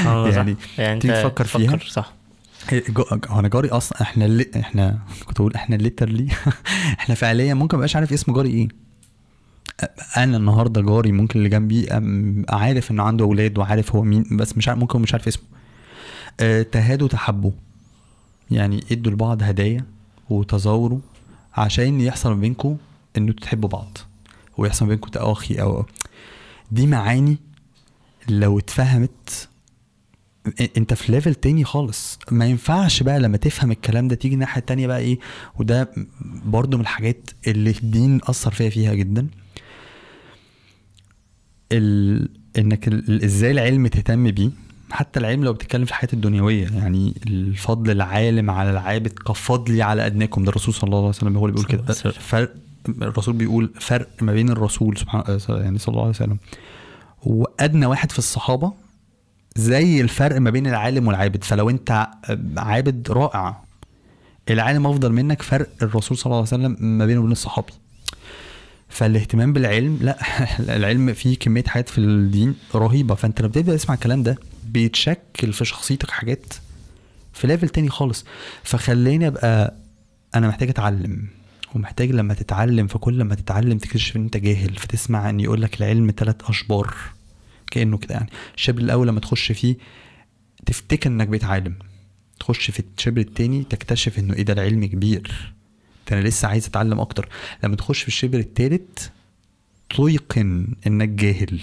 آه،. 0.05 0.29
يعني 0.29 0.55
يعني 0.77 0.99
تيجي 0.99 1.13
تفكر 1.13 1.45
فيها 1.45 1.79
صح 1.87 2.13
هو 3.27 3.39
أنا 3.39 3.47
جاري 3.47 3.69
أصلا 3.69 4.01
إحنا 4.01 4.25
اللي 4.25 4.45
إحنا 4.55 4.99
كنت 5.25 5.37
بقول 5.37 5.53
إحنا 5.55 5.75
literally 5.75 6.27
إحنا 6.99 7.15
فعليا 7.15 7.53
ممكن 7.53 7.77
مبقاش 7.77 7.95
عارف 7.95 8.13
اسم 8.13 8.33
جاري 8.33 8.49
إيه. 8.49 8.67
أنا 10.17 10.37
النهارده 10.37 10.81
جاري 10.81 11.11
ممكن 11.11 11.39
اللي 11.39 11.49
جنبي 11.49 11.87
عارف 12.49 12.91
إنه 12.91 13.03
عنده 13.03 13.25
أولاد 13.25 13.57
وعارف 13.57 13.95
هو 13.95 14.01
مين 14.01 14.23
بس 14.31 14.57
مش 14.57 14.67
عارف 14.67 14.79
ممكن 14.79 14.99
مش 15.01 15.13
عارف 15.13 15.27
اسمه. 15.27 15.43
أه 16.39 16.61
تهادوا 16.61 17.07
تحبوا 17.07 17.51
يعني 18.51 18.83
إدوا 18.91 19.11
لبعض 19.11 19.43
هدايا 19.43 19.85
وتزاوروا 20.29 20.99
عشان 21.53 22.01
يحصل 22.01 22.29
ما 22.29 22.35
بينكم 22.35 22.77
إنه 23.17 23.31
تحبوا 23.33 23.69
بعض. 23.69 23.97
ويحصل 24.57 24.85
ما 24.85 24.89
بينكم 24.89 25.09
تآخي 25.09 25.61
أو 25.61 25.85
دي 26.71 26.87
معاني 26.87 27.37
لو 28.29 28.59
اتفهمت 28.59 29.47
انت 30.77 30.93
في 30.93 31.11
ليفل 31.11 31.35
تاني 31.35 31.63
خالص. 31.63 32.19
ما 32.31 32.45
ينفعش 32.45 33.03
بقى 33.03 33.19
لما 33.19 33.37
تفهم 33.37 33.71
الكلام 33.71 34.07
ده 34.07 34.15
تيجي 34.15 34.33
الناحية 34.33 34.59
التانية 34.59 34.87
بقى 34.87 34.99
إيه 34.99 35.19
وده 35.59 35.89
برضو 36.45 36.77
من 36.77 36.83
الحاجات 36.83 37.29
اللي 37.47 37.69
الدين 37.69 38.19
أثر 38.23 38.51
فيها 38.51 38.69
فيها 38.69 38.93
جدا. 38.93 39.27
ال... 41.71 42.29
إنك 42.57 42.87
ال... 42.87 43.23
إزاي 43.23 43.51
العلم 43.51 43.87
تهتم 43.87 44.31
بيه. 44.31 44.49
حتى 44.91 45.19
العلم 45.19 45.43
لو 45.43 45.53
بتتكلم 45.53 45.85
في 45.85 45.91
الحياة 45.91 46.09
الدنيوية 46.13 46.67
يعني 46.67 47.13
الفضل 47.27 47.91
العالم 47.91 48.49
على 48.49 48.69
العابد 48.69 49.07
كفضلي 49.07 49.81
على 49.81 50.05
أدناكم. 50.05 50.43
ده 50.43 50.49
الرسول 50.49 50.73
صلى 50.73 50.87
الله 50.87 50.97
عليه 50.97 51.09
وسلم 51.09 51.37
هو 51.37 51.45
اللي 51.45 51.55
بيقول 51.55 51.71
كده. 51.71 51.93
فرق 52.11 52.53
الرسول 53.01 53.35
بيقول 53.35 53.73
فرق 53.79 54.09
ما 54.21 54.33
بين 54.33 54.49
الرسول 54.49 54.97
سبحانه 54.97 55.39
يعني 55.49 55.77
صلى 55.77 55.93
الله 55.93 56.01
عليه 56.01 56.09
وسلم. 56.09 56.37
وأدنى 57.23 57.85
واحد 57.85 58.11
في 58.11 58.19
الصحابة 58.19 58.73
زي 59.57 60.01
الفرق 60.01 60.37
ما 60.41 60.49
بين 60.49 60.67
العالم 60.67 61.07
والعابد. 61.07 61.43
فلو 61.43 61.69
انت 61.69 62.07
عابد 62.57 63.11
رائع 63.11 63.63
العالم 64.49 64.87
أفضل 64.87 65.11
منك 65.11 65.41
فرق 65.41 65.69
الرسول 65.81 66.17
صلى 66.17 66.25
الله 66.25 66.37
عليه 66.37 66.47
وسلم 66.47 66.77
ما 66.79 67.05
بينه 67.05 67.19
وبين 67.19 67.31
الصحابي. 67.31 67.73
فالاهتمام 68.89 69.53
بالعلم 69.53 69.97
لا 70.01 70.17
العلم 70.75 71.13
فيه 71.13 71.37
كمية 71.37 71.63
حاجات 71.63 71.89
في 71.89 71.97
الدين 71.97 72.55
رهيبة. 72.75 73.15
فانت 73.15 73.41
لما 73.41 73.49
بتبدأ 73.49 73.75
تسمع 73.75 73.95
الكلام 73.95 74.23
ده 74.23 74.37
بيتشكل 74.63 75.53
في 75.53 75.65
شخصيتك 75.65 76.11
حاجات 76.11 76.53
في 77.33 77.47
ليفل 77.47 77.69
تاني 77.69 77.89
خالص. 77.89 78.25
فخليني 78.63 79.27
أبقى 79.27 79.73
أنا 80.35 80.47
محتاج 80.47 80.69
أتعلم 80.69 81.27
ومحتاج 81.75 82.11
لما 82.11 82.33
تتعلم 82.33 82.87
فكل 82.87 83.17
لما 83.17 83.35
تتعلم 83.35 83.77
تكتشف 83.77 84.15
إن 84.15 84.21
أنت 84.21 84.37
جاهل. 84.37 84.75
فتسمع 84.75 85.29
إن 85.29 85.39
يقول 85.39 85.61
لك 85.61 85.81
العلم 85.81 86.13
ثلاث 86.17 86.35
أشبار. 86.49 86.95
كأنه 87.71 87.97
كده 87.97 88.15
يعني. 88.15 88.29
الشبر 88.55 88.81
الأول 88.81 89.07
لما 89.07 89.19
تخش 89.19 89.51
فيه 89.51 89.75
تفتكر 90.65 91.09
إنك 91.09 91.27
بقيت 91.27 91.43
عالم 91.43 91.73
تخش 92.39 92.71
في 92.71 92.83
الشبر 92.97 93.21
التاني 93.21 93.63
تكتشف 93.63 94.19
إنه 94.19 94.33
إيه 94.33 94.41
ده 94.43 94.53
العلم 94.53 94.85
كبير. 94.85 95.53
ده 96.11 96.17
أنا 96.17 96.27
لسه 96.27 96.47
عايز 96.47 96.65
أتعلم 96.65 96.99
أكتر. 96.99 97.29
لما 97.63 97.75
تخش 97.75 98.01
في 98.01 98.07
الشبر 98.07 98.39
التالت 98.39 99.11
تيقن 99.89 100.67
إنك 100.87 101.09
جاهل. 101.09 101.59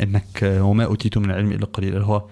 إنك 0.00 0.42
وما 0.42 0.84
اوتيتم 0.84 1.22
من 1.22 1.30
العلم 1.30 1.52
إلا 1.52 1.66
قليل 1.66 1.94
اللي 1.94 2.06
هو 2.06 2.24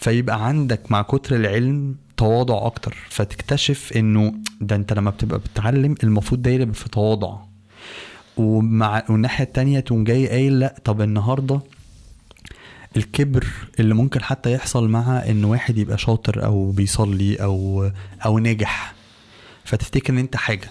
فيبقى 0.00 0.46
عندك 0.46 0.92
مع 0.92 1.02
كتر 1.02 1.36
العلم 1.36 1.96
تواضع 2.16 2.66
أكتر. 2.66 2.96
فتكتشف 3.08 3.92
إنه 3.96 4.34
ده 4.60 4.76
أنت 4.76 4.92
لما 4.92 5.10
بتبقى 5.10 5.38
بتتعلم 5.38 5.94
المفروض 6.02 6.42
ده 6.42 6.72
في 6.72 6.88
تواضع. 6.88 7.36
ومع 8.36 9.04
والناحية 9.08 9.44
التانية 9.44 9.80
تقوم 9.80 10.04
جاي 10.04 10.28
قايل 10.28 10.58
لأ 10.58 10.74
طب 10.84 11.00
النهارده 11.00 11.60
الكبر 12.96 13.46
اللي 13.80 13.94
ممكن 13.94 14.22
حتى 14.22 14.52
يحصل 14.52 14.88
مع 14.88 15.18
إن 15.28 15.44
واحد 15.44 15.78
يبقى 15.78 15.98
شاطر 15.98 16.44
أو 16.44 16.70
بيصلي 16.70 17.36
أو 17.36 17.90
أو 18.24 18.38
ناجح. 18.38 18.94
فتفتكر 19.64 20.12
إن 20.12 20.18
أنت 20.18 20.36
حاجة. 20.36 20.70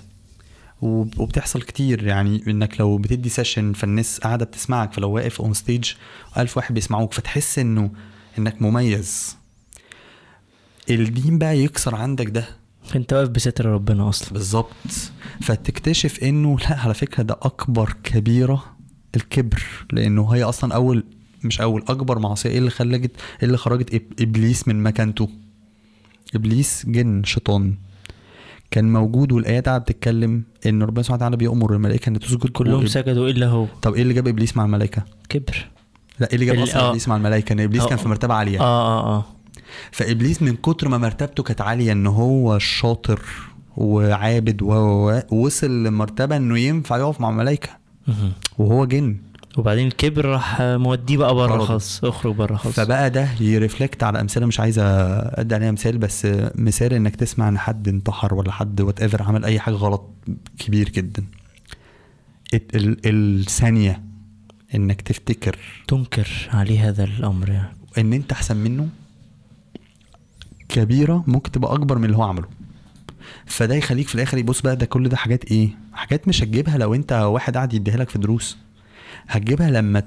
وب- 0.82 1.20
وبتحصل 1.20 1.62
كتير. 1.62 2.08
يعني 2.08 2.44
إنك 2.48 2.80
لو 2.80 2.98
بتدي 2.98 3.30
session 3.30 3.74
فالناس 3.74 4.20
قاعدة 4.20 4.46
بتسمعك 4.46 4.94
فلو 4.94 5.12
واقف 5.12 5.42
on 5.42 5.54
stage 5.54 5.94
ألف 6.38 6.58
واحد 6.58 6.74
بيسمعوك 6.74 7.14
فتحس 7.14 7.60
إنه 7.60 7.92
إنك 8.40 8.62
مميز. 8.62 9.36
الدين 10.90 11.38
بقى 11.38 11.58
يكسر 11.60 11.96
عندك 11.96 12.28
ده. 12.30 12.46
أنت 12.96 13.14
واقف 13.14 13.30
بستر 13.30 13.66
ربنا 13.66 14.10
أصلا. 14.10 14.30
بالظبط. 14.34 14.72
فتكتشف 15.42 16.24
إنه 16.24 16.58
لا 16.60 16.80
على 16.80 16.94
فكرة 16.94 17.24
ده 17.24 17.38
أكبر 17.42 17.96
كبيرة 18.04 18.64
الكبر. 19.16 19.64
لأنه 19.92 20.30
هي 20.36 20.44
أصلا 20.44 20.76
أول 20.76 21.04
مش 21.46 21.62
أول 21.62 21.84
أكبر 21.88 22.20
معصية. 22.20 22.50
إيه 22.50 22.58
اللي 22.58 22.70
خلجت 22.70 23.12
إيه 23.16 23.44
اللي 23.48 23.58
خرجت 23.58 24.02
إبليس 24.22 24.68
من 24.68 24.84
مكانته؟ 24.84 25.30
إبليس 26.36 26.86
جن 26.88 27.24
شيطان. 27.24 27.76
كان 28.72 28.94
موجود 28.94 29.32
والايات 29.32 29.66
قاعدة 29.70 29.84
بتتكلم 29.84 30.44
إن 30.66 30.84
ربنا 30.84 31.04
سبحانه 31.04 31.18
وتعالى 31.18 31.38
بيأمر 31.38 31.74
الملائكة 31.74 32.10
إن 32.10 32.20
تسجد 32.20 32.50
كلهم. 32.50 32.84
وإب- 32.84 32.90
سجدوا 32.90 33.30
إلا 33.30 33.48
هو. 33.48 33.66
طب 33.82 33.94
إيه 33.94 34.02
اللي 34.02 34.14
جاب 34.14 34.28
إبليس 34.28 34.58
مع 34.58 34.66
الملائكة؟ 34.66 35.04
كبر. 35.30 35.66
لا 36.20 36.28
إيه 36.30 36.34
اللي 36.36 36.46
جاب 36.46 36.60
أصلا 36.60 36.82
آه. 36.82 36.90
إبليس 36.90 37.08
مع 37.08 37.16
الملائكة؟ 37.16 37.54
إن 37.54 37.60
إبليس 37.60 37.84
آه. 37.84 37.88
كان 37.88 37.98
في 37.98 38.08
مرتبة 38.10 38.34
عالية. 38.34 38.60
آه 38.60 38.64
آه 39.00 39.18
آه. 39.18 39.26
فإبليس 39.92 40.42
من 40.42 40.56
كتر 40.56 40.88
ما 40.88 40.98
مرتبته 40.98 41.44
كانت 41.44 41.62
عالية 41.62 41.92
إن 41.92 42.08
هو 42.08 42.60
شاطر 42.60 43.22
وعابد 43.78 44.62
و 44.62 44.76
وصل 45.32 45.84
لمرتبة 45.84 46.38
إنه 46.38 46.60
ينفع 46.60 46.98
يقف 46.98 47.22
مع 47.22 47.30
الملائكة. 47.30 47.70
وهو 48.58 48.86
جن. 48.86 49.18
وبعدين 49.58 49.88
الكبر 49.88 50.26
راح 50.26 50.62
موديه 50.62 51.18
بقى 51.18 51.36
بره. 51.36 51.66
خالص 51.66 52.04
اخرج 52.06 52.36
بره 52.36 52.56
خالص. 52.56 52.76
فبقى 52.80 53.10
ده 53.10 53.30
ي 53.40 53.48
reflect 53.48 54.04
على 54.04 54.22
أمثلة 54.22 54.46
مش 54.46 54.60
عايز 54.60 54.80
أدي 54.80 55.56
عليها 55.56 55.72
مثال 55.72 55.98
بس 55.98 56.28
مثال 56.56 56.94
إنك 56.94 57.16
تسمع 57.16 57.50
إن 57.50 57.58
حد 57.58 57.88
انتحر 57.88 58.34
ولا 58.34 58.52
حد 58.52 58.82
whatever 58.82 59.24
عمل 59.24 59.46
أي 59.46 59.60
حاجة 59.60 59.74
غلط 59.74 60.10
كبير 60.60 60.90
جدا. 60.90 61.24
ال- 62.54 62.62
ال- 62.76 63.40
الثانية 63.40 64.04
إنك 64.76 65.02
تفتكر 65.02 65.58
تنكر 65.88 66.28
عليه 66.54 66.90
هذا 66.90 67.04
الأمر 67.04 67.50
يعني. 67.50 67.76
إن 67.98 68.14
أنت 68.14 68.32
أحسن 68.32 68.58
منه 68.58 68.88
كبيرة 70.70 71.24
ممكن 71.28 71.52
تبقى 71.52 71.74
أكبر 71.74 71.98
من 71.98 72.06
اللي 72.06 72.18
هو 72.18 72.24
عمله. 72.24 72.48
فده 73.46 73.76
يخليك 73.76 74.08
في 74.08 74.16
الآخر 74.16 74.38
يبص 74.38 74.62
بقى 74.62 74.76
ده 74.76 74.86
كل 74.86 75.10
ده 75.10 75.18
حاجات 75.18 75.52
إيه؟ 75.52 75.70
حاجات 75.94 76.28
مش 76.28 76.44
هتجيبها 76.44 76.78
لو 76.78 76.96
أنت 76.96 77.12
واحد 77.14 77.56
قاعد 77.56 77.74
يديها 77.74 77.98
لك 77.98 78.10
في 78.10 78.20
دروس. 78.20 78.58
هتجيبها 79.28 79.72
لما 79.72 80.04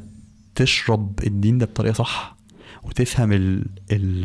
تشرب 0.54 1.20
الدين 1.26 1.58
ده 1.58 1.66
بطريقة 1.66 1.92
صح 1.94 2.36
وتفهم 2.82 3.32
ال 3.32 3.64
ال 3.92 4.24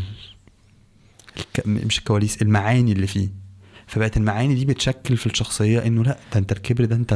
الك... 1.38 1.68
مش 1.68 2.00
الكواليس 2.00 2.42
المعاني 2.42 2.92
اللي 2.92 3.08
فيه. 3.08 3.30
فبقت 3.88 4.18
المعاني 4.18 4.56
دي 4.56 4.66
بتشكل 4.66 5.18
في 5.18 5.26
الشخصية 5.26 5.80
إنه 5.86 6.04
لأ 6.04 6.18
ده 6.34 6.40
أنت 6.40 6.52
الكبر 6.52 6.86
ده 6.86 6.96
أنت 6.96 7.14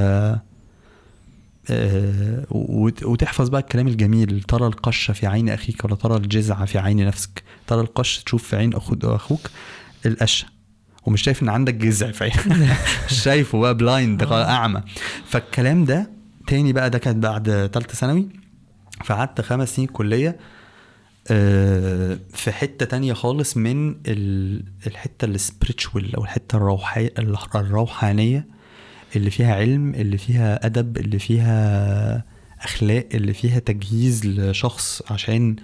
آه، 1.69 2.45
وت- 2.51 3.03
وتحفظ 3.03 3.49
بقى 3.49 3.61
الكلام 3.61 3.87
الجميل 3.87 4.41
ترى 4.43 4.67
القش 4.67 5.11
في 5.11 5.27
عين 5.27 5.49
أخيك 5.49 5.85
ولا 5.85 5.95
ترى 5.95 6.15
الجذع 6.17 6.65
في 6.65 6.77
عين 6.79 7.05
نفسك. 7.07 7.43
ترى 7.67 7.81
القش 7.81 8.23
تشوف 8.23 8.43
في 8.43 8.55
عين 8.55 8.75
أخو- 8.75 9.05
أخوك 9.05 9.49
القشه 10.05 10.45
ومش 11.05 11.21
شايف 11.21 11.43
إن 11.43 11.49
عندك 11.49 11.73
جذع 11.73 12.11
في 12.11 12.23
عين 12.23 12.67
شايفه 13.23 13.59
بقى 13.59 13.77
blind 13.77 14.23
أعمى. 14.23 14.81
فالكلام 15.25 15.85
ده 15.85 16.09
تاني 16.47 16.73
بقى 16.73 16.89
ده 16.89 16.97
كانت 16.99 17.23
بعد 17.23 17.69
ثالثه 17.73 17.93
ثانوي. 17.93 18.29
فقعدت 19.05 19.41
خمس 19.41 19.75
سنين 19.75 19.87
كلية 19.87 20.37
آه، 21.31 22.17
في 22.33 22.51
حتة 22.51 22.85
تانية 22.85 23.13
خالص 23.13 23.57
من 23.57 23.89
ال- 24.07 24.63
الحتة 24.87 25.25
ال 25.25 25.34
spiritual 25.34 26.15
أو 26.15 26.23
الحتة 26.23 26.55
الروحي 26.55 27.09
الروحانية 27.55 28.45
اللي 29.15 29.29
فيها 29.29 29.55
علم 29.55 29.95
اللي 29.95 30.17
فيها 30.17 30.65
أدب 30.65 30.97
اللي 30.97 31.19
فيها 31.19 32.23
أخلاق 32.61 33.07
اللي 33.13 33.33
فيها 33.33 33.59
تجهيز 33.59 34.25
لشخص 34.25 35.01
عشان 35.11 35.55
آه، 35.55 35.63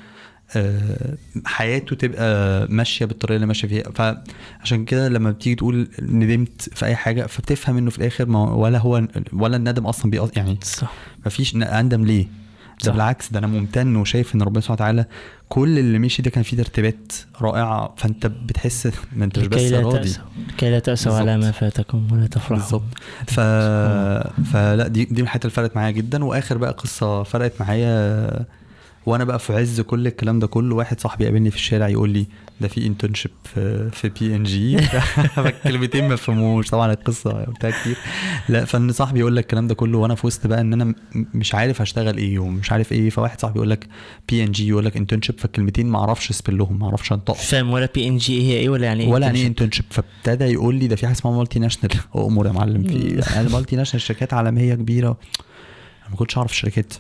حياته 1.46 1.96
تبقى 1.96 2.68
ماشية 2.70 3.06
بالطريقة 3.06 3.36
اللي 3.36 3.48
ماشية 3.48 3.68
فيها. 3.68 3.84
فعشان 3.96 4.86
كده 4.86 5.10
لما 5.10 5.32
بتيجي 5.32 5.56
تقول 5.56 5.88
ندمت 6.02 6.70
في 6.74 6.86
أي 6.86 6.96
حاجة 6.96 7.26
فبتفهم 7.26 7.78
إنه 7.78 7.90
في 7.90 7.98
الآخر 7.98 8.26
ما 8.26 8.54
ولا 8.54 8.78
هو 8.78 9.08
ولا 9.34 9.58
الندم 9.58 9.86
أصلا 9.86 10.12
بيقص 10.12 10.30
يعني 10.36 10.58
صح. 10.64 10.94
مفيش 11.26 11.56
أندم 11.56 12.06
ليه؟ 12.06 12.28
ده. 12.84 12.92
بالعكس 12.92 13.32
ده 13.32 13.40
أنا 13.40 13.48
ممتن 13.48 13.96
وشايف 13.96 14.36
إن 14.36 14.42
ربنا 14.42 14.62
سبحانه 14.62 14.76
وتعالى 14.76 15.06
كل 15.50 15.80
اللي 15.80 16.00
مشي 16.00 16.22
ده 16.22 16.30
كان 16.30 16.44
فيه 16.44 16.58
ترتيبات 16.58 17.14
رائعة. 17.42 17.94
فأنت 17.98 18.28
بتحس 18.28 18.90
ما 19.16 19.26
أنت 19.26 19.40
مش 19.40 19.48
بس 19.48 19.72
راضي. 19.72 20.14
لكي 20.50 20.70
لا 20.70 20.80
تأسوا 20.80 21.14
على. 21.14 21.38
ما 21.38 21.52
فاتكم 21.52 22.08
ولا 22.12 22.28
تفرحوا. 22.28 22.58
بالظبط. 22.58 22.84
ف... 23.34 23.40
فلا 24.54 24.88
دي 24.88 25.06
دي 25.06 25.14
من 25.14 25.22
الحاجات 25.22 25.46
اللي 25.46 25.56
فرقت 25.56 25.76
معايا 25.76 25.92
جدا. 25.92 26.24
وآخر 26.24 26.58
بقى 26.58 26.72
قصة 26.72 27.24
فرقت 27.24 27.54
معايا 27.60 28.46
وأنا 29.06 29.24
بقى 29.24 29.40
في 29.40 29.54
عز 29.54 29.82
كل 29.82 30.08
الكلام 30.08 30.40
ده 30.40 30.48
كله 30.48 30.76
واحد 30.76 31.00
صاحبي 31.00 31.26
قابلني 31.26 31.50
في 31.50 31.56
الشارع 31.56 31.88
يقول 31.88 32.10
لي 32.10 32.26
ده 32.62 32.68
في 32.68 32.88
internship 32.88 33.32
في 33.44 33.90
في 33.92 34.10
بي 34.10 34.26
ان 34.36 34.44
جي 34.44 34.78
فالكلمتين 35.36 36.08
ما 36.08 36.16
فهموش 36.16 36.70
طبعا 36.70 36.94
القصة 36.94 37.32
قلتها 37.32 37.72
كتير. 37.72 37.98
لا 38.50 38.66
فإن 38.66 38.92
صاحبي 38.92 39.20
يقول 39.20 39.36
لك 39.36 39.44
الكلام 39.44 39.68
ده 39.68 39.76
كله 39.76 39.98
وأنا 39.98 40.16
في 40.16 40.28
وسط 40.28 40.48
بقى 40.48 40.62
إن 40.62 40.74
أنا 40.74 40.94
مش 41.34 41.56
عارف 41.56 41.82
هشتغل 41.82 42.18
إيه 42.18 42.40
ومش 42.40 42.72
عارف 42.72 42.92
إيه 42.92 43.10
فواحد 43.10 43.42
صاحبي 43.42 43.58
يقول 43.58 43.70
لك 43.70 43.88
بي 44.30 44.44
ان 44.44 44.52
جي 44.52 44.68
يقول 44.68 44.86
لك 44.86 44.98
internship 44.98 45.40
فالكلمتين 45.40 45.88
ما 45.88 46.00
أعرفش 46.00 46.30
ا 46.30 46.36
spell 46.36 46.67
هم 46.67 46.80
ما 46.80 46.86
أعرفش 46.86 47.12
أنطقهم. 47.12 47.38
مش 47.40 47.46
فاهم 47.46 47.72
ولا 47.72 47.90
بي 47.96 48.08
ان 48.08 48.18
جي 48.18 48.42
هي 48.42 48.58
إيه 48.58 48.70
ولا 48.70 48.86
يعني 48.86 49.04
إيه 49.04 49.10
ولا 49.10 49.26
يعني 49.26 49.40
إيه؟ 49.40 49.48
internship 49.48 49.86
فابتدى 49.90 50.46
يقول 50.46 50.76
لي 50.76 50.88
ده 50.88 50.96
في 50.96 51.06
حاجة 51.06 51.16
اسمها 51.16 51.38
multinational 51.38 51.98
أمور 52.16 52.48
يا 52.48 52.52
معلم 52.52 52.84
في 52.84 53.40
ال 53.40 53.76
multinational 53.76 54.02
شركات 54.02 54.34
عالمية 54.34 54.76
كبيرة. 54.76 55.18
أنا 56.02 56.10
ما 56.10 56.16
كنتش 56.16 56.38
أعرف 56.38 56.52
الشركات. 56.52 56.94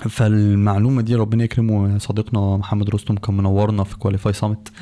فالمعلومة 0.00 1.02
دي 1.02 1.14
ربنا 1.14 1.44
يكرمه 1.44 1.98
صديقنا 1.98 2.56
محمد 2.56 2.90
رستم 2.90 3.14
كان 3.14 3.36
منورنا 3.36 3.84
في 3.84 3.96
Qualify 3.98 4.32
Summit 4.32 4.72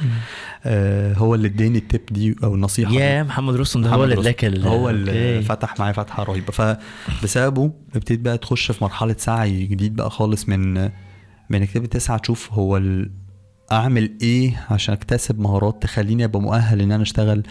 آه 0.65 1.15
هو 1.15 1.35
اللي 1.35 1.49
اداني 1.49 1.81
ال 1.81 1.89
tip 1.89 2.13
دي 2.13 2.37
أو 2.45 2.55
النصيحة 2.55 2.91
دي. 2.91 2.97
يا 2.97 3.23
محمد 3.23 3.55
رستم 3.57 3.83
ده 3.83 3.91
هو 3.91 4.05
اللي. 4.05 4.21
اداك 4.21 4.45
هو 4.45 4.91
اللي. 4.91 5.43
فتح 5.43 5.81
معايا 5.81 5.93
فتحة 5.93 6.23
رهيبة. 6.23 6.53
فبسببه 6.53 7.71
ابتديت 7.97 8.21
بقى 8.21 8.39
تخش 8.39 8.73
في 8.73 8.85
مرحلة 8.85 9.17
سعي 9.19 9.67
جديد 9.67 9.97
بقى 9.97 10.11
خالص 10.11 10.49
من 10.49 10.75
من 11.51 11.67
تبتدي 11.67 11.87
تسعى 11.87 12.19
تشوف 12.19 12.53
هو 12.53 12.77
ال... 12.77 13.11
أعمل 13.73 14.13
إيه 14.23 14.67
عشان 14.71 14.95
أكتسب 14.95 15.41
مهارات 15.41 15.83
تخليني 15.83 16.25
أبقى 16.25 16.41
مؤهل 16.41 16.81
إن 16.81 16.93
أنا 16.93 17.03
أشتغل 17.03 17.43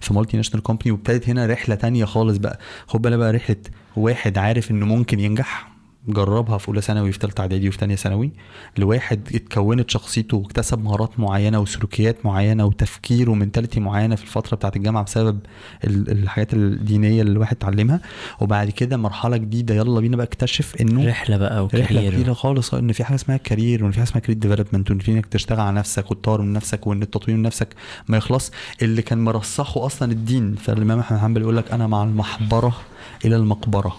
في 0.00 0.14
multinational 0.14 0.62
company 0.62 0.90
وابتدت 0.92 1.28
هنا 1.28 1.46
رحلة 1.46 1.74
تانية 1.74 2.04
خالص 2.04 2.36
بقى. 2.36 2.58
خد 2.86 3.02
بالك 3.02 3.18
بقى 3.18 3.32
رحلة 3.32 3.56
واحد 3.96 4.38
عارف 4.38 4.70
إنه 4.70 4.86
ممكن 4.86 5.20
ينجح. 5.20 5.69
جربها 6.10 6.58
في 6.58 6.68
أولى 6.68 6.80
ثانوي 6.80 7.08
وفي 7.08 7.18
ثالثه 7.18 7.40
إعدادي 7.40 7.68
وفي 7.68 7.78
ثانية 7.78 7.94
ثانوي. 7.94 8.30
لواحد 8.78 9.28
اتكونت 9.34 9.90
شخصيته 9.90 10.36
واكتسب 10.36 10.84
مهارات 10.84 11.20
معينة 11.20 11.60
وسلوكيات 11.60 12.26
معينة 12.26 12.64
وتفكير 12.64 13.30
و 13.30 13.35
mentality 13.35 13.80
معينة 13.80 14.14
في 14.16 14.22
الفترة 14.22 14.56
بتاعت 14.56 14.76
الجامعة 14.76 15.04
بسبب 15.04 15.38
ال- 15.84 16.10
الحاجات 16.10 16.54
الدينية 16.54 17.20
اللي 17.22 17.32
الواحد 17.32 17.56
اتعلمها. 17.56 18.00
وبعد 18.40 18.70
كده 18.70 18.96
مرحلة 18.96 19.36
جديدة 19.36 19.74
يلا 19.74 20.00
بينا 20.00 20.16
بقى 20.16 20.26
اكتشف 20.26 20.74
إنه 20.80 21.06
رحلة 21.08 21.36
بقى 21.36 21.66
رحلة 21.66 21.80
و 21.84 21.88
career. 21.88 22.12
كبيره 22.12 22.32
خالص. 22.32 22.74
إن 22.74 22.92
في 22.92 23.04
حاجة 23.04 23.14
اسمها 23.14 23.36
career 23.36 23.84
وإن 23.84 23.92
في 23.92 23.98
حاجة 23.98 24.08
اسمها 24.08 24.20
career 24.20 24.38
development 24.38 24.90
وإن 24.90 24.98
في 24.98 25.12
إنك 25.12 25.26
تشتغل 25.26 25.60
على 25.60 25.76
نفسك 25.76 26.10
وتطور 26.10 26.42
من 26.42 26.52
نفسك 26.52 26.86
وإن 26.86 27.02
التطوير 27.02 27.36
من 27.36 27.42
نفسك 27.42 27.68
ما 28.08 28.16
يخلص. 28.16 28.50
اللي 28.82 29.02
كان 29.02 29.24
مرسخه 29.24 29.86
أصلا 29.86 30.12
الدين 30.12 30.54
فالإمام 30.54 30.98
أحمد 30.98 31.18
حنبل 31.18 31.40
يقول 31.40 31.56
لك 31.56 31.72
أنا 31.72 31.86
مع 31.86 32.02
المحبرة 32.02 32.76
إلى 33.24 33.36
المقبرة. 33.36 33.96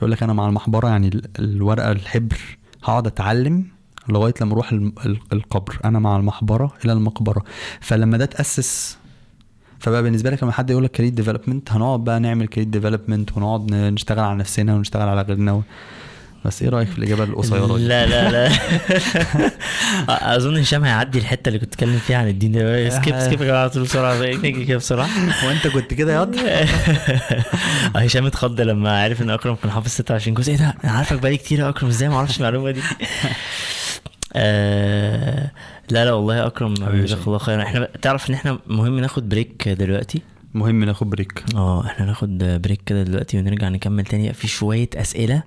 يقول 0.00 0.10
لك 0.12 0.22
أنا 0.22 0.32
مع 0.32 0.48
المحبرة 0.48 0.88
يعني 0.88 1.08
ال- 1.08 1.28
الورقة 1.38 1.92
الحبر 1.92 2.38
هقعد 2.84 3.06
أتعلم 3.06 3.64
لغاية 4.08 4.34
لما 4.40 4.52
أروح 4.52 4.72
القبر 5.32 5.78
أنا 5.84 5.98
مع 5.98 6.16
المحبرة 6.16 6.72
إلى 6.84 6.92
المقبرة 6.92 7.42
فلما 7.80 8.16
ده 8.16 8.24
تأسس 8.24 8.98
فبقى 9.78 10.02
بالنسبة 10.02 10.30
لك 10.30 10.42
لما 10.42 10.52
حد 10.52 10.70
يقول 10.70 10.84
لك 10.84 10.90
career 10.90 11.12
development 11.12 11.72
هنقعد 11.72 12.04
بقى 12.04 12.20
نعمل 12.20 12.46
career 12.48 12.68
development 12.68 13.36
ونقعد 13.36 13.72
نشتغل 13.74 14.18
على 14.24 14.38
نفسنا 14.38 14.74
ونشتغل 14.74 15.08
على 15.08 15.22
غيرنا. 15.22 15.62
بس 16.44 16.62
إيه 16.62 16.68
رأيك 16.68 16.88
في 16.88 16.98
الإجابة 16.98 17.24
القصيرة 17.24 17.76
دي؟ 17.76 17.86
لا 17.88 18.06
لا 18.06 18.30
لا. 18.30 18.52
أظن 20.36 20.56
هشام 20.56 20.84
هيعدي 20.84 21.18
الحتة 21.18 21.48
اللي 21.48 21.58
كنت 21.58 21.68
بتكلم 21.68 21.98
فيها 21.98 22.16
عن 22.18 22.28
الدين. 22.28 22.52
ده 22.52 22.88
skip 22.90 23.20
skip 23.20 23.40
يا 23.40 23.46
جماعة 23.46 23.60
على 23.60 23.70
طول 23.70 23.82
بسرعة. 23.82 24.20
نيجي 24.20 24.64
كده 24.64 24.76
بسرعة. 24.76 25.08
وأنت 25.46 25.66
كنت 25.66 25.94
كده 25.94 26.12
ياض 26.14 26.34
هشام 27.96 28.26
اتخض 28.26 28.60
لما 28.60 29.02
عرف 29.02 29.22
إن 29.22 29.30
أكرم 29.30 29.54
كان 29.54 29.70
حافظ 29.70 29.88
26 29.88 30.34
جزء 30.34 30.52
إيه 30.52 30.58
ده؟ 30.58 30.74
أنا 30.84 30.92
عارفك 30.92 31.18
بقالي 31.18 31.36
كتير 31.36 31.58
يا 31.58 31.68
أكرم. 31.68 31.88
إزاي 31.88 32.08
ما 32.08 32.16
أعرفش 32.16 32.36
المعلومة 32.38 32.70
دي؟ 32.70 32.80
آه 34.34 35.50
لا 35.90 36.04
لا 36.04 36.12
والله 36.12 36.36
يا 36.36 36.46
أكرم 36.46 36.74
حبيبي 36.86 37.04
جزاك. 37.04 37.26
الله 37.26 37.38
خير 37.38 37.62
إحنا 37.62 37.88
تعرف 38.02 38.30
إن 38.30 38.34
إحنا 38.34 38.58
مهم 38.66 38.98
ناخد 39.00 39.28
break 39.28 39.68
دلوقتي؟ 39.68 40.22
مهم 40.54 40.84
ناخد 40.84 41.10
break 41.10 41.44
آه 41.54 41.86
إحنا 41.86 42.06
ناخد 42.06 42.38
break 42.38 42.80
كده 42.86 43.02
دلوقتي 43.02 43.38
ونرجع 43.38 43.68
نكمل 43.68 44.04
تاني. 44.04 44.32
في 44.32 44.48
شوية 44.48 44.88
أسئلة 44.96 45.42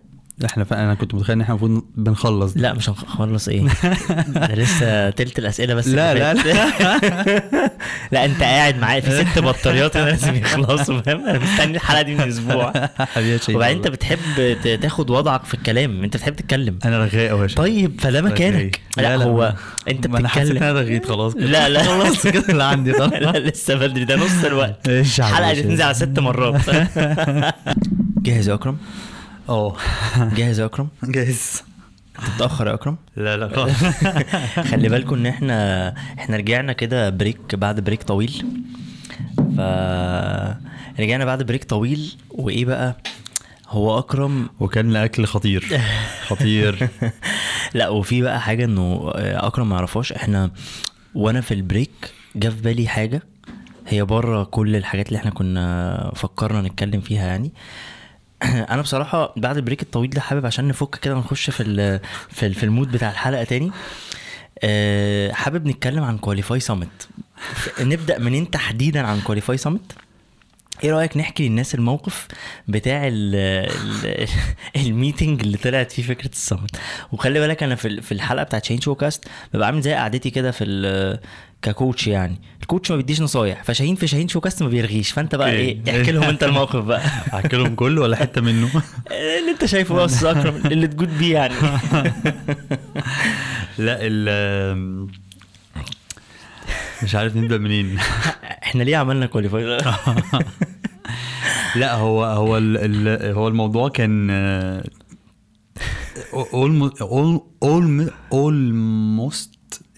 إحنا. 0.45 0.65
أنا 0.72 0.93
كنت 0.93 1.14
متخيل 1.15 1.35
إن 1.35 1.41
إحنا 1.41 1.55
المفروض 1.55 1.84
بنخلص 1.95 2.53
لا 2.55 2.73
مش 2.73 2.89
هنخلص 2.89 3.47
إيه؟ 3.47 3.61
ده 4.47 4.55
لسه 4.55 5.10
تلت 5.10 5.39
الأسئلة 5.39 5.73
بس 5.73 5.88
لا، 5.88 6.14
لا، 6.14 6.34
فاتت. 6.34 7.43
لا. 8.11 8.26
أنت 8.26 8.43
قاعد 8.43 8.77
معايا 8.77 9.01
في 9.01 9.26
ست 9.26 9.39
بطاريات 9.39 9.95
أنا 9.97 10.10
لازم 10.10 10.35
يخلصوا 10.35 11.01
فاهم؟ 11.01 11.30
أنا 11.30 11.39
مستني 11.39 11.76
الحلقة 11.77 12.01
دي 12.01 12.15
من 12.15 12.22
أسبوع. 12.27 12.73
وبعدين 13.49 13.77
أنت. 13.77 13.88
بتحب 13.88 14.19
تاخد 14.81 15.10
وضعك 15.10 15.45
في 15.45 15.53
الكلام 15.53 16.03
أنت 16.03 16.18
بتحب 16.18 16.35
تتكلم. 16.35 16.80
أنا 16.85 16.97
رغاء 16.97 17.41
يا 17.41 17.47
شيخ. 17.47 17.57
طيب 17.57 18.01
فده 18.01 18.22
مكانك. 18.22 18.80
لا, 18.97 19.18
لا، 19.18 19.23
هو 19.23 19.53
أنت 19.89 20.07
ما 20.07 20.19
أنا 20.19 20.27
حسيت 20.27 20.43
إن 20.43 20.49
بتتكلم 20.53 20.69
أنا 20.69 20.80
رغيت 20.81 21.05
خلاص. 21.05 21.34
كده. 21.34 21.45
لا 21.45 21.69
لا. 21.69 21.84
خلاص 21.84 22.27
كده 22.27 22.45
اللي 22.49 22.64
عندي 22.64 22.93
خلاص 22.93 23.14
لا 23.14 23.39
لسه 23.39 23.76
بدري 23.76 24.05
ده 24.05 24.15
نص 24.15 24.43
الوقت. 24.45 24.89
الحلقة 24.89 25.53
دي 25.53 25.61
تنزل 25.64 25.81
على 25.84 25.93
ست 25.93 26.19
مرات. 26.19 26.61
جاهز 28.18 28.49
يا 28.49 28.53
أكرم؟ 28.53 28.77
آه 29.49 29.75
جاهز 30.37 30.59
يا 30.59 30.65
أكرم؟ 30.65 30.87
جاهز. 31.03 31.63
انت 32.19 32.29
متاخر 32.35 32.67
يا 32.67 32.73
أكرم؟ 32.73 32.97
لا 33.15 33.37
لا 33.37 33.47
خلاص. 33.49 33.71
خلي 34.71 34.89
بالكم 34.89 35.15
إن 35.15 35.25
إحنا 35.25 35.89
إحنا 36.19 36.37
رجعنا 36.37 36.73
كده 36.73 37.09
break 37.09 37.55
بعد 37.55 37.79
break 37.80 38.03
طويل. 38.03 38.45
ف 39.37 39.59
رجعنا 40.99 41.25
بعد 41.25 41.43
break 41.43 41.63
طويل 41.63 42.15
وإيه 42.29 42.65
بقى؟ 42.65 42.97
هو 43.69 43.99
اكرم 43.99 44.49
وكان 44.59 44.89
الأكل 44.89 45.25
خطير. 45.25 45.79
خطير. 46.29 46.89
لا 47.73 47.89
وفي 47.89 48.21
بقى 48.21 48.41
حاجة 48.41 48.65
إنه 48.65 49.11
أكرم 49.15 49.69
ما 49.69 49.75
يعرفهاش. 49.75 50.13
إحنا 50.13 50.51
وأنا 51.15 51.41
في 51.41 51.53
ال 51.53 51.63
break 51.63 52.11
جه 52.35 52.49
في 52.49 52.61
بالي 52.61 52.87
حاجة. 52.87 53.21
هي 53.87 54.03
بره 54.03 54.43
كل 54.43 54.75
الحاجات 54.75 55.07
اللي 55.07 55.17
إحنا 55.17 55.31
كنا 55.31 56.11
فكرنا 56.15 56.61
نتكلم 56.61 57.01
فيها 57.01 57.27
يعني. 57.27 57.51
أنا 58.73 58.81
بصراحه 58.81 59.33
بعد 59.37 59.55
ال 59.57 59.61
break 59.61 59.81
الطويل 59.81 60.09
ده 60.09 60.21
حابب 60.21 60.45
عشان 60.45 60.67
نفك 60.67 60.95
كده 60.99 61.15
ونخش 61.15 61.49
في 61.49 61.63
ال 61.63 61.99
في, 62.29 62.45
ال- 62.45 62.53
في 62.53 62.63
ال 62.63 62.69
mood 62.69 62.91
بتاع 62.91 63.11
الحلقة 63.11 63.43
تاني 63.43 63.71
آه، 64.63 65.31
حابب 65.31 65.67
نتكلم 65.67 66.03
عن 66.03 66.17
Qualify 66.17 66.59
Summit 66.59 67.07
نبدأ 67.81 68.19
منين 68.19 68.51
تحديدا 68.51 69.07
عن 69.07 69.21
Qualify 69.21 69.57
Summit 69.57 69.91
إيه 70.83 70.91
رأيك 70.91 71.17
نحكي 71.17 71.47
للناس 71.49 71.75
الموقف 71.75 72.27
بتاع 72.67 73.07
ال 73.07 73.35
ال 74.05 74.27
ال 74.88 74.94
meeting 74.94 75.41
اللي 75.41 75.57
طلعت 75.57 75.91
فيه 75.91 76.03
فكرة 76.03 76.29
ال 76.30 76.36
summit 76.36 76.75
وخلي 77.11 77.39
بالك 77.39 77.63
أنا 77.63 77.75
في 77.75 77.87
ال- 77.87 78.01
في 78.03 78.11
الحلقة 78.11 78.43
بتاعت 78.43 78.65
شاهين 78.65 78.81
Showcast 78.81 79.25
ببقى 79.53 79.67
عامل 79.67 79.81
زي 79.81 79.93
قعدتي 79.93 80.29
كده 80.29 80.51
في 80.51 80.63
ك 81.63 81.71
coach 81.71 82.07
يعني. 82.07 82.41
ال 82.61 82.66
coach 82.66 82.91
ما 82.91 82.98
بيديش 82.98 83.22
نصايح 83.22 83.64
فشاهين 83.64 83.95
في 83.95 84.07
شاهين 84.07 84.27
Showcast 84.27 84.63
ما 84.64 84.69
بيرغيش. 84.69 85.11
فأنت 85.11 85.35
بقى. 85.35 85.52
إيه. 85.52 85.77
احكي 85.90 86.11
لهم 86.11 86.23
أنت 86.23 86.44
الموقف 86.44 86.84
بقى. 86.84 87.02
احكي 87.34 87.57
لهم 87.57 87.76
كله 87.76 88.02
ولا 88.02 88.15
حتة 88.15 88.41
منه؟ 88.41 88.69
اللي 89.40 89.52
أنت 89.52 89.65
شايفه 89.65 89.95
بقى 89.95 90.06
أستاذ 90.06 90.27
اكرم 90.27 90.56
اللي 90.65 90.88
تجود 90.88 91.18
بيه 91.18 91.34
يعني. 91.34 91.53
لا 93.77 93.98
ال 94.02 95.10
مش 97.03 97.15
عارف 97.15 97.35
نبدأ 97.35 97.57
منين. 97.57 97.98
إحنا 98.64 98.84
ليه 98.84 98.98
عملنا 98.98 99.26
كواليفاي 99.26 99.77
لا 101.76 101.94
هو 101.95 102.23
هو 102.23 102.57
ال 102.57 103.34
هو 103.34 103.48
الموضوع 103.48 103.90
كان 103.90 104.27
آه، 104.31 104.84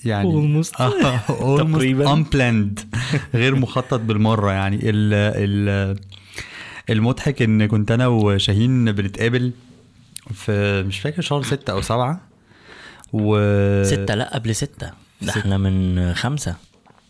يعني 0.05 0.63
Almost. 0.63 0.79
آه، 0.81 1.57
تقريباً. 1.57 2.15
unplanned 2.23 2.97
غير 3.35 3.55
مخطط 3.55 3.99
بالمرة 3.99 4.51
يعني 4.51 4.75
ال 4.83 5.13
ال 5.13 5.97
المضحك 6.89 7.41
إن 7.41 7.65
كنت 7.65 7.91
أنا 7.91 8.07
وشاهين 8.07 8.91
بنتقابل 8.91 9.51
في 10.33 10.83
مش 10.87 10.99
فاكر 10.99 11.21
شهر 11.21 11.43
ستة 11.43 11.71
أو 11.73 11.81
سبعة 11.81 12.21
و 13.13 13.37
ستة 13.83 14.15
لأ 14.15 14.33
قبل 14.33 14.55
ستة 14.55 14.91
ده. 15.21 15.29
إحنا 15.31 15.57
من 15.57 16.13
خمسة 16.13 16.55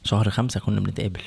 شهر 0.04 0.30
خمسة 0.30 0.60
كنا 0.60 0.80
بنتقابل 0.80 1.20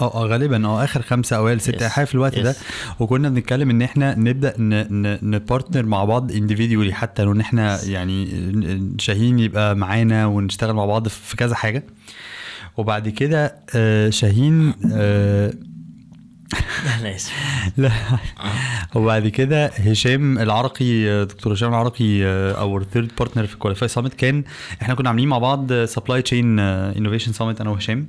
آه 0.00 0.14
آه 0.24 0.26
غالبا 0.26 0.66
آه 0.66 0.84
آخر 0.84 1.02
خمسه 1.02 1.36
أوائل 1.36 1.60
سته 1.60 1.78
Yes. 1.88 1.92
حاجة 1.92 2.04
في 2.04 2.14
الوقت 2.14 2.38
ده. 2.38 2.52
Yes. 2.52 2.56
وكنا 3.00 3.28
بنتكلم 3.28 3.70
إن 3.70 3.82
إحنا 3.82 4.18
نبدأ 4.18 4.54
نبارتنر 5.22 5.86
مع 5.86 6.04
بعض 6.04 6.32
انديفيديولي 6.32 6.94
حتى 6.94 7.22
لو 7.24 7.32
إن 7.32 7.40
إحنا 7.40 7.84
يعني 7.84 8.28
شاهين 8.98 9.38
يبقى 9.38 9.76
معانا 9.76 10.26
ونشتغل 10.26 10.72
مع 10.74 10.84
بعض 10.86 11.08
في 11.08 11.36
كذا 11.36 11.54
حاجة. 11.54 11.84
وبعد 12.76 13.08
كده 13.08 13.54
آه، 13.76 14.10
شاهين 14.10 14.74
آه، 14.92 15.52
أنا 17.00 17.14
آسف. 17.16 17.32
لا. 17.76 17.90
وبعد 18.94 19.28
كده 19.28 19.66
هشام 19.66 20.38
العرقي 20.38 21.24
دكتور 21.24 21.52
هشام 21.52 21.68
العرقي 21.68 22.24
our 22.52 22.84
third 22.84 23.10
partner 23.18 23.46
في 23.46 23.56
Qualify 23.56 23.88
Summit 23.88 24.14
كان 24.14 24.44
إحنا 24.82 24.94
كنا 24.94 25.08
عاملين 25.08 25.28
مع 25.28 25.38
بعض 25.38 25.72
Supply 25.72 26.22
Chain 26.22 26.58
Innovation 26.58 27.32
Summit 27.32 27.60
أنا 27.60 27.70
وهشام. 27.70 28.06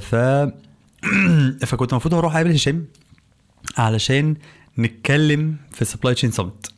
ف 0.00 0.14
فكنت 1.66 1.92
المفروض 1.92 2.14
أروح 2.14 2.34
اقابل 2.34 2.50
هشام 2.50 2.84
علشان 3.78 4.36
نتكلم 4.78 5.56
في 5.72 5.84
Supply 5.84 6.14
Chain 6.14 6.30
Summit 6.30 6.72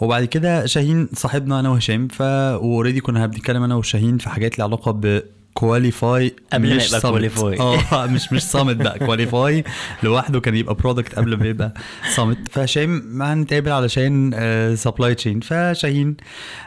وبعد 0.00 0.24
كده 0.24 0.66
شاهين 0.66 1.08
صاحبنا 1.14 1.60
أنا 1.60 1.68
وهشام 1.68 2.08
ف 2.08 2.22
already 2.22 3.00
كنا 3.00 3.26
بنتكلم 3.26 3.62
أنا 3.62 3.74
وشاهين 3.74 4.18
في 4.18 4.28
حاجات 4.28 4.58
ليها 4.58 4.66
علاقة 4.66 5.22
Qualify 5.54 6.34
قبل 6.52 6.68
ما 6.76 6.82
يبقى 6.82 7.00
Qualify. 7.00 7.60
آه 7.60 8.06
مش 8.06 8.32
مش 8.32 8.42
summit 8.42 8.76
بقى. 8.76 8.98
Qualify 8.98 9.64
لوحده 10.02 10.40
كان 10.40 10.56
يبقى 10.56 10.74
product 10.74 11.14
قبل 11.14 11.36
ما 11.36 11.46
يبقى 11.46 11.74
summit 12.14 12.38
فهشام 12.50 13.22
هنتقابل 13.22 13.72
علشان 13.72 14.32
supply 14.76 15.14
chain 15.14 15.40
فشاهين 15.40 16.16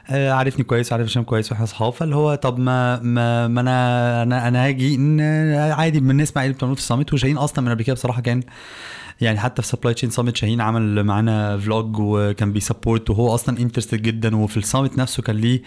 آه، 0.09 0.31
عارفني 0.31 0.63
كويس 0.63 0.91
وعارف 0.91 1.07
هشام 1.07 1.23
كويس 1.23 1.51
وإحنا 1.51 1.63
أصحاب. 1.65 1.93
فاللي 1.93 2.15
هو 2.15 2.35
طب 2.35 2.59
ما 2.59 2.99
ما, 2.99 3.47
ما 3.47 3.61
أنا 3.61 4.23
أنا 4.23 4.47
أنا 4.47 4.65
هاجي 4.65 4.97
عادي 5.73 5.99
بنسمع 5.99 6.41
إيه 6.41 6.47
اللي 6.47 6.57
بتعملوه 6.57 6.75
في 6.75 6.81
ال 6.81 6.86
summit 6.86 7.13
وشاهين 7.13 7.37
أصلا 7.37 7.65
من 7.65 7.71
قبل 7.71 7.83
كده 7.83 7.93
بصراحة 7.93 8.21
كان 8.21 8.41
يعني 9.21 9.39
حتى 9.39 9.61
في 9.61 9.67
Supply 9.67 9.93
Chain 9.93 10.09
Summit 10.09 10.37
شاهين 10.37 10.61
عمل 10.61 11.03
معانا 11.03 11.57
vlog 11.57 11.99
وكان 11.99 12.53
بي 12.53 12.65
support 12.65 13.09
وهو 13.09 13.35
أصلا 13.35 13.59
interested 13.59 14.01
جدا 14.01 14.35
وفي 14.35 14.57
ال 14.57 14.63
summit 14.63 14.97
نفسه 14.97 15.23
كان 15.23 15.35
ليه 15.35 15.61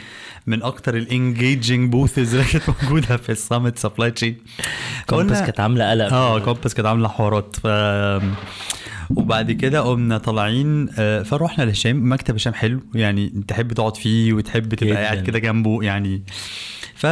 من 0.47 0.63
أكتر 0.63 0.97
ال 0.97 1.07
engaging 1.07 1.93
booths 1.93 2.35
اللي 2.35 2.47
كانت 2.47 2.65
موجودة 2.83 3.17
في 3.17 3.33
ال 3.33 3.39
summit 3.39 3.79
Supply 3.79 4.11
Chain 4.11 4.37
Compass 5.07 5.43
كانت 5.43 5.61
عاملة 5.61 5.91
قلق. 5.91 6.13
آه 6.13 6.39
Compass 6.39 6.75
كانت 6.75 6.87
عاملة 6.87 7.09
حوارات. 7.09 7.57
ف 7.57 7.67
وبعد 9.17 9.53
كده 9.53 9.81
قمنا 9.81 10.19
طالعين 10.19 10.89
آه، 10.99 11.23
فروحنا 11.23 11.65
لهشام 11.65 12.13
مكتب 12.13 12.35
هشام 12.35 12.55
حلو 12.55 12.81
يعني 12.95 13.45
تحب 13.49 13.73
تقعد 13.73 13.97
فيه 13.97 14.33
وتحب 14.33 14.75
تبقى. 14.75 14.95
قاعد 14.97 15.19
كده 15.23 15.39
جنبه 15.39 15.83
يعني. 15.83 16.23
ف 16.95 17.07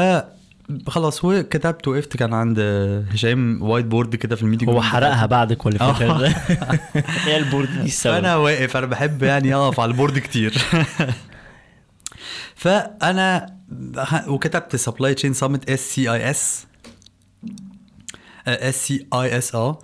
خلاص 0.87 1.25
وكتبت 1.25 1.89
وقفت 1.89 2.17
كان 2.17 2.35
عند 2.35 2.59
هشام 3.13 3.63
white 3.63 3.87
board 3.87 4.17
كده 4.17 4.37
في 4.37 4.43
ال 4.43 4.46
meeting 4.46 4.69
هو 4.69 4.83
حرقها 4.83 5.27
بعد 5.27 5.51
ال 5.53 5.57
qualification 5.57 6.11
آه. 6.11 6.29
هي 7.25 7.37
ال 7.37 7.42
board 7.42 7.69
دي 7.81 7.83
السبب. 7.87 8.15
فانا 8.15 8.37
واقف 8.37 8.77
أنا 8.77 8.87
بحب 8.87 9.23
يعني 9.23 9.55
أقف 9.55 9.81
على 9.81 9.91
ال 9.91 9.96
board 9.96 10.19
كتير. 10.19 10.55
فأنا 12.55 13.57
وكتبت 14.29 14.77
Supply 14.77 15.15
Chain 15.15 15.33
Summit 15.35 15.71
اس 15.71 15.81
سي 15.95 16.13
اي 16.13 16.31
اس 16.31 16.67
اس 18.49 18.87
سي 18.87 19.07
اي 19.15 19.39
اس 19.39 19.55
آه. 19.55 19.79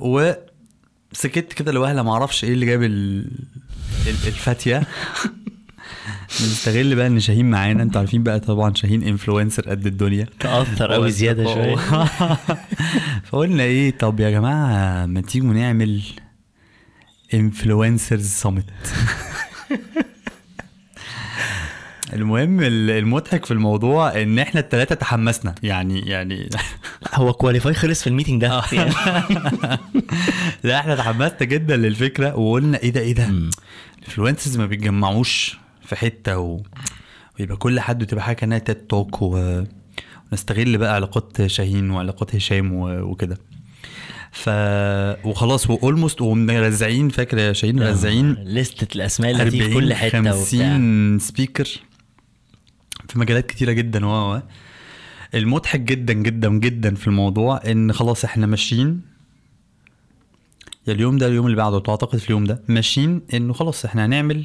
وسكت 0.00 1.52
كده 1.52 1.72
لوهلة 1.72 2.02
ما 2.02 2.12
أعرفش 2.12 2.44
إيه 2.44 2.52
اللي 2.52 2.66
جاب 2.66 2.82
ال- 2.82 3.30
ال- 4.06 4.26
الفاتية. 4.26 4.82
نستغل 6.40 6.94
بقى 6.94 7.06
إن 7.06 7.20
شاهين 7.20 7.50
معانا. 7.50 7.82
أنتوا 7.82 8.00
عارفين 8.00 8.22
بقى 8.22 8.40
طبعا 8.40 8.74
شاهين 8.74 9.02
influencer 9.02 9.70
قد 9.70 9.86
الدنيا. 9.86 10.26
تاثر 10.40 10.92
قوي 10.92 11.10
زيادة 11.10 11.44
شوية. 11.54 11.76
فقلنا 13.30 13.62
إيه 13.62 13.90
طب 13.98 14.20
يا 14.20 14.30
جماعة 14.30 15.06
ما 15.06 15.20
تيجوا 15.20 15.52
نعمل 15.54 16.02
influencers 17.34 18.26
summit 18.28 18.64
المهم 22.12 22.60
ال- 22.60 22.90
المضحك 22.90 23.44
في 23.44 23.50
الموضوع 23.50 24.22
إن 24.22 24.38
إحنا 24.38 24.60
الثلاثه 24.60 24.94
تحمسنا. 24.94 25.54
يعني 25.62 26.00
يعني 26.00 26.48
هو 27.14 27.32
Qualify 27.32 27.74
خلص 27.74 28.00
في 28.02 28.06
ال 28.06 28.10
meeting 28.10 28.40
ده. 28.42 28.62
يعني 28.72 28.92
لا 30.64 30.80
إحنا 30.80 30.96
تحمسنا 30.96 31.38
جدا 31.44 31.76
للفكرة 31.76 32.36
وقلنا 32.38 32.78
إيه 32.78 32.90
ده 32.90 33.00
إيه 33.00 33.14
ده. 33.14 33.30
ال 33.98 34.03
influencers 34.03 34.56
ما 34.56 34.66
بيتجمعوش. 34.66 35.58
في 35.86 35.96
حتة 35.96 36.38
و... 36.38 36.60
ويبقى 37.40 37.56
كل 37.56 37.80
حد 37.80 38.06
تبقى 38.06 38.24
حاجة 38.24 38.36
كأنها 38.36 38.58
TED 38.58 38.76
talk 38.76 39.22
و... 39.22 39.62
ونستغل 40.32 40.78
بقى 40.78 40.94
علاقات 40.94 41.46
شاهين 41.46 41.90
وعلاقات 41.90 42.34
هشام 42.34 42.72
و... 42.72 43.00
وكده. 43.00 43.38
ف 44.32 44.48
وخلاص 45.26 45.70
و 45.70 45.77
almost 45.77 46.20
ومرزعين 46.22 47.08
فاكر 47.08 47.38
يا 47.38 47.52
شاهين؟ 47.52 47.76
مرزعين 47.76 48.32
لستة 48.32 48.94
الأسماء 48.96 49.30
اللي 49.30 49.50
في 49.50 49.74
كل 49.74 49.94
حتة 49.94 50.18
وبتاع. 50.18 50.32
50 50.32 51.18
speaker 51.18 51.64
في 53.08 53.18
مجالات 53.18 53.46
كتيرة 53.46 53.72
جدا 53.72 54.06
و. 54.06 54.40
المضحك 55.34 55.80
جدا 55.80 56.12
جدا 56.12 56.48
جدا 56.50 56.94
في 56.94 57.06
الموضوع 57.06 57.60
إن 57.66 57.92
خلاص 57.92 58.24
إحنا 58.24 58.46
ماشيين. 58.46 59.00
يا 60.86 60.92
اليوم 60.92 61.16
ده 61.18 61.26
اليوم 61.26 61.46
اللي 61.46 61.56
بعده 61.56 61.78
تعتقد 61.80 62.18
في 62.18 62.26
اليوم 62.26 62.44
ده 62.44 62.62
ماشيين 62.68 63.20
إنه 63.34 63.52
خلاص 63.52 63.84
إحنا 63.84 64.06
هنعمل 64.06 64.44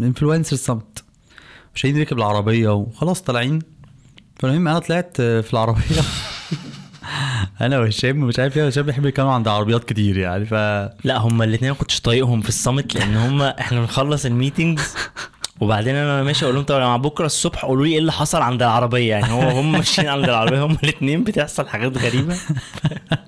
influencer 0.00 0.56
summit 0.56 1.04
شاهين 1.74 2.00
ركب 2.00 2.18
العربية 2.18 2.68
وخلاص 2.74 3.22
طالعين. 3.22 3.58
فالمهم 4.38 4.68
أنا 4.68 4.78
طلعت 4.78 5.16
في 5.16 5.52
العربية. 5.52 5.80
أنا 7.60 7.78
وهشام 7.78 8.16
مش 8.16 8.38
عارف 8.38 8.56
ليه 8.56 8.66
هشام 8.66 8.82
بيحب 8.82 9.06
يتكلم 9.06 9.26
عند 9.26 9.48
عربيات 9.48 9.84
كتير 9.84 10.18
يعني 10.18 10.46
ف 10.46 10.54
لا 11.04 11.16
هما 11.18 11.44
الاثنين 11.44 11.70
ما 11.70 11.76
كنتش 11.76 12.00
طايقهم 12.00 12.40
في 12.40 12.48
ال 12.48 12.55
summit 12.55 12.94
لأن 12.94 13.16
هما 13.16 13.60
إحنا 13.60 13.80
بنخلص 13.80 14.26
ال 14.26 14.34
meetings 14.34 14.94
وبعدين 15.60 15.94
أنا 15.94 16.22
ماشي 16.22 16.44
أقول 16.44 16.54
لهم 16.54 16.64
طب 16.64 16.80
يا 16.80 16.96
بكرة 16.96 17.26
الصبح 17.26 17.64
قولوا 17.64 17.86
لي 17.86 17.92
إيه 17.92 17.98
اللي 17.98 18.12
حصل 18.12 18.42
عند 18.42 18.62
العربية؟ 18.62 19.10
يعني 19.10 19.32
هو 19.32 19.40
هم 19.40 19.72
ماشيين 19.72 20.08
عند 20.08 20.24
العربية 20.24 20.64
هما 20.64 20.76
الاثنين 20.84 21.24
بتحصل 21.24 21.68
حاجات 21.68 21.98
غريبة. 21.98 22.36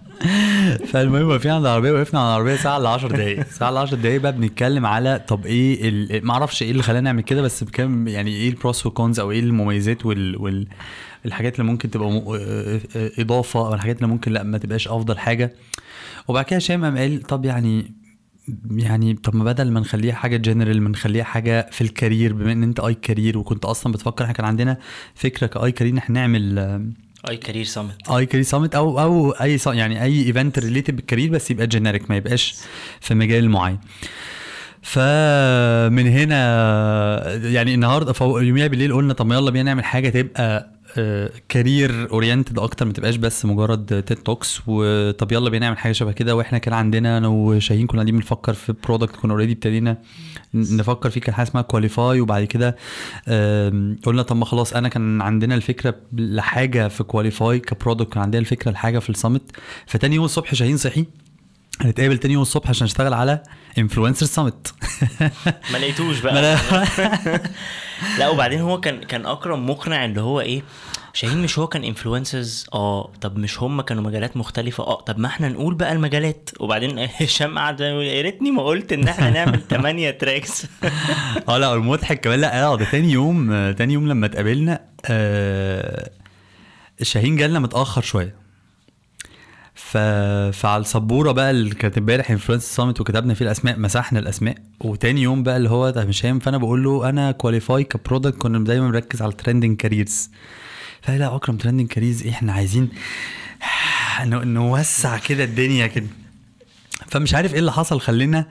فالمهم 0.92 1.28
واقفين 1.28 1.50
عند 1.50 1.66
العربية 1.66 1.92
وقفنا 1.92 2.20
على 2.20 2.28
العربية 2.28 2.56
ساعة 2.56 2.78
ل 2.78 2.86
10 2.86 3.08
دقايق. 3.08 3.46
ساعة 3.58 3.70
ل 3.70 3.76
10 3.76 3.96
دقايق 3.96 4.20
بقى 4.20 4.32
بنتكلم 4.32 4.86
على 4.86 5.24
طب 5.28 5.46
إيه 5.46 5.88
ال... 5.88 6.26
ما 6.26 6.32
أعرفش 6.32 6.62
إيه 6.62 6.70
اللي 6.70 6.82
خلانا 6.82 7.00
نعمل 7.00 7.22
كده 7.22 7.42
بس 7.42 7.64
بكام 7.64 8.08
يعني 8.08 8.30
إيه 8.30 8.48
ال 8.48 8.56
pros 8.56 8.86
وال 8.86 8.97
cons 8.97 9.20
أو 9.20 9.30
إيه 9.30 9.40
المميزات 9.40 10.06
وال, 10.06 10.36
وال... 10.36 10.66
الحاجات 11.26 11.60
اللي 11.60 11.72
ممكن 11.72 11.90
تبقى 11.90 12.10
م... 12.10 12.22
إضافة 13.18 13.66
أو 13.66 13.74
الحاجات 13.74 13.96
اللي 13.96 14.08
ممكن 14.08 14.32
لأ 14.32 14.42
ما 14.42 14.58
تبقاش 14.58 14.88
أفضل 14.88 15.18
حاجة. 15.18 15.52
وبعد 16.28 16.44
كده 16.44 16.56
هشام 16.56 16.84
قام 16.84 16.98
قال 16.98 17.22
طب 17.22 17.44
يعني 17.44 17.92
يعني 18.70 19.14
طب 19.14 19.36
ما 19.36 19.44
بدل 19.44 19.70
ما 19.70 19.80
نخليها 19.80 20.14
حاجة 20.14 20.36
جنرال 20.36 20.82
ما 20.82 20.88
نخليها 20.88 21.24
حاجة 21.24 21.68
في 21.72 21.80
ال 21.80 21.88
career 21.88 22.32
بما 22.32 22.52
إن 22.52 22.62
أنت 22.62 22.80
iCareer 22.80 23.38
وكنت 23.38 23.64
أصلا 23.64 23.92
بتفكر 23.92 24.24
إحنا 24.24 24.34
كان 24.34 24.46
عندنا 24.46 24.76
فكرة 25.14 25.46
ك 25.46 25.72
iCareer 25.72 25.92
إن 25.92 25.98
إحنا 25.98 26.20
نعمل 26.20 26.58
أي 27.28 27.36
كارير 27.36 27.64
سمت 27.64 28.10
أي 28.10 28.26
كارير 28.26 28.44
سامت 28.44 28.74
أو 28.74 29.00
أو 29.00 29.30
أي 29.30 29.58
يعني 29.66 30.02
أي 30.02 30.26
event 30.26 30.58
related 30.58 30.96
بال 30.96 31.05
career 31.05 31.30
بس 31.30 31.50
يبقى 31.50 31.66
generic 31.66 32.10
ما 32.10 32.16
يبقاش 32.16 32.54
في 33.00 33.14
مجال 33.14 33.50
معين. 33.50 33.78
فمن 34.82 36.06
هنا 36.06 37.34
يعني 37.36 37.74
النهارده 37.74 38.14
يوميها 38.20 38.66
بالليل 38.66 38.92
قلنا 38.92 39.12
طب 39.12 39.32
يلا 39.32 39.50
بينا 39.50 39.62
نعمل 39.64 39.84
حاجة 39.84 40.08
تبقى 40.08 40.70
career 41.48 42.10
oriented 42.10 42.58
أكتر 42.58 42.86
ما 42.86 42.92
تبقاش 42.92 43.16
بس 43.16 43.44
مجرد 43.44 44.02
TED 44.02 44.16
Talks 44.16 44.60
وطب 44.66 45.32
يلا 45.32 45.50
بينا 45.50 45.66
نعمل 45.66 45.78
حاجة 45.78 45.92
شبه 45.92 46.12
كده. 46.12 46.36
وإحنا 46.36 46.58
كان 46.58 46.74
عندنا 46.74 47.18
أنا 47.18 47.28
وشاهين 47.28 47.86
كنا 47.86 47.98
قاعدين 47.98 48.14
بنفكر 48.14 48.54
في 48.54 48.74
product 48.84 49.16
كنا 49.16 49.32
already 49.32 49.52
ابتدينا 49.52 49.98
نفكر 50.54 51.10
فيه. 51.10 51.20
كان 51.20 51.34
حاجة 51.34 51.46
اسمها 51.48 51.62
Qualify 51.62 52.20
وبعد 52.20 52.44
كده 52.44 52.76
قلنا 54.04 54.22
طب 54.22 54.36
ما 54.36 54.44
خلاص 54.44 54.72
أنا 54.72 54.88
كان 54.88 55.22
عندنا 55.22 55.54
الفكرة 55.54 55.94
لحاجة 56.12 56.88
في 56.88 57.04
Qualify 57.04 57.58
ك 57.58 57.65
product 57.65 58.12
كان 58.12 58.22
عندنا 58.22 58.40
الفكرة 58.40 58.70
لحاجة 58.70 58.98
في 58.98 59.10
ال 59.10 59.15
summit 59.15 59.42
فتاني 59.86 60.14
يوم 60.14 60.24
الصبح 60.24 60.54
شاهين 60.54 60.76
صحي. 60.76 61.04
هنتقابل 61.80 62.18
تاني 62.18 62.34
يوم 62.34 62.42
الصبح 62.42 62.68
عشان 62.70 62.84
نشتغل 62.84 63.14
على 63.14 63.42
influencer 63.78 64.26
summit 64.26 64.74
ما 65.72 65.78
لقيتوش 65.78 66.20
بقى. 66.20 66.58
لا 68.18 68.28
وبعدين 68.28 68.60
هو 68.60 68.80
كان 68.80 69.00
كان 69.00 69.26
أكرم 69.26 69.70
مقنع 69.70 70.04
اللي 70.04 70.20
هو 70.20 70.40
إيه 70.40 70.62
شاهين 71.12 71.42
مش 71.42 71.58
هو 71.58 71.66
كان 71.66 71.84
influencers 71.84 72.66
آه 72.74 73.12
طب 73.20 73.38
مش 73.38 73.62
هم 73.62 73.80
كانوا 73.80 74.02
مجالات 74.02 74.36
مختلفة؟ 74.36 74.84
آه 74.84 75.00
طب 75.00 75.18
ما 75.18 75.26
إحنا 75.26 75.48
نقول 75.48 75.74
بقى 75.74 75.92
المجالات. 75.92 76.50
وبعدين 76.60 76.98
هشام 77.20 77.58
قعد 77.58 77.80
يا 77.80 78.22
ريتني 78.22 78.50
ما 78.50 78.62
قلت 78.62 78.92
إن 78.92 79.08
إحنا 79.08 79.30
نعمل 79.30 79.60
8 79.70 80.10
tracks 80.10 80.66
آه 81.48 81.58
لا 81.58 81.74
المضحك 81.74 82.20
كمان 82.20 82.40
لا 82.40 82.62
آه 82.64 82.76
ده 82.76 82.84
تاني 82.90 83.12
يوم 83.12 83.72
تاني 83.72 83.92
يوم 83.94 84.08
لما 84.08 84.26
اتقابلنا 84.26 84.80
آه 85.06 86.10
شاهين 87.02 87.36
جالنا 87.36 87.58
متأخر 87.58 88.02
شوية. 88.02 88.34
ف... 89.74 89.96
فعلى 90.52 90.80
السبورة 90.80 91.32
بقى 91.32 91.50
اللي 91.50 91.74
كانت 91.74 91.98
امبارح 91.98 92.30
influence 92.30 92.62
summit 92.62 93.00
وكتبنا 93.00 93.34
فيه 93.34 93.44
الأسماء 93.44 93.78
مسحنا 93.78 94.18
الأسماء. 94.18 94.54
وتاني 94.80 95.22
يوم 95.22 95.42
بقى 95.42 95.56
اللي 95.56 95.70
هو 95.70 95.90
ده 95.90 96.04
مش 96.04 96.26
هام 96.26 96.38
فانا 96.38 96.58
بقول 96.58 96.84
له 96.84 97.08
أنا 97.08 97.32
Qualify 97.32 97.84
ك 97.84 97.91
product 97.91 98.36
كنا 98.38 98.64
دايما 98.64 98.88
مركز 98.88 99.22
على 99.22 99.30
ال 99.32 99.37
trending 99.37 99.76
careers 99.76 100.30
فقال 101.02 101.18
لا 101.18 101.36
اكرم 101.36 101.56
trending 101.56 101.88
careers 101.88 102.22
إيه 102.22 102.30
إحنا 102.30 102.52
عايزين 102.52 102.88
نوسع 104.24 105.18
كده 105.18 105.44
الدنيا 105.44 105.86
كده. 105.86 106.06
فمش 107.08 107.34
عارف 107.34 107.52
إيه 107.54 107.58
اللي 107.60 107.72
حصل 107.72 108.00
خلينا 108.00 108.46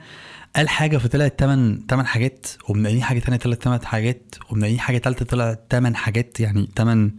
قال 0.56 0.68
حاجة 0.68 0.98
فطلعت 0.98 1.38
تمن 1.38 1.86
تمن 1.86 2.06
حاجات 2.06 2.46
ومنقلين 2.68 3.02
حاجة 3.02 3.18
تانية 3.18 3.38
طلعت 3.38 3.62
تمن 3.62 3.86
حاجات 3.86 4.34
ومنقلين 4.50 4.80
حاجة 4.80 4.98
تالتة 4.98 5.24
طلعت 5.24 5.66
تمن 5.70 5.96
حاجات 5.96 6.40
يعني 6.40 6.68
تمن 6.76 7.10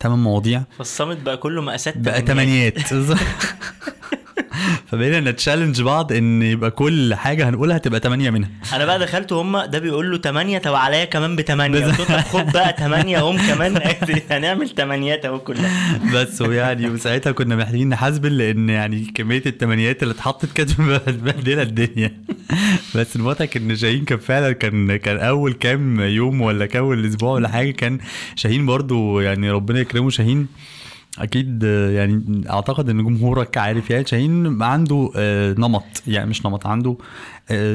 تمن 0.00 0.18
مواضيع. 0.18 0.62
فال 0.78 0.88
summit 0.88 1.16
بقى 1.16 1.36
كله 1.36 1.62
مقاسات 1.62 1.98
بقى 1.98 2.22
تمانيات. 2.22 2.78
فبقينا 4.86 5.20
نتشالنج 5.30 5.82
بعض 5.82 6.12
إن 6.12 6.42
يبقى 6.42 6.70
كل 6.70 7.14
حاجة 7.14 7.48
هنقولها 7.48 7.78
تبقى 7.78 8.00
8 8.00 8.30
منها. 8.30 8.50
أنا 8.72 8.84
بقى 8.84 8.98
دخلت 8.98 9.32
وهم 9.32 9.58
ده 9.64 9.78
بيقول 9.78 10.10
له 10.10 10.18
8 10.18 10.58
طب 10.58 10.74
عليا 10.74 11.04
كمان 11.04 11.36
ب 11.36 11.40
8 11.40 11.84
قلت 11.86 12.10
له 12.10 12.20
خد 12.22 12.52
بقى 12.52 12.76
8 12.78 13.18
هم 13.22 13.36
كمان 13.36 13.80
هنعمل 14.30 14.68
8 14.68 15.20
أهو 15.24 15.38
كلها. 15.38 15.98
بس 16.14 16.42
ويعني 16.42 16.88
وساعتها 16.90 17.32
كنا 17.32 17.56
محتاجين 17.56 17.88
نحاسبن 17.88 18.32
لأن 18.32 18.68
يعني 18.68 19.04
كمية 19.14 19.42
التمانيات 19.46 20.02
اللي 20.02 20.14
اتحطت 20.14 20.52
كانت 20.52 20.70
مبهدله 20.80 21.62
الدنيا. 21.62 22.12
بس 22.94 23.16
المضحك 23.16 23.56
إن 23.56 23.76
شاهين 23.76 24.04
كان 24.04 24.18
فعلا 24.18 24.52
كان 24.52 24.96
كان 24.96 25.16
أول 25.18 25.52
كام 25.52 26.00
يوم 26.00 26.40
ولا 26.40 26.66
كام 26.66 27.04
أسبوع 27.06 27.32
ولا 27.32 27.48
حاجة 27.48 27.70
كان 27.70 27.98
شاهين 28.36 28.66
برضو 28.66 29.20
يعني 29.20 29.50
ربنا 29.50 29.80
يكرمه 29.80 30.10
شاهين 30.10 30.46
أكيد 31.18 31.64
آه، 31.64 31.90
يعني 31.90 32.44
أعتقد 32.50 32.88
إن 32.90 33.04
جمهورك 33.04 33.56
عارف 33.58 33.90
يعني 33.90 34.06
شاهين 34.06 34.62
عنده 34.62 35.10
آه، 35.16 35.54
نمط 35.58 36.02
يعني 36.06 36.30
مش 36.30 36.46
نمط 36.46 36.66
عنده 36.66 36.96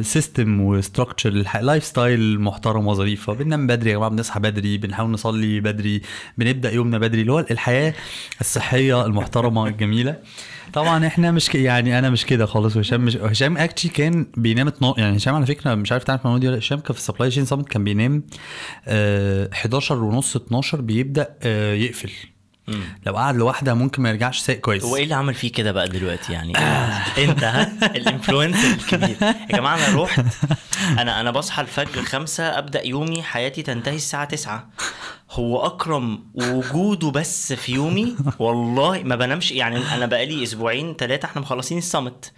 system 0.02 0.62
و 0.62 1.30
structure 1.62 1.84
lifestyle 1.84 2.41
محترم 2.41 2.88
وظريفة. 2.88 3.34
بننام 3.34 3.68
بدري 3.68 3.90
يا 3.90 3.95
جماعة 3.95 4.10
بنصحى 4.11 4.40
بدري 4.40 4.78
بنحاول 4.78 5.11
نصلي 5.11 5.60
بدري 5.60 6.02
بنبدأ 6.38 6.72
يومنا 6.72 6.98
بدري 6.98 7.22
اللي 7.22 7.32
هو 7.32 7.40
الحياة 7.40 7.94
الصحية 8.41 9.06
المحترمة 9.06 9.68
الجميلة. 9.74 10.15
طبعا 10.74 11.07
إحنا 11.07 11.32
مش 11.32 11.49
ك... 11.49 11.56
يعني 11.56 11.99
أنا 11.99 12.10
مش 12.10 12.26
كده 12.26 12.45
خالص. 12.45 12.76
وهشام 12.76 13.02
مش 13.02 13.18
هشام 13.18 13.57
actually 13.58 13.91
كان 13.91 14.26
بينام 14.38 14.68
12 14.68 14.99
يعني 14.99 15.18
هشام 15.18 15.36
على 15.36 15.45
فكرة 15.45 15.76
مش 15.76 15.91
عارف 15.91 16.03
تعرف 16.03 16.22
المعلومة 16.22 16.41
دي 16.41 16.48
ولا 16.48 16.57
هشام 16.57 16.80
كان 16.80 16.94
في 16.94 16.99
ال 17.00 17.04
supply 17.04 17.30
chain 17.30 17.45
summit 17.45 17.68
كان 17.70 17.84
بينام 17.84 18.24
آه 18.88 19.49
11 19.53 20.03
ونص 20.03 20.36
12 20.36 20.82
بيبدأ 20.82 21.36
آه 21.44 21.74
لو 23.06 23.18
قعد 23.18 23.35
لوحده 23.35 23.73
ممكن 23.73 24.02
ما 24.02 24.10
يرجعش 24.10 24.40
سايق 24.40 24.60
كويس. 24.60 24.84
هو 24.84 24.95
إيه 24.95 25.03
اللي 25.03 25.15
عمل 25.15 25.34
فيه 25.34 25.52
كده 25.52 25.72
بقى 25.72 25.88
دلوقتي 25.90 26.34
يعني؟ 26.34 26.57
أنت 27.30 27.44
ها؟ 27.44 27.73
الكبير. 28.56 29.18
يا 29.22 29.57
جماعة 29.57 29.76
أنا 29.76 30.03
رحت 30.03 30.26
أنا 30.99 31.22
أنا 31.22 31.31
بصحى 31.31 31.61
الفجر 31.61 32.03
خمسة 32.03 32.57
أبدأ 32.57 32.88
يومي 32.88 33.23
حياتي 33.23 33.61
تنتهي 33.61 33.95
الساعة 33.95 34.26
9 34.26 34.69
هو 35.34 35.66
أكرم 35.66 36.20
وجوده 36.34 37.12
بس 37.12 37.54
في 37.54 37.74
يومي؟ 37.74 38.16
والله 38.40 39.04
ما 39.04 39.16
بنامش. 39.16 39.52
يعني 39.52 39.94
أنا 39.96 40.06
بقالي 40.06 40.44
أسبوعين 40.44 40.96
ثلاثة 41.00 41.26
إحنا 41.26 41.42
مخلصين 41.42 41.78
الصمت 41.78 42.32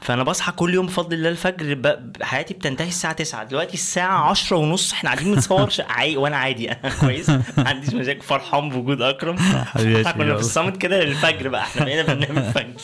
فأنا 0.00 0.22
بصحى 0.22 0.52
كل 0.52 0.74
يوم 0.74 0.86
بفضل 0.86 1.14
الله 1.16 1.28
الفجر. 1.28 1.98
حياتي 2.22 2.54
بتنتهي 2.54 2.88
الساعة 2.88 3.12
9 3.12 3.44
دلوقتي 3.44 3.74
الساعة 3.74 4.30
10 4.30 4.56
ونص 4.56 4.92
إحنا 4.92 5.10
قاعدين 5.10 5.34
بنصور. 5.34 5.68
عاي... 5.88 6.16
وأنا 6.16 6.36
عادي. 6.36 6.72
أنا 6.72 6.94
كويس. 7.00 7.30
ما 7.30 7.44
عنديش 7.58 7.94
مشاكل. 7.94 8.22
فرحان 8.22 8.68
بوجود 8.68 9.02
أكرم. 9.02 9.36
إحنا 9.76 10.12
كنا 10.12 10.34
في. 10.34 10.40
الصمت 10.40 10.76
كده 10.76 11.04
للفجر 11.04 11.48
بقى. 11.48 11.62
إحنا 11.62 11.84
بقينا 11.84 12.02
بننام 12.14 12.38
الفجر. 12.38 12.80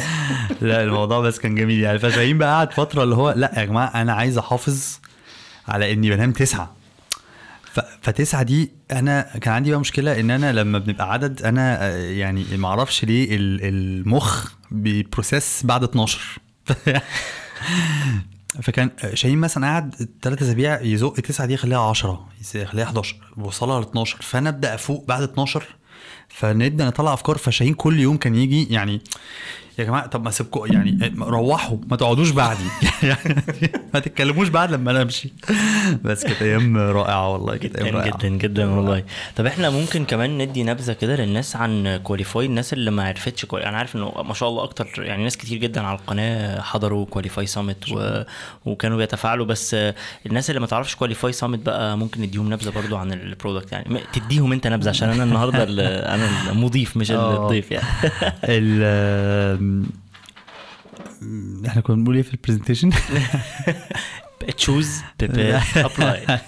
لا 0.60 0.82
الموضوع 0.82 1.20
بس 1.20 1.38
كان 1.38 1.54
جميل. 1.54 1.80
يعني 1.80 1.98
فشاهين 1.98 2.38
بقى 2.38 2.48
قعد 2.54 2.72
فترة 2.72 3.02
اللي 3.02 3.14
هو 3.14 3.30
لأ 3.36 3.52
يا 3.60 3.64
جماعة 3.64 3.86
أنا 4.02 4.12
عايز 4.12 4.38
أحافظ 4.38 4.98
على 5.68 5.92
إني 5.92 6.10
بنام 6.10 6.32
تسعة. 6.32 6.79
فتسعة 8.02 8.42
دي 8.42 8.70
أنا 8.92 9.22
كان 9.40 9.54
عندي 9.54 9.70
بقى 9.70 9.80
مشكلة 9.80 10.20
إن 10.20 10.30
أنا 10.30 10.52
لما 10.52 10.78
بنبقى 10.78 11.12
عدد 11.12 11.42
أنا 11.42 11.86
آه، 11.86 11.96
يعني 11.96 12.44
ما 12.56 12.68
أعرفش 12.68 13.04
ليه 13.04 13.36
ال- 13.36 13.64
المخ 13.64 14.52
بيبروسيس 14.70 15.60
بعد 15.64 15.84
12 15.84 16.38
فكان 18.62 18.90
شاهين 19.14 19.38
مثلا 19.38 19.66
قعد 19.66 20.08
ثلاث 20.22 20.42
أسابيع 20.42 20.80
يزق 20.80 21.12
تسعة 21.12 21.46
دي 21.46 21.54
يخليها 21.54 21.78
10 21.80 22.28
يخليها 22.54 22.84
11 22.84 23.16
وصلها 23.36 23.80
ل 23.80 23.82
12 23.82 24.16
فأنا 24.22 24.48
أبدأ 24.48 24.74
أفوق 24.74 25.04
بعد 25.08 25.22
12 25.22 25.64
فنبدأ 26.28 26.86
نطلع 26.86 27.12
أفكار. 27.14 27.38
فشاهين 27.38 27.74
كل 27.74 28.00
يوم 28.00 28.16
كان 28.16 28.34
يجي 28.34 28.64
يعني 28.74 29.00
يا 29.80 29.84
جماعة 29.84 30.06
طب 30.06 30.24
ما 30.24 30.30
سيبكم 30.30 30.72
يعني 30.72 31.12
روحوا 31.20 31.76
ما 31.90 31.96
تقعدوش 31.96 32.30
بعدي. 32.30 32.64
يعني 33.02 33.42
ما 33.94 34.00
تتكلموش 34.00 34.48
بعد 34.48 34.72
لما 34.72 34.90
أنا 34.90 35.02
أمشي. 35.02 35.32
بس 36.04 36.24
كانت 36.24 36.42
أيام 36.42 36.76
رائعة 36.76 37.28
والله 37.32 37.56
كانت 37.56 37.76
أيام 37.76 37.96
رائعة. 37.96 38.18
جدا 38.18 38.28
جدا 38.28 38.70
والله. 38.70 39.02
طب 39.36 39.46
إحنا 39.46 39.70
ممكن 39.70 40.04
كمان 40.04 40.38
ندي 40.38 40.62
نبذة 40.64 40.92
كده 40.92 41.16
للناس 41.16 41.56
عن 41.56 41.96
Qualify 42.04 42.46
الناس 42.46 42.72
اللي 42.72 42.90
ما 42.90 43.04
عرفتش 43.08 43.44
Quali... 43.44 43.66
أنا 43.66 43.76
عارف 43.78 43.96
إنه 43.96 44.12
ما 44.22 44.34
شاء 44.34 44.48
الله 44.48 44.64
أكتر 44.64 44.88
يعني 44.98 45.24
ناس 45.24 45.36
كتير 45.36 45.58
جدا 45.58 45.80
على 45.86 45.98
القناة 45.98 46.60
حضروا 46.60 47.06
Qualify 47.06 47.46
summit 47.46 47.92
و... 47.92 48.22
وكانوا 48.64 48.96
بيتفاعلوا. 48.96 49.46
بس 49.46 49.76
الناس 50.26 50.50
اللي 50.50 50.60
ما 50.60 50.66
تعرفش 50.66 50.94
Qualify 50.94 51.32
summit 51.32 51.58
بقى 51.58 51.98
ممكن 51.98 52.20
نديهم 52.22 52.52
نبذة 52.52 52.70
برضو 52.70 52.96
عن 52.96 53.12
ال 53.12 53.19
product 53.19 53.72
يعني 53.72 54.00
تديهم 54.12 54.52
أنت 54.52 54.66
نبذة 54.66 54.88
عشان 54.88 55.08
أنا 55.10 55.24
النهارده 55.24 55.62
ال- 55.62 55.80
أنا 55.80 56.50
المضيف 56.50 56.96
مش 56.96 57.10
آه. 57.10 57.42
الضيف 57.44 57.70
يعني. 57.72 57.86
إحنا 61.66 61.82
كنا 61.82 61.96
بنقول 61.96 62.16
إيه 62.16 62.22
في 62.22 62.34
ال 62.34 62.38
presentation 62.38 62.90
choose 64.56 65.00
apply 65.22 66.40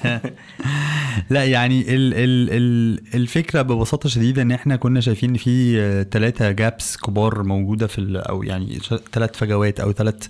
لا. 1.31 1.45
يعني 1.45 1.81
ال 1.81 2.15
ال 2.15 2.51
ال 2.51 3.01
الفكرة 3.15 3.63
ببساطة 3.63 4.09
شديدة 4.09 4.43
إن 4.43 4.53
إحنا 4.53 4.77
كنا 4.77 5.01
شايفين 5.01 5.31
إن 5.31 5.37
في 5.37 5.77
ثلاثة 6.11 6.51
gaps 6.51 6.97
كبار 6.97 7.43
موجودة 7.43 7.87
في 7.87 8.23
أو 8.29 8.43
يعني 8.43 8.79
ثلاث 9.13 9.37
فجوات 9.37 9.81
أو 9.81 9.93
ثلاث 9.93 10.27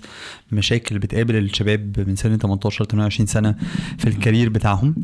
مشاكل 0.51 0.99
بتقابل 0.99 1.35
الشباب 1.35 2.03
من 2.07 2.15
سن 2.15 2.37
18 2.37 2.83
ل 2.83 2.87
28 2.87 3.27
سنة 3.27 3.55
في 3.97 4.07
ال 4.09 4.15
career 4.15 4.49
بتاعهم. 4.49 4.95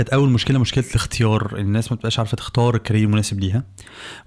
كانت 0.00 0.12
أول 0.12 0.30
مشكلة 0.30 0.58
مشكلة 0.58 0.84
الاختيار. 0.90 1.56
الناس 1.58 1.92
ما 1.92 1.96
بتبقاش 1.96 2.18
عارفة 2.18 2.36
تختار 2.36 2.74
ال 2.74 2.78
career 2.78 3.04
المناسب 3.04 3.40
ليها 3.40 3.64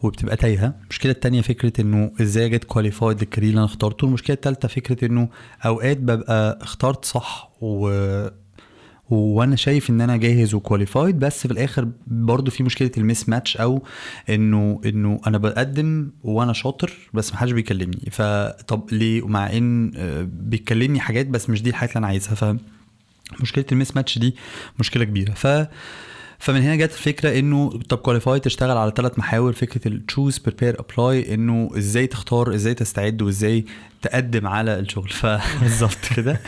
وبتبقى 0.04 0.36
تايهة. 0.36 0.76
المشكلة 0.84 1.12
التانية 1.12 1.42
فكرة 1.42 1.82
إنه 1.82 2.12
إزاي 2.22 2.50
get 2.50 2.64
qualified 2.64 3.20
لل 3.20 3.27
career 3.27 3.50
اللي 3.50 3.58
أنا 3.58 3.66
اخترته. 3.66 4.06
المشكلة 4.06 4.36
الثالثه 4.36 4.68
فكرة 4.68 5.06
إنه 5.06 5.30
أوقات 5.66 5.98
ببقى 5.98 6.60
اخترت 6.62 7.06
صح 7.06 7.52
و 7.62 7.90
وأنا 9.10 9.56
شايف 9.56 9.90
إن 9.90 10.02
أنا 10.02 10.18
جاهز 10.18 10.54
و 10.54 10.60
qualified 10.60 11.20
بس 11.20 11.48
في 11.48 11.54
الآخر 11.54 11.88
برضو 12.08 12.52
في 12.52 12.64
مشكلة 12.64 12.92
ال 12.98 13.30
mismatch 13.30 13.58
أو 13.58 13.84
إنه 14.30 14.82
إنه 14.86 15.22
أنا 15.28 15.38
بقدم 15.38 16.12
وأنا 16.24 16.54
شاطر 16.54 16.92
بس 17.14 17.34
محدش 17.34 17.52
بيكلمني. 17.52 18.10
فطب 18.12 18.84
ليه؟ 18.92 19.28
مع 19.28 19.58
إن 19.58 19.92
آه، 19.96 20.28
بيكلمني 20.34 21.00
حاجات 21.00 21.28
بس 21.28 21.50
مش 21.50 21.62
دي 21.62 21.70
الحاجات 21.70 21.90
اللي 21.92 22.00
أنا 22.00 22.08
عايزها 22.08 22.36
ف 22.36 22.56
مشكلة 23.42 23.66
ال 23.72 23.96
mismatch 23.96 24.18
دي 24.20 24.36
مشكلة 24.80 25.04
كبيرة. 25.04 25.34
ف 25.34 25.48
فمن 26.40 26.62
هنا 26.62 26.76
جت 26.76 26.92
الفكرة 26.92 27.40
إنه 27.40 27.70
طب 27.90 27.98
Qualify 27.98 28.40
تشتغل 28.40 28.78
على 28.78 28.94
ثلاث 28.96 29.20
محاور 29.20 29.54
فكرة 29.54 29.88
ال 29.88 29.95
choose 29.95 30.38
prepare 30.38 30.80
apply 30.80 31.34
إنه 31.34 31.70
إزاي 31.78 32.08
تختار 32.08 32.56
إزاي 32.56 32.74
تستعد 32.74 33.22
وإزاي 33.22 33.66
تقدم 34.02 34.48
على 34.48 34.80
الشغل. 34.80 35.10
فبالظبط 35.10 35.98
كده. 36.16 36.40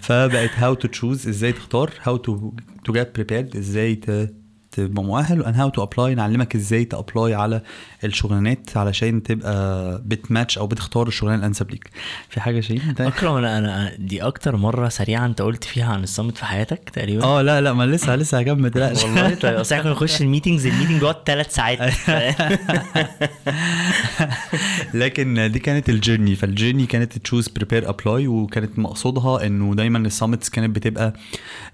فبقت 0.00 0.50
how 0.56 0.74
to 0.74 0.88
choose 0.88 1.28
إزاي 1.28 1.52
تختار 1.52 1.90
how 2.02 2.16
to 2.16 2.52
to 2.84 2.92
get 2.92 3.14
prepared 3.14 3.56
إزاي 3.56 4.00
تبقى 4.72 5.04
مؤهل 5.04 5.40
and 5.40 5.54
how 5.54 5.68
to 5.68 5.82
apply 5.82 6.14
نعلمك 6.14 6.56
إزاي 6.56 6.84
ت 6.84 6.92
apply 6.92 7.34
على 7.34 7.62
الشغلانات 8.04 8.76
علشان 8.76 9.22
تبقى 9.22 10.02
بتماتش 10.04 10.58
أو 10.58 10.66
بتختار 10.66 11.08
الشغلانة 11.08 11.38
الانسب 11.38 11.70
ليك. 11.70 11.90
في 12.28 12.40
حاجة 12.40 12.60
شيء 12.60 12.80
أكرم 13.00 13.36
أنا 13.36 13.58
أنا 13.58 13.92
دي 13.98 14.22
أكتر 14.22 14.56
مرة 14.56 14.88
سريعة 14.88 15.26
أنت 15.26 15.42
قلت 15.42 15.64
فيها 15.64 15.92
عن 15.92 16.02
ال 16.02 16.07
summit 16.07 16.36
في 16.38 16.44
حياتك 16.44 16.90
تقريبا؟ 16.90 17.24
آه 17.24 17.42
لا 17.42 17.60
لا 17.60 17.72
ما 17.72 17.86
لسه 17.86 18.16
لسه 18.16 18.38
هكمل 18.38 18.70
تقلقش. 18.70 19.04
والله 19.04 19.34
طيب 19.34 19.54
أصل 19.54 19.74
إحنا 19.74 19.90
نخش 19.90 20.20
ال 20.20 20.25
meetings 20.25 20.66
ال 20.66 20.70
meeting 20.70 21.00
بيقعد 21.00 21.16
ثلاث 21.26 21.54
ساعات. 21.54 21.78
لكن 24.94 25.50
دي 25.52 25.58
كانت 25.58 25.88
ال 25.88 25.94
journey 25.94 26.36
فال 26.36 26.47
journey 26.47 26.86
كانت 26.86 27.18
choose 27.18 27.48
prepare 27.48 27.88
apply 27.88 28.26
وكانت 28.26 28.78
مقصودها 28.78 29.46
إنه 29.46 29.74
دايما 29.74 29.98
ال 29.98 30.04
summits 30.04 30.48
كانت 30.48 30.76
بتبقى 30.76 31.14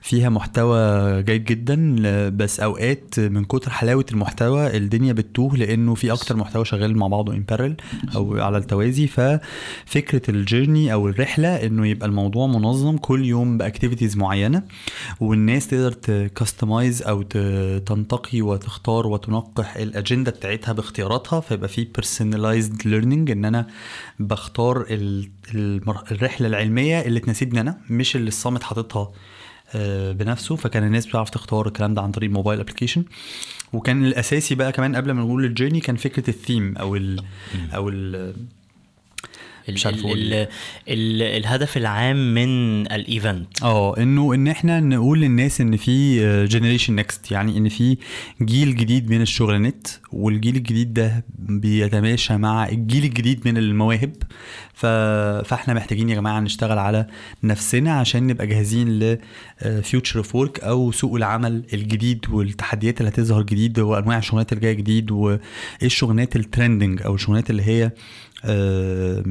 فيها 0.07 0.29
محتوى 0.29 1.23
جيد 1.23 1.45
جدا 1.45 1.97
بس 2.29 2.61
أوقات 2.61 3.21
من 3.21 3.45
كتر 3.45 3.71
حلاوة 3.71 4.05
المحتوى 4.13 4.77
الدنيا 4.77 5.13
بتتوه 5.13 5.57
لأنه 5.57 5.95
في 5.95 6.13
أكتر 6.13 6.37
محتوى 6.37 6.65
شغال 6.65 6.97
مع 6.99 7.07
بعضه 7.07 7.33
in 7.35 7.43
parallel 7.43 7.77
أو 8.15 8.41
على 8.41 8.59
التوازي. 8.59 9.07
ففكرة 9.07 10.31
ال 10.31 10.39
journey 10.39 10.93
أو 10.93 11.09
الرحلة 11.09 11.49
إنه 11.67 11.87
يبقى 11.87 12.09
الموضوع 12.09 12.47
منظم 12.47 12.97
كل 12.97 13.25
يوم 13.25 13.59
ب 13.59 13.64
activities 13.64 14.17
معينة 14.17 14.63
والناس 15.21 15.67
تقدر 15.69 15.93
ت 15.93 16.04
customize 16.04 17.03
أو 17.03 17.23
تنتقي 17.79 18.41
وتختار 18.43 19.07
وتنقح 19.07 19.77
الاجنده 19.77 20.31
بتاعتها 20.31 20.73
باختياراتها. 20.73 21.41
فيبقى 21.41 21.69
في 21.69 21.89
personalized 21.99 22.83
learning 22.83 23.31
إن 23.31 23.45
أنا 23.45 23.67
بختار 24.21 24.87
الرحلة 26.13 26.47
العلمية 26.49 27.01
اللي 27.01 27.21
تناسبني 27.21 27.61
أنا 27.61 27.79
مش 27.91 28.17
اللي 28.17 28.29
ال 28.29 28.34
summit 28.34 28.63
حاططها 28.63 29.13
بنفسه 30.13 30.57
فكان 30.57 30.85
الناس 30.85 31.07
بتعرف 31.07 31.31
تختار 31.31 31.67
الكلام 31.67 31.95
ده 31.95 32.03
عن 32.03 32.11
طريق 32.11 32.29
الموبايل 32.29 32.61
application 32.61 33.05
وكان 33.73 34.05
الأساسي 34.05 34.55
بقى 34.55 34.73
كمان 34.73 34.97
قبل 34.97 35.11
ما 35.13 35.23
نقول 35.23 35.45
ال 35.45 35.49
journey 35.49 35.81
كان 35.81 35.97
فكرة 35.97 36.31
الثيم 36.31 36.77
أو 36.77 36.97
ال 36.97 37.21
أو 37.75 37.89
ال 37.89 38.17
ال 38.17 38.35
مش 39.69 39.87
عارف 39.87 40.05
ال 40.07 40.33
ال 40.35 40.49
ال 40.89 41.23
الهدف 41.23 41.77
العام 41.77 42.35
من 42.35 42.81
ال 42.93 43.05
event 43.05 43.63
آه 43.63 43.97
إنه 43.99 44.35
إن 44.35 44.49
إحنا 44.49 44.81
نقول 44.81 45.21
للناس 45.21 45.61
إن 45.61 45.77
في 45.77 46.19
generation 46.47 46.95
next 46.97 47.31
يعني 47.31 47.57
إن 47.59 47.69
في 47.69 47.97
جيل 48.43 48.77
جديد 48.77 49.11
من 49.11 49.21
الشغلانات 49.21 49.89
والجيل 50.13 50.57
الجديد 50.57 50.95
ده 50.95 51.25
بيتماشى 51.39 52.37
مع 52.37 52.69
الجيل 52.69 53.05
الجديد 53.05 53.49
من 53.49 53.57
المواهب. 53.59 54.13
ف... 54.75 54.87
فإحنا 55.47 55.75
محتاجين 55.75 56.09
يا 56.11 56.15
جماعة 56.15 56.41
نشتغل 56.41 56.79
على 56.79 57.07
نفسنا 57.45 57.93
عشان 57.93 58.27
نبقى 58.27 58.47
جاهزين 58.47 58.99
ل 58.99 59.19
future 59.83 60.19
of 60.19 60.35
work 60.37 60.61
أو 60.61 60.93
سوق 60.93 61.15
العمل 61.15 61.63
الجديد 61.75 62.25
والتحديات 62.31 63.01
اللي 63.01 63.11
هتظهر 63.11 63.43
جديد 63.43 63.79
وأنواع 63.79 64.19
الشغلانات 64.19 64.53
اللي 64.53 64.63
جاية 64.63 64.73
جديد 64.73 65.11
وإيه 65.11 65.41
الشغلانات 65.83 66.37
ال 66.37 66.44
trending 66.44 67.03
أو 67.03 67.15
الشغلانات 67.15 67.51
اللي 67.51 67.63
هي 67.63 67.91
آه، 68.45 69.23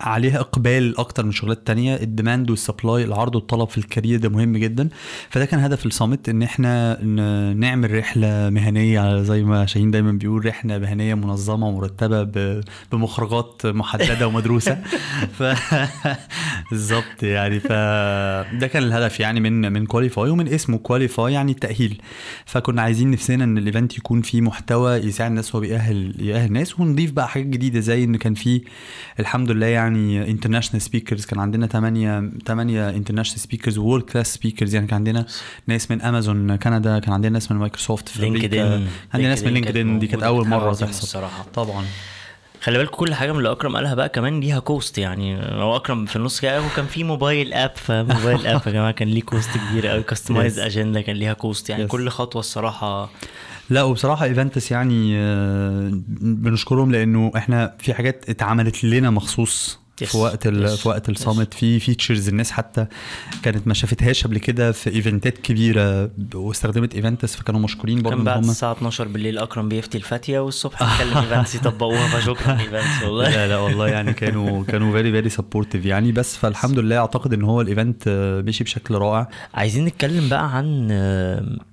عليها 0.00 0.40
إقبال 0.40 0.98
أكتر 0.98 1.24
من 1.24 1.32
شغلات 1.32 1.66
تانية. 1.66 1.94
ال 1.96 2.04
demand 2.04 2.50
وال 2.50 2.64
supply 2.64 3.04
العرض 3.04 3.34
والطلب 3.34 3.68
في 3.68 3.78
ال 3.78 3.84
career 3.84 4.18
ده 4.18 4.28
مهم 4.28 4.56
جدا. 4.56 4.88
فده 5.30 5.44
كان 5.44 5.60
هدف 5.60 5.86
ال 5.86 5.92
summit 5.92 6.28
إن 6.28 6.42
إحنا 6.42 7.04
نعمل 7.54 7.98
رحلة 7.98 8.50
مهنية. 8.50 9.22
زي 9.22 9.42
ما 9.44 9.66
شاهين 9.66 9.90
دايما 9.90 10.12
بيقول 10.12 10.46
رحلة 10.46 10.78
مهنية 10.78 11.14
منظمة 11.14 11.68
ومرتبة 11.68 12.22
بمخرجات 12.92 13.66
محددة 13.66 14.26
ومدروسة. 14.28 14.78
ف 15.38 15.42
بالظبط 16.70 17.22
يعني. 17.22 17.60
فده 17.60 18.66
كان 18.66 18.82
الهدف 18.82 19.20
يعني 19.20 19.40
من 19.40 19.72
من 19.72 19.86
Qualify 19.86 20.30
ومن 20.30 20.48
اسمه 20.48 20.78
Qualify 20.78 21.32
يعني 21.32 21.52
التاهيل 21.52 22.00
فكنا 22.46 22.82
عايزين 22.82 23.10
نفسنا 23.10 23.44
إن 23.44 23.58
ال 23.58 23.65
event 23.65 23.98
يكون 23.98 24.22
فيه 24.22 24.40
محتوى 24.40 24.92
يساعد 24.94 25.30
الناس 25.30 25.54
وهو 25.54 25.60
بيأهل 25.60 26.14
يأهل 26.18 26.46
الناس 26.48 26.80
ونضيف 26.80 27.12
بقى 27.12 27.28
حاجات 27.28 27.46
جديدة 27.46 27.80
زي 27.80 28.04
إن 28.04 28.16
كان 28.16 28.34
فيه 28.34 28.60
الحمد 29.20 29.50
لله 29.50 29.66
يعني 29.66 29.87
international 29.96 30.82
speakers 30.82 31.26
كان 31.26 31.40
عندنا 31.40 31.66
8 31.66 32.30
8 32.46 32.90
international 32.90 33.40
speakers 33.40 33.78
world 33.78 34.04
class 34.04 34.34
speakers 34.34 34.74
يعني 34.74 34.86
كان 34.86 34.94
عندنا 34.94 35.26
ناس 35.66 35.90
من 35.90 36.02
امازون 36.02 36.56
كندا 36.56 36.98
كان 36.98 37.12
عندنا 37.12 37.32
ناس 37.32 37.52
من 37.52 37.58
مايكروسوفت 37.58 38.08
في 38.08 38.20
LinkedIn 38.20 38.54
أمريكا 38.54 38.76
ان 38.76 38.86
عندنا 39.14 39.28
ناس 39.28 39.42
من 39.44 39.52
LinkedIn 39.52 39.98
دي 40.00 40.06
كانت 40.06 40.22
أول 40.22 40.48
مرة 40.48 40.72
تحصل. 40.72 41.02
الصراحة. 41.02 41.46
طبعا. 41.54 41.84
خلي 42.62 42.78
بالك 42.78 42.90
كل 42.90 43.14
حاجة 43.14 43.32
من 43.32 43.38
اللي 43.38 43.52
أكرم 43.52 43.76
قالها 43.76 43.94
بقى 43.94 44.08
كمان 44.08 44.40
ليها 44.40 44.58
cost 44.58 44.98
يعني. 44.98 45.36
هو 45.62 45.76
أكرم 45.76 46.06
في 46.06 46.16
النص 46.16 46.40
كده 46.40 46.58
هو 46.58 46.68
كان 46.76 46.86
في 46.86 47.04
mobile 47.04 47.52
app 47.52 47.72
ف 47.74 47.84
mobile 47.84 48.46
app 48.46 48.62
يا 48.66 48.72
جماعة 48.72 48.90
كان 48.90 49.08
ليه 49.08 49.22
cost 49.22 49.50
كبير 49.70 49.86
قوي 49.86 50.02
customized. 50.02 50.58
Agenda 50.58 51.00
كان 51.00 51.16
ليها 51.16 51.32
cost 51.32 51.70
يعني. 51.70 51.84
Yes. 51.84 51.90
كل 51.90 52.08
خطوة 52.08 52.40
الصراحة 52.40 53.10
لا 53.70 53.82
وبصراحة 53.82 54.24
Eventus 54.24 54.70
يعني 54.70 55.18
آه، 55.18 55.90
بنشكرهم 56.20 56.92
لأنه 56.92 57.32
إحنا 57.36 57.76
في 57.78 57.94
حاجات 57.94 58.30
اتعملت 58.30 58.84
لنا 58.84 59.10
مخصوص. 59.10 59.80
Yes. 60.02 60.04
في 60.04 60.16
وقت 60.16 60.46
ال... 60.46 60.68
Yes. 60.68 60.80
في 60.80 60.88
وقت 60.88 61.08
ال 61.08 61.15
summit 61.15 61.54
في 61.54 61.80
features 61.80 62.28
الناس 62.28 62.50
حتى 62.50 62.86
كانت 63.42 63.66
ما 63.66 63.74
شافتهاش 63.74 64.24
قبل 64.24 64.38
كده 64.38 64.72
في 64.72 64.90
event 64.90 65.30
ات 65.30 65.38
كبيرة 65.38 66.10
واستخدمت 66.34 66.94
Eventus 66.94 67.36
فكانوا 67.36 67.60
مشكورين 67.60 68.02
برضه 68.02 68.10
كان 68.10 68.18
إن 68.18 68.24
بعد 68.24 68.44
هم 68.44 68.50
الساعة 68.50 68.72
12 68.72 69.08
بالليل 69.08 69.38
أكرم 69.38 69.68
بيفتي 69.68 69.98
الفاتية 69.98 70.38
والصبح 70.40 70.82
بيتكلم 70.82 71.18
Eventus 71.18 71.54
يطبقوها 71.58 72.08
فشكرا 72.08 72.52
Eventus 72.60 73.02
والله 73.04 73.30
لا 73.30 73.48
لا 73.48 73.58
والله 73.58 73.88
يعني 73.88 74.12
كانوا 74.12 74.64
كانوا 74.64 74.92
very 74.92 75.12
very 75.12 75.28
supportive 75.28 75.86
يعني 75.86 76.12
بس 76.12 76.36
فالحمد 76.36 76.78
لله 76.78 76.98
أعتقد 76.98 77.32
إن 77.32 77.42
هو 77.42 77.60
ال 77.60 77.68
event 77.68 78.08
مشي 78.46 78.64
بشكل 78.64 78.94
رائع 78.94 79.28
عايزين 79.54 79.84
نتكلم 79.84 80.28
بقى 80.28 80.56
عن 80.56 80.88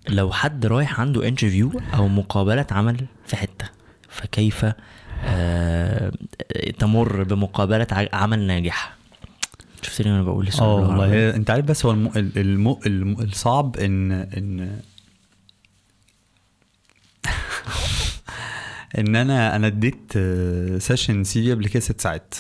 لو 0.10 0.32
حد 0.32 0.66
رايح 0.66 1.00
عنده 1.00 1.28
interview 1.28 1.72
أو 1.94 2.08
مقابلة 2.08 2.66
عمل 2.72 3.06
في 3.26 3.36
حتة 3.36 3.66
فكيف 4.10 4.66
تمر 6.80 7.24
بمقابلة 7.24 7.88
عمل 8.14 8.48
ناجحه 8.48 8.96
شفتني 9.82 10.12
وأنا 10.12 10.24
بقول 10.24 10.46
آه؟ 10.66 10.76
والله. 10.76 11.36
أنت 11.36 11.50
عارف 11.50 11.66
بس 11.66 11.86
هو 11.86 11.92
الم... 11.92 12.12
الم... 12.16 12.78
الم... 12.86 13.22
الصعب 13.22 13.78
ان 13.78 14.12
ان 14.12 14.80
إن 19.00 19.16
أنا 19.16 19.56
أنا 19.56 19.68
اديت 19.68 20.14
session 20.78 21.24
CV 21.24 21.52
قبل 21.54 21.68
كده 21.68 21.80
ست 21.80 22.02
ساعات. 22.02 22.34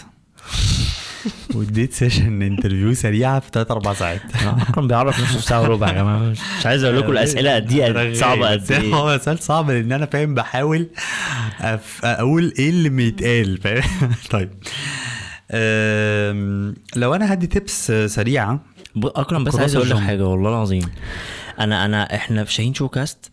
واديت 1.55 1.93
session 1.93 2.41
interview 2.41 2.93
سريعة 2.93 3.39
في 3.39 3.49
3 3.53 3.71
4 3.73 3.93
ساعات 3.93 4.21
اكرم 4.45 4.87
بيعرف 4.87 5.19
نفسه 5.19 5.37
في 5.39 5.45
ساعه 5.45 5.61
وربع 5.61 5.87
يا 5.87 5.93
جماعة 5.93 6.19
مش 6.59 6.65
عايز 6.65 6.83
أقول 6.83 6.97
لكم 6.97 7.11
الأسئلة 7.11 7.55
قد 7.55 7.71
إيه 7.71 8.13
صعبة 8.13 8.49
قد 8.51 8.71
إيه 8.71 8.95
هو 8.95 9.17
سؤال 9.17 9.39
صعب 9.39 9.71
لأن 9.71 9.91
أنا 9.91 10.05
فاهم 10.05 10.33
بحاول. 10.35 10.89
أقول 12.03 12.53
إيه 12.59 12.69
اللي 12.69 12.89
بيتقال 12.89 13.57
فاهم 13.57 14.11
طيب. 14.31 14.49
لو 16.95 17.15
أنا 17.15 17.33
هدي 17.33 17.47
tips 17.47 17.91
سريعة 17.91 18.59
اكرم 19.03 19.43
بس 19.43 19.55
عايز 19.55 19.75
أقول 19.75 19.89
لك. 19.89 19.97
حاجة 19.97 20.27
والله 20.27 20.49
العظيم 20.49 20.89
أنا 21.59 21.85
أنا 21.85 22.15
إحنا 22.15 22.43
في 22.43 22.53
شاهين 22.53 22.73
Showcast 22.73 23.31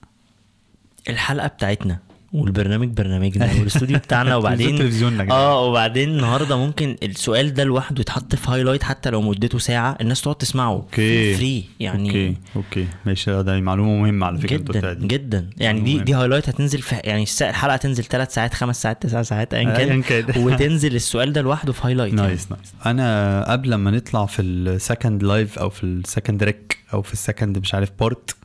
الحلقة 1.09 1.47
بتاعتنا 1.49 1.99
والبرنامج 2.33 2.89
برنامجنا 2.89 3.51
والاستوديو 3.59 3.99
بتاعنا. 3.99 4.37
وبعدين. 4.43 5.31
آه 5.31 5.65
وبعدين 5.67 6.09
النهارده 6.09 6.57
ممكن 6.57 6.97
السؤال 7.03 7.55
ده 7.55 7.65
لوحده 7.65 8.01
يتحط 8.01 8.35
في 8.35 8.51
highlight 8.51 8.83
حتى 8.83 9.11
لو 9.11 9.23
مدته 9.23 9.59
ساعة 9.59 9.97
الناس 10.01 10.23
تقعد 10.23 10.35
تسمعه. 10.35 10.73
Okay. 10.73 11.35
Free 11.35 11.65
يعني 11.81 12.09
Okay. 12.09 12.37
Okay. 12.57 12.87
ماشي. 13.07 13.43
ده 13.43 13.61
معلومة 13.61 13.97
مهمة 13.97 14.27
على 14.27 14.39
فكرة 14.39 14.57
جدا 14.57 14.93
دي. 14.93 15.07
جدا. 15.07 15.51
يعني 15.57 15.81
دي 15.81 15.99
دي 15.99 16.15
highlight 16.15 16.49
هتنزل 16.49 16.83
في 16.83 16.95
يعني 16.95 17.25
الحلقة 17.41 17.77
تنزل 17.77 18.05
ثلاث 18.05 18.35
ساعات 18.35 18.55
خمس 18.55 18.83
ساعات 18.83 19.03
تسع 19.03 19.23
ساعات 19.23 19.55
ايا 19.55 20.01
كان. 20.01 20.25
وتنزل 20.45 20.95
السؤال 20.95 21.33
ده 21.33 21.43
لوحده 21.43 21.73
في 21.73 21.87
highlight 21.87 22.15
يعني. 22.15 22.27
Nice 22.27 22.51
nice 22.51 22.73
أنا 22.87 23.53
قبل 23.53 23.75
ما 23.75 23.91
نطلع 23.91 24.27
في 24.27 24.43
ال 24.43 24.54
second 24.54 25.23
live 25.23 25.59
أو 25.59 25.71
في 25.71 25.85
ال 25.85 25.93
second 25.93 26.43
rec 26.43 26.79
أو 26.95 27.03
في 27.03 27.13
ال 27.13 27.19
second 27.19 27.59
مش 27.59 27.75
عارف 27.75 27.91
part 28.01 28.37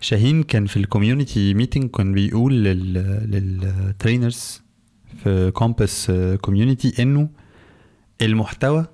شاهين 0.00 0.42
كان 0.42 0.66
في 0.66 0.76
ال 0.76 0.84
community 0.84 1.54
meeting 1.54 1.90
كان 1.90 2.12
بيقول 2.12 2.64
لل 2.64 2.92
لل 3.30 3.56
trainers 3.56 4.62
في 5.24 5.50
Compass 5.50 6.12
community 6.40 7.02
إنه 7.02 7.28
المحتوى 8.22 8.86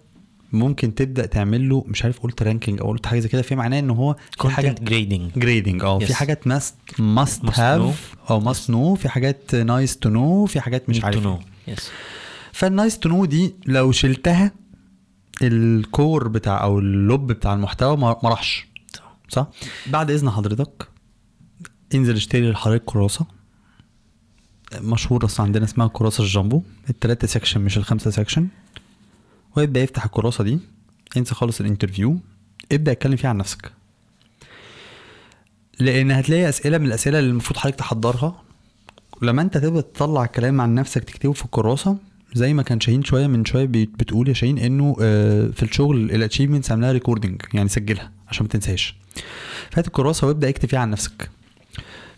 ممكن 0.53 0.95
تبدأ 0.95 1.27
تعمل 1.27 1.69
له 1.69 1.85
مش 1.87 2.05
عارف 2.05 2.21
قلت 2.21 2.43
ranking 2.43 2.81
أو 2.81 2.89
قلت 2.89 3.07
حاجة 3.07 3.21
زي 3.21 3.29
كده. 3.29 3.43
في 3.43 3.55
معناه 3.55 3.79
ان 3.79 3.91
هو 3.91 4.15
في 4.31 4.37
content 4.39 4.83
grading 4.83 5.31
grading 5.37 5.83
آه. 5.85 5.99
في 5.99 6.15
حاجات 6.15 6.47
must 6.47 6.75
must 6.99 7.45
have 7.45 8.15
أو 8.31 8.41
must 8.41 8.71
know 8.71 8.95
في 8.95 9.09
حاجات 9.09 9.55
nice 9.55 9.97
to 9.97 10.09
know 10.09 10.47
في 10.47 10.61
حاجات 10.61 10.89
مش 10.89 11.05
عارف. 11.05 11.27
إيه. 11.27 11.39
Yes 11.69 11.91
فال 12.53 12.68
nice 12.68 12.99
to 12.99 13.09
know 13.09 13.25
دي 13.25 13.55
لو 13.67 13.93
شلتها 13.93 14.53
ال 15.43 15.60
core 15.60 16.29
بتاع 16.29 16.63
أو 16.63 16.79
اللب 16.79 17.27
بتاع 17.27 17.55
المحتوى 17.55 17.97
ما 17.97 18.13
راحش. 18.25 18.67
صح؟ 19.29 19.49
بعد 19.87 20.11
إذن 20.11 20.31
حضرتك 20.31 20.89
انزل 21.95 22.17
اشتري 22.17 22.51
لحضرتك 22.51 22.85
كراسة. 22.85 23.27
مشهور 24.81 25.25
أصلا 25.25 25.47
عندنا 25.47 25.65
اسمها 25.65 25.87
كراسة 25.93 26.25
الجامبو. 26.25 26.63
التلاتة 26.91 27.27
section 27.27 27.61
مش 27.61 27.79
الخمسة 27.79 28.11
section 28.11 28.49
ويبدا 29.57 29.83
يفتح 29.83 30.05
الكراسة 30.05 30.45
دي. 30.45 30.59
انسى 31.17 31.35
خالص 31.35 31.61
ال 31.61 31.66
interview. 31.66 32.19
ابدأ 32.73 32.93
اتكلم 32.93 33.17
فيها 33.17 33.31
عن 33.31 33.37
نفسك. 33.37 33.73
لأن 35.81 36.11
هتلاقي 36.11 36.49
أسئلة 36.49 36.79
من 36.79 36.87
الأسئلة 36.87 37.19
اللي 37.19 37.31
المفروض 37.31 37.57
حضرتك 37.59 37.79
تحضرها. 37.79 38.43
لما 39.23 39.43
انت 39.43 39.59
تبدأ 39.59 39.81
تطلع 39.81 40.27
كلام 40.27 40.61
عن 40.61 40.75
نفسك 40.75 41.05
تكتبه 41.05 41.33
في 41.33 41.45
الكراسة 41.45 41.97
زي 42.35 42.55
ما 42.55 42.63
كان 42.63 42.81
شاهين 42.81 43.05
شوية 43.05 43.27
من 43.27 43.45
شوية 43.45 43.65
بت- 43.65 43.91
بتقول 43.99 44.29
يا 44.29 44.35
شاهين 44.35 44.59
إنه 44.59 44.97
آه، 45.01 45.49
في 45.49 45.63
الشغل 45.63 45.97
ال 46.11 46.15
achievements 46.15 46.71
عاملاها 46.71 46.93
recording 46.93 47.43
يعني 47.55 47.69
سجلها 47.69 48.13
عشان 48.29 48.43
ما 48.47 48.49
تنساش 48.49 48.97
فهات 49.71 49.87
الكراسة 49.87 50.27
وابدأ 50.27 50.49
اكتب 50.49 50.69
فيها 50.69 50.79
عن 50.79 50.91
نفسك. 50.91 51.31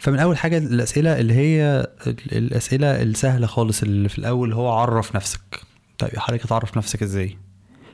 فمن 0.06 0.18
أول 0.18 0.38
حاجة 0.38 0.58
الأسئلة 0.58 1.20
اللي 1.20 1.34
هي 1.34 1.86
ال- 2.06 2.36
الأسئلة 2.36 3.02
السهلة 3.02 3.46
خالص 3.46 3.82
اللي 3.82 4.08
في 4.08 4.18
الأول 4.18 4.52
هو 4.52 4.68
عرف 4.72 5.16
نفسك. 5.16 5.60
طيب 5.98 6.14
يا 6.14 6.20
حضرتك 6.20 6.44
هتعرف 6.46 6.76
نفسك 6.76 7.02
إزاي؟ 7.02 7.36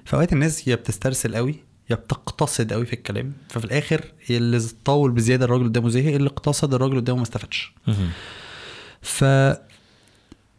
فأوقات 0.04 0.32
الناس 0.32 0.68
يا 0.68 0.74
بتسترسل 0.74 1.34
قوي 1.36 1.54
يا 1.90 1.94
بتقتصد 1.96 2.72
قوي 2.72 2.86
في 2.86 2.92
الكلام 2.92 3.32
ففي 3.48 3.64
الآخر 3.64 4.04
اللي 4.30 4.60
طول 4.84 5.10
بزيادة 5.10 5.44
الراجل 5.44 5.64
قدامه 5.64 5.88
زهق 5.88 6.14
اللي 6.14 6.28
اقتصد 6.28 6.74
الراجل 6.74 6.96
قدامه 6.96 7.16
ما 7.16 7.22
استفادش. 7.22 7.72
ف 9.02 9.24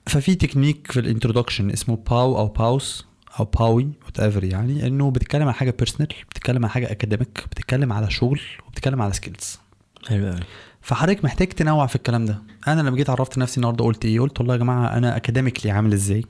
ففي 0.07 0.35
تكنيك 0.35 0.91
في 0.91 0.99
ال 0.99 1.05
introduction 1.05 1.69
اسمه 1.69 1.95
باو 2.09 2.37
أو 2.37 2.47
باوس 2.47 3.05
أو 3.39 3.45
باوي 3.45 3.89
whatever 4.05 4.43
يعني 4.43 4.87
إنه 4.87 5.11
بتتكلم 5.11 5.47
عن 5.47 5.53
حاجة 5.53 5.71
personal 5.79 6.13
بتتكلم 6.29 6.65
عن 6.65 6.71
حاجة 6.71 6.91
academic 6.91 7.43
بتتكلم 7.51 7.93
على 7.93 8.11
شغل 8.11 8.41
وبتتكلم 8.67 9.01
على 9.01 9.13
skills 9.13 9.59
حلو 10.07 10.35
فحضرتك 10.83 11.25
محتاج 11.25 11.47
تنوع 11.47 11.87
في 11.87 11.95
الكلام 11.95 12.25
ده. 12.25 12.41
أنا 12.67 12.81
لما 12.81 12.97
جيت 12.97 13.09
عرفت 13.09 13.37
نفسي 13.37 13.57
النهارده 13.57 13.85
قلت 13.85 14.05
إيه؟ 14.05 14.19
قلت 14.19 14.39
والله 14.39 14.53
يا 14.53 14.59
جماعة 14.59 14.97
أنا 14.97 15.15
academically 15.17 15.71
عامل 15.71 15.93
إزاي؟ 15.93 16.25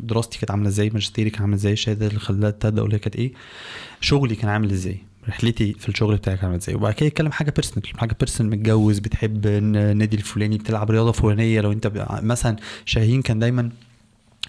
دراستي 0.00 0.38
كانت 0.38 0.50
عاملة 0.50 0.68
إزاي؟ 0.68 0.90
ماجستيري 0.90 1.30
كان 1.30 1.42
عامل 1.42 1.54
إزاي؟ 1.54 1.72
الشهادة 1.72 2.06
اللي 2.06 2.18
خلت 2.18 2.64
ابدا 2.64 2.80
أقول 2.80 2.92
لك 2.92 3.00
كانت 3.00 3.16
إيه؟ 3.16 3.32
شغلي 4.00 4.34
كان 4.34 4.50
عامل 4.50 4.70
إزاي؟ 4.70 4.98
رحلتي 5.28 5.72
في 5.72 5.88
الشغل 5.88 6.16
بتاعي 6.16 6.38
عامل 6.42 6.54
إزاي؟ 6.54 6.74
وبعد 6.74 6.94
كده 6.94 7.06
يتكلم 7.06 7.32
حاجة 7.32 7.50
personal 7.50 7.98
حاجة 7.98 8.16
personal 8.20 8.50
متجوز 8.52 8.98
بتحب 8.98 9.46
النادي 9.46 10.16
الفلاني 10.16 10.58
بتلعب 10.58 10.90
رياضة 10.90 11.12
فلانية. 11.12 11.60
لو 11.60 11.72
أنت 11.72 11.92
مثلا 12.22 12.56
شاهين 12.84 13.22
كان 13.22 13.38
دايما 13.38 13.70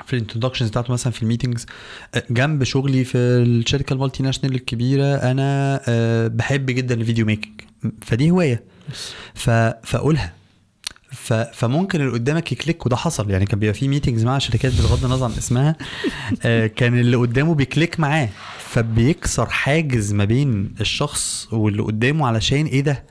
في 0.06 0.14
ال 0.14 0.18
introductions 0.18 0.70
بتاعته 0.70 0.94
مثلا 0.94 1.14
في 1.14 1.24
ال 1.24 1.28
meetings 1.28 1.66
جنب 2.32 2.64
شغلي 2.64 3.04
في 3.04 3.18
الشركة 3.18 3.94
ال 3.94 4.24
multinational 4.24 4.56
الكبيرة 4.56 5.06
أنا 5.16 5.82
آه، 5.88 6.28
بحب 6.28 6.66
جدا 6.66 6.96
ال 6.96 7.01
video 7.01 7.26
making 7.26 7.62
فدي 8.02 8.32
هواية. 8.32 8.64
ف... 9.34 9.50
فاقولها 9.84 10.34
ف... 11.12 11.34
فممكن 11.34 12.02
اللي 12.02 12.12
قدامك 12.12 12.52
ي 12.52 12.57
click 12.57 12.86
وده 12.86 12.96
حصل. 12.96 13.32
يعني 13.32 13.46
كان 13.46 13.60
بيبقى 13.60 13.74
في 13.74 13.88
meetings 13.88 14.26
مع 14.26 14.38
شركات 14.38 14.74
بغض 14.74 15.06
النظر 15.06 15.26
عن 15.26 15.32
اسمها. 15.32 15.76
آه، 16.46 16.68
كان 16.68 17.00
اللي 17.00 17.18
قدامه 17.18 17.56
بي 17.56 17.68
click 17.68 18.00
معاه. 18.00 18.30
فبيكسر 18.60 19.46
حاجز 19.46 20.14
ما 20.14 20.26
بين 20.26 20.74
الشخص 20.82 21.48
واللي 21.52 21.82
قدامه 21.84 22.28
علشان 22.28 22.66
إيه 22.66 22.82
ده؟ 22.82 23.04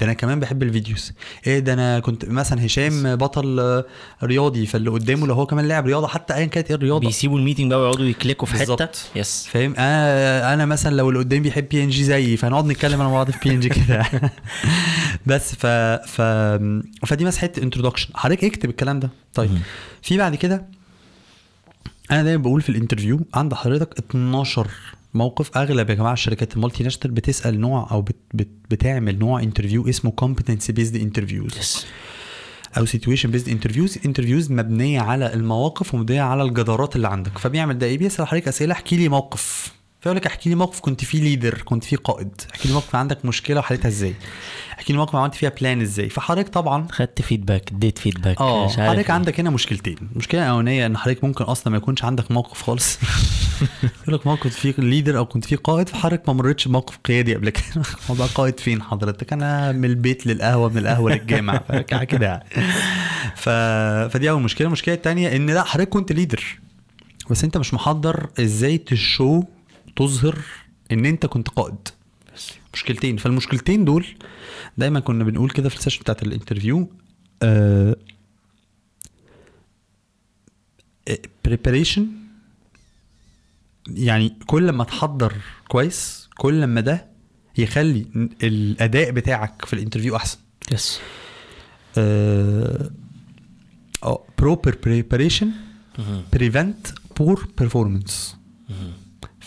ده 0.00 0.06
أنا 0.06 0.12
كمان 0.12 0.40
بحب 0.40 0.62
ال 0.62 0.68
videos. 0.68 1.12
إيه 1.46 1.58
ده 1.58 1.72
أنا 1.72 2.00
كنت 2.00 2.24
مثلا 2.24 2.66
هشام 2.66 3.16
بطل 3.16 3.60
آه، 3.60 3.84
رياضي 4.22 4.66
فاللي 4.66 4.90
قدامه 4.90 5.26
لو 5.26 5.34
هو 5.34 5.46
كمان 5.46 5.68
لاعب 5.68 5.86
رياضة 5.86 6.06
حتى 6.06 6.34
ايا 6.34 6.46
كانت 6.46 6.68
إيه 6.68 6.76
الرياضة. 6.76 7.06
بيسيبوا 7.06 7.38
ال 7.38 7.42
meeting 7.42 7.70
بقى 7.70 7.80
ويقعدوا 7.80 8.06
ي 8.06 8.12
click 8.12 8.40
وا 8.40 8.46
في 8.46 8.54
حتة؟ 8.54 8.74
بالظبط. 8.74 8.98
yes 9.16 9.46
فاهم؟ 9.46 9.74
أنا 9.78 10.54
أنا 10.54 10.66
مثلا 10.66 10.96
لو 10.96 11.08
اللي 11.08 11.18
قدامي 11.20 11.42
بيحب 11.42 11.68
بي 11.68 11.84
ان 11.84 11.88
جي 11.88 12.04
زيي 12.04 12.36
فهنقعد 12.36 12.66
نتكلم 12.66 13.00
أنا 13.00 13.10
بعض 13.10 13.30
في 13.30 13.38
بي 13.48 13.54
ان 13.54 13.60
جي 13.60 13.68
كده. 13.68 14.04
بس 15.26 15.54
ف 15.54 15.66
ف 16.06 16.20
فدي 17.06 17.24
بس 17.24 17.38
حتة 17.38 17.62
introduction 17.62 18.08
حضرتك 18.14 18.44
اكتب 18.44 18.70
الكلام 18.70 19.00
ده. 19.00 19.10
طيب. 19.34 19.50
مهم. 19.50 19.60
في 20.02 20.16
بعد 20.18 20.34
كده 20.34 20.66
أنا 22.10 22.22
دايما 22.22 22.42
بقول 22.42 22.62
في 22.62 22.68
ال 22.68 22.73
interview 22.73 23.20
عند 23.34 23.54
حضرتك 23.54 23.98
12 23.98 24.66
موقف 25.14 25.56
أغلب 25.56 25.90
يا 25.90 25.94
جماعة 25.94 26.12
الشركات 26.12 26.56
ال 26.56 26.84
multinational 26.84 27.10
بتسأل 27.10 27.60
نوع 27.60 27.88
أو 27.90 28.02
بت 28.02 28.16
بت 28.34 28.48
بتعمل 28.70 29.18
نوع 29.18 29.42
interview 29.42 29.88
اسمه 29.88 30.10
competency 30.10 30.72
based 30.72 30.96
interviews 30.96 31.86
أو 32.78 32.84
situation 32.84 33.30
based 33.30 33.48
interviews 33.48 33.98
interviews 34.06 34.52
مبنية 34.52 35.00
على 35.00 35.34
المواقف 35.34 35.94
ومبنية 35.94 36.22
على 36.22 36.42
الجدارات 36.42 36.96
اللي 36.96 37.08
عندك. 37.08 37.38
فبيعمل 37.38 37.78
ده 37.78 37.86
إيه؟ 37.86 37.98
بيسأل 37.98 38.26
حضرتك 38.26 38.48
أسئلة 38.48 38.72
احكي 38.72 38.96
لي 38.96 39.08
موقف. 39.08 39.72
فيقول 40.00 40.16
لك 40.16 40.26
احكي 40.26 40.48
لي 40.48 40.54
موقف 40.54 40.80
كنت 40.80 41.04
فيه 41.04 41.20
leader 41.22 41.62
كنت 41.64 41.84
فيه 41.84 41.96
قائد. 41.96 42.40
احكي 42.54 42.68
لي 42.68 42.74
موقف 42.74 42.96
عندك 42.96 43.24
مشكلة 43.24 43.58
وحلتها 43.58 43.88
إزاي. 43.88 44.14
احكي 44.78 44.92
لي 44.92 44.98
موقف 44.98 45.16
عملت 45.16 45.34
فيها 45.34 45.50
plan 45.60 45.80
إزاي. 45.80 46.08
فحضرتك 46.08 46.48
طبعا 46.48 46.86
خدت 46.90 47.22
feedback 47.22 47.72
اديت 47.72 47.98
feedback 47.98 48.40
آه 48.40 48.68
حضرتك 48.68 49.06
إيه. 49.06 49.12
عندك 49.12 49.40
هنا 49.40 49.50
مشكلتين. 49.50 49.96
المشكلة 50.12 50.42
الاولانيه 50.44 50.86
إن 50.86 50.96
حضرتك 50.96 51.24
ممكن 51.24 51.44
أصلا 51.44 51.70
ما 51.70 51.76
يكونش 51.76 52.04
عندك 52.04 52.30
موقف 52.30 52.62
خالص. 52.62 52.98
يقول 54.02 54.14
لك 54.14 54.26
موقف 54.26 54.56
فيه 54.56 54.74
leader 54.78 55.18
أو 55.18 55.26
كنت 55.26 55.44
فيه 55.44 55.56
قائد 55.56 55.88
فحضرتك 55.88 56.28
ما 56.28 56.34
مرتش 56.34 56.68
بموقف 56.68 56.98
قيادي 57.04 57.34
قبل 57.34 57.50
كده. 57.50 57.82
موضوع 58.08 58.26
قائد 58.26 58.60
فين 58.60 58.82
حضرتك؟ 58.82 59.32
أنا 59.32 59.72
من 59.72 59.84
البيت 59.84 60.26
للقهوة 60.26 60.68
من 60.68 60.78
القهوة 60.78 61.12
للجامع 61.12 61.56
كده 62.10 62.26
يعني. 62.26 62.44
ف... 63.36 63.48
فدي 64.12 64.30
أول 64.30 64.42
مشكلة. 64.42 64.66
المشكلة 64.66 64.94
الثانية 64.94 65.36
إن 65.36 65.50
لا 65.50 65.62
حضرتك 65.64 65.88
كنت 65.88 66.12
leader 66.12 66.44
بس 67.30 67.44
أنت 67.44 67.56
مش 67.56 67.74
محضر 67.74 68.26
إزاي 68.40 68.78
to 68.78 68.99
show 68.99 69.42
تظهر 69.98 70.38
إن 70.92 71.06
أنت 71.06 71.26
كنت 71.26 71.48
قائد. 71.48 71.88
مشكلتين. 72.74 73.16
فالمشكلتين 73.16 73.84
دول 73.84 74.06
دايما 74.78 75.00
كنا 75.00 75.24
بنقول 75.24 75.50
كده 75.50 75.68
في 75.68 75.76
ال 75.76 75.79
session 75.79 76.00
بتاعت 76.00 76.22
ال 76.22 76.29
interview 76.29 76.90
آه 77.42 77.96
preparation 81.44 82.08
يعني 83.88 84.36
كل 84.46 84.70
ما 84.70 84.84
تحضر 84.84 85.34
كويس 85.68 86.28
كل 86.36 86.64
ما 86.64 86.80
ده 86.80 87.06
يخلي 87.58 88.06
الأداء 88.42 89.10
بتاعك 89.10 89.64
في 89.64 89.72
ال 89.72 89.76
interview 89.76 90.16
أحسن. 90.16 90.38
yes 90.72 91.00
آه 91.98 92.90
proper 94.38 94.78
preparation. 94.84 95.50
prevent 96.32 96.86
poor 97.16 97.48
performance. 97.58 98.36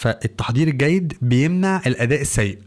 فالتحضير 0.01 0.67
الجيد 0.67 1.13
بيمنع 1.21 1.81
الأداء 1.87 2.21
السيء. 2.21 2.59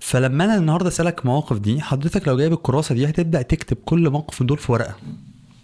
فلما 0.00 0.44
أنا 0.44 0.56
النهارده 0.56 0.88
أسألك 0.88 1.26
مواقف 1.26 1.58
دي 1.58 1.82
حضرتك 1.82 2.28
لو 2.28 2.36
جايب 2.36 2.52
الكراسة 2.52 2.94
دي 2.94 3.08
هتبدأ 3.08 3.42
تكتب 3.42 3.76
كل 3.84 4.10
موقف 4.10 4.40
من 4.40 4.46
دول 4.46 4.58
في 4.58 4.72
ورقة. 4.72 4.96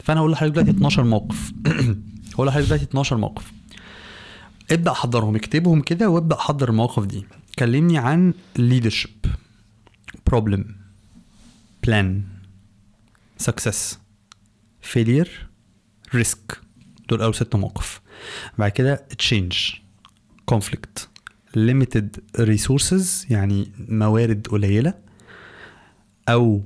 فأنا 0.04 0.20
هقول 0.20 0.32
لحضرتك 0.32 0.54
دلوقتي 0.54 0.70
12 0.70 1.04
موقف. 1.04 1.52
هقول 2.34 2.46
لحضرتك 2.46 2.66
دلوقتي 2.66 2.84
12 2.84 3.16
موقف. 3.16 3.52
ابدأ 4.70 4.92
حضرهم 4.92 5.36
اكتبهم 5.36 5.82
كده 5.82 6.10
وابدأ 6.10 6.36
حضر 6.36 6.68
المواقف 6.68 7.06
دي. 7.06 7.26
كلمني 7.58 7.98
عن 7.98 8.34
leadership 8.58 9.28
problem 10.30 10.60
plan 11.86 12.06
success 13.42 13.96
failure 14.92 15.30
risk. 16.14 16.56
دول 17.08 17.22
أول 17.22 17.34
ست 17.34 17.56
مواقف. 17.56 18.00
بعد 18.58 18.70
كده 18.70 19.06
change. 19.22 19.81
Conflict 20.51 21.06
limited 21.56 22.06
resources 22.39 23.31
يعني 23.31 23.70
موارد 23.89 24.47
قليلة 24.47 24.94
أو 26.28 26.62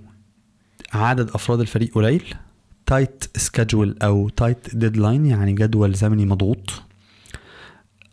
عدد 0.92 1.30
أفراد 1.30 1.60
الفريق 1.60 1.94
قليل 1.94 2.34
tight 2.90 3.40
schedule 3.40 3.94
أو 4.02 4.30
tight 4.40 4.70
deadline 4.72 5.26
يعني 5.26 5.52
جدول 5.52 5.94
زمني 5.94 6.26
مضغوط 6.26 6.70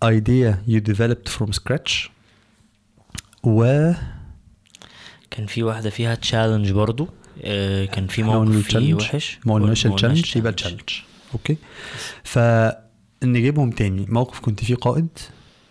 idea 0.06 0.54
you 0.68 0.80
developed 0.92 1.30
from 1.38 1.52
scratch 1.52 2.10
و 3.44 3.92
كان 5.32 5.46
في 5.46 5.64
واحدة 5.64 5.90
فيها 5.90 6.16
challenge 6.16 6.72
برضو 6.72 7.08
آه، 7.44 7.86
كان 7.86 8.08
في 8.08 8.24
موقف 8.24 8.68
فيه. 8.68 8.94
وحش 8.94 9.40
ما 9.46 9.54
قلناش 9.54 9.86
ال 9.86 9.91
challenge 9.91 10.38
يبقى. 10.38 10.50
التشالنج 10.50 10.90
أوكي 11.34 11.58
فنجيبهم 12.24 13.72
تاني 13.72 14.06
موقف 14.10 14.40
كنت 14.40 14.64
فيه 14.64 14.76
قائد 14.76 15.08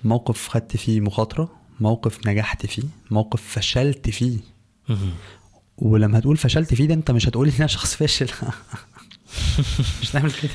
موقف 0.05 0.49
خدت 0.49 0.77
فيه 0.77 1.01
مخاطرة 1.01 1.51
موقف 1.81 2.27
نجحت 2.27 2.67
فيه 2.67 2.83
موقف 3.11 3.43
فشلت 3.43 4.11
فيه. 4.11 4.39
ولما 5.79 6.19
هتقول 6.19 6.37
فشلت 6.37 6.75
فيه 6.75 6.87
ده 6.89 6.95
انت 6.95 7.11
مش 7.11 7.29
هتقول 7.29 7.49
إن 7.49 7.55
أنا 7.59 7.67
شخص 7.67 7.95
فاشل 7.95 8.31
مش 10.03 10.11
هتعمل 10.11 10.31
كده 10.33 10.51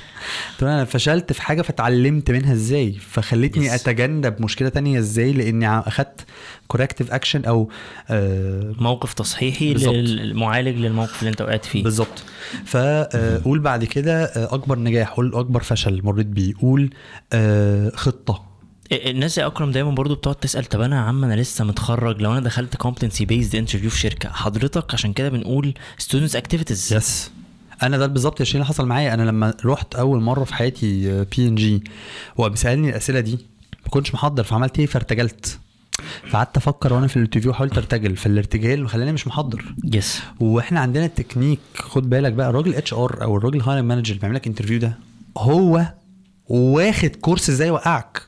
تقول 0.57 0.69
أنا 0.69 0.85
فشلت 0.85 1.33
في 1.33 1.41
حاجة 1.41 1.61
فتعلمت 1.61 2.31
منها 2.31 2.53
إزاي 2.53 2.93
فخلتني 2.93 3.69
Yes. 3.69 3.73
أتجنب 3.73 4.41
مشكلة 4.41 4.69
تانية 4.69 4.99
إزاي 4.99 5.31
لإني 5.33 5.69
أخدت 5.79 6.25
corrective 6.67 7.11
action 7.11 7.45
أو 7.45 7.69
آه 8.09 8.73
موقف 8.79 9.13
تصحيحي. 9.13 9.73
للمعالج 9.73 10.77
للموقف 10.77 11.19
اللي 11.19 11.29
أنت 11.29 11.41
وقعت 11.41 11.65
فيه 11.65 11.83
بالظبط 11.83 12.23
فقول 12.65 13.59
بعد 13.59 13.83
كده 13.85 14.23
آه، 14.23 14.53
أكبر 14.55 14.79
نجاح 14.79 15.09
قول 15.09 15.35
أكبر 15.35 15.63
فشل 15.63 16.01
مريت 16.03 16.27
بيه 16.27 16.53
قول 16.61 16.89
آه 17.33 17.91
خطة 17.95 18.46
الناس 18.91 19.37
يا 19.37 19.47
أكرم 19.47 19.71
دايما 19.71 19.91
برضو 19.91 20.15
بتقعد 20.15 20.35
تسأل 20.35 20.65
طب 20.65 20.81
أنا 20.81 20.95
يا 20.95 21.01
عم 21.01 21.23
أنا 21.23 21.33
لسه 21.33 21.65
متخرج 21.65 22.21
لو 22.21 22.31
أنا 22.31 22.39
دخلت 22.39 22.75
competency 22.75 23.25
based 23.25 23.55
interview 23.55 23.89
في 23.89 23.99
شركة 23.99 24.29
حضرتك 24.29 24.93
عشان 24.93 25.13
كده 25.13 25.29
بنقول 25.29 25.73
students 25.97 26.35
activities 26.35 26.93
yes 26.93 27.31
أنا 27.83 27.97
ده 27.97 28.07
بالظبط 28.07 28.41
الشيء 28.41 28.55
اللي 28.55 28.65
حصل 28.65 28.85
معايا. 28.85 29.13
أنا 29.13 29.23
لما 29.23 29.53
رحت 29.65 29.95
أول 29.95 30.21
مرة 30.21 30.43
في 30.43 30.53
حياتي 30.53 31.23
بي 31.23 31.47
ان 31.47 31.55
جي 31.55 31.83
وقام 32.35 32.55
سالني 32.55 32.89
الأسئلة 32.89 33.19
دي 33.19 33.31
ما 33.83 33.89
كنتش 33.89 34.13
محضر 34.13 34.43
فعملت 34.43 34.79
إيه؟ 34.79 34.85
فارتجلت. 34.85 35.59
فقعدت 36.29 36.57
أفكر 36.57 36.93
وأنا 36.93 37.07
في 37.07 37.17
ال 37.17 37.21
interview 37.21 37.53
حاولت 37.53 37.77
أرتجل. 37.77 38.15
فالارتجال 38.15 38.89
خلاني 38.89 39.11
مش 39.11 39.27
محضر. 39.27 39.73
yes 39.93 40.21
وإحنا 40.39 40.79
عندنا 40.79 41.05
التكنيك 41.05 41.59
خد 41.75 42.09
بالك 42.09 42.31
بقى 42.33 42.49
الراجل 42.49 42.75
HR 42.75 43.23
أو 43.23 43.37
الراجل 43.37 43.61
hiring 43.61 43.83
manager 43.83 44.09
اللي 44.09 44.19
بيعمل 44.21 44.35
لك 44.35 44.47
interview 44.47 44.79
ده 44.79 44.97
هو 45.37 45.93
واخد 46.49 47.09
كورس 47.15 47.49
إزاي 47.49 47.67
يوقعك؟ 47.67 48.21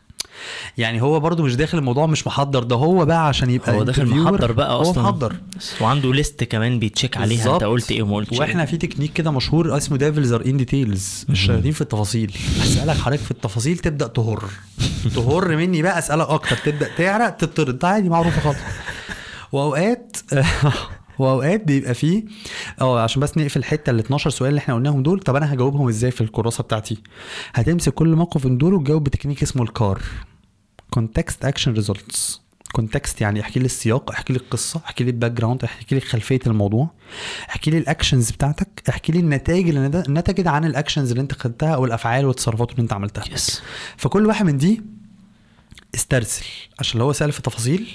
يعني 0.77 1.01
هو 1.01 1.19
برضو 1.19 1.43
مش 1.43 1.55
داخل 1.55 1.77
الموضوع 1.77 2.05
مش 2.05 2.27
محضر 2.27 2.63
ده 2.63 2.75
هو 2.75 3.05
بقى 3.05 3.27
عشان 3.27 3.49
يبقى 3.49 3.75
هو 3.75 3.83
داخل 3.83 4.05
محضر 4.05 4.51
بقى 4.51 4.73
هو 4.75 4.81
أصلا. 4.81 5.03
محضر. 5.03 5.35
وعنده 5.81 6.13
list 6.13 6.43
كمان 6.43 6.79
بي 6.79 6.90
check 6.90 7.17
عليها 7.17 7.53
أنت. 7.55 7.63
قلت 7.63 7.91
إيه 7.91 8.03
وما 8.03 8.15
قلتش 8.15 8.33
إيه. 8.33 8.39
وإحنا 8.39 8.65
في 8.65 8.77
تكنيك 8.77 9.13
كده 9.13 9.31
مشهور 9.31 9.77
اسمه 9.77 9.97
devils 9.97 10.33
are 10.33 10.45
in 10.45 10.57
details 10.57 11.25
الشياطين 11.29 11.71
في 11.71 11.81
التفاصيل. 11.81 12.37
أسألك 12.63 12.97
حضرتك 12.97 13.21
في 13.23 13.31
التفاصيل 13.31 13.77
تبدأ 13.77 14.07
تهر. 14.07 14.43
تهر 15.15 15.55
مني 15.55 15.81
بقى 15.81 15.99
أسألك 15.99 16.27
أكتر 16.29 16.55
تبدأ 16.55 16.89
تعرق 16.97 17.29
تطرد. 17.29 17.79
ده 17.79 17.87
عادي 17.87 18.09
معروفة 18.09 18.41
خالص. 18.41 18.57
وأوقات 19.51 20.17
واوقات 21.19 21.63
بيبقى 21.63 21.93
فيه 21.93 22.23
آه 22.81 23.01
عشان 23.01 23.21
بس 23.21 23.37
نقفل 23.37 23.59
الحتة 23.59 23.89
ال 23.89 23.99
12 23.99 24.29
سؤال 24.29 24.49
اللي 24.49 24.59
إحنا 24.59 24.75
قلناهم 24.75 25.03
دول 25.03 25.19
طب 25.19 25.35
أنا 25.35 25.53
هجاوبهم 25.53 25.87
إزاي 25.87 26.11
في 26.11 26.21
الكراسة 26.21 26.63
بتاعتي؟ 26.63 26.97
هتمسك 27.53 27.93
كل 27.93 28.15
موقف 28.15 28.45
من 28.45 28.57
دول 28.57 28.73
وتجاوب 28.73 29.03
بتكنيك 29.03 29.43
اسمه 29.43 29.63
ال 29.63 29.73
CAR 29.73 30.01
context 30.89 31.45
action 31.45 31.73
results 31.73 32.41
context 32.71 33.21
يعني 33.21 33.41
احكي 33.41 33.59
لي 33.59 33.65
السياق 33.65 34.11
احكي 34.11 34.33
لي 34.33 34.39
القصة 34.39 34.81
احكي 34.85 35.03
لي 35.03 35.09
ال 35.09 35.31
background 35.31 35.63
احكي 35.63 35.95
لي 35.95 36.01
خلفية 36.01 36.39
الموضوع. 36.47 36.89
احكي 37.49 37.71
لي 37.71 37.77
ال 37.77 37.84
actions 37.84 38.31
بتاعتك 38.31 38.67
احكي 38.89 39.11
لي 39.11 39.19
النتائج 39.19 39.67
اللي 39.69 39.87
نت- 39.87 40.09
نتجت 40.09 40.47
عن 40.47 40.65
ال 40.65 40.71
actions 40.71 41.09
اللي 41.11 41.21
انت 41.21 41.33
خدتها 41.33 41.75
أو 41.75 41.85
الأفعال 41.85 42.25
والتصرفات 42.25 42.71
اللي 42.71 42.81
انت 42.81 42.93
عملتها. 42.93 43.23
yes 43.33 43.61
فكل 43.97 44.25
واحد 44.25 44.45
من 44.45 44.57
دي 44.57 44.81
استرسل 45.95 46.45
عشان 46.79 46.99
لو 46.99 47.05
هو 47.05 47.13
سأل 47.13 47.31
في 47.31 47.41
تفاصيل 47.41 47.89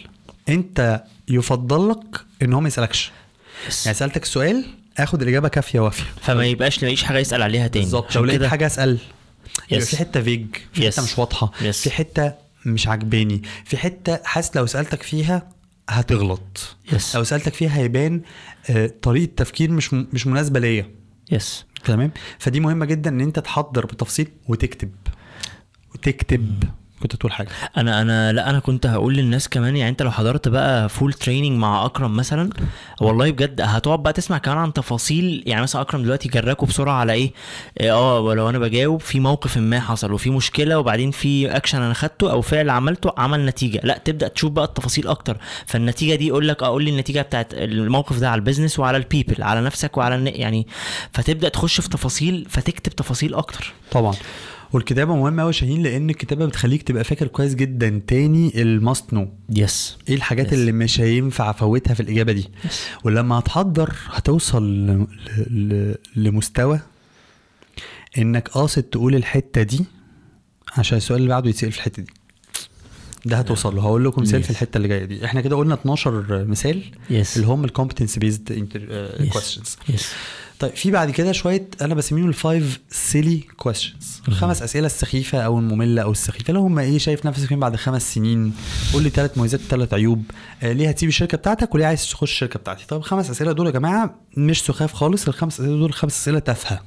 انت 0.49 1.05
يفضل 1.29 1.91
لك 1.91 2.21
ان 2.43 2.53
هو 2.53 2.61
ما 2.61 2.69
يسألكش. 2.69 3.13
yes 3.69 3.87
يعني 3.87 3.99
سألتك 3.99 4.23
السؤال 4.23 4.65
آخد 4.99 5.23
الإجابة 5.23 5.49
كافية 5.49 5.81
وافية. 5.81 6.05
فما 6.23 6.47
يبقاش 6.47 6.83
لاقيش 6.83 7.03
حاجة 7.03 7.19
يسأل 7.19 7.43
عليها 7.43 7.67
تاني. 7.67 7.85
بالظبط. 7.85 8.17
لو 8.17 8.25
لقيت 8.25 8.43
حاجة 8.45 8.67
أسأل. 8.67 8.99
Yes. 9.75 9.79
في 9.79 9.97
حتة 9.97 10.23
vague 10.23 10.47
في 10.73 10.83
Yes. 10.91 10.95
حتة 10.95 11.03
مش 11.03 11.19
واضحة. 11.19 11.51
Yes. 11.61 11.71
في 11.71 11.91
حتة 11.91 12.33
مش 12.67 12.89
عجباني. 12.89 13.43
في 13.65 13.77
حتة 13.77 14.21
حاسس 14.25 14.57
لو 14.57 14.67
سألتك 14.67 15.03
فيها 15.03 15.49
هتغلط. 15.89 16.77
yes 16.93 17.17
لو 17.17 17.25
سألتك 17.25 17.55
فيها 17.55 17.77
هيبان 17.79 18.23
آه، 18.71 18.91
طريقة 19.03 19.33
تفكير 19.37 19.71
مش 19.71 19.95
م- 19.95 20.07
مش 20.13 20.27
مناسبة 20.27 20.61
ليا. 20.61 20.91
yes 21.33 21.65
تمام؟ 21.85 22.11
فدي 22.39 22.61
مهمة 22.61 22.87
جدا 22.87 23.11
إن 23.11 23.21
أنت 23.21 23.39
تحضر 23.39 23.87
بالتفصيل 23.87 24.29
وتكتب. 24.49 24.91
وتكتب. 25.95 26.65
كنت 27.03 27.17
تقول 27.17 27.33
حاجة؟ 27.33 27.49
أنا 27.77 28.01
أنا 28.03 28.33
لا 28.33 28.51
أنا 28.51 28.59
كنت 28.59 28.87
هقول 28.87 29.15
للناس 29.15 29.49
كمان 29.49 29.77
يعني 29.77 29.91
أنت 29.91 30.03
لو 30.03 30.11
حضرت 30.11 30.49
بقى 30.49 30.89
full 30.89 31.13
training 31.13 31.59
مع 31.59 31.85
أكرم 31.85 32.17
مثلا 32.17 32.51
والله 33.01 33.31
بجد 33.31 33.61
هتقعد 33.61 34.03
بقى 34.03 34.13
تسمع 34.13 34.39
كمان 34.39 34.59
عن 34.59 34.73
تفاصيل 34.73 35.43
يعني 35.47 35.63
مثلا 35.63 35.83
أكرم 35.83 36.03
دلوقتي 36.03 36.29
جراكوا 36.29 36.69
بسرعة 36.69 36.95
على 36.95 37.13
إيه؟ 37.13 37.33
آه 37.81 38.21
ولو 38.21 38.49
أنا 38.49 38.59
بجاوب 38.59 39.01
في 39.01 39.21
موقف 39.21 39.59
ما 39.59 39.81
حصل 39.81 40.13
وفي 40.13 40.31
مشكلة 40.31 40.79
وبعدين 40.79 41.11
في 41.11 41.57
اكشن 41.57 41.83
أنا 41.83 41.95
خدته 41.95 42.31
أو 42.31 42.41
فعل 42.41 42.71
عملته 42.71 43.13
عمل 43.19 43.47
نتيجة. 43.47 43.81
لا 43.85 43.99
تبدأ 43.99 44.29
تشوف 44.29 44.53
بقى 44.53 44.65
التفاصيل 44.65 45.09
أكتر. 45.09 45.37
فالنتيجة 45.67 46.15
دي 46.15 46.27
يقول 46.27 46.49
لك 46.49 46.63
آه 46.63 46.67
قول 46.67 46.85
لي 46.85 46.91
النتيجة 46.91 47.23
بتاعت 47.23 47.55
الموقف 47.55 48.19
ده 48.19 48.31
على 48.31 48.39
ال 48.39 48.43
business 48.43 48.79
وعلى 48.79 48.97
ال 48.97 49.03
people 49.03 49.43
على 49.43 49.61
نفسك 49.61 49.97
وعلى 49.97 50.31
يعني 50.31 50.67
فتبدأ 51.13 51.49
تخش 51.49 51.81
في 51.81 51.89
تفاصيل 51.89 52.47
فتكتب 52.51 52.93
تفاصيل 52.93 53.35
أكتر. 53.35 53.73
طبعا. 53.91 54.15
والكتابة 54.75 55.17
مهمة 55.17 55.43
قوي 55.43 55.53
شاهين 55.53 55.83
لأن 55.83 56.11
الكتابة 56.11 56.47
بتخليك 56.47 56.83
تبقى 56.83 57.05
فاكر 57.05 57.27
كويس 57.27 57.55
جدا 57.55 58.01
تاني 58.07 58.63
ال 58.63 58.73
must 58.73 59.15
know 59.15 59.29
yes 59.51 59.97
إيه 60.09 60.15
الحاجات 60.15 60.51
Yes. 60.51 60.53
اللي 60.53 60.73
مش 60.73 61.01
هينفع 61.01 61.51
أفوتها 61.51 61.95
في 61.95 62.01
الإجابة 62.01 62.33
دي؟ 62.33 62.49
ولما 63.05 63.39
هتحضر 63.39 63.95
هتوصل 64.07 64.63
ل... 64.87 65.07
ل... 65.51 65.95
لمستوى 66.17 66.81
إنك 68.19 68.49
قاصد 68.49 68.83
تقول 68.83 69.15
الحتة 69.15 69.63
دي 69.63 69.85
عشان 70.77 70.97
السؤال 70.99 71.19
اللي 71.21 71.29
بعده 71.31 71.49
يتسأل 71.51 71.73
في 71.73 71.79
الحتة 71.79 72.03
دي. 72.03 72.11
ده 73.27 73.37
هتوصل 73.37 73.77
له. 73.77 73.83
هقول 73.83 74.05
لكم 74.05 74.23
مثال 74.23 74.41
Yes. 74.43 74.45
في 74.45 74.51
الحتة 74.51 74.77
اللي 74.77 74.89
جاية 74.89 75.05
دي. 75.05 75.25
إحنا 75.25 75.41
كده 75.41 75.57
قلنا 75.57 75.75
12 75.75 76.45
مثال 76.47 76.83
yes 77.11 77.37
اللي 77.37 77.47
هم 77.49 77.65
ال 77.65 77.70
competency 77.70 78.21
based 78.21 78.53
questions 79.33 79.77
yes 79.89 80.13
طيب 80.59 80.77
في 80.77 80.91
بعد 80.91 81.11
كده 81.11 81.33
شوية 81.33 81.69
أنا 81.83 81.95
بسميهم 81.95 82.29
ال 82.29 82.39
five 82.39 82.81
silly 82.91 83.41
questions 83.57 84.23
الخمس 84.29 84.63
أسئلة 84.63 84.87
السخيفة 84.87 85.39
أو 85.41 85.59
المملة 85.59 86.03
أو 86.03 86.11
السخيفة 86.11 86.49
اللي 86.49 86.61
هم 86.61 86.79
إيه 86.79 86.99
شايف 86.99 87.27
نفسك 87.27 87.49
فين 87.49 87.61
بعد 87.61 87.77
خمس 87.77 88.15
سنين؟ 88.15 88.53
قول 88.93 89.03
لي 89.03 89.11
ثلاث 89.11 89.39
مميزات 89.39 89.61
ثلاث 89.61 89.95
عيوب. 89.95 90.25
آه 90.63 90.73
ليه 90.73 90.89
هتسيب 90.89 91.09
الشركة 91.09 91.37
بتاعتك 91.39 91.75
وليه 91.75 91.87
عايز 91.87 92.11
تخش 92.11 92.33
الشركة 92.33 92.59
بتاعتي؟ 92.59 92.87
طب 92.87 92.97
الخمس 92.97 93.31
أسئلة 93.31 93.53
دول 93.53 93.67
يا 93.67 93.73
جماعة 93.73 94.15
مش 94.37 94.63
سخاف 94.63 94.93
خالص 94.93 95.29
الخمس 95.29 95.61
أسئلة 95.61 95.79
دول 95.79 95.93
خمس 95.93 96.21
أسئلة 96.21 96.39
تافهة. 96.39 96.83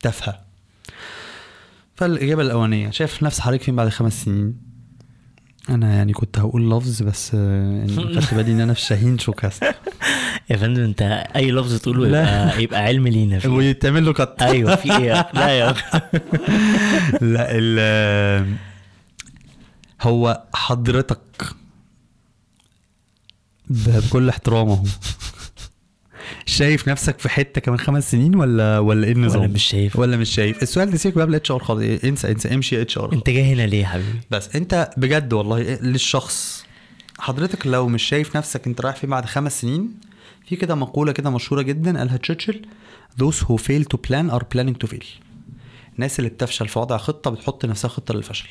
تافهة. 0.00 0.40
فالإجابة 1.94 2.42
الأولانية 2.42 2.90
شايف 2.90 3.22
نفس 3.22 3.40
حضرتك 3.40 3.62
فين 3.62 3.76
بعد 3.76 3.88
خمس 3.88 4.24
سنين؟ 4.24 4.71
أنا 5.70 5.94
يعني 5.94 6.12
كنت 6.12 6.38
هقول 6.38 6.70
لفظ 6.70 7.02
بس 7.02 7.30
آه، 7.34 7.76
يعني 7.78 7.96
خدت 7.96 8.34
بالي 8.34 8.52
إن 8.52 8.60
أنا 8.60 8.74
في 8.74 8.80
شاهين 8.80 9.18
شوكاست 9.18 9.64
يا 10.50 10.56
فندم 10.56 10.82
أنت 10.82 11.02
أي 11.36 11.50
لفظ 11.50 11.78
تقوله 11.80 12.08
لا. 12.08 12.20
يبقى 12.22 12.62
يبقى 12.62 12.80
علم 12.84 13.08
لينا 13.08 13.38
فيه. 13.38 13.48
ويتعمل 13.48 14.04
له 14.04 14.12
كت 14.12 14.34
أيوه 14.42 14.76
في 14.76 14.96
إيه؟ 14.98 15.30
لا 15.34 15.48
يا 15.48 15.74
لا 17.32 17.46
ال 17.50 18.56
هو 20.02 20.42
حضرتك 20.54 21.20
بكل 23.70 24.28
احترام 24.28 24.68
اهو 24.68 24.84
شايف 26.46 26.88
نفسك 26.88 27.18
في 27.18 27.28
حتة 27.28 27.60
كمان 27.60 27.78
خمس 27.78 28.10
سنين 28.10 28.34
ولا 28.36 28.78
ولا 28.78 29.06
إيه 29.06 29.12
النظام؟ 29.12 29.40
ولا 29.42 29.50
مش 29.52 29.64
شايف. 29.64 29.96
ولا 29.98 30.16
مش 30.16 30.30
شايف. 30.34 30.62
السؤال 30.62 30.90
ده 30.90 30.96
سيبك 30.96 31.16
بقى 31.16 31.26
بال 31.26 31.50
HR 31.50 31.58
خالص. 31.64 31.80
إيه، 31.80 32.08
انسى 32.08 32.30
انسى. 32.30 32.54
امشي 32.54 32.82
HR 32.82 33.12
انت 33.12 33.30
جاي 33.30 33.44
هنا 33.52 33.66
ليه 33.66 33.80
يا 33.80 33.86
حبيبي؟ 33.86 34.20
بس 34.30 34.56
أنت 34.56 34.90
بجد 34.96 35.32
والله 35.32 35.60
للشخص 35.62 36.64
حضرتك 37.18 37.66
لو 37.66 37.88
مش 37.88 38.02
شايف 38.02 38.36
نفسك 38.36 38.66
أنت 38.66 38.80
رايح 38.80 38.96
فين 38.96 39.10
بعد 39.10 39.24
خمس 39.24 39.60
سنين 39.60 39.90
في 40.46 40.56
كده 40.56 40.74
مقولة 40.74 41.12
كده 41.12 41.30
مشهورة 41.30 41.62
جدا 41.62 41.98
قالها 41.98 42.16
تشرشل 42.16 42.62
those 43.22 43.36
who 43.36 43.56
fail 43.56 43.82
to 43.94 43.98
plan 44.08 44.32
are 44.34 44.42
planning 44.56 44.86
to 44.86 44.90
fail. 44.92 45.04
الناس 45.94 46.18
اللي 46.18 46.30
بتفشل 46.30 46.68
في 46.68 46.78
وضع 46.78 46.96
خطة 46.96 47.30
بتحط 47.30 47.64
نفسها 47.64 47.88
خطة 47.88 48.14
للفشل. 48.14 48.48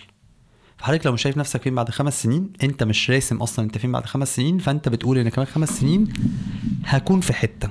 فحضرتك 0.81 1.05
لو 1.05 1.11
مش 1.11 1.21
شايف 1.21 1.37
نفسك 1.37 1.61
فين 1.61 1.75
بعد 1.75 1.89
خمس 1.89 2.23
سنين 2.23 2.49
انت 2.63 2.83
مش 2.83 3.09
راسم 3.09 3.37
أصلا 3.37 3.65
انت 3.65 3.77
فين 3.77 3.91
بعد 3.91 4.05
خمس 4.05 4.35
سنين 4.35 4.57
فانت 4.57 4.89
بتقول 4.89 5.17
ان 5.17 5.29
كمان 5.29 5.47
خمس 5.47 5.69
سنين 5.69 6.07
هكون 6.85 7.21
في 7.21 7.33
حتة. 7.33 7.69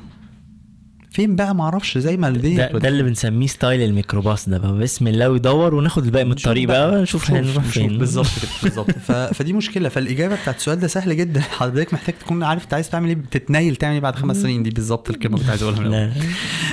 فين 1.11 1.37
بقى؟ 1.37 1.55
معرفش 1.55 1.99
زي 1.99 2.16
ما 2.16 2.28
الدنيا 2.28 2.73
ده, 2.73 2.78
ده 2.78 2.89
اللي 2.89 3.03
بنسميه 3.03 3.47
style 3.47 3.82
الميكروباص 3.82 4.49
ده. 4.49 4.59
بقى 4.59 4.78
بسم 4.78 5.07
الله 5.07 5.28
ويدور 5.31 5.74
وناخد 5.74 6.05
الباقي 6.05 6.24
من 6.24 6.32
الطريق 6.32 6.69
بقى. 6.69 6.89
هنروح 6.89 7.03
نشوف. 7.03 7.31
فين. 7.70 7.99
بالظبط 7.99 8.27
كده 8.43 8.51
بالظبط. 8.62 8.91
فدي 9.35 9.53
مشكلة. 9.53 9.89
فالإجابة 9.89 10.37
بتاعت 10.43 10.57
السؤال 10.57 10.81
ده 10.81 10.87
سهل 10.87 11.16
جدا. 11.16 11.41
حضرتك 11.59 11.95
محتاج 11.95 12.15
تكون 12.15 12.43
عارف 12.43 12.65
أنت 12.65 12.74
عايز 12.74 12.91
تعمل 12.91 13.09
إيه 13.09 13.15
بتتنيل 13.15 13.77
تعمل 13.77 13.93
إيه 13.95 14.01
بعد 14.01 14.16
خمس 14.16 14.37
سنين. 14.37 14.62
دي 14.62 14.70
بالظبط 14.70 15.11
الكلمة 15.11 15.35
اللي 15.35 15.41
كنت 15.41 15.51
عايز 15.51 15.62
أقولها. 15.62 16.15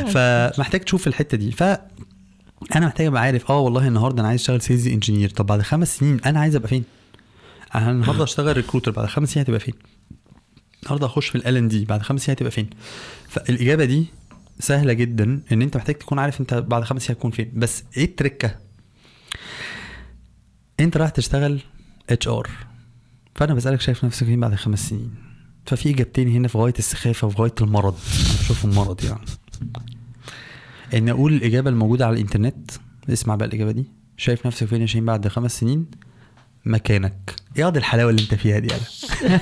فمحتاج 0.07 0.81
تشوف 0.81 1.07
الحتة 1.07 1.37
دي. 1.37 1.51
ف 1.51 1.63
أنا 2.75 2.85
محتاج 2.85 3.07
أبقى 3.07 3.21
عارف 3.21 3.51
آه 3.51 3.59
والله 3.59 3.87
النهارده 3.87 4.21
أنا 4.21 4.27
عايز 4.27 4.41
أشتغل 4.41 4.61
sales 4.61 4.87
engineer 4.87 5.29
طب 5.29 5.45
بعد 5.45 5.61
خمس 5.61 5.97
سنين 5.97 6.19
أنا 6.25 6.39
عايز 6.39 6.55
أبقى 6.55 6.67
فين؟ 6.67 6.83
أنا 7.75 7.91
النهارده 7.91 8.23
اشتغل 8.29 8.57
recruiter 8.57 8.91
بعد 8.91 9.05
خمس 9.05 9.33
سنين 9.33 9.43
هتبقى 9.43 9.59
فين؟ 9.59 9.73
النهارده 10.83 11.05
اخش 11.05 11.27
في 11.27 11.35
L&D 11.35 11.85
بعد 11.85 12.01
خمس 12.01 12.25
سنين 12.25 12.35
هتبقى 12.35 12.51
فين؟ 12.51 12.69
فالإجابة 13.29 13.85
دي 13.85 14.05
سهلة 14.59 14.93
جدا 14.93 15.41
إن 15.51 15.61
أنت 15.61 15.77
محتاج 15.77 15.95
تكون 15.95 16.19
عارف 16.19 16.41
أنت 16.41 16.53
بعد 16.53 16.83
خمس 16.83 17.01
سنين 17.01 17.15
هتكون 17.17 17.31
فين 17.31 17.51
بس 17.53 17.83
إيه 17.97 18.05
ال 18.05 18.12
trick؟ 18.12 18.55
أنت 20.79 20.97
رايح 20.97 21.09
تشتغل 21.09 21.61
HR 22.09 22.49
فأنا 23.35 23.53
بسألك 23.53 23.81
شايف 23.81 24.05
نفسك 24.05 24.25
فين 24.25 24.39
بعد 24.39 24.55
خمس 24.55 24.89
سنين 24.89 25.15
ففي 25.65 25.89
إجابتين 25.89 26.29
هنا 26.29 26.47
في 26.47 26.57
غاية 26.57 26.73
السخافة 26.79 27.27
وفي 27.27 27.41
غاية 27.41 27.53
المرض 27.61 27.93
أنا 27.93 28.39
بشوفهم 28.39 28.75
مرض 28.75 29.03
يعني 29.03 29.25
إن 30.93 31.09
أقول 31.09 31.33
الإجابة 31.33 31.69
الموجودة 31.69 32.05
على 32.05 32.15
الإنترنت 32.15 32.71
اسمع 33.09 33.35
بقى 33.35 33.47
الإجابة 33.47 33.71
دي. 33.71 33.85
شايف 34.17 34.47
نفسك 34.47 34.67
فين 34.67 34.81
يا 34.81 34.85
شاهين 34.85 35.05
بعد 35.05 35.27
خمس 35.27 35.59
سنين؟ 35.59 35.85
مكانك. 36.65 37.33
إيه 37.57 37.65
قضي 37.65 37.79
الحلاوة 37.79 38.09
اللي 38.09 38.21
أنت 38.21 38.35
فيها 38.35 38.59
دي 38.59 38.67
أنا 38.73 39.39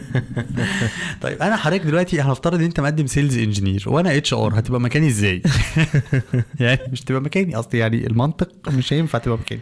طيب 1.22 1.42
أنا 1.42 1.56
حضرتك 1.56 1.84
دلوقتي 1.84 2.20
هنفترض 2.20 2.54
إن 2.54 2.64
أنت 2.64 2.80
مقدم 2.80 3.06
sales 3.06 3.38
engineer 3.38 3.84
وأنا 3.86 4.16
HR 4.16 4.58
هتبقى 4.58 4.80
مكاني 4.80 5.08
إزاي؟ 5.08 5.42
يعني 6.60 6.80
مش 6.92 7.00
تبقى 7.00 7.20
مكاني 7.20 7.56
اصلي 7.56 7.80
يعني 7.80 8.06
المنطق 8.06 8.68
مش 8.70 8.92
هينفع 8.92 9.18
تبقى 9.18 9.38
مكاني. 9.38 9.60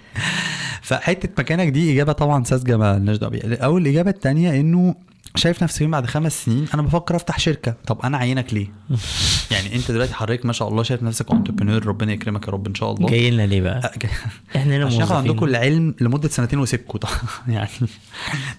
فحتة 0.83 1.29
مكانك 1.39 1.69
دي 1.69 1.93
إجابة 1.93 2.13
طبعا 2.13 2.45
ساذجة 2.45 2.77
ما 2.77 2.99
لناش 2.99 3.17
دعوة 3.17 3.33
بيها. 3.33 3.57
أو 3.57 3.79
الاجابه 3.79 4.11
الثانية 4.11 4.61
إنه 4.61 4.95
شايف 5.35 5.63
نفسك 5.63 5.79
فين 5.79 5.91
بعد 5.91 6.07
خمس 6.07 6.45
سنين 6.45 6.67
أنا 6.75 6.83
بفكر 6.83 7.17
أفتح 7.17 7.39
شركة. 7.39 7.75
طب 7.87 8.01
أنا 8.01 8.19
عينك 8.19 8.55
ليه؟ 8.55 8.67
يعني 9.53 9.77
أنت 9.77 9.91
دلوقتي 9.91 10.15
حضرتك 10.15 10.47
ما 10.47 10.53
شاء 10.53 10.69
الله 10.69 10.83
شايف 10.83 11.03
نفسك 11.03 11.31
انتربرينور 11.31 11.87
ربنا 11.87 12.13
يكرمك 12.13 12.47
يا 12.49 12.53
رب 12.53 12.67
إن 12.67 12.75
شاء 12.75 12.93
الله. 12.93 13.09
جاي 13.09 13.31
لنا 13.31 13.47
ليه 13.47 13.61
بقى؟ 13.61 13.93
إحنا 14.57 14.77
هنا 14.77 14.87
عشان 14.87 15.03
عندكم 15.03 15.45
العلم 15.45 15.95
لمدة 16.01 16.29
سنتين 16.29 16.59
وسيبكم 16.59 16.99
يعني 17.49 17.69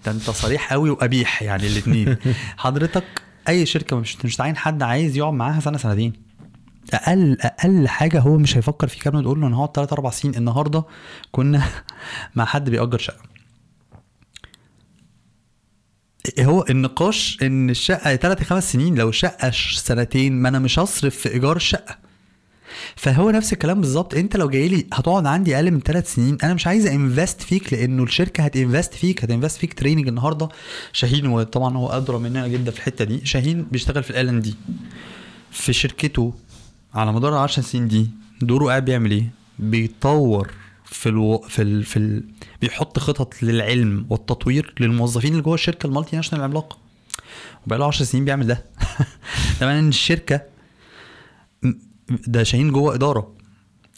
ده 0.06 0.12
أنت 0.12 0.30
صريح 0.30 0.74
قوي 0.74 0.90
وقبيح 0.90 1.44
يعني 1.44 1.68
الاثنين 1.68 2.18
حضرتك 2.58 3.04
أي 3.48 3.66
شركة 3.66 3.96
مش 3.96 4.26
مش 4.26 4.36
تعين 4.36 4.58
حد 4.58 4.84
عايز 4.84 5.18
يقعد 5.18 5.34
معاها 5.34 5.60
سنة 5.60 5.78
سنتين. 5.78 6.14
أقل 6.94 7.38
أقل 7.42 7.88
حاجة 7.88 8.20
هو 8.20 8.38
مش 8.38 8.58
هيفكر 8.58 8.88
فيه 8.88 9.00
كامل 9.00 9.24
تقول 9.24 9.42
له 9.42 9.48
أنا 9.48 9.58
هقعد 9.58 9.70
3 9.76 9.94
4 9.94 10.12
سنين. 10.12 10.36
النهارده 10.36 10.84
كنا 11.32 11.64
مع 12.36 12.46
حد 12.46 12.70
بيأجر 12.70 12.98
شقة. 12.98 13.37
هو 16.40 16.66
النقاش 16.70 17.38
إن 17.42 17.70
الشقة 17.70 18.16
3 18.16 18.46
5 18.46 18.72
سنين 18.72 18.96
لو 18.96 19.12
شقة 19.12 19.52
سنتين 19.76 20.34
ما 20.34 20.50
أنا 20.50 20.60
مش 20.60 20.80
هصرف 20.80 21.16
في 21.16 21.30
إيجار 21.30 21.56
الشقة. 21.56 21.98
فهو 22.96 23.30
نفس 23.32 23.54
الكلام 23.54 23.82
بالظبط. 23.82 24.14
أنت 24.16 24.38
لو 24.38 24.50
جاي 24.50 24.68
لي 24.68 24.86
هتقعد 24.94 25.26
عندي 25.26 25.56
أقل 25.56 25.72
من 25.72 25.80
ثلاث 25.80 26.14
سنين 26.14 26.38
أنا 26.44 26.54
مش 26.54 26.68
عايز 26.68 26.86
انفست 26.86 27.42
فيك 27.42 27.74
لأنه 27.74 28.04
الشركة 28.04 28.44
هتنفست 28.44 28.94
فيك 28.94 29.24
هتنفست 29.24 29.58
فيك 29.58 29.74
تريننج 29.74 30.08
النهارده. 30.08 30.50
شاهين 30.94 31.28
وطبعا 31.28 31.78
هو 31.78 31.88
أدرى 31.90 32.20
مننا 32.20 32.48
جدا 32.48 32.72
في 32.72 32.78
الحتة 32.78 33.06
دي. 33.06 33.26
شاهين 33.26 33.64
بيشتغل 33.72 34.04
في 34.04 34.22
L&D 34.22 34.56
في 35.52 35.74
شركته 35.74 36.34
على 36.94 37.14
مدار 37.14 37.34
10 37.34 37.64
سنين 37.64 37.88
دي 37.88 38.10
دوره 38.42 38.66
قاعد 38.66 38.86
بيعمل 38.86 39.12
إيه؟ 39.12 39.30
بيطور 39.60 40.52
في 40.90 41.10
ألو... 41.10 41.38
في 41.38 41.62
ال... 41.62 41.84
في 41.84 41.98
ال... 41.98 42.24
بيحط 42.62 43.00
خطط 43.00 43.44
للعلم 43.44 44.06
والتطوير 44.10 44.74
للموظفين 44.80 45.32
اللي 45.32 45.44
جوه 45.44 45.54
الشركة 45.54 45.88
ال 45.88 46.16
multinational 46.16 46.40
العملاقة. 46.42 46.78
وبقى 47.66 47.80
له 47.80 47.86
10 47.86 48.06
سنين 48.06 48.26
بيعمل 48.26 48.48
ده. 48.48 48.66
طبعا 49.60 49.80
الشركة 49.80 50.42
ده 52.10 52.44
شاهين 52.44 52.72
جوه 52.72 52.96
إدارة. 52.96 53.37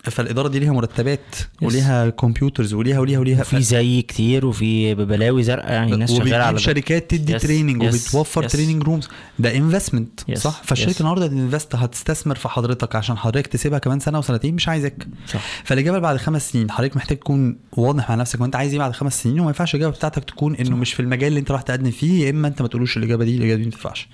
فالإدارة 0.03 0.47
دي 0.47 0.59
ليها 0.59 0.71
مرتبات 0.71 1.35
وليها 1.61 2.09
كمبيوترز 2.09 2.73
وليها 2.73 2.99
وليها 2.99 3.19
وليها 3.19 3.43
في 3.43 3.61
زي 3.61 4.01
كتير 4.01 4.45
وفي 4.45 4.95
ببلاوي 4.95 5.43
زرقاء 5.43 5.71
يعني 5.71 5.95
ناس 5.95 6.11
شغالة 6.11 6.37
على. 6.37 6.59
شركات 6.59 7.09
تدي 7.11 7.37
Yes, 7.39 7.41
training 7.41 7.83
yes, 7.83 7.95
وبتوفر 7.95 8.47
yes. 8.47 8.51
training 8.51 8.83
rooms 8.83 9.07
ده 9.39 9.55
investment 9.57 10.37
صح؟ 10.37 10.61
فالشركة. 10.63 10.99
النهارده 10.99 11.25
invest 11.25 11.75
هتستثمر 11.75 12.35
في 12.35 12.49
حضرتك 12.49 12.95
عشان 12.95 13.17
حضرتك 13.17 13.47
تسيبها 13.47 13.79
كمان 13.79 13.99
سنة 13.99 14.19
وسنتين 14.19 14.55
مش 14.55 14.67
عايزك. 14.67 15.07
صح. 15.27 15.39
فالإجابة 15.63 15.99
بعد 15.99 16.17
خمس 16.17 16.51
سنين 16.51 16.71
حضرتك 16.71 16.95
محتاج 16.97 17.17
تكون 17.17 17.57
واضح 17.71 18.09
مع 18.09 18.15
نفسك. 18.15 18.41
وانت 18.41 18.55
عايز 18.55 18.71
إيه 18.71 18.79
بعد 18.79 18.91
خمس 18.91 19.23
سنين؟ 19.23 19.39
وما 19.39 19.47
ينفعش 19.49 19.75
الإجابة 19.75 19.95
بتاعتك 19.95 20.23
تكون 20.23 20.55
إنه 20.55 20.75
مش 20.75 20.93
في 20.93 20.99
المجال 20.99 21.27
اللي 21.27 21.39
انت 21.39 21.51
راح 21.51 21.61
تقدم 21.61 21.91
فيه 21.91 22.25
يا 22.25 22.29
إما 22.29 22.47
أنت 22.47 22.61
ما 22.61 22.67
تقولوش 22.67 22.97
الإجابة 22.97 23.25
دي 23.25 23.37
الإجابة 23.37 23.59
دي 23.59 23.65
ما 23.65 23.71
تنفعش 23.71 24.07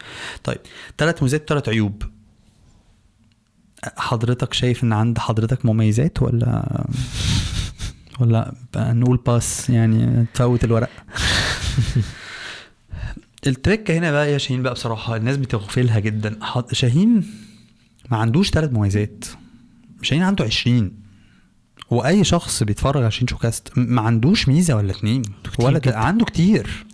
طيب 0.43 0.57
ثلاث 0.97 1.23
ميزات 1.23 1.41
وثلاث 1.51 1.69
عيوب. 1.69 2.03
حضرتك 3.97 4.53
شايف 4.53 4.83
إن 4.83 4.93
عند 4.93 5.17
حضرتك 5.19 5.65
مميزات 5.65 6.21
ولا 6.21 6.85
ولا 8.19 8.53
نقول 8.77 9.17
pass 9.17 9.69
يعني 9.69 10.25
تفوت 10.33 10.63
الورق؟ 10.63 10.89
ال 13.47 13.55
trick 13.55 13.97
هنا 13.97 14.11
بقى 14.11 14.31
يا 14.31 14.37
شاهين 14.37 14.63
بقى 14.63 14.73
بصراحة 14.73 15.15
الناس 15.15 15.37
بتغفلها 15.37 15.99
جدا. 15.99 16.39
شاهين 16.71 17.23
ما 18.11 18.17
عندوش 18.17 18.49
ثلاث 18.49 18.73
مميزات. 18.73 19.25
شاهين 20.01 20.23
عنده 20.23 20.45
20 20.45 20.91
وأي 21.89 22.23
شخص 22.23 22.63
بيتفرج 22.63 23.01
على 23.01 23.11
شاهين 23.11 23.27
شوكاست 23.27 23.77
م- 23.77 23.81
ما 23.95 24.01
عندوش 24.01 24.47
ميزة 24.47 24.75
ولا 24.75 24.91
اتنين. 24.91 25.21
ولا. 25.59 25.81
عنده 25.85 26.25
كتير. 26.25 26.85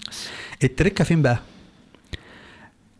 ال 0.63 0.70
trick 0.70 1.03
فين 1.03 1.21
بقى؟ 1.21 1.39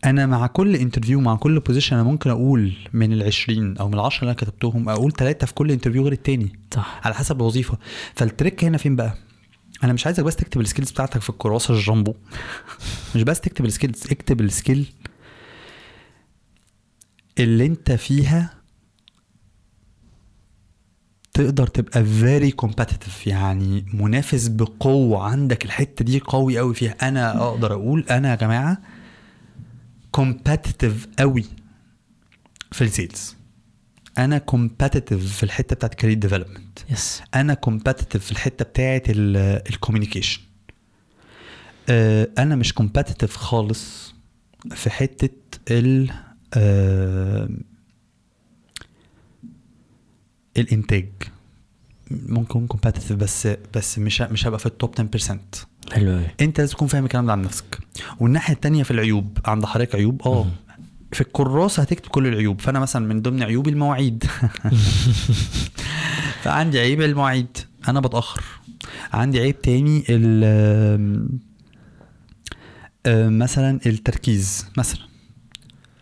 أنا 0.04 0.26
مع 0.26 0.46
كل 0.46 0.76
interview 0.76 1.20
مع 1.20 1.36
كل 1.36 1.60
position 1.60 1.96
أنا 1.96 2.04
ممكن 2.04 2.30
أقول 2.30 2.72
من 2.92 3.12
ال 3.12 3.22
20 3.22 3.76
أو 3.78 3.88
من 3.88 3.94
ال 3.94 4.00
10 4.00 4.20
اللي 4.20 4.30
أنا 4.30 4.38
كتبتهم 4.40 4.88
أقول 4.88 5.12
ثلاثة 5.12 5.46
في 5.46 5.54
كل 5.54 5.70
interview 5.70 6.02
غير 6.02 6.12
التاني 6.12 6.58
صح. 6.74 7.00
على 7.04 7.14
حسب 7.14 7.36
الوظيفة. 7.36 7.78
فال 8.14 8.28
trick 8.28 8.64
هنا 8.64 8.78
فين 8.78 8.96
بقى؟ 8.96 9.14
أنا 9.84 9.92
مش 9.92 10.06
عايزك 10.06 10.24
بس 10.24 10.36
تكتب 10.36 10.60
ال 10.60 10.64
skills 10.64 10.90
بتاعتك 10.90 11.20
في 11.20 11.30
الكراسة 11.30 11.74
الجامبو. 11.74 12.14
مش 13.16 13.22
بس 13.22 13.40
تكتب 13.40 13.64
ال 13.64 13.69
skills 13.69 14.02
اكتب 14.10 14.40
ال 14.40 14.49
skill 14.49 14.92
اللي 17.38 17.66
أنت 17.66 17.92
فيها 17.92 18.54
تقدر 21.34 21.66
تبقى 21.66 22.04
very 22.20 22.52
competitive 22.66 23.26
يعني 23.26 23.84
منافس 23.94 24.48
بقوة. 24.48 25.24
عندك 25.24 25.64
الحتة 25.64 26.04
دي 26.04 26.20
قوي 26.20 26.58
قوي 26.58 26.74
فيها. 26.74 27.08
أنا 27.08 27.42
أقدر 27.48 27.72
أقول 27.72 28.04
أنا 28.10 28.30
يا 28.30 28.34
جماعة 28.34 28.78
competitive 30.16 31.08
قوي 31.18 31.44
في 32.72 32.84
ال 32.84 32.91
sales. 32.91 33.36
أنا 34.18 34.42
competitive 34.50 35.14
في 35.14 35.42
الحتة 35.42 35.76
بتاعت 35.76 36.00
career 36.02 36.18
development. 36.28 36.90
yes 36.92 37.22
أنا 37.34 37.54
competitive 37.54 38.24
في 38.24 38.32
الحتة 38.32 38.64
بتاعه 38.64 39.02
ال 39.08 39.17
communication 39.17 40.40
أنا 42.38 42.56
مش 42.56 42.74
competitive 42.74 43.36
خالص 43.36 44.14
في 44.74 44.90
حتة 44.90 45.30
ال 45.70 46.10
آه، 46.54 47.48
الإنتاج. 50.56 51.08
ممكن 52.10 52.66
competitive 52.66 53.12
بس 53.12 53.48
بس 53.74 53.98
مش 53.98 54.20
مش 54.20 54.46
هبقى 54.46 54.58
في 54.58 54.66
ال 54.66 54.73
top 54.73 54.94
10% 55.00 55.36
حلو 55.92 56.20
أنت 56.40 56.60
لازم 56.60 56.72
تكون 56.72 56.88
فاهم 56.88 57.04
الكلام 57.04 57.26
ده 57.26 57.32
عن 57.32 57.42
نفسك. 57.42 57.78
والناحية 58.20 58.54
التانية 58.54 58.82
في 58.82 58.90
العيوب 58.90 59.38
عند 59.44 59.64
حضرتك 59.64 59.94
عيوب؟ 59.94 60.22
آه. 60.26 60.46
في 61.12 61.20
الكراسة 61.20 61.82
هتكتب 61.82 62.08
كل 62.10 62.26
العيوب. 62.26 62.60
فأنا 62.60 62.80
مثلا 62.80 63.06
من 63.06 63.22
ضمن 63.22 63.42
عيوبي 63.42 63.70
المواعيد. 63.70 64.24
فعندي 66.42 66.80
عيب 66.80 67.02
المواعيد. 67.02 67.58
أنا 67.88 68.00
بتأخر. 68.00 68.42
عندي 69.12 69.40
عيب 69.40 69.62
تاني 69.62 70.04
ال 70.08 71.28
مثلا 73.38 73.80
التركيز 73.86 74.66
مثلا. 74.78 75.00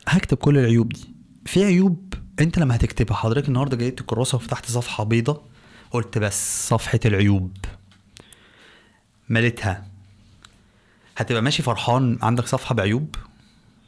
هكتب 0.08 0.36
كل 0.36 0.58
العيوب 0.58 0.88
دي. 0.92 1.14
في 1.46 1.64
عيوب 1.64 2.14
أنت 2.40 2.58
لما 2.58 2.76
هتكتبها 2.76 3.16
حضرتك 3.16 3.48
النهارده 3.48 3.76
جايبت 3.76 4.00
الكراسة 4.00 4.36
وفتحت 4.36 4.70
صفحة 4.70 5.04
بيضة 5.04 5.42
قلت 5.90 6.18
بس 6.18 6.68
صفحة 6.68 7.00
العيوب. 7.04 7.56
مليتها 9.30 9.84
هتبقى 11.16 11.42
ماشي 11.42 11.62
فرحان 11.62 12.18
عندك 12.22 12.46
صفحة 12.46 12.74
بعيوب؟ 12.74 13.14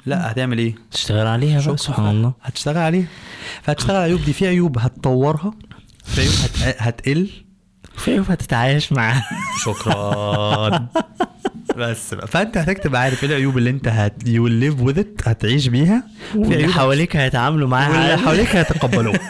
لا 0.07 0.31
هتعمل 0.31 0.59
إيه؟ 0.59 0.75
تشتغل 0.91 1.27
عليها 1.27 1.67
بقى. 1.67 1.77
سبحان 1.77 2.11
الله. 2.11 2.33
هتشتغل 2.43 2.77
عليها. 2.79 3.07
فهتشتغل 3.63 3.97
على 3.97 4.05
العيوب 4.05 4.25
دي 4.25 4.33
في 4.33 4.47
عيوب 4.49 4.79
هتطورها 4.79 5.55
في 6.05 6.21
عيوب 6.21 6.35
هت... 6.35 6.77
هتقل. 6.79 7.31
في 7.97 8.11
عيوب 8.11 8.31
هتتعايش 8.31 8.93
معاها. 8.93 9.25
شكرا. 9.65 10.89
بس 11.77 12.15
بقى. 12.15 12.27
فأنت 12.27 12.57
هتكتب 12.57 12.97
عارف 12.97 13.25
إيه 13.25 13.31
العيوب 13.31 13.59
اللي 13.59 13.71
أنت 13.71 13.89
هت 13.89 14.29
you 14.29 14.47
live 14.47 14.81
with 14.81 15.05
هتعيش 15.25 15.69
بيها. 15.69 16.03
واللي 16.35 16.57
عيوب 16.57 16.71
حواليك 16.71 17.17
هيتعاملوا 17.17 17.69
معاها 17.69 18.11
واللي. 18.11 18.17
حواليك 18.27 18.57
هيتقبلوه 18.57 19.21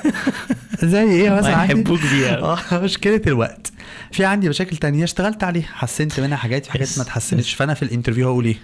زي 0.85 1.03
إيه 1.03 1.31
مثلا؟ 1.31 1.57
وهيحبوك 1.57 2.01
بيها. 2.01 2.39
آه 2.73 2.79
مشكلة 2.79 3.21
الوقت. 3.27 3.73
في 4.13 4.25
عندي 4.25 4.49
مشاكل 4.49 4.77
تانية 4.77 5.05
اشتغلت 5.05 5.45
عليها 5.45 5.69
حسنت 5.73 6.21
منها 6.21 6.37
حاجات 6.37 6.67
في 6.67 6.73
حاجات. 6.73 6.89
ما 6.97 7.03
اتحسنتش. 7.03 7.55
فأنا 7.55 7.75
في 7.75 7.83
ال 7.83 7.88
interview 7.88 8.29
هقول 8.29 8.45
إيه؟ 8.45 8.57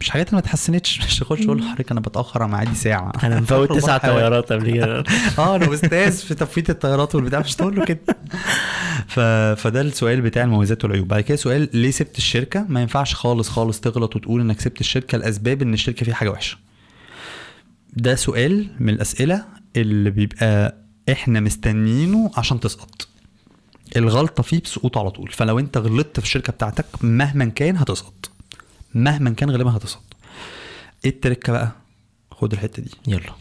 مش 0.00 0.10
حاجات 0.10 0.32
ما 0.32 0.38
اتحسنتش 0.38 0.98
مش 0.98 1.22
هخش 1.22 1.44
أقول 1.44 1.58
لحضرتك 1.58 1.90
أنا 1.90 2.00
بتأخر 2.00 2.42
على 2.42 2.52
ميعادي 2.52 2.74
ساعة. 2.74 3.12
أنا 3.22 3.40
مفوت 3.40 3.72
تسع. 3.72 3.96
طيارات 4.08 4.52
قبل 4.52 4.70
كده. 4.72 5.04
آه 5.38 5.56
أنا 5.56 5.74
أستاذ 5.74 6.12
في 6.16 6.34
تفويت 6.34 6.70
الطيارات 6.70 7.14
والبتاع 7.14 7.40
مش 7.40 7.54
تقول 7.54 7.76
له 7.76 7.84
كده. 7.84 7.98
ف... 9.08 9.20
فده 9.60 9.80
السؤال 9.80 10.20
بتاع 10.20 10.42
المميزات 10.44 10.84
والعيوب. 10.84 11.08
بعد 11.08 11.20
كده 11.20 11.36
سؤال 11.36 11.68
ليه 11.72 11.90
سبت 11.90 12.18
الشركة؟ 12.18 12.66
ما 12.68 12.80
ينفعش 12.80 13.14
خالص 13.14 13.48
خالص 13.48 13.80
تغلط 13.80 14.16
وتقول 14.16 14.40
إنك 14.40 14.60
سبت 14.60 14.80
الشركة 14.80 15.18
لأسباب 15.18 15.62
إن 15.62 15.74
الشركة 15.74 16.04
فيها 16.04 16.14
حاجة 16.14 16.28
وحشة. 16.30 16.56
ده 17.96 18.14
سؤال 18.14 18.66
من 18.80 18.88
الأسئلة 18.88 19.44
اللي 19.76 20.10
بيبقى 20.10 20.74
إحنا 21.12 21.40
مستنيينه 21.40 22.30
عشان 22.36 22.60
تسقط. 22.60 23.08
الغلطة 23.96 24.42
فيه 24.42 24.62
بسقوط 24.62 24.98
على 24.98 25.10
طول. 25.10 25.30
فلو 25.30 25.58
انت 25.58 25.76
غلطت 25.76 26.20
في 26.20 26.26
الشركة 26.26 26.52
بتاعتك 26.52 26.86
مهما 27.00 27.44
كان 27.44 27.76
هتسقط. 27.76 28.30
مهما 28.94 29.30
كان 29.30 29.50
غالبا 29.50 29.76
هتسقط. 29.76 30.16
إيه 31.04 31.10
التركه 31.10 31.52
بقى؟ 31.52 31.72
خد 32.30 32.52
الحتة 32.52 32.82
دي. 32.82 32.90
يلا. 33.06 33.32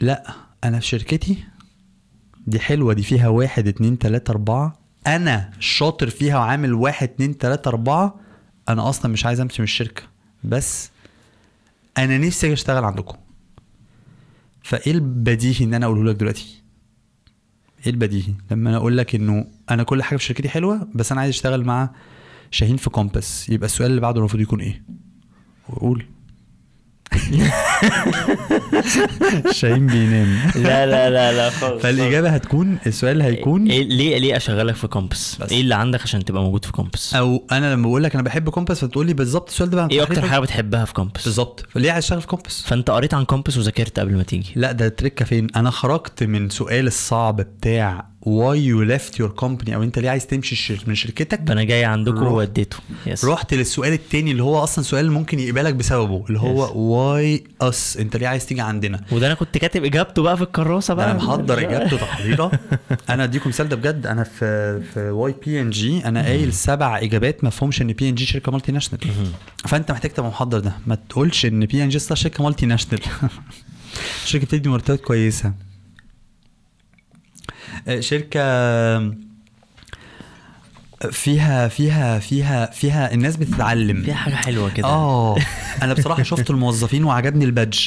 لا 0.00 0.34
أنا 0.64 0.80
في 0.80 0.86
شركتي 0.86 1.44
دي 2.46 2.60
حلوة 2.60 2.92
دي 2.92 3.02
فيها 3.02 3.28
واحد 3.28 3.68
اتنين 3.68 3.98
تلاتة 3.98 4.30
أربعة. 4.30 4.78
أنا 5.06 5.50
شاطر 5.60 6.10
فيها 6.10 6.38
وعامل 6.38 6.74
واحد 6.74 7.08
اتنين 7.08 7.38
تلاتة 7.38 7.68
أربعة. 7.68 8.14
أنا 8.68 8.88
أصلا 8.88 9.12
مش 9.12 9.26
عايز 9.26 9.40
أمشي 9.40 9.62
من 9.62 9.64
الشركة. 9.64 10.02
بس 10.44 10.90
أنا 11.98 12.18
نفسي 12.18 12.52
أشتغل 12.52 12.84
عندكم. 12.84 13.16
فإيه 14.68 14.92
البديهي 14.92 15.64
إن 15.64 15.74
أنا 15.74 15.86
أقوله 15.86 16.10
لك 16.10 16.16
دلوقتي؟ 16.16 16.62
إيه 17.86 17.90
البديهي؟ 17.92 18.34
لما 18.50 18.70
أنا 18.70 18.76
أقول 18.76 18.96
لك 18.96 19.14
إنه 19.14 19.46
أنا 19.70 19.82
كل 19.82 20.02
حاجة 20.02 20.18
في 20.18 20.24
شركتي 20.24 20.48
حلوة 20.48 20.88
بس 20.94 21.12
أنا 21.12 21.20
عايز 21.20 21.34
أشتغل 21.34 21.64
مع 21.64 21.90
شاهين 22.50 22.76
في 22.76 22.90
كومباس. 22.90 23.48
يبقى 23.48 23.66
السؤال 23.66 23.90
اللي 23.90 24.00
بعده 24.00 24.18
المفروض 24.18 24.42
يكون 24.42 24.60
إيه؟ 24.60 24.82
وقول 25.68 26.04
شاهين 29.52 29.86
بينام. 29.86 30.36
لا 30.56 30.86
لا 30.86 31.10
لا 31.10 31.32
لا 31.32 31.50
خالص 31.50 31.82
فالإجابة 31.82 32.28
هتكون 32.30 32.78
السؤال 32.86 33.22
هيكون 33.22 33.66
إيه 33.70 33.82
ليه 33.88 34.18
ليه 34.18 34.36
أشغلك 34.36 34.74
في 34.74 34.86
كومبس؟ 34.86 35.36
بس. 35.40 35.52
إيه 35.52 35.60
اللي 35.60 35.74
عندك 35.74 36.02
عشان 36.02 36.24
تبقى 36.24 36.42
موجود 36.42 36.64
في 36.64 36.72
كومبس؟ 36.72 37.14
أو 37.14 37.46
أنا 37.52 37.72
لما 37.74 37.82
بقول 37.88 38.04
لك 38.04 38.14
أنا 38.14 38.22
بحب 38.22 38.50
كومباس 38.50 38.84
فتقول 38.84 39.06
لي 39.06 39.14
بالظبط 39.14 39.48
السؤال 39.48 39.70
ده 39.70 39.76
بقى. 39.76 39.88
إيه 39.90 40.02
أكتر 40.02 40.22
حاجة 40.28 40.40
بتحبها 40.40 40.84
في 40.84 40.92
كومبس؟ 40.92 41.24
بالظبط. 41.24 41.66
فليه 41.70 41.92
عايز 41.92 42.04
أشتغل 42.04 42.20
في 42.20 42.26
كومباس 42.26 42.62
فأنت 42.66 42.90
قريت 42.90 43.14
عن 43.14 43.24
كومبس 43.24 43.56
وذاكرت 43.58 44.00
قبل 44.00 44.16
ما 44.16 44.22
تيجي. 44.22 44.52
لا 44.56 44.72
ده 44.72 44.86
التركه 44.86 45.24
فين؟ 45.24 45.46
أنا 45.56 45.70
خرجت 45.70 46.22
من 46.24 46.48
سؤال 46.50 46.86
الصعب 46.86 47.36
بتاع 47.36 48.08
واي 48.22 48.64
يو 48.64 48.82
ليفت 48.82 49.20
يور 49.20 49.30
كومباني 49.30 49.74
أو 49.74 49.82
انت 49.82 49.98
ليه 49.98 50.10
عايز 50.10 50.26
تمشي 50.26 50.76
من 50.86 50.94
شركتك؟ 50.94 51.40
فأنا 51.48 51.64
جاي 51.64 51.84
عندكم 51.84 52.18
روح. 52.18 52.32
ووديته. 52.32 52.76
yes 53.06 53.24
رحت 53.24 53.54
للسؤال 53.54 53.92
التاني 53.92 54.30
اللي 54.30 54.42
هو 54.42 54.62
أصلا 54.62 54.84
سؤال 54.84 55.12
ممكن 55.12 55.38
يقبلك 55.38 55.74
بسببه 55.74 56.24
اللي 56.28 56.40
هو 56.40 56.78
why 56.96 57.44
us 57.60 57.96
انت 57.96 58.16
ليه 58.16 58.28
عايز 58.28 58.46
تيجي 58.46 58.60
عندنا؟ 58.60 59.00
وده 59.12 59.26
أنا 59.26 59.34
كنت 59.34 59.58
كاتب 59.58 59.84
إجابته 59.84 60.22
بقى 60.22 60.36
في 60.36 60.42
الكراسة 60.42 60.94
بقى. 60.94 61.10
أنا 61.10 61.18
محضر 61.18 61.58
إجابته 61.58 61.96
تحضيرة. 62.06 62.50
أنا 63.10 63.24
اديكم 63.24 63.48
مثال 63.48 63.68
ده 63.68 63.76
بجد. 63.76 64.06
أنا 64.06 64.24
في 64.24 64.80
في 64.94 65.10
واي 65.10 65.34
بي 65.46 65.60
إن 65.60 65.70
جي 65.70 66.04
أنا 66.04 66.22
قايل 66.24 66.52
سبع 66.52 66.98
إجابات 66.98 67.44
ما 67.44 67.50
فهمش 67.50 67.82
إن 67.82 67.92
P&G 67.92 68.26
شركة 68.26 68.52
multinational. 68.52 69.00
فأنت 69.64 69.90
محتاج 69.92 70.10
تبقى 70.10 70.30
محضر 70.30 70.58
ده. 70.58 70.72
ما 70.86 70.98
تقولش 71.08 71.46
إن 71.46 71.66
P&G 71.66 71.98
شركة 71.98 72.44
multinational. 72.44 73.00
شركة 74.26 74.44
بتدي 74.46 74.68
مرتبات 74.68 75.00
كويسة. 75.00 75.52
شركة 78.00 78.40
فيها 81.10 81.68
فيها 81.68 82.18
فيها 82.18 82.66
فيها 82.70 83.14
الناس 83.14 83.36
بتتعلم. 83.36 84.02
فيها 84.02 84.14
حاجة 84.14 84.34
حلوة 84.34 84.70
كده. 84.70 84.86
آه 84.86 85.36
أنا 85.82 85.94
بصراحة 85.94 86.22
شفت 86.22 86.50
الموظفين 86.50 87.04
وعجبني 87.04 87.44
ال 87.44 87.49
badge. 87.49 87.78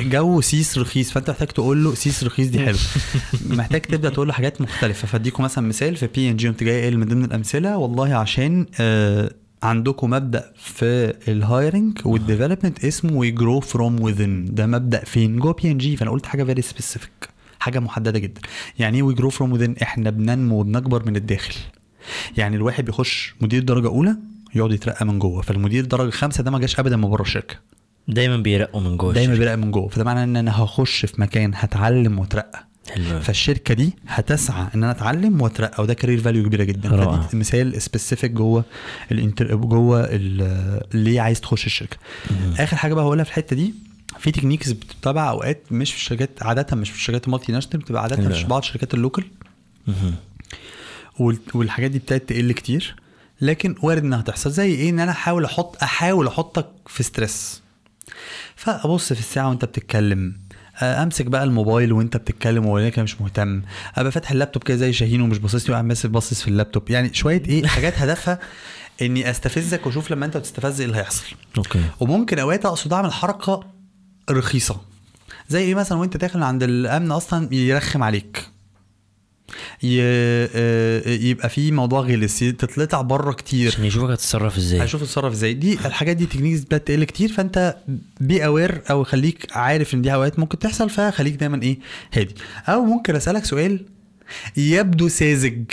جو 0.00 0.40
سيس 0.40 0.78
رخيص 0.78 1.10
فأنت 1.10 1.30
محتاج 1.30 1.48
تقول 1.48 1.84
له 1.84 1.94
سيس 1.94 2.24
رخيص 2.24 2.48
دي 2.48 2.58
حلو 2.60 2.78
محتاج 3.58 3.80
تبدأ 3.80 4.08
تقول 4.08 4.26
له 4.26 4.32
حاجات 4.32 4.60
مختلفة. 4.60 5.06
فأديكم 5.08 5.42
مثلا 5.44 5.68
مثال 5.68 5.96
في 5.96 6.06
بي 6.06 6.30
ان 6.30 6.36
جي 6.36 6.48
قمت 6.48 6.64
جاي 6.64 6.80
قايل 6.80 6.98
من 6.98 7.06
ضمن 7.08 7.24
الأمثلة. 7.24 7.76
والله 7.76 8.14
عشان 8.14 8.66
آه 8.80 9.30
عندكم 9.62 10.10
مبدأ 10.10 10.52
في 10.56 11.14
ال 11.28 11.38
hiring 11.38 11.98
وال 12.04 12.16
development 12.16 12.84
اسمه 12.84 13.12
we 13.12 13.30
grow 13.30 13.60
from 13.60 14.00
within 14.02 14.44
ده 14.54 14.66
مبدأ 14.66 15.04
فين؟ 15.04 15.38
جوه 15.38 15.52
بي 15.52 15.70
ان 15.70 15.78
جي 15.78 15.96
فأنا 15.96 16.10
قلت 16.10 16.26
حاجة 16.26 16.44
very 16.44 16.62
specific 16.62 17.33
حاجة 17.64 17.78
محددة 17.78 18.18
جدا. 18.18 18.40
يعني 18.78 18.96
إيه 18.96 19.02
we 19.02 19.14
grow 19.14 19.30
from 19.30 19.74
إحنا 19.82 20.10
بننمو 20.10 20.60
وبنكبر 20.60 21.06
من 21.06 21.16
الداخل. 21.16 21.54
يعني 22.36 22.56
الواحد 22.56 22.84
بيخش 22.84 23.34
مدير 23.40 23.62
درجة 23.62 23.86
أولى 23.86 24.16
يقعد 24.54 24.72
يترقى 24.72 25.06
من 25.06 25.18
جوه 25.18 25.42
فالمدير 25.42 25.84
درجة 25.84 26.10
خمسه 26.10 26.42
ده 26.42 26.50
ما 26.50 26.58
جاش 26.58 26.78
ابدا 26.80 26.96
من 26.96 27.10
بره 27.10 27.22
الشركة. 27.22 27.54
دايما 28.08 28.36
بيرقوا 28.36 28.80
من 28.80 28.96
جوه 28.96 29.12
دايما. 29.12 29.34
بيرقى 29.34 29.56
من 29.56 29.70
جوه 29.70 29.88
فده 29.88 30.04
معناه 30.04 30.24
إن 30.24 30.36
أنا 30.36 30.62
هخش 30.62 31.06
في 31.06 31.20
مكان 31.20 31.52
هتعلم 31.54 32.18
وأترقى. 32.18 32.66
حلو 32.90 33.20
فالشركة 33.20 33.74
دي 33.74 33.92
هتسعى 34.06 34.66
إن 34.74 34.84
أنا 34.84 34.90
أتعلم 34.90 35.40
وأترقى 35.40 35.82
وده 35.82 35.94
career 35.94 36.20
value 36.20 36.44
كبيرة 36.44 36.64
جدا. 36.64 36.88
فدي 36.88 37.36
مثال 37.36 37.82
specific 37.82 38.30
جوه 38.30 38.64
ال 39.12 39.19
enter 39.19 39.56
جوه 39.56 40.08
ليه 40.94 41.20
عايز 41.20 41.40
تخش 41.40 41.66
الشركة. 41.66 41.96
آخر 42.58 42.76
حاجة 42.76 42.94
بقى 42.94 43.04
هقولها 43.04 43.24
في 43.24 43.30
الحتة 43.30 43.56
دي 43.56 43.74
في 44.24 44.30
techniques 44.30 44.70
بتتبع 44.72 45.30
أوقات 45.30 45.62
مش 45.70 45.90
في 45.90 45.96
الشركات 45.96 46.42
عادة 46.42 46.76
مش 46.76 46.90
في 46.90 46.96
الشركات 46.96 47.26
ال 47.26 47.52
multinational 47.52 47.78
بتبقى 47.78 48.02
عادة. 48.02 48.28
مش 48.28 48.38
في 48.42 48.48
بعض 48.48 48.62
الشركات. 48.62 48.94
وال- 51.18 51.38
والحاجات 51.54 51.90
دي 51.90 51.98
ابتدت 51.98 52.28
تقل 52.28 52.52
كتير. 52.52 52.96
لكن 53.40 53.74
وارد 53.82 54.04
إنها 54.04 54.22
تحصل. 54.22 54.50
زي 54.50 54.74
إيه؟ 54.74 54.90
إن 54.90 55.00
أنا 55.00 55.10
أحاول 55.10 55.44
أحط 55.44 55.82
أحاول 55.82 56.26
أحطك 56.26 56.66
في 56.86 57.02
stress 57.02 57.62
فأبص 58.56 59.12
في 59.12 59.20
الساعة 59.20 59.48
وأنت 59.48 59.64
بتتكلم. 59.64 60.36
أمسك 60.82 61.26
بقى 61.26 61.44
الموبايل 61.44 61.92
وأنت 61.92 62.16
بتتكلم 62.16 62.66
ولكن 62.66 63.02
مش 63.02 63.20
مهتم. 63.20 63.62
أبقى 63.96 64.12
فاتح 64.12 64.30
اللابتوب 64.30 64.62
كده 64.62 64.76
زي 64.76 64.92
شاهين 64.92 65.20
ومش 65.20 65.38
باصص 65.38 65.64
لي 65.64 65.70
وقاعد 65.70 65.84
ماسك 65.84 66.10
باصص 66.10 66.42
في 66.42 66.48
اللابتوب. 66.48 66.90
يعني 66.90 67.14
شوية 67.14 67.42
إيه؟ 67.48 67.66
حاجات 67.76 67.98
هدفها 67.98 68.38
إني 69.02 69.30
أستفزك 69.30 69.86
وأشوف 69.86 70.10
لما 70.10 70.26
أنت 70.26 70.36
بتستفز 70.36 70.80
إيه 70.80 70.86
اللي 70.86 70.98
هيحصل. 70.98 71.24
okay. 71.58 71.80
وممكن 72.00 72.38
أوقات 72.38 72.66
أقصد 72.66 72.92
أعمل 72.92 73.12
حركة 73.12 73.73
رخيصة. 74.30 74.80
زي 75.48 75.60
إيه 75.60 75.74
مثلا 75.74 75.98
وأنت 75.98 76.16
داخل 76.16 76.42
عند 76.42 76.62
الأمن 76.62 77.10
أصلا 77.10 77.54
يرخم 77.54 78.02
عليك. 78.02 78.46
آه، 79.84 81.08
يبقى 81.08 81.48
في 81.48 81.72
موضوع 81.72 82.00
غلس 82.00 82.38
تتلطع 82.38 83.00
بره 83.00 83.32
كتير. 83.32 83.68
عشان 83.68 83.84
يشوفك 83.84 84.10
هتتصرف 84.10 84.56
إزاي. 84.56 84.84
هشوف 84.84 85.02
اتصرف 85.02 85.32
إزاي. 85.32 85.54
دي 85.54 85.72
الحاجات 85.72 86.16
دي 86.16 86.26
techniques 86.26 86.60
بدات 86.60 86.86
تقل 86.88 87.04
كتير 87.04 87.32
فأنت 87.32 87.76
be 88.20 88.44
aware 88.44 88.82
أو 88.90 89.04
خليك 89.04 89.56
عارف 89.56 89.94
إن 89.94 90.02
دي 90.02 90.14
اوقات 90.14 90.38
ممكن 90.38 90.58
تحصل 90.58 90.90
فخليك 90.90 91.34
دايما 91.34 91.62
إيه 91.62 91.78
هادي. 92.14 92.34
أو 92.68 92.84
ممكن 92.84 93.16
أسألك 93.16 93.44
سؤال 93.44 93.86
يبدو 94.56 95.08
ساذج. 95.08 95.64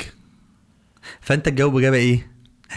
فأنت 1.21 1.45
تجاوب 1.45 1.77
إجابة 1.77 1.97
إيه؟ 1.97 2.31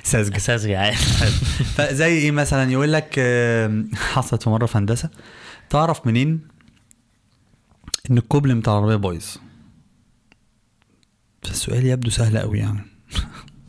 ساذجة. 0.04 0.36
أساس 0.36 0.66
عادي. 0.66 0.96
فزي 1.76 2.06
إيه 2.06 2.30
مثلا؟ 2.30 2.72
يقول 2.72 2.92
لك 2.92 3.14
آم، 3.18 3.90
حصلت 3.94 4.42
في 4.42 4.50
مرة 4.50 4.66
في 4.66 4.78
هندسة. 4.78 5.10
تعرف 5.74 6.06
منين 6.06 6.48
إن 8.10 8.18
الكوبل 8.18 8.54
بتاع 8.54 8.72
العربية 8.72 8.96
بايظ؟ 8.96 9.24
فالسؤال 11.42 11.86
يبدو 11.86 12.10
سهل 12.10 12.38
قوي 12.38 12.58
يعني. 12.58 12.80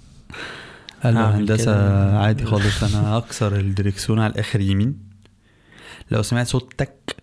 قال 1.03 1.14
له 1.14 1.38
هندسة 1.38 1.64
كده. 1.64 2.19
عادي 2.19 2.45
خالص 2.45 2.84
أنا 2.84 3.07
هكسر 3.07 3.56
الدريكسيون 3.56 4.19
على 4.19 4.34
الآخر 4.34 4.61
يمين. 4.61 4.99
لو 6.11 6.22
سمعت 6.22 6.48
صوت 6.48 6.73
تك 6.77 7.15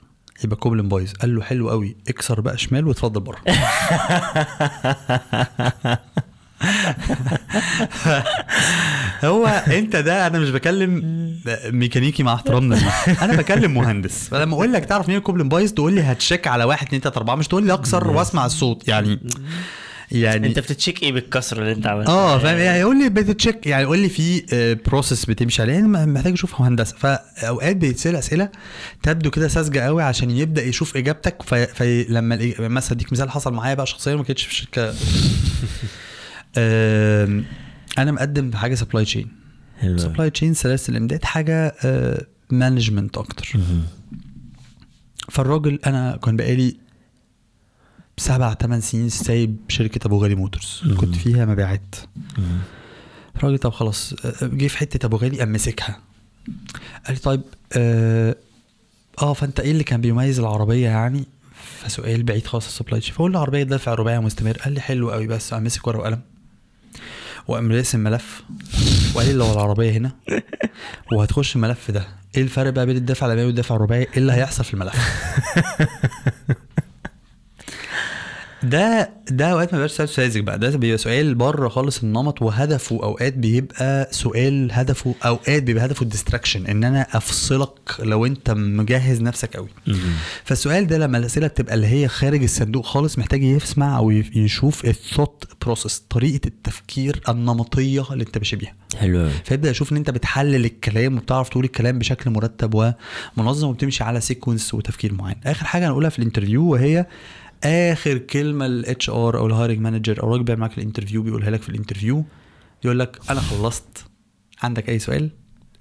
يبقى 0.45 0.57
كوبل 0.57 0.83
بايظ. 0.83 1.13
قال 1.13 1.35
له 1.35 1.43
حلو 1.43 1.71
قوي 1.71 1.97
اكسر 2.09 2.41
بقى 2.41 2.59
شمال 2.59 2.87
واتفضل 2.87 3.21
بره. 3.21 3.43
هو 9.25 9.47
انت 9.47 9.97
ده 9.97 10.27
أنا 10.27 10.39
مش 10.39 10.51
بكلم 10.51 11.03
ميكانيكي 11.67 12.23
مع 12.23 12.35
احترامنا. 12.35 12.79
أنا 13.23 13.37
بكلم 13.37 13.75
مهندس. 13.75 14.29
فلما 14.29 14.55
أقول 14.55 14.73
لك 14.73 14.85
تعرف 14.85 15.09
مين 15.09 15.17
الكوبلين 15.17 15.49
بايظ 15.49 15.73
تقول 15.73 15.93
لي 15.93 16.03
ه 16.03 16.10
check 16.10 16.47
على 16.47 16.65
واحد 16.65 16.87
اتنين 16.87 17.01
تلاتة 17.01 17.19
أربعة 17.19 17.35
مش 17.35 17.49
تقول 17.49 17.67
لي 17.67 17.73
أكسر 17.73 18.09
وأسمع 18.09 18.47
الصوت. 18.47 18.89
يعني 18.89 19.21
يعني 20.11 20.47
انت 20.47 20.59
بت 20.59 20.71
check 20.71 21.03
إيه 21.03 21.13
بالكسر 21.13 21.59
اللي 21.59 21.73
انت 21.73 21.87
عملته؟ 21.87 22.13
آه 22.13 22.39
فاهم؟ 22.39 22.59
يعني 22.59 22.79
يقول 22.81 23.03
لي 23.03 23.09
بت 23.09 23.25
check 23.25 23.67
يعني 23.67 23.83
يقول 23.83 23.99
لي 23.99 24.09
في 24.09 24.43
process 24.87 25.25
بتمشي 25.25 25.63
عليها 25.63 25.79
أنا 25.79 26.07
محتاج 26.07 26.33
أشوف 26.33 26.61
هندسة. 26.61 26.97
فأوقات 26.99 27.77
بيتسأل 27.77 28.17
أسئلة 28.17 28.49
تبدو 29.03 29.31
كده 29.31 29.49
ساذجة 29.49 29.81
قوي 29.81 30.03
عشان 30.03 30.31
يبدأ 30.31 30.63
يشوف 30.63 30.97
إجابتك. 30.97 31.43
فلما 31.75 32.39
مثلا 32.59 32.93
أديك 32.93 33.13
مثال 33.13 33.31
حصل 33.31 33.53
معايا 33.53 33.75
بقى 33.75 33.87
شخصيا 33.87 34.17
ما 34.17 34.23
كانتش 34.25 34.45
في 34.45 34.55
شركه 34.55 34.95
أنا 36.59 38.13
مقدم 38.13 38.51
في 38.51 38.57
حاجة 38.57 38.75
supply 38.75 39.05
chain 39.05 39.29
supply 39.97 40.31
chain 40.31 40.55
سلاسل 40.55 40.93
الامداد 40.93 41.25
حاجة 41.25 41.75
management 42.51 43.19
أكتر. 43.19 43.53
مهم. 43.55 43.83
فالراجل 45.31 45.79
أنا 45.87 46.17
كان 46.17 46.37
بقالي 46.37 46.77
سبع 48.17 48.55
ثمان 48.55 48.81
سنين 48.81 49.09
سايب 49.09 49.57
شركة 49.69 50.07
أبو 50.07 50.23
غالي 50.23 50.35
Motors. 50.35 50.83
كنت 50.97 51.15
فيها 51.15 51.45
مبيعات. 51.45 51.95
الراجل 53.37 53.59
طب 53.59 53.71
خلاص 53.71 54.15
آه، 54.25 54.47
جه 54.47 54.67
في 54.67 54.79
حتة 54.79 55.07
أبو 55.07 55.17
غالي 55.17 55.39
قام 55.39 55.53
مسكها. 55.53 56.01
قال 57.07 57.15
لي 57.15 57.17
طيب 57.17 57.43
آه, 57.77 58.37
آه 59.23 59.33
فأنت 59.33 59.61
إيه 59.61 59.71
اللي 59.71 59.85
كان 59.85 60.01
بيميز 60.01 60.39
العربية 60.39 60.89
يعني؟ 60.89 61.25
فسؤال 61.81 62.23
بعيد 62.23 62.47
خالص 62.47 62.67
ال 62.67 62.72
supply 62.72 63.01
chain 63.01 63.15
فقول 63.15 63.33
له 63.33 63.41
عربية 63.41 63.63
دافع 63.63 63.95
رباعي 63.95 64.21
مستمر. 64.21 64.59
قال 64.59 64.73
لي 64.73 64.81
حلو 64.81 65.11
قوي 65.11 65.27
بس. 65.27 65.55
قام 65.55 65.65
مسك 65.65 65.87
ورقة 65.87 66.01
وقلم. 66.01 66.21
وقام 67.49 67.73
راسم 67.73 68.01
ملف 68.01 68.43
وقال 69.15 69.27
لي 69.27 69.33
لو 69.33 69.53
العربية 69.53 69.91
هنا 69.91 70.11
وهتخش 71.13 71.57
الملف 71.57 71.91
ده 71.91 72.07
إيه 72.37 72.43
الفرق 72.43 72.71
بقى 72.71 72.87
بين 72.87 72.97
الدفع 72.97 73.27
الأمامي 73.27 73.47
والدفع 73.47 73.77
الرباعي؟ 73.77 74.03
إيه 74.03 74.17
اللي 74.17 74.33
هيحصل 74.33 74.65
في 74.65 74.75
الملف؟ 74.75 74.95
ده 78.63 79.11
ده 79.31 79.47
أوقات 79.47 79.69
ما 79.73 79.79
بيبقاش 79.79 79.91
سؤال 79.93 80.09
ساذج 80.09 80.39
بقى 80.41 80.59
ده 80.59 80.77
بيبقى 80.77 80.99
سؤال 80.99 81.35
بره 81.35 81.69
خالص 81.69 82.03
النمط 82.03 82.43
وهدفه 82.43 83.03
أوقات 83.03 83.35
بيبقى 83.35 84.09
سؤال 84.11 84.69
هدفه 84.73 85.15
أوقات 85.25 85.63
بيبقى 85.63 85.85
هدفه 85.85 86.03
ال 86.03 86.08
distraction 86.08 86.67
إن 86.67 86.85
أنا 86.85 87.07
أفصلك 87.13 87.79
لو 87.99 88.27
أنت 88.27 88.51
مجهز 88.51 89.21
نفسك 89.23 89.57
قوي. 89.57 89.69
فالسؤال 90.45 90.87
ده 90.87 90.99
لما 90.99 91.19
الأسئلة 91.19 91.47
بتبقى 91.47 91.75
اللي 91.75 91.87
هي 91.87 92.09
خارج 92.09 92.43
الصندوق 92.43 92.87
خالص 92.87 93.19
محتاج 93.19 93.43
يسمع 93.43 93.97
أو 93.99 94.11
يشوف 94.11 94.85
ال 94.85 94.92
thought 94.92 95.45
process 95.63 95.99
طريقة 96.11 96.47
التفكير 96.47 97.21
النمطية 97.29 98.05
اللي 98.13 98.25
أنت 98.25 98.39
ماشي 98.39 98.57
بيها. 98.57 98.75
حلو 98.99 99.29
فيبدأ 99.45 99.71
يشوف 99.71 99.93
إن 99.93 99.97
أنت 99.97 100.11
بتحلل 100.11 100.65
الكلام 100.65 101.17
وبتعرف 101.17 101.49
تقول 101.49 101.65
الكلام 101.65 101.99
بشكل 101.99 102.31
مرتب 102.31 102.93
ومنظم 103.37 103.69
وبتمشي 103.69 104.05
على 104.05 104.21
sequence 104.21 104.75
وتفكير 104.75 105.13
معين. 105.15 105.37
آخر 105.47 105.65
حاجة 105.67 105.87
هنقولها 105.89 106.11
في 106.11 106.19
ال 106.19 106.23
interview 106.23 106.63
وهي 106.73 107.07
آخر 107.65 108.19
كلمة 108.19 108.67
ال 108.67 109.11
HR 109.11 109.39
أو 109.39 109.47
ال 109.47 109.51
hiring 109.51 109.79
manager 109.79 110.23
أو 110.23 110.27
الراجل 110.29 110.43
بيعمل 110.45 110.61
معاك 110.61 110.79
ال 110.79 110.83
interview 110.83 111.23
بيقولها 111.23 111.51
لك 111.51 111.63
في 111.63 111.69
ال 111.69 111.74
interview 111.74 112.25
يقول 112.85 112.99
لك 112.99 113.19
أنا 113.31 113.41
خلصت. 113.41 114.05
عندك 114.63 114.89
أي 114.89 114.99
سؤال؟ 114.99 115.31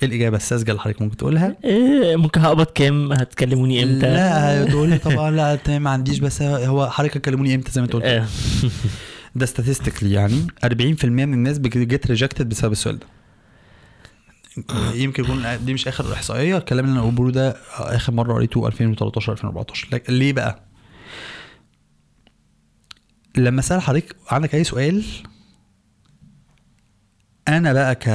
إيه 0.01 0.07
الإجابة 0.07 0.37
الساذجة 0.37 0.71
اللي 0.71 0.81
حضرتك 0.81 1.01
ممكن 1.01 1.17
تقولها؟ 1.17 1.55
إيه 1.63 2.15
ممكن 2.15 2.41
هقبض 2.41 2.65
كام؟ 2.65 3.13
هتكلموني 3.13 3.83
إمتى؟ 3.83 4.05
لا 4.13 4.65
تقول 4.65 4.89
لي 4.89 4.97
طبعا. 4.97 5.31
لا 5.31 5.55
تمام 5.55 5.83
ما 5.83 5.89
عنديش 5.89 6.19
بس 6.19 6.41
هو 6.41 6.89
حضرتك 6.89 7.21
كلموني 7.21 7.55
إمتى 7.55 7.71
زي 7.71 7.81
ما 7.81 7.85
أنت 7.85 7.93
قلت. 7.93 8.05
آه. 8.05 8.25
ده 9.35 9.45
statistically 9.45 10.03
يعني 10.03 10.47
40% 10.65 11.05
من 11.05 11.33
الناس 11.33 11.57
بتجيت 11.57 12.07
ريجكتد 12.07 12.49
بسبب 12.49 12.71
السؤال 12.71 12.99
ده. 12.99 13.05
يمكن 14.93 15.23
يكون 15.23 15.43
دي 15.65 15.73
مش 15.73 15.87
آخر 15.87 16.13
إحصائية. 16.13 16.57
الكلام 16.57 16.85
اللي 16.85 16.99
أنا 16.99 17.09
بقوله 17.09 17.31
ده 17.31 17.55
آخر 17.77 18.13
مرة 18.13 18.33
قريته 18.33 18.67
2013 18.67 19.31
2014 19.31 19.87
لكن 19.91 20.13
ليه 20.13 20.33
بقى؟ 20.33 20.70
لما 23.37 23.61
سأل 23.61 23.81
حضرتك 23.81 24.15
عندك 24.29 24.55
أي 24.55 24.63
سؤال 24.63 25.03
أنا 27.47 27.73
بقى 27.73 27.95
ك 27.95 28.07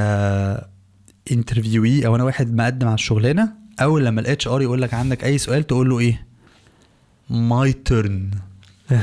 interviewee 1.31 2.05
أو 2.07 2.15
أنا 2.15 2.23
واحد 2.23 2.53
مقدم 2.55 2.87
على 2.87 2.95
الشغلانة 2.95 3.53
أول 3.81 4.05
لما 4.05 4.21
ال 4.21 4.47
HR 4.47 4.61
يقول 4.61 4.81
لك 4.81 4.93
عندك 4.93 5.23
أي 5.23 5.37
سؤال 5.37 5.67
تقول 5.67 5.89
له 5.89 5.99
إيه؟ 5.99 6.27
my 7.29 7.73
turn 7.73 8.31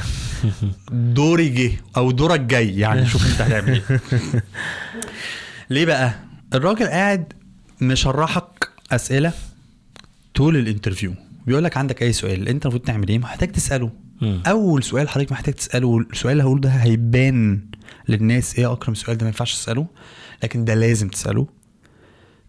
دوري 0.90 1.48
جه 1.48 1.72
أو 1.96 2.10
دورك 2.10 2.40
جاي 2.40 2.78
يعني 2.78 3.06
شوف 3.06 3.26
أنت 3.32 3.40
هتعمل 3.40 3.82
إيه. 3.90 4.00
ليه 5.70 5.84
بقى؟ 5.84 6.14
الراجل 6.54 6.86
قاعد 6.86 7.32
مشرحك 7.80 8.68
أسئلة 8.90 9.32
طول 10.34 10.56
ال 10.56 10.62
interview 10.62 11.14
بيقول 11.46 11.64
لك 11.64 11.76
عندك 11.76 12.02
أي 12.02 12.12
سؤال 12.12 12.48
أنت 12.48 12.66
المفروض 12.66 12.84
تعمل 12.84 13.08
إيه؟ 13.08 13.18
محتاج 13.18 13.52
تسأله. 13.52 13.90
مم. 14.24 14.40
أول 14.46 14.82
سؤال 14.82 15.08
حضرتك 15.08 15.32
محتاج 15.32 15.54
تسأله 15.54 15.98
السؤال 15.98 16.32
اللي 16.32 16.42
هقوله 16.44 16.60
ده 16.60 16.68
هيبان 16.70 17.60
للناس 18.08 18.58
إيه 18.58 18.72
أكرم 18.72 18.92
السؤال 18.92 19.16
ده 19.18 19.24
ما 19.24 19.28
ينفعش 19.28 19.54
تسأله 19.54 19.86
لكن 20.42 20.64
ده 20.64 20.74
لازم 20.74 21.08
تسأله. 21.08 21.46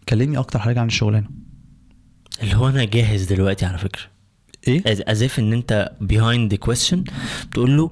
كلمني 0.08 0.38
أكتر 0.38 0.58
حاجة 0.58 0.80
عن 0.80 0.86
الشغلانة. 0.86 1.28
اللي 2.42 2.56
هو 2.56 2.68
أنا 2.68 2.84
جاهز 2.84 3.22
دلوقتي 3.24 3.66
على 3.66 3.78
فكرة. 3.78 4.02
إيه؟ 4.68 4.82
ازاف 4.86 5.38
إن 5.38 5.52
أنت 5.52 5.90
behind 6.02 6.54
the 6.54 6.70
question 6.70 6.98
بتقول 7.50 7.76
له 7.76 7.90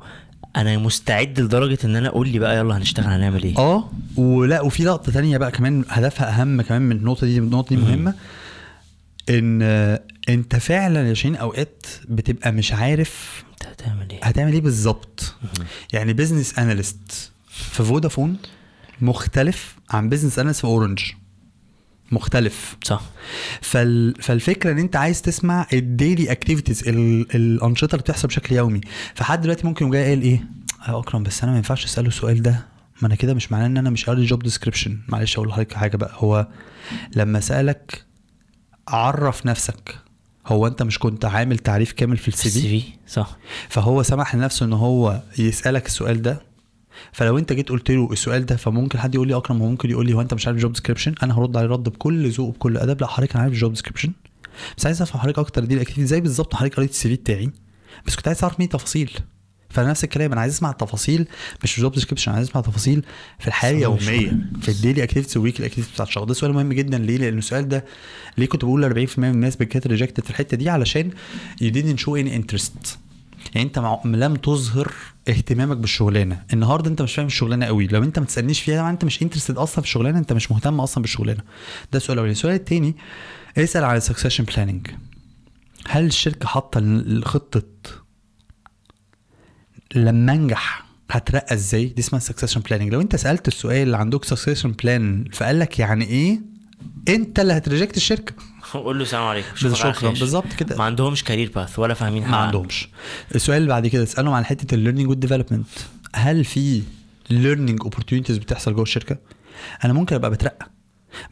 أنا 0.56 0.78
مستعد 0.78 1.40
لدرجة 1.40 1.78
إن 1.84 1.96
أنا 1.96 2.08
أقول 2.08 2.28
لي 2.28 2.38
بقى 2.38 2.58
يلا 2.58 2.76
هنشتغل 2.78 3.06
هنعمل 3.06 3.42
إيه؟ 3.42 3.58
آه 3.58 3.90
ولا 4.16 4.60
وفي 4.60 4.84
لقطة 4.84 5.12
تانية 5.12 5.38
بقى 5.38 5.50
كمان 5.50 5.84
هدفها 5.88 6.40
أهم 6.40 6.62
كمان 6.62 6.82
من 6.82 6.96
النقطة 6.96 7.26
دي 7.26 7.38
النقطة 7.38 7.76
دي. 7.76 7.82
مهمة. 7.82 8.14
إن 9.30 9.62
آه، 9.62 10.02
أنت 10.28 10.56
فعلا 10.56 11.08
يا 11.08 11.14
شيرين 11.14 11.36
أوقات 11.36 11.86
بتبقى 12.08 12.52
مش 12.52 12.72
عارف 12.72 13.43
هتعمل 13.84 14.10
إيه؟ 14.10 14.20
هتعمل 14.24 14.52
إيه 14.52 14.60
بالظبط. 14.60 15.34
يعني 15.92 16.12
business 16.12 16.58
analyst 16.58 17.30
في 17.48 17.84
فودافون 17.84 18.36
مختلف 19.00 19.76
عن 19.90 20.08
business 20.08 20.38
analyst 20.38 20.60
في 20.60 20.66
اورنج 20.66 21.02
مختلف. 22.12 22.76
صح. 22.84 23.02
فال... 23.60 24.22
فالفكرة 24.22 24.72
إن 24.72 24.78
أنت 24.78 24.96
عايز 24.96 25.22
تسمع 25.22 25.66
ال 25.72 25.82
daily 25.82 26.32
activities 26.32 26.88
الأنشطة 26.88 27.94
اللي 27.94 28.02
بتحصل 28.02 28.28
بشكل 28.28 28.54
يومي. 28.54 28.80
فحد 29.14 29.40
دلوقتي 29.40 29.66
ممكن 29.66 29.90
جاي 29.90 30.04
قايل 30.04 30.22
إيه؟ 30.22 30.44
يا 30.88 30.98
أكرم 30.98 31.22
بس 31.22 31.42
أنا 31.42 31.52
ما 31.52 31.56
ينفعش 31.56 31.84
أسأله 31.84 32.08
السؤال 32.08 32.42
ده. 32.42 32.66
ما 33.02 33.06
أنا 33.06 33.14
كده 33.14 33.34
مش 33.34 33.52
معناه 33.52 33.66
إن 33.66 33.76
أنا 33.76 33.90
مش 33.90 34.04
قاري 34.04 34.24
job 34.24 34.42
description 34.42 34.98
معلش 35.08 35.36
أقول 35.36 35.48
لحضرتك 35.48 35.72
حاجة 35.72 35.96
بقى. 35.96 36.12
هو 36.14 36.48
لما 37.16 37.40
سألك 37.40 38.04
عرف 38.88 39.46
نفسك. 39.46 39.98
هو 40.46 40.66
انت 40.66 40.82
مش 40.82 40.98
كنت 40.98 41.24
عامل 41.24 41.58
تعريف 41.58 41.92
كامل 41.92 42.16
في 42.16 42.28
السي 42.28 42.48
السي 42.48 42.60
في 42.60 42.80
في 42.80 42.86
صح. 43.06 43.36
فهو 43.68 44.02
سمح 44.02 44.34
لنفسه 44.34 44.66
ان 44.66 44.72
هو 44.72 45.22
يسألك 45.38 45.86
السؤال 45.86 46.22
ده. 46.22 46.42
فلو 47.12 47.38
انت 47.38 47.52
جيت 47.52 47.68
قلت 47.68 47.90
له 47.90 48.08
السؤال 48.12 48.46
ده 48.46 48.56
فممكن 48.56 48.98
حد 48.98 49.14
يقول 49.14 49.28
لي 49.28 49.36
اكرم 49.36 49.62
هو 49.62 49.68
ممكن 49.68 49.90
يقول 49.90 50.06
لي 50.06 50.12
هو 50.12 50.20
انت 50.20 50.34
مش 50.34 50.46
عارف 50.46 50.58
job 50.58 50.72
description 50.72 51.14
أنا 51.22 51.38
هرد 51.38 51.56
عليه 51.56 51.68
رد 51.68 51.82
بكل 51.88 52.30
ذوق 52.30 52.48
وبكل 52.48 52.76
ادب. 52.76 53.00
لا 53.00 53.06
حضرتك 53.06 53.32
أنا 53.32 53.42
عارف 53.42 53.54
ال 53.54 53.59
job 53.59 53.72
description 53.72 54.12
بس 54.78 54.86
عايز 54.86 55.02
افهم 55.02 55.20
حضرتك 55.22 55.38
أكتر 55.38 55.64
دي 55.64 55.74
ال 55.74 55.78
activity 55.78 56.06
زي 56.06 56.20
بالظبط 56.20 56.54
حضرتك 56.54 56.76
قريت 56.76 56.90
ال 56.90 57.08
CV 57.08 57.14
بتاعي. 57.14 57.50
بس 58.06 58.16
كنت 58.16 58.28
عايز 58.28 58.42
اعرف 58.42 58.60
مين 58.60 58.68
تفاصيل؟ 58.68 59.10
فنفس 59.74 60.04
الكلام 60.04 60.32
أنا 60.32 60.40
عايز 60.40 60.52
أسمع 60.52 60.70
التفاصيل 60.70 61.26
مش 61.62 61.80
job 61.80 61.92
description 61.92 62.32
عايز 62.32 62.48
أسمع 62.48 62.62
تفاصيل 62.62 63.02
في 63.38 63.48
الحياة 63.48 63.72
اليوميه. 63.72 64.32
في 64.62 64.68
ال 64.68 64.74
daily 64.74 65.02
activities 65.02 65.36
وال 65.36 65.44
week 65.44 65.60
activities 65.60 65.94
بتاعت 65.94 66.08
الشغل. 66.08 66.26
ده 66.26 66.34
سؤال 66.34 66.52
مهم 66.52 66.72
جدا. 66.72 66.98
ليه؟ 66.98 67.16
لأن 67.16 67.38
السؤال 67.38 67.68
ده 67.68 67.84
ليه 68.38 68.46
كنت 68.46 68.64
بقول 68.64 69.08
40% 69.08 69.18
من 69.18 69.30
الناس 69.30 69.56
بت 69.56 69.68
get 69.68 69.86
rejected 69.86 70.24
في 70.24 70.30
الحتة 70.30 70.56
دي؟ 70.56 70.70
علشان 70.70 71.10
you 71.62 71.66
didn't 71.66 72.00
show 72.04 72.12
any 72.24 72.42
interest. 72.42 72.88
يعني 73.54 73.66
أنت. 73.66 73.98
لم 74.04 74.36
تظهر 74.36 74.92
اهتمامك 75.28 75.76
بالشغلانة. 75.76 76.42
النهارده 76.52 76.90
أنت 76.90 77.02
مش 77.02 77.14
فاهم 77.14 77.26
الشغلانة 77.26 77.66
قوي. 77.66 77.86
لو 77.86 78.02
أنت 78.02 78.18
ما 78.18 78.24
تسألنيش 78.24 78.60
فيها 78.60 78.90
أنت 78.90 79.04
مش 79.04 79.22
interested 79.22 79.58
أصلا 79.58 79.80
في 79.82 79.86
الشغلانة 79.86 80.18
أنت 80.18 80.32
مش 80.32 80.50
مهتم 80.50 80.80
أصلا 80.80 81.02
بالشغلانة. 81.02 81.40
ده 81.92 81.96
السؤال 81.96 82.12
الاولاني 82.12 82.32
السؤال 82.32 82.54
الثاني 82.54 82.96
اسأل 83.58 83.84
عن 83.84 83.96
ال 83.96 84.01
succession 84.01 84.44
planning 84.44 84.86
هل 85.88 86.06
الشركة 86.06 86.48
حاطة 86.48 86.78
الخطه 86.78 87.62
لما 89.94 90.32
انجح 90.32 90.84
هترقى 91.10 91.54
إزاي؟ 91.54 91.84
دي 91.84 92.00
اسمها 92.00 92.20
succession 92.20 92.60
planning 92.60 92.92
لو 92.92 93.00
انت 93.00 93.16
سألت 93.16 93.48
السؤال 93.48 93.76
اللي 93.82 93.96
عندك 93.96 94.24
succession 94.24 94.72
plan 94.72 95.24
فقال 95.32 95.58
لك 95.58 95.78
يعني 95.78 96.04
إيه؟ 96.04 96.40
انت 97.08 97.40
اللي 97.40 97.52
هت 97.52 97.63
reject 97.63 97.96
الشركة. 97.96 98.34
قول 98.72 98.98
له 98.98 99.04
سلام 99.04 99.22
عليكم. 99.22 99.56
شكرا. 99.56 100.10
بالظبط 100.10 100.52
كده. 100.58 100.76
ما 100.76 100.84
عندهمش 100.84 101.24
career 101.24 101.50
path 101.54 101.78
ولا 101.78 101.94
فاهمين 101.94 102.22
ما 102.22 102.28
حاجة. 102.28 102.36
عندهمش. 102.46 102.88
السؤال 103.34 103.58
اللي 103.58 103.68
بعد 103.68 103.86
كده 103.86 104.02
اسألهم 104.02 104.34
عن 104.34 104.44
حتة 104.44 104.74
ال 104.74 104.78
learning 104.78 105.08
وال 105.08 105.17
development 105.17 105.66
هل 106.14 106.44
في 106.44 106.82
learning 107.30 107.80
opportunities 107.82 108.38
بتحصل 108.38 108.74
جوه 108.74 108.82
الشركة؟ 108.82 109.16
أنا 109.84 109.92
ممكن 109.92 110.14
أبقى 110.16 110.30
بترقى. 110.30 110.68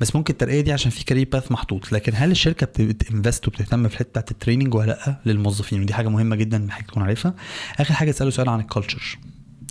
بس 0.00 0.16
ممكن 0.16 0.32
الترقية 0.32 0.60
دي 0.60 0.72
عشان 0.72 0.90
في 0.90 1.04
career 1.04 1.28
path 1.32 1.52
محطوط. 1.52 1.92
لكن 1.92 2.12
هل 2.14 2.30
الشركة 2.30 2.66
بت- 2.66 2.80
بت 2.80 2.97
invest 2.97 3.48
وبتهتم 3.48 3.88
في 3.88 3.94
الحتة 3.94 4.09
بتاعت 4.10 4.30
ال 4.30 4.35
training 4.35 4.74
ولا 4.74 4.86
لأ 4.86 5.20
للموظفين؟ 5.26 5.80
ودي 5.82 5.94
حاجة 5.94 6.09
مهمة 6.09 6.36
جدا 6.36 6.59
محتاج 6.59 6.86
تكون 6.86 7.02
عارفها. 7.02 7.34
آخر 7.78 7.94
حاجة 7.94 8.10
أسأله 8.10 8.30
سؤال 8.30 8.48
عن 8.48 8.60
ال 8.60 8.68
culture 8.68 9.18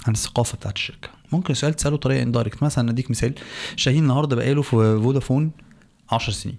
عن 0.07 0.13
الثقافة 0.13 0.55
بتاعت 0.57 0.75
الشركة. 0.75 1.09
ممكن 1.31 1.53
سؤال 1.53 1.73
تسأله 1.73 1.95
بطريقة 1.95 2.23
indirect 2.23 2.63
مثلا 2.63 2.89
أديك 2.89 3.11
مثال 3.11 3.33
شاهين 3.75 4.03
النهارده 4.03 4.35
بقاله 4.35 4.61
في 4.61 4.69
فودافون 5.03 5.51
10 6.11 6.33
سنين. 6.33 6.55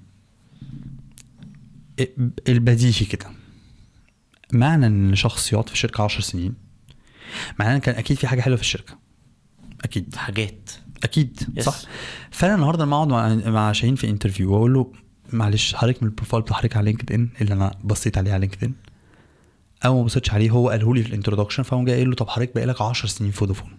البديهي 2.49 3.07
كده. 3.07 3.27
معنى 4.53 4.87
إن 4.87 5.15
شخص 5.15 5.53
يقعد 5.53 5.69
في 5.69 5.77
شركه 5.79 6.05
10 6.05 6.21
سنين؟ 6.21 6.55
معناه 7.59 7.75
إن 7.75 7.81
كان 7.81 7.95
أكيد 7.95 8.17
في 8.17 8.27
حاجة 8.27 8.41
حلوة 8.41 8.57
في 8.57 8.63
الشركة. 8.63 8.99
أكيد. 9.85 10.15
حاجات. 10.17 10.71
أكيد 11.05 11.41
Yes. 11.59 11.63
صح؟ 11.63 11.79
فأنا 12.31 12.55
النهارده 12.55 12.85
لما 12.85 12.97
أقعد 12.97 13.09
مع 13.09 13.51
مع 13.51 13.73
شاهين 13.73 13.95
في 13.95 14.11
interview 14.11 14.53
وأقول 14.53 14.75
له 14.75 14.93
معلش 15.33 15.75
حضرتك 15.75 16.03
من 16.03 16.09
ال 16.09 16.13
profile 16.13 16.43
بتاع 16.43 16.57
حضرتك 16.57 16.77
على 16.77 16.85
LinkedIn 16.85 17.29
اللي 17.41 17.55
أنا 17.55 17.75
بصيت 17.85 18.19
عليه 18.19 18.33
على 18.33 18.41
LinkedIn 18.41 18.73
أو 19.85 19.99
ما 19.99 20.05
بصيتش 20.05 20.31
عليه 20.31 20.51
هو 20.51 20.69
قاله 20.69 20.95
لي 20.95 21.03
في 21.03 21.09
ال 21.09 21.13
introduction 21.13 21.63
فقام 21.63 21.85
جاي 21.85 21.95
قايل 21.95 22.09
له 22.11 22.15
طب 22.17 22.29
حضرتك 22.29 22.55
بقالك 22.55 22.81
10 22.83 23.09
سنين 23.09 23.31
في 23.31 23.37
فودافون. 23.37 23.71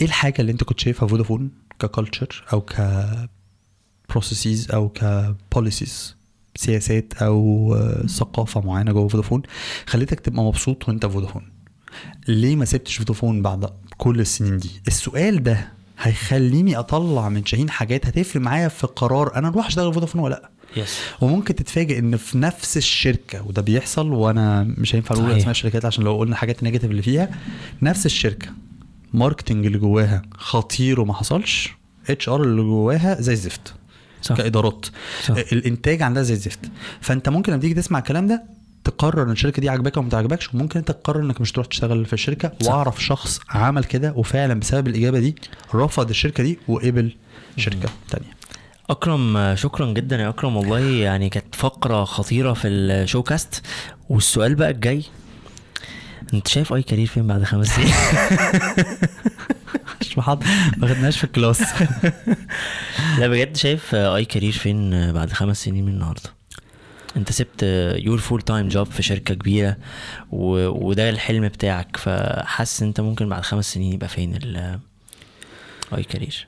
إيه 0.00 0.06
الحاجة 0.06 0.34
اللي 0.40 0.52
أنت 0.52 0.64
كنت 0.64 0.80
شايفها 0.80 1.08
فودافون 1.08 1.50
ك 1.78 1.86
culture 1.86 2.44
أو 2.52 2.60
ك 2.60 2.74
processes 4.10 4.70
أو 4.70 4.88
ك 4.88 5.02
policies 5.02 6.16
سياسات 6.56 7.14
أو 7.22 7.74
ثقافة 8.06 8.60
معينة 8.60 8.92
جوه 8.92 9.08
فودافون 9.08 9.42
خليتك 9.86 10.20
تبقى 10.20 10.42
مبسوط 10.44 10.88
وأنت 10.88 11.06
فودافون؟ 11.06 11.42
ليه 12.28 12.56
ما 12.56 12.64
سبتش 12.64 12.96
فودافون 12.96 13.42
بعد 13.42 13.70
كل 13.96 14.20
السنين 14.20 14.56
دي؟ 14.58 14.70
السؤال 14.88 15.42
ده 15.42 15.72
هيخليني 16.02 16.76
أطلع 16.78 17.28
من 17.28 17.46
شاهين 17.46 17.70
حاجات 17.70 18.06
هتفرق 18.06 18.42
معايا 18.42 18.68
في 18.68 18.86
قرار 18.86 19.36
أنا 19.36 19.48
أروح 19.48 19.66
أشتغل 19.66 19.86
في 19.88 19.94
فودافون 19.94 20.20
ولا 20.20 20.34
لأ. 20.34 20.50
yes 20.82 20.98
وممكن 21.20 21.54
تتفاجئ 21.54 21.98
إن 21.98 22.16
في 22.16 22.38
نفس 22.38 22.76
الشركة 22.76 23.46
وده 23.46 23.62
بيحصل 23.62 24.12
وأنا 24.12 24.62
مش 24.78 24.94
هينفع 24.94 25.14
أقول. 25.14 25.30
أسماء 25.30 25.50
الشركات 25.50 25.84
عشان 25.84 26.04
لو 26.04 26.18
قلنا 26.18 26.36
حاجات 26.36 26.62
negative 26.62 26.90
اللي 26.90 27.02
فيها 27.02 27.30
نفس 27.82 28.06
الشركة 28.06 28.48
marketing 29.14 29.66
اللي 29.66 29.78
جواها 29.78 30.22
خطير 30.34 31.00
وما 31.00 31.14
حصلش 31.14 31.70
HR 32.10 32.42
اللي 32.42 32.62
جواها 32.62 33.20
زي 33.20 33.32
الزفت 33.32 33.74
صح. 34.22 34.36
كإدارات. 34.36 34.86
صح. 35.24 35.34
الإنتاج 35.52 36.02
عندها 36.02 36.22
زي 36.22 36.34
الزفت 36.34 36.58
فأنت 37.00 37.28
ممكن 37.28 37.52
لما 37.52 37.60
تيجي 37.60 37.74
تسمع 37.74 37.98
الكلام 37.98 38.26
ده 38.26 38.42
تقرر 38.84 39.22
إن 39.22 39.30
الشركة 39.30 39.60
دي 39.60 39.68
عاجباك 39.68 39.96
أو 39.96 40.02
ما 40.02 40.10
تعجبكش 40.10 40.54
وممكن 40.54 40.78
أنت 40.78 40.90
تقرر 40.90 41.20
إنك 41.22 41.40
مش 41.40 41.52
تروح 41.52 41.66
تشتغل 41.66 42.06
في 42.06 42.12
الشركة 42.12 42.52
صح. 42.62 42.72
وأعرف 42.72 43.02
شخص 43.04 43.40
عمل 43.50 43.84
كده 43.84 44.12
وفعلا 44.16 44.60
بسبب 44.60 44.88
الإجابة 44.88 45.18
دي 45.18 45.34
رفض 45.74 46.08
الشركة 46.08 46.42
دي 46.42 46.58
وقبل 46.68 47.12
شركة 47.56 47.88
تانية. 48.10 48.30
أكرم 48.90 49.54
شكرا 49.56 49.86
جدا 49.86 50.16
يا 50.16 50.28
أكرم. 50.28 50.56
والله 50.56 50.78
يعني 50.80 51.28
كانت 51.28 51.54
فقرة 51.54 52.04
خطيرة 52.04 52.52
في 52.52 52.68
ال 52.68 52.79
show 52.79 53.22
cast 53.22 53.62
والسؤال 54.08 54.54
بقى 54.54 54.70
الجاي 54.70 55.04
أنت 56.34 56.48
شايف 56.48 56.72
iCareer 56.72 57.06
فين 57.06 57.26
بعد 57.26 57.44
خمس 57.44 57.66
سنين؟ 57.76 57.92
مش 60.00 60.18
محضر. 60.18 60.46
ما 60.76 60.86
خدناش 60.88 61.18
في 61.18 61.24
ال 61.24 61.29
class. 61.29 61.62
لا 63.18 63.28
بجد 63.28 63.56
شايف 63.56 63.94
iCareer 63.94 64.52
فين 64.52 65.12
بعد 65.12 65.32
خمس 65.32 65.64
سنين 65.64 65.84
من 65.84 65.92
النهارده؟ 65.92 66.30
انت 67.16 67.32
سبت 67.32 67.62
your 67.98 68.18
full 68.18 68.42
time 68.42 68.68
job 68.68 68.86
في 68.86 69.02
شركة 69.02 69.34
كبيرة 69.34 69.76
و... 70.30 70.68
وده 70.88 71.10
الحلم 71.10 71.48
بتاعك 71.48 71.96
فحاسس 71.96 72.82
انت 72.82 73.00
ممكن 73.00 73.28
بعد 73.28 73.42
خمس 73.42 73.72
سنين 73.74 73.92
يبقى 73.92 74.08
فين 74.08 74.34
ال 74.36 74.78
iCareer؟ 75.96 76.46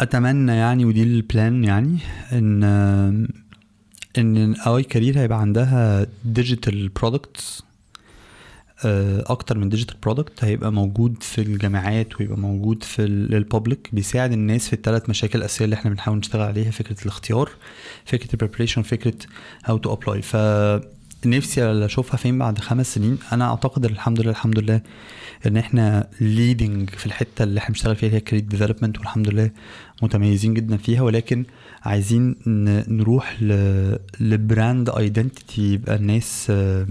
أتمنى 0.00 0.52
يعني 0.52 0.84
ودي 0.84 1.02
ال 1.02 1.14
plan 1.14 1.64
يعني 1.64 1.98
ان 2.32 2.64
إن 4.18 4.54
iCareer 4.56 5.18
هيبقى 5.18 5.40
عندها 5.40 6.06
digital 6.24 6.88
products 6.88 7.62
أكتر 9.26 9.58
من 9.58 9.68
digital 9.68 9.96
product 10.02 10.44
هيبقى 10.44 10.72
موجود 10.72 11.22
في 11.22 11.40
الجامعات 11.40 12.20
ويبقى 12.20 12.38
موجود 12.38 12.82
في 12.82 13.02
ال 13.04 13.16
public 13.16 13.88
بيساعد 13.92 14.32
الناس 14.32 14.66
في 14.68 14.72
الثلاث 14.72 15.10
مشاكل 15.10 15.38
الأساسية 15.38 15.64
اللي 15.64 15.74
إحنا 15.76 15.90
بنحاول 15.90 16.18
نشتغل 16.18 16.42
عليها 16.42 16.70
فكرة 16.70 17.02
الاختيار 17.02 17.50
فكرة 18.04 18.32
ال 18.32 18.36
preparation 18.36 18.82
فكرة 18.82 19.14
how 19.64 19.78
to 19.78 19.92
apply 19.92 20.22
فنفسي 20.22 21.64
أشوفها 21.84 22.16
فين 22.16 22.38
بعد 22.38 22.58
خمس 22.58 22.94
سنين؟ 22.94 23.18
أنا 23.32 23.44
أعتقد 23.50 23.84
الحمد 23.84 24.20
لله 24.20 24.30
الحمد 24.30 24.58
لله 24.58 24.80
إن 25.46 25.56
إحنا 25.56 26.08
leading 26.20 26.90
في 26.90 27.06
الحتة 27.06 27.42
اللي 27.42 27.58
إحنا 27.58 27.68
بنشتغل 27.72 27.96
فيها 27.96 28.10
هي 28.14 28.20
career 28.20 28.44
development 28.44 28.98
والحمد 28.98 29.28
لله 29.28 29.50
متميزين 30.02 30.54
جدا 30.54 30.76
فيها. 30.76 31.02
ولكن 31.02 31.44
عايزين 31.82 32.36
نروح 32.88 33.36
ل 34.20 34.32
brand 34.32 34.90
identity 34.90 35.72
يبقى 35.72 35.96
الناس 35.96 36.46
آه، 36.50 36.86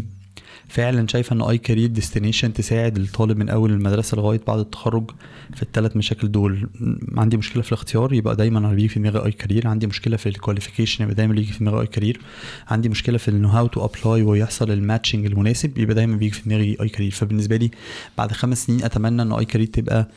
فعلا 0.73 1.07
شايفه 1.07 1.33
إن 1.33 1.41
iCareer 1.41 1.89
destination 1.89 2.53
تساعد 2.53 2.97
الطالب 2.97 3.37
من 3.37 3.49
أول 3.49 3.71
المدرسة 3.71 4.17
لغاية 4.17 4.41
بعد 4.47 4.59
التخرج 4.59 5.11
في 5.55 5.63
الثلاث 5.63 5.97
مشاكل 5.97 6.31
دول. 6.31 6.69
عندي 7.17 7.37
مشكلة 7.37 7.63
في 7.63 7.71
الاختيار 7.71 8.13
يبقى 8.13 8.35
دايما 8.35 8.59
أنا 8.59 8.73
بيجي 8.73 8.87
في 8.87 8.99
دماغي 8.99 9.25
iCareer 9.25 9.67
عندي 9.67 9.87
مشكلة 9.87 10.17
في 10.17 10.29
ال 10.29 10.35
qualification 10.35 11.03
يبقى 11.03 11.15
دايما 11.15 11.33
بيجي 11.33 11.53
في 11.53 11.59
دماغي 11.59 11.81
iCareer 11.81 12.21
عندي 12.67 12.89
مشكلة 12.89 13.17
في 13.17 13.31
إنه 13.31 13.49
how 13.49 13.67
to 13.67 13.85
apply 13.85 14.21
ويحصل 14.21 14.71
ال 14.71 14.77
matching 14.77 15.25
المناسب 15.25 15.77
يبقى 15.77 15.95
دايما 15.95 16.17
بيجي 16.17 16.31
في 16.31 16.41
دماغي 16.49 16.77
iCareer 16.81 17.11
فبالنسبة 17.11 17.57
لي 17.57 17.71
بعد 18.17 18.31
خمس 18.31 18.65
سنين 18.65 18.83
أتمنى 18.83 19.21
إن 19.21 19.31
iCareer 19.31 19.67
تبقى 19.67 20.07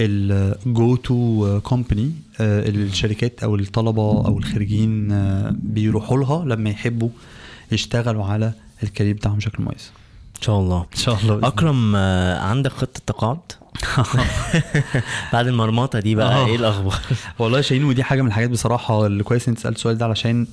ال 0.00 0.32
go 0.32 0.96
to 0.96 1.60
company 1.60 2.12
الشركات 2.40 3.42
أو 3.42 3.56
الطلبة 3.56 4.02
أو 4.26 4.38
الخريجين 4.38 5.12
آه، 5.12 5.54
بيروحوا 5.62 6.18
لها 6.18 6.44
لما 6.44 6.70
يحبوا 6.70 7.08
يشتغلوا 7.72 8.24
على 8.24 8.52
ال 8.82 8.87
career 8.87 9.14
بتاعهم 9.14 9.36
بشكل 9.36 9.62
مميز. 9.62 9.90
إن 10.36 10.42
شاء 10.42 10.60
الله. 10.60 10.86
إن 10.92 10.98
شاء 10.98 11.18
الله 11.22 11.48
أكرم 11.48 11.96
آه، 11.96 12.38
عندك 12.38 12.72
خطة 12.72 13.00
تقاعد؟ 13.06 13.52
بعد 15.32 15.46
المرمطة 15.46 16.00
دي 16.00 16.14
بقى 16.14 16.34
آه. 16.34 16.46
إيه 16.46 16.56
الأخبار؟ 16.56 17.00
والله 17.38 17.60
شاهين 17.60 17.84
ودي 17.84 18.02
حاجة 18.04 18.22
من 18.22 18.28
الحاجات 18.28 18.50
بصراحة 18.50 19.06
اللي 19.06 19.22
كويس 19.24 19.48
أنت 19.48 19.58
سألت 19.58 19.76
السؤال 19.76 19.98
ده 19.98 20.04
علشان 20.04 20.46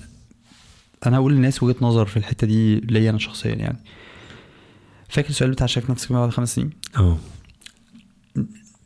أنا 1.06 1.18
هقول 1.18 1.34
للناس 1.34 1.64
وجهة 1.64 1.76
نظر 1.82 2.06
في 2.06 2.18
الحتة 2.18 2.48
دي 2.48 2.80
ليا 2.80 3.10
أنا 3.10 3.20
شخصيا 3.20 3.56
يعني. 3.56 3.78
فاكر 5.10 5.30
السؤال 5.30 5.52
بتاع 5.52 5.68
شايف 5.68 5.90
نفسك 5.90 6.12
بعد 6.12 6.30
خمس 6.30 6.56
سنين؟ 6.56 6.70
آه 6.98 7.18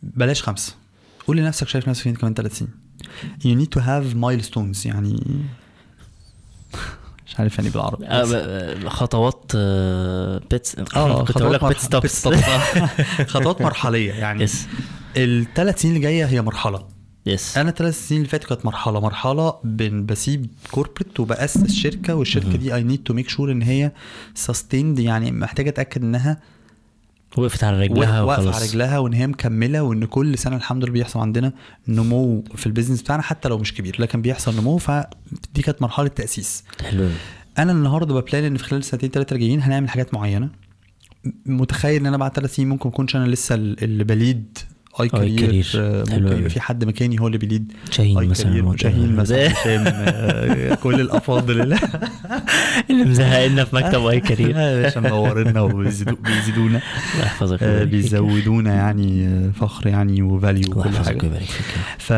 بلاش 0.03 0.43
خمسه 0.43 0.75
قول 1.27 1.37
لنفسك 1.37 1.67
شايف 1.67 1.89
نفسك 1.89 2.03
فين 2.03 2.15
كمان 2.15 2.33
ثلاث 2.33 2.57
سنين. 2.57 2.71
You 3.43 3.55
need 3.61 3.79
to 3.79 3.83
have 3.83 4.15
milestones 4.15 4.85
يعني. 4.85 5.23
مش 7.27 7.39
عارف 7.39 7.57
يعني 7.57 7.69
بالعربي. 7.69 8.05
آه، 8.05 8.25
آه، 8.33 8.89
خطوات 8.89 9.51
آه، 9.55 10.41
pit 10.51 10.75
آه 10.95 11.23
كنت 11.25 11.41
أقول 11.41 11.53
لك 11.53 11.65
pit 11.65 11.77
stops. 11.77 12.27
خطوات 13.33 13.61
مرحلية 13.61 14.13
يعني. 14.13 14.43
yes 14.43 14.67
الثلاث 15.17 15.81
سنين 15.81 15.95
اللي 15.95 16.03
جاية 16.03 16.25
هي 16.25 16.41
مرحلة. 16.41 16.87
yes 17.25 17.57
أنا 17.57 17.69
الثلاث 17.69 18.07
سنين 18.07 18.21
اللي 18.21 18.29
فاتوا 18.29 18.49
كانت 18.49 18.65
مرحلة. 18.65 18.99
مرحلة 18.99 19.53
بن 19.63 20.05
بسيب 20.05 20.47
corporate 20.71 21.19
وبأسس 21.19 21.71
شركه 21.75 22.15
والشركة 22.15 22.55
دي 22.57 22.75
I 22.75 22.83
need 22.83 23.03
to 23.03 23.13
make 23.13 23.29
sure 23.29 23.51
إن 23.51 23.61
هي 23.61 23.91
sustained 24.35 24.99
يعني 24.99 25.31
محتاجة 25.31 25.69
أتأكد 25.69 26.01
إنها 26.03 26.37
وقفت 27.37 27.63
على 27.63 27.81
رجلها 27.81 28.21
واقفه 28.21 28.55
على 28.55 28.65
رجلها 28.65 28.99
وإن 28.99 29.13
هي 29.13 29.27
مكملة 29.27 29.83
وإن 29.83 30.05
كل 30.05 30.37
سنة 30.37 30.55
الحمد 30.55 30.83
لله 30.83 30.93
بيحصل 30.93 31.19
عندنا 31.19 31.53
نمو 31.87 32.43
في 32.55 32.67
ال 32.67 32.71
business 32.71 33.01
بتاعنا 33.01 33.21
حتى 33.21 33.49
لو 33.49 33.57
مش 33.57 33.73
كبير 33.73 33.95
لكن 33.99 34.21
بيحصل 34.21 34.55
نمو 34.57 34.77
فدي 34.77 35.61
كانت 35.63 35.81
مرحلة 35.81 36.07
تأسيس. 36.07 36.63
حلو. 36.83 37.09
أنا 37.57 37.71
النهارده 37.71 38.13
ب 38.15 38.21
plan 38.21 38.43
إن 38.43 38.57
في 38.57 38.63
خلال 38.63 38.79
السنتين 38.79 39.09
ثلاثة 39.09 39.33
الجايين 39.33 39.61
هنعمل 39.61 39.89
حاجات 39.89 40.13
معينة. 40.13 40.49
متخيل 41.45 42.01
إن 42.01 42.05
أنا 42.05 42.17
بعد 42.17 42.31
ثلاث 42.35 42.55
سنين 42.55 42.69
ممكن 42.69 42.89
أكونش 42.89 43.15
أنا 43.15 43.25
لسه 43.27 43.55
اللي 43.55 44.03
ب 44.03 44.14
lead 44.14 44.57
آي 45.01 45.09
كارير. 45.09 45.67
آه، 45.75 45.99
ممكن. 45.99 46.37
يبقى 46.37 46.49
في 46.49 46.61
حد 46.61 46.83
مكاني 46.85 47.19
هو 47.21 47.27
اللي 47.27 47.37
بي 47.37 47.49
lead 47.49 47.73
شاهين 47.91 48.27
مثلا. 48.29 48.77
شاهين 48.77 49.15
مثلا 49.15 49.47
هشام 49.53 49.83
آه، 49.87 50.75
كل 50.75 51.01
الأفاضل 51.01 51.61
اللي 51.61 51.77
اللي 52.89 53.03
مزهقنا 53.05 53.63
في 53.63 53.75
مكتب 53.75 54.05
آي 54.05 54.19
كارير 54.19 54.49
يا 54.57 54.81
باشا 54.81 54.99
منورنا 54.99 55.61
وبيزيدو- 55.61 56.21
بيزيدونا 56.21 56.81
الله 57.13 57.25
يحفظك 57.25 57.63
آه، 57.63 57.67
ويبارك 57.67 57.89
فيك. 57.89 58.01
بيزودونا 58.01 58.73
يعني 58.75 59.27
آه، 59.27 59.51
فخر 59.51 59.87
يعني 59.87 60.21
و 60.21 60.30
value 60.30 60.71
وكل 60.71 60.89
حاجة 60.97 61.31
ف 61.97 62.13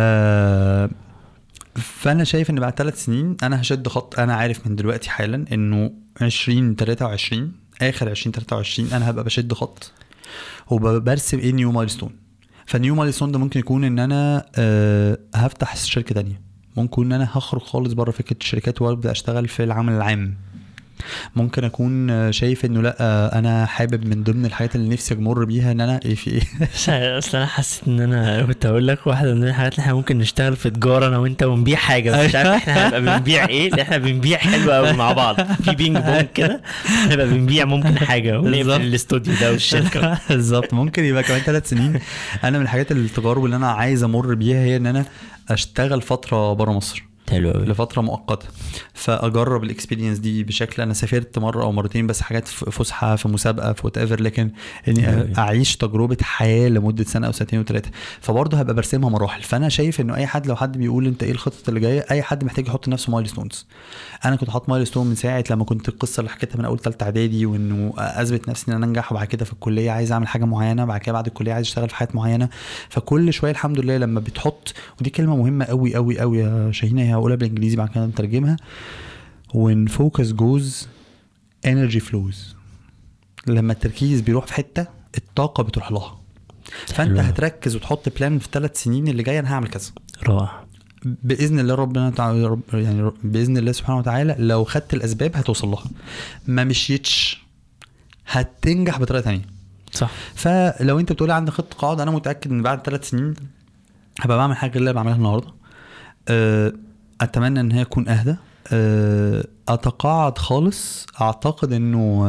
فأنا 1.76 2.24
شايف 2.24 2.50
إن 2.50 2.60
بعد 2.60 2.74
ثلاث 2.78 3.06
سنين 3.06 3.36
أنا 3.44 3.62
هشد 3.62 3.88
خط 3.88 4.20
أنا 4.20 4.34
عارف 4.36 4.68
من 4.68 4.76
دلوقتي 4.76 5.10
حالا 5.10 5.46
إنه 5.54 5.92
2023 6.22 7.52
آخر 7.82 8.08
2023 8.12 8.90
أنا 8.94 9.10
هبقى 9.10 9.24
بشد 9.24 9.54
خط 9.54 9.92
وبرسم 10.70 11.40
إيه 11.40 11.52
new 11.52 11.72
milestone 11.72 12.10
فال 12.70 12.80
new 12.80 12.96
milestone 12.96 13.32
ده 13.32 13.40
ممكن 13.40 13.60
يكون 13.60 13.84
ان 13.84 14.00
أنا 14.00 14.46
آه 14.56 15.18
هفتح 15.36 15.76
شركة 15.76 16.16
تانية. 16.16 16.42
ممكن 16.78 17.06
ان 17.06 17.12
أنا 17.12 17.30
هخرج 17.34 17.62
خالص 17.62 17.94
بره 17.94 18.12
فكرة 18.12 18.38
الشركات 18.42 18.82
وابدأ 18.82 19.12
اشتغل 19.12 19.48
في 19.48 19.64
العمل 19.64 19.94
العام. 19.94 20.36
ممكن 21.36 21.64
أكون 21.64 22.32
شايف 22.32 22.66
إنه 22.66 22.82
لأ 22.82 23.40
أنا 23.40 23.66
حابب 23.66 24.06
من 24.06 24.24
ضمن 24.24 24.46
الحاجات 24.46 24.76
اللي 24.76 24.90
نفسي 24.90 25.14
أمر 25.14 25.46
بيها 25.46 25.72
إن 25.72 25.82
أنا 25.82 26.00
إيه 26.06 26.16
في 26.16 26.32
إيه؟ 26.32 26.42
أصل 27.18 27.38
أنا 27.38 27.46
حسيت 27.46 27.88
إن 27.88 28.00
أنا 28.00 28.44
كنت 28.44 28.66
أقول 28.66 28.88
لك 28.88 29.08
واحدة 29.08 29.34
من 29.34 29.44
الحاجات 29.44 29.74
اللي 29.74 29.82
إحنا 29.82 29.94
ممكن 29.94 30.18
نشتغل 30.18 30.56
في 30.56 30.70
تجارة 30.70 31.08
أنا 31.08 31.18
وأنت 31.18 31.44
ونبيع 31.44 31.78
حاجة 31.78 32.12
بس 32.12 32.26
مش 32.30 32.36
عارف 32.36 32.50
إحنا 32.70 32.88
هنبقى 32.98 33.02
بنبيع 33.20 33.48
إيه؟ 33.48 33.70
اللي 33.72 33.82
إحنا 33.82 33.98
بنبيع 33.98 34.38
حلو 34.38 34.72
قوي 34.72 34.94
مع 34.94 35.12
بعض 35.12 35.42
في 35.42 35.76
ping 35.76 35.98
pong 35.98 36.26
كده 36.36 36.62
هنبقى 36.86 37.28
بنبيع 37.28 37.66
ممكن 37.66 37.98
حاجة. 37.98 38.40
ونقفل 38.40 38.82
الاستوديو 38.82 39.34
ده 39.42 39.52
والشركة. 39.52 40.20
بالظبط. 40.30 40.74
ممكن 40.74 41.04
يبقى 41.04 41.24
كمان 41.24 41.40
ثلاث 41.40 41.70
سنين. 41.70 42.00
أنا 42.44 42.58
من 42.58 42.64
الحاجات 42.64 42.92
التجارب 42.92 43.46
اللي 43.46 43.56
أنا 43.56 43.72
عايز 43.72 44.04
أمر 44.04 44.34
بيها 44.34 44.58
هي 44.60 44.76
إن 44.76 44.86
أنا 44.86 45.06
أشتغل 45.50 46.02
فترة 46.02 46.54
بره 46.54 46.72
مصر. 46.72 47.09
حلو 47.32 47.52
قوي 47.52 47.66
لفترة 47.66 48.02
مؤقتة. 48.02 48.48
فأجرب 48.94 49.64
ال 49.64 49.69
experience 49.69 50.18
دي 50.20 50.44
بشكل 50.44 50.82
أنا 50.82 50.94
سافرت 50.94 51.40
مرة 51.40 51.64
أو 51.64 51.72
مرتين 51.72 52.08
بس 52.08 52.22
حاجات 52.22 52.48
في 52.48 52.72
فسحة 52.72 53.16
في 53.16 53.28
مسابقة 53.28 53.74
في 53.74 53.82
whatever 53.86 54.22
لكن 54.22 54.52
إني 54.88 55.10
أيوة. 55.10 55.30
أعيش 55.38 55.78
تجربة 55.78 56.18
حياة 56.22 56.70
لمدة 56.70 57.04
سنة 57.04 57.28
أو 57.28 57.32
سنتين 57.32 57.60
وثلاثه 57.60 57.92
فبرضه 58.22 58.58
هبقى 58.60 58.74
برسمها 58.74 59.10
مراحل. 59.10 59.42
فأنا 59.44 59.70
شايف 59.70 60.02
إنه 60.02 60.16
أي 60.16 60.28
حد 60.28 60.48
لو 60.48 60.56
حد 60.56 60.78
بيقول 60.78 61.08
أنت 61.08 61.24
إيه 61.24 61.32
الخطط 61.32 61.68
اللي 61.68 61.80
جاية 61.80 62.06
أي 62.12 62.22
حد 62.22 62.44
محتاج 62.44 62.68
يحط 62.68 62.88
لنفسه 62.88 63.12
milestones 63.12 63.68
أنا 64.26 64.36
كنت 64.36 64.50
حاطط 64.50 64.70
milestone 64.70 65.08
من 65.08 65.16
ساعة 65.16 65.44
لما 65.50 65.64
كنت 65.66 65.90
القصة 65.90 66.20
اللي 66.20 66.30
حكيتها 66.32 66.58
من 66.60 66.66
أول 66.66 66.80
ثالثه 66.80 67.04
إعدادي 67.04 67.46
وإنه 67.46 67.94
أثبت 67.98 68.50
نفسي 68.50 68.72
إن 68.72 68.76
أنا 68.76 68.86
أنجح 68.86 69.12
وبعد 69.12 69.28
كده 69.28 69.46
في 69.46 69.54
الكلية 69.54 69.92
عايز 69.92 70.12
أعمل 70.12 70.28
حاجة 70.28 70.46
معينة 70.46 70.86
بعد 70.86 71.00
كده 71.00 71.14
بعد 71.14 71.28
الكلية 71.28 71.54
عايز 71.54 71.68
أشتغل 71.68 71.90
في 71.90 71.96
حاجات 71.96 72.16
معينة. 72.16 72.50
فكل 72.90 73.34
شوية 73.34 73.52
الحمد 73.52 73.80
لله 73.80 73.98
لما 73.98 74.20
بتحط 74.20 74.74
ودي 75.02 75.10
كلمة 75.10 75.36
مهمة 75.36 75.66
قوي 75.66 75.96
قوي 75.96 76.20
قوي 76.20 76.40
يا 76.40 76.72
شاهين 76.72 76.98
هي 76.98 77.16
هقولها 77.20 77.36
بالإنجليزي 77.36 77.76
بعد 77.76 77.90
كده 77.90 78.06
نترجمها. 78.06 78.58
When 79.54 79.90
focus 79.92 80.28
goes 80.34 80.86
energy 81.68 82.02
flows. 82.12 82.56
لما 83.48 83.74
التركيز 83.74 84.22
بيروح 84.22 84.46
في 84.46 84.54
حتة 84.54 84.88
الطاقة 85.18 85.64
بتروح 85.64 85.92
لها. 85.92 86.20
فأنت 86.88 87.18
حلو. 87.18 87.20
هتركز 87.20 87.76
وتحط 87.76 88.10
بلان 88.18 88.40
في 88.40 88.48
ثلاث 88.52 88.84
سنين 88.84 89.08
اللي 89.08 89.24
جاية 89.24 89.40
أنا 89.40 89.54
هعمل 89.54 89.68
كذا. 89.68 89.92
رائع 90.24 90.64
بإذن 91.06 91.60
الله 91.60 91.76
ربنا 91.76 92.10
تعالى 92.10 92.58
يعني 92.74 93.12
بإذن 93.24 93.58
الله 93.58 93.72
سبحانه 93.72 94.00
وتعالى 94.00 94.36
لو 94.40 94.64
خدت 94.64 94.94
الأسباب 94.94 95.36
هتوصل 95.36 95.68
لها. 95.68 95.86
ما 96.48 96.64
مشيتش 96.64 97.44
هتنجح 98.28 99.00
بطريقة 99.00 99.24
تانية. 99.24 99.46
صح. 99.92 100.12
فلو 100.36 101.00
أنت 101.00 101.12
بتقولي 101.12 101.34
عندك 101.34 101.54
خطة 101.54 101.78
قاعد 101.78 102.02
أنا 102.02 102.12
متأكد 102.12 102.52
إن 102.52 102.62
بعد 102.62 102.82
ثلاث 102.86 103.10
سنين 103.10 103.34
هبقى 104.22 104.38
بعمل 104.38 104.56
حاجة 104.56 104.72
غير 104.72 104.80
اللي 104.80 104.94
بعملها 104.94 105.16
النهارده. 105.16 105.48
أه، 106.28 106.74
أتمنى 107.22 107.60
إن 107.60 107.72
هي 107.72 107.84
تكون 107.84 108.08
أهدى. 108.10 108.36
أه، 108.72 109.46
أتقاعد 109.70 110.38
خالص. 110.38 111.06
أعتقد 111.22 111.74
إنه 111.74 112.22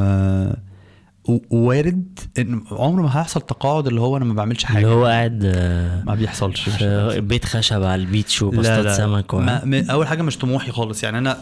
و- 1.28 1.38
وارد 1.50 2.18
إن 2.38 2.62
عمره 2.70 3.02
ما 3.02 3.18
هيحصل 3.18 3.40
تقاعد 3.40 3.86
اللي 3.86 4.00
هو 4.00 4.16
أنا 4.16 4.24
ما 4.24 4.34
بعملش 4.34 4.64
حاجة. 4.64 4.84
اللي 4.84 4.94
هو 4.94 5.04
قاعد 5.06 5.42
آه، 5.44 6.02
ما 6.04 6.14
بيحصلش. 6.14 6.68
في 6.68 7.20
بيت 7.20 7.44
خشب 7.44 7.82
على 7.82 7.94
البيتش 8.02 8.42
وبسطات 8.42 8.88
سمك 8.96 9.34
و... 9.34 9.38
ما 9.40 9.64
ما 9.64 9.86
أول 9.90 10.06
حاجة 10.06 10.22
مش 10.22 10.38
طموحي 10.38 10.72
خالص. 10.72 11.02
يعني 11.04 11.18
أنا 11.18 11.36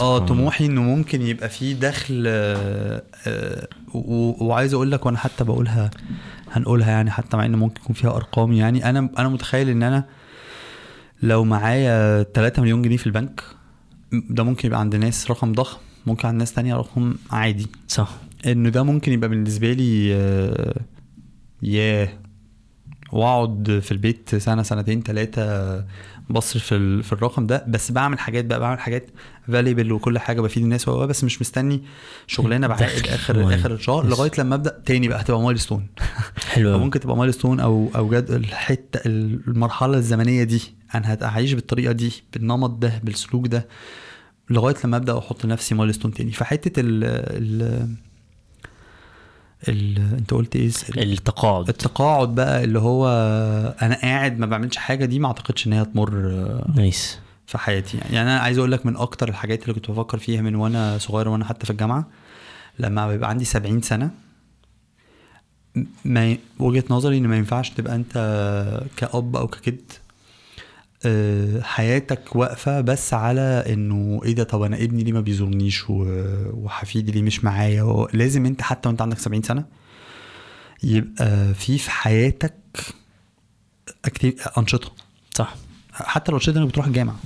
آه. 0.00 0.18
طموحي 0.18 0.66
إنه 0.66 0.82
ممكن 0.82 1.22
يبقى 1.22 1.48
فيه 1.48 1.74
دخل 1.74 2.24
آه، 2.26 3.02
آه، 3.26 3.66
وعايز 4.42 4.74
أقول 4.74 4.90
لك 4.92 5.06
وأنا 5.06 5.18
حتى 5.18 5.44
بقولها 5.44 5.90
هنقولها 6.52 6.90
يعني 6.90 7.10
حتى 7.10 7.36
مع 7.36 7.44
ان 7.44 7.56
ممكن 7.56 7.80
يكون 7.82 7.94
فيها 7.96 8.16
أرقام. 8.16 8.52
يعني 8.52 8.90
أنا 8.90 9.08
أنا 9.18 9.28
متخيل 9.28 9.68
إن 9.68 9.82
أنا 9.82 10.04
لو 11.22 11.44
معايا 11.44 12.22
3 12.22 12.62
مليون 12.62 12.82
جنيه 12.82 12.96
في 12.96 13.06
البنك 13.06 13.42
ده 14.12 14.42
ممكن 14.42 14.66
يبقى 14.68 14.80
عند 14.80 14.96
ناس 14.96 15.30
رقم 15.30 15.52
ضخم 15.52 15.78
ممكن 16.06 16.28
عند 16.28 16.38
ناس 16.38 16.52
تانية 16.52 16.76
رقم 16.76 17.14
عادي. 17.30 17.66
صح. 17.88 18.10
انه 18.46 18.68
ده 18.68 18.82
ممكن 18.82 19.12
يبقى 19.12 19.28
بالنسبة 19.28 19.72
لي 19.72 20.14
آه، 20.14 20.74
ياه. 21.62 22.08
وأقعد 23.12 23.80
في 23.82 23.92
البيت 23.92 24.36
سنة 24.36 24.62
سنتين 24.62 25.02
ثلاثة 25.02 25.84
بصرف 26.30 26.64
في, 26.64 26.74
ال- 26.74 27.02
في 27.02 27.12
الرقم 27.12 27.46
ده. 27.46 27.64
بس 27.68 27.92
بعمل 27.92 28.18
حاجات 28.18 28.44
بقى 28.44 28.60
بعمل 28.60 28.78
حاجات 28.80 29.06
valuable 29.48 29.92
وكل 29.92 30.18
حاجة 30.18 30.40
بفيد 30.40 30.62
الناس 30.62 30.88
بس 30.88 31.24
مش 31.24 31.40
مستني 31.40 31.82
شغلانة 32.26 32.66
بعد 32.66 32.82
دخل. 32.82 33.08
آخر 33.08 33.42
معين. 33.42 33.58
آخر 33.58 33.74
الشهر. 33.74 34.06
لغاية 34.06 34.30
لما 34.38 34.54
أبدأ 34.54 34.82
تاني 34.86 35.08
بقى 35.08 35.20
هتبقى 35.20 35.40
milestone 35.42 35.86
حلو 36.50 36.78
ممكن 36.78 37.00
تبقى 37.00 37.16
milestone 37.16 37.60
أو 37.60 37.90
أو 37.96 38.08
جد 38.10 38.30
الحتة 38.30 39.00
المرحلة 39.06 39.96
الزمنية 39.98 40.42
دي. 40.44 40.79
أنا 40.94 41.18
هعيش 41.22 41.52
بالطريقة 41.52 41.92
دي 41.92 42.12
بالنمط 42.32 42.70
ده 42.70 43.00
بالسلوك 43.04 43.46
ده 43.46 43.68
لغاية 44.50 44.74
لما 44.84 44.96
أبدأ 44.96 45.18
أحط 45.18 45.44
لنفسي 45.44 45.74
milestone 45.74 46.14
تاني. 46.14 46.32
فحتة 46.32 46.80
ال 46.80 47.04
ال 47.04 47.88
ال 49.68 49.98
أنت 50.18 50.34
قلت 50.34 50.56
إيه؟ 50.56 50.70
التقاعد. 50.96 51.68
التقاعد 51.68 52.34
بقى 52.34 52.64
اللي 52.64 52.78
هو 52.78 53.08
أنا 53.82 53.94
قاعد 53.94 54.38
ما 54.38 54.46
بعملش 54.46 54.76
حاجة 54.76 55.04
دي 55.04 55.18
ما 55.18 55.26
أعتقدش 55.28 55.66
إن 55.66 55.72
هي 55.72 55.84
تمر 55.84 56.10
نايس. 56.74 57.18
في 57.46 57.58
حياتي. 57.58 57.98
يعني. 57.98 58.22
أنا 58.22 58.38
عايز 58.38 58.58
أقول 58.58 58.72
لك 58.72 58.86
من 58.86 58.96
أكتر 58.96 59.28
الحاجات 59.28 59.62
اللي 59.62 59.74
كنت 59.74 59.90
بفكر 59.90 60.18
فيها 60.18 60.42
من 60.42 60.54
وأنا 60.54 60.98
صغير 60.98 61.28
وأنا 61.28 61.44
حتى 61.44 61.66
في 61.66 61.72
الجامعة 61.72 62.06
لما 62.78 63.08
بيبقى 63.08 63.28
عندي 63.30 63.44
70 63.44 63.82
سنة 63.82 64.10
ما 66.04 66.36
وجهة 66.58 66.84
نظري 66.90 67.18
إن 67.18 67.26
ما 67.26 67.36
ينفعش 67.36 67.70
تبقى 67.70 67.94
أنت 67.94 68.12
كأب 68.96 69.36
أو 69.36 69.44
آه، 69.44 69.46
حياتك 71.62 72.36
واقفة 72.36 72.80
بس 72.80 73.14
على 73.14 73.64
إنه 73.68 74.20
إيه 74.24 74.34
ده 74.34 74.44
طب 74.44 74.62
أنا 74.62 74.76
ابني 74.76 75.04
ليه 75.04 75.12
ما 75.12 75.20
بيزورنيش؟ 75.20 75.84
وحفيدي 75.90 77.12
ليه 77.12 77.22
مش 77.22 77.44
معايا؟ 77.44 78.06
لازم 78.12 78.46
أنت 78.46 78.62
حتى 78.62 78.88
وأنت 78.88 79.02
عندك 79.02 79.18
70 79.18 79.42
سنة 79.42 79.64
يبقى 80.82 81.54
في 81.54 81.78
في 81.78 81.90
حياتك 81.90 82.54
أنشطة. 84.58 84.92
صح. 85.34 85.54
حتى 85.92 86.32
لو 86.32 86.38
الانشطه 86.38 86.58
انك 86.58 86.68
بتروح 86.68 86.86
الجامعة. 86.86 87.16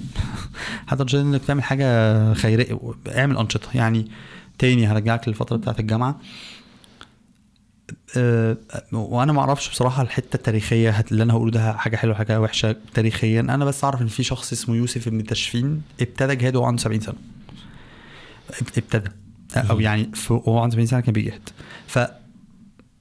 حتى 0.89 0.97
الانشطه 0.97 1.21
إنك 1.21 1.41
بتعمل 1.41 1.63
حاجة 1.63 2.33
خيرية 2.35 2.79
اعمل 3.09 3.39
أنشطة. 3.39 3.69
يعني 3.75 4.11
تاني 4.59 4.87
هرجعك 4.87 5.29
للفترة 5.29 5.57
بتاعت 5.57 5.81
الجامعة. 5.81 6.21
أه 8.17 8.57
وأنا 8.93 9.33
ما 9.33 9.41
أعرفش 9.41 9.69
بصراحة 9.71 10.03
الحتة 10.03 10.37
التاريخية 10.37 11.05
اللي 11.11 11.23
أنا 11.23 11.33
هقوله 11.33 11.51
ده 11.51 11.73
حاجة 11.73 11.97
حلوة 11.97 12.15
حاجة 12.15 12.41
وحشة 12.41 12.77
تاريخيا. 12.95 13.41
أنا 13.41 13.65
بس 13.65 13.85
اعرف 13.85 14.03
ان 14.03 14.07
في 14.07 14.23
شخص 14.23 14.53
اسمه 14.53 14.77
يوسف 14.77 15.07
ابن 15.09 15.25
تشفين 15.25 15.83
ابتدى 16.01 16.37
جهاده 16.37 16.59
وهو 16.59 16.69
عنده 16.69 16.83
70 16.83 17.01
سنة. 17.01 17.15
اب- 18.61 18.67
ابتدى. 18.79 19.11
أو 19.57 19.81
يعني 19.81 20.11
وهو 20.31 20.59
عنده 20.59 20.73
70 20.73 20.87
سنة 20.87 21.01
كان 21.01 21.13
بيجاهد 21.13 21.49
ف 21.87 21.99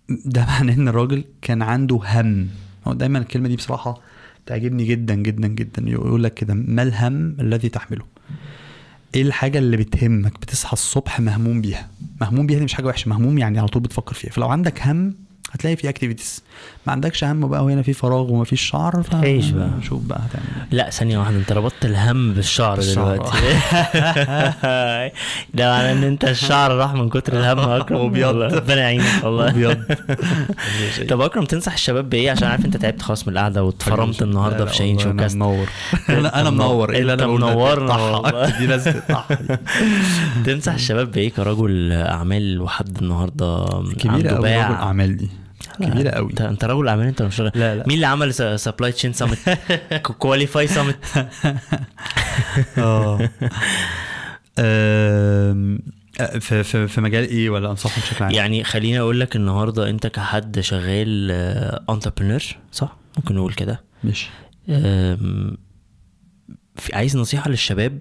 ده 0.09 0.45
معناه 0.45 0.73
إن 0.73 0.87
الراجل 0.87 1.23
كان 1.41 1.61
عنده 1.61 1.99
هم. 2.05 2.47
هو 2.87 2.93
دايما 2.93 3.19
الكلمة 3.19 3.47
دي 3.47 3.55
بصراحة 3.55 4.01
تعجبني 4.45 4.85
جدا 4.85 5.15
جدا 5.15 5.47
جدا. 5.47 5.89
يقول 5.89 6.23
لك 6.23 6.33
كده 6.33 6.53
ما 6.53 6.83
الهم 6.83 7.35
الذي 7.39 7.69
تحمله؟ 7.69 8.05
إيه 9.15 9.21
الحاجة 9.21 9.57
اللي 9.57 9.77
بتهمك؟ 9.77 10.39
بتصحى 10.41 10.73
الصبح 10.73 11.19
مهموم 11.19 11.61
بيها. 11.61 11.89
مهموم 12.21 12.47
بيها 12.47 12.57
دي 12.59 12.65
مش 12.65 12.73
حاجة 12.73 12.85
وحشة 12.87 13.09
مهموم 13.09 13.37
يعني 13.37 13.59
على 13.59 13.67
طول 13.67 13.81
بتفكر 13.81 14.13
فيها. 14.13 14.31
فلو 14.31 14.49
عندك 14.49 14.87
هم 14.87 15.13
هتلاقي 15.51 15.75
في 15.75 15.89
activities 15.89 16.41
ما 16.87 16.93
عندكش 16.93 17.23
هم 17.23 17.47
بقى 17.47 17.65
وهنا 17.65 17.81
في 17.81 17.93
فراغ 17.93 18.31
وما 18.31 18.43
فيش 18.43 18.61
شعر 18.61 19.03
عيش 19.13 19.49
بقى. 19.49 19.69
شوف 19.81 20.03
بقى 20.03 20.19
هتعمل 20.19 20.45
إيه. 20.71 20.77
لا 20.77 20.89
ثانية 20.89 21.17
واحدة 21.17 21.37
انت 21.37 21.51
ربطت 21.51 21.85
الهم 21.85 22.33
بالشعر 22.33 22.75
بالشعر. 22.75 23.13
دلوقتي 23.15 23.37
ده 25.53 25.69
معناه 25.71 25.91
إن 25.91 26.03
أنت 26.03 26.25
الشعر 26.25 26.71
راح 26.71 26.93
من 26.93 27.09
كتر 27.09 27.33
الهم 27.39 27.59
أكرم 27.59 27.99
وبيض. 28.05 28.27
والله 28.27 28.47
ربنا 28.55 28.75
يعينك 28.81 29.23
والله 29.23 29.49
ابيض 29.49 29.77
طب 31.09 31.21
أكرم 31.21 31.45
تنصح 31.45 31.73
الشباب 31.73 32.09
بإيه 32.09 32.31
عشان 32.31 32.47
عارف 32.47 32.65
أنت 32.65 32.77
تعبت 32.77 33.01
خلاص 33.01 33.27
من 33.27 33.33
القعدة 33.33 33.63
واتفرمت 33.63 34.21
النهارده 34.21 34.65
في 34.65 34.75
شاهين 34.75 34.99
شوكاست 34.99 35.35
منور 35.35 35.67
أنا 36.09 36.49
منور 36.49 36.93
إيه 36.93 37.01
اللي 37.01 37.13
أنا؟ 37.13 37.27
منورنا. 37.27 38.57
دي 38.59 38.67
ناس. 38.67 38.89
تنصح 40.45 40.73
الشباب 40.73 41.11
بإيه 41.11 41.31
كرجل 41.31 41.91
أعمال 41.91 42.61
وحد 42.61 42.97
النهارده 43.01 43.65
عنده 44.05 44.29
قوي 44.35 44.49
رجل 44.49 44.73
أعمال 44.73 45.17
دي 45.17 45.29
كبيرة 45.81 46.09
قوي. 46.09 46.29
انت 46.31 46.41
انت 46.41 46.65
رجل 46.65 46.87
أعمال 46.87 47.07
انت 47.07 47.21
مش 47.21 47.39
لا، 47.41 47.51
لا. 47.55 47.83
مين 47.87 47.95
اللي 47.95 48.07
عمل 48.07 48.59
supply 48.59 48.91
chain 48.91 49.13
summit 49.13 49.37
qualify 50.01 50.67
summit 50.67 51.27
آه. 52.77 53.29
في 56.39 56.63
في 56.63 56.87
في 56.87 57.01
مجال 57.01 57.23
إيه؟ 57.23 57.49
ولا 57.49 57.71
انصحهم 57.71 58.01
بشكل 58.03 58.23
عام؟ 58.23 58.33
يعني 58.33 58.63
خليني 58.63 58.99
أقول 58.99 59.19
لك 59.19 59.35
النهارده 59.35 59.89
أنت 59.89 60.07
كحد 60.07 60.59
شغال 60.59 61.31
entrepreneur 61.89 62.43
صح؟ 62.71 62.97
ممكن 63.17 63.35
نقول 63.35 63.53
كده. 63.53 63.83
ماشي. 64.03 64.29
عايز 66.93 67.17
نصيحة 67.17 67.49
للشباب. 67.49 67.99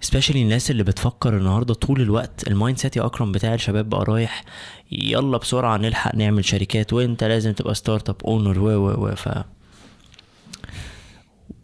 specially 0.00 0.42
الناس 0.42 0.70
اللي 0.70 0.82
بتفكر 0.82 1.36
النهارده 1.36 1.74
طول 1.74 2.00
الوقت 2.00 2.48
ال 2.48 2.78
mindset 2.78 2.96
يا 2.96 3.06
أكرم 3.06 3.32
بتاع 3.32 3.54
الشباب 3.54 3.88
بقى 3.90 4.04
رايح 4.04 4.44
يلا 4.92 5.38
بسرعة 5.38 5.76
نلحق 5.76 6.14
نعمل 6.14 6.44
شركات 6.44 6.92
وإنت 6.92 7.24
لازم 7.24 7.52
تبقى 7.52 7.74
startup 7.74 8.16
owner 8.24 8.58
و 8.58 8.68
و 8.68 9.06
و 9.06 9.14
ف 9.14 9.28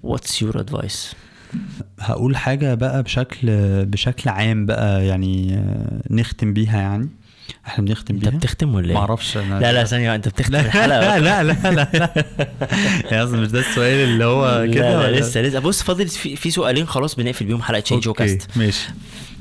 what's 0.03 0.43
your 0.43 0.61
advice 0.61 1.15
هقول 2.01 2.37
حاجة 2.37 2.75
بقى 2.75 3.03
بشكل 3.03 3.47
بشكل 3.87 4.31
عام 4.31 4.67
بقى 4.67 5.07
يعني 5.07 5.55
آه، 5.55 6.03
نختم 6.11 6.53
بيها 6.53 6.81
يعني. 6.81 7.09
إحنا 7.67 7.85
بنختم 7.85 8.15
انت 8.15 8.29
بيها؟ 8.29 8.39
بتختم 8.39 8.75
ولا 8.75 8.89
إيه؟ 8.89 8.95
معرفش 8.95 9.37
أنا. 9.37 9.61
لا 9.61 9.73
لا 9.73 9.85
ثانية 9.85 10.15
انت 10.15 10.29
بتختم. 10.29 10.53
لا 10.53 10.61
الحلقة 10.61 11.19
لا 11.19 11.19
لا 11.19 11.43
لا 11.43 11.71
لا 11.71 11.89
لا. 11.93 12.25
يا 13.13 13.25
أصلا 13.25 13.41
مش 13.41 13.49
ده 13.49 13.61
السؤال 13.61 14.09
اللي 14.09 14.25
هو 14.25 14.63
لا, 14.63 14.75
كده 14.75 15.11
لا؟ 15.11 15.21
لسه 15.21 15.43
لسه. 15.43 15.59
بص 15.59 15.83
فاضل 15.83 16.09
في, 16.09 16.37
في 16.37 16.51
سؤالين 16.51 16.87
خلاص 16.87 17.15
بنقفل 17.15 17.45
بيهم 17.47 17.63
حلقة 17.63 17.81
شاهين 17.81 18.01
show 18.01 18.11
okay، 18.11 18.37
cast 18.37 18.57
ماشي. 18.57 18.89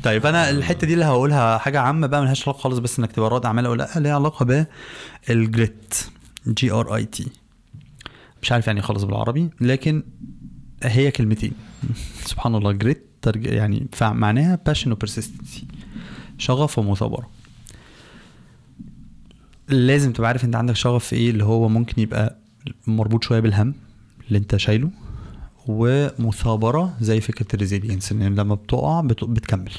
طيب 0.04 0.26
أنا 0.26 0.50
الحتة 0.50 0.88
دي 0.88 0.94
اللي 0.94 1.06
هقولها 1.06 1.58
حاجة 1.58 1.80
عامة 1.80 2.08
بقى 2.08 2.22
ملهاش 2.22 2.48
علاقة 2.48 2.62
خالص 2.62 2.78
بس 2.78 3.00
إنك 3.00 3.12
تبقى 3.12 3.30
رائد 3.30 3.46
أعمال 3.46 3.66
أو 3.66 3.74
لأ 3.74 3.90
ليها 3.96 4.16
علاقة 4.16 4.66
بال 5.28 5.50
grit 5.50 5.96
G 6.48 6.72
R 6.72 6.96
I 6.96 7.06
T 7.06 7.28
مش 8.42 8.52
عارف 8.52 8.68
يعني 8.68 8.82
خالص 8.82 9.04
بالعربي 9.04 9.50
لكن 9.62 10.04
هي 10.84 11.12
كلمتين. 11.12 11.54
سبحان 12.26 12.56
الله 12.56 12.72
grit. 12.72 13.12
يعني 13.36 13.88
معناها 14.02 14.60
passion 14.66 14.92
و 14.92 14.98
persistency 14.98 15.68
شغف 16.38 16.80
ومثابرة. 16.80 17.30
لازم 19.70 20.14
تبقى 20.14 20.28
عارف 20.28 20.44
انت 20.46 20.56
عندك 20.56 20.76
شغف 20.76 21.06
في 21.06 21.16
إيه 21.16 21.30
اللي 21.30 21.44
هو 21.44 21.70
ممكن 21.70 22.02
يبقى 22.02 22.36
مربوط 22.88 23.24
شوية 23.24 23.40
بالهم 23.40 23.74
اللي 24.28 24.38
انت 24.40 24.56
شايله 24.56 24.90
ومثابرة 25.68 26.94
زي 27.02 27.22
فكرة 27.22 27.46
ال 27.54 27.59
resilience 27.59 28.12
إن 28.12 28.36
لما 28.36 28.56
بتقع 28.56 29.02
بت- 29.02 29.24
بتكمل. 29.24 29.72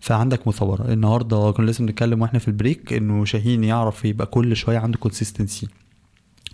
فعندك 0.00 0.48
مثابرة. 0.48 0.92
النهارده 0.92 1.50
كنا 1.50 1.70
لسه 1.70 1.84
بنتكلم 1.86 2.22
وإحنا 2.22 2.38
في 2.38 2.48
ال 2.48 2.55
break 2.55 2.92
إنه 2.92 3.24
شاهين 3.24 3.64
يعرف 3.64 4.04
يبقى 4.04 4.26
كل 4.26 4.56
شوية 4.56 4.78
عنده 4.78 4.98
consistency 4.98 5.68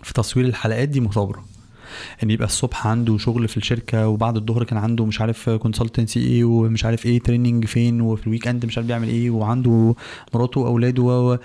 في 0.03 0.13
تصوير 0.13 0.45
الحلقات 0.45 0.89
دي 0.89 0.99
مثابرة. 0.99 1.45
إن 2.23 2.31
يبقى 2.31 2.45
الصبح 2.45 2.87
عنده 2.87 3.17
شغل 3.17 3.47
في 3.47 3.57
الشركة 3.57 4.07
وبعد 4.07 4.37
الظهر 4.37 4.63
كان 4.63 4.77
عنده 4.77 5.05
مش 5.05 5.21
عارف 5.21 5.49
consultancy 5.49 6.19
إيه 6.19 6.43
ومش 6.43 6.85
عارف 6.85 7.05
إيه 7.05 7.19
training 7.19 7.65
فين 7.65 8.01
وفي 8.01 8.27
ال 8.27 8.47
weekend 8.47 8.65
مش 8.65 8.77
عارف 8.77 8.87
بيعمل 8.87 9.07
إيه 9.07 9.29
وعنده 9.29 9.95
مراته 10.33 10.61
وأولاده 10.61 11.03
و... 11.03 11.37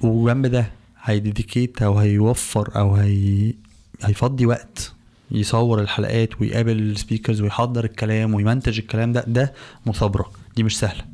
وجنب 0.00 0.46
ده 0.46 0.66
هي 1.02 1.18
dedicate 1.18 1.82
أو 1.82 1.98
هيوفر 1.98 2.70
أو 2.76 2.94
هي 2.94 3.54
هيفضي 4.02 4.46
وقت 4.46 4.92
يصور 5.30 5.80
الحلقات 5.80 6.40
ويقابل 6.40 6.78
ال 6.78 6.85
speakers 6.85 7.40
ويحضر 7.40 7.84
الكلام 7.84 8.34
ويمنتج 8.34 8.78
الكلام 8.78 9.12
ده 9.12 9.24
ده 9.26 9.52
مثابرة. 9.86 10.30
دي 10.56 10.62
مش 10.62 10.78
سهلة. 10.78 11.04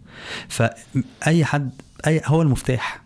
فاي 0.48 1.44
حد 1.44 1.70
أي 2.06 2.20
هو 2.26 2.42
المفتاح. 2.42 3.02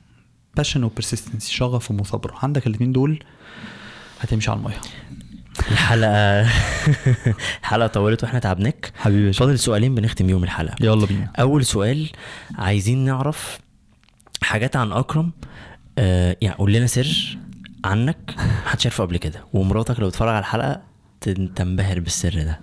passion 0.56 0.84
و 0.84 0.90
persistency 0.90 1.52
شغف 1.54 1.90
ومثابره 1.90 2.34
عندك 2.42 2.66
الاثنين 2.66 2.92
دول 2.92 3.24
هتمشي 4.20 4.50
على 4.50 4.58
المية. 4.60 4.80
الحلقة 5.70 6.40
الحلقة 7.60 7.86
طولت 7.86 8.22
وإحنا 8.24 8.38
تعبناك. 8.38 8.92
حبيبي 8.96 9.32
فاضل 9.32 9.58
سؤالين 9.58 9.94
بنختم 9.94 10.26
بيهم 10.26 10.44
الحلقة. 10.44 10.76
يلا 10.80 11.06
بينا. 11.06 11.30
أول 11.40 11.64
سؤال 11.64 12.10
عايزين 12.58 13.04
نعرف 13.04 13.58
حاجات 14.42 14.76
عن 14.76 14.92
أكرم 14.92 15.32
آه 15.98 16.36
يعني 16.40 16.54
قول 16.56 16.72
لنا 16.72 16.86
سر 16.86 17.38
عنك 17.84 18.16
محدش 18.66 18.86
عارفه 18.86 19.04
قبل 19.04 19.16
كده 19.16 19.40
ومراتك 19.52 20.00
لو 20.00 20.08
تتفرج 20.10 20.28
على 20.28 20.38
الحلقة 20.38 20.80
تن- 21.20 21.54
تنبهر 21.54 22.00
بالسر 22.00 22.42
ده. 22.42 22.60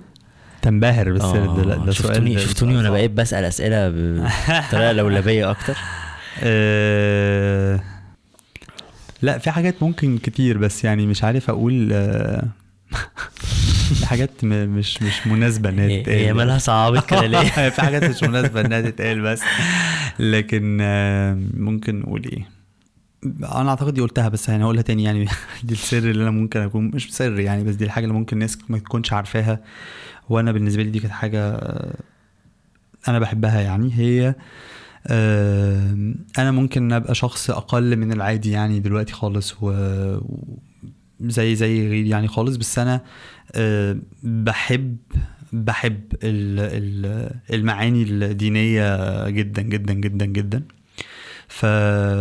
تنبهر 0.61 1.11
بالسر 1.11 1.45
ده؟ 1.55 1.63
لا 1.63 1.73
آه، 1.75 1.85
ده 1.85 1.91
شفتوني 1.91 2.33
سؤال 2.33 2.41
شفتوني 2.49 2.77
وأنا. 2.77 2.89
بقيت 2.89 3.11
بسأل 3.11 3.43
أسئلة 3.45 3.89
بطريقة 3.89 4.91
لولبية 4.97 5.51
أكتر. 5.51 5.77
آه، 6.43 7.79
لا 9.21 9.37
في 9.37 9.51
حاجات 9.51 9.83
ممكن 9.83 10.17
كتير 10.17 10.57
بس 10.57 10.83
يعني 10.83 11.05
مش 11.07 11.23
عارف 11.23 11.49
أقول 11.49 11.89
آه، 11.93 12.43
حاجات 14.05 14.43
مش 14.43 15.01
مش 15.03 15.27
مناسبة 15.27 15.69
إنها 15.69 16.01
تتقال 16.01 16.17
هي 16.17 16.33
مالها 16.33 16.57
صعبت 16.57 17.05
كده 17.09 17.25
ليه؟ 17.25 17.69
في 17.69 17.81
حاجات 17.81 18.03
مش 18.03 18.23
مناسبة 18.23 18.61
إنها 18.61 18.81
تتقال 18.81 19.21
بس. 19.21 19.41
لكن 20.19 20.77
آه، 20.81 21.39
ممكن 21.53 21.99
نقول 21.99 22.23
إيه؟ 22.25 22.47
أنا 23.55 23.69
أعتقد 23.69 23.93
دي 23.93 24.01
قلتها 24.01 24.29
بس 24.29 24.49
يعني 24.49 24.63
هقولها 24.63 24.81
تاني 24.81 25.03
يعني. 25.03 25.25
دي 25.63 25.73
السر 25.73 25.97
اللي 25.97 26.23
أنا 26.23 26.31
ممكن 26.31 26.59
أكون 26.59 26.91
مش 26.93 27.13
سر 27.13 27.39
يعني 27.39 27.63
بس 27.63 27.75
دي 27.75 27.85
الحاجة 27.85 28.03
اللي 28.03 28.13
ممكن 28.15 28.35
الناس 28.35 28.57
ما 28.69 28.77
تكونش 28.77 29.13
عارفاها. 29.13 29.59
وأنا 30.29 30.51
بالنسبة 30.51 30.83
لي 30.83 30.89
دي 30.89 30.99
كانت 30.99 31.13
حاجة 31.13 31.49
آه، 31.49 31.95
أنا 33.07 33.19
بحبها 33.19 33.61
يعني. 33.61 33.93
هي 33.93 34.35
آه، 35.07 36.13
أنا 36.37 36.51
ممكن 36.51 36.93
أبقى 36.93 37.15
شخص 37.15 37.49
أقل 37.49 37.95
من 37.95 38.11
العادي 38.11 38.51
يعني 38.51 38.79
دلوقتي 38.79 39.13
خالص 39.13 39.55
و 39.61 39.71
زي 41.21 41.55
زي 41.55 41.87
غيري 41.89 42.09
يعني 42.09 42.27
خالص. 42.27 42.55
بس 42.55 42.79
أنا 42.79 42.93
آه، 42.93 43.01
بحب 44.23 44.97
بحب 45.53 46.01
ال- 46.23 46.59
ال- 47.05 47.31
المعاني 47.53 48.03
الدينية 48.03 49.29
جدا 49.29 49.61
جدا 49.61 49.93
جدا 49.93 50.25
جدا. 50.25 50.63
ف 51.47 51.65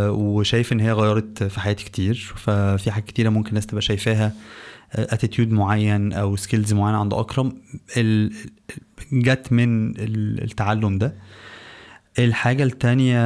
وشايف 0.08 0.72
إن 0.72 0.80
هي 0.80 0.92
غيرت 0.92 1.42
في 1.42 1.60
حياتي 1.60 1.84
كتير. 1.84 2.32
ففي 2.36 2.90
حاجات 2.90 3.06
كتيرة 3.08 3.28
ممكن 3.28 3.48
الناس 3.48 3.66
تبقى 3.66 3.82
شايفاها 3.82 4.32
attitude 4.92 5.50
معين 5.52 6.12
أو 6.12 6.36
skills 6.36 6.72
معينه 6.72 6.98
عند 6.98 7.14
أكرم. 7.14 7.52
ال- 7.96 8.32
جت 9.12 9.52
من 9.52 9.90
ال- 9.90 10.42
التعلم 10.44 10.98
ده. 10.98 11.14
الحاجة 12.18 12.62
التانية 12.62 13.18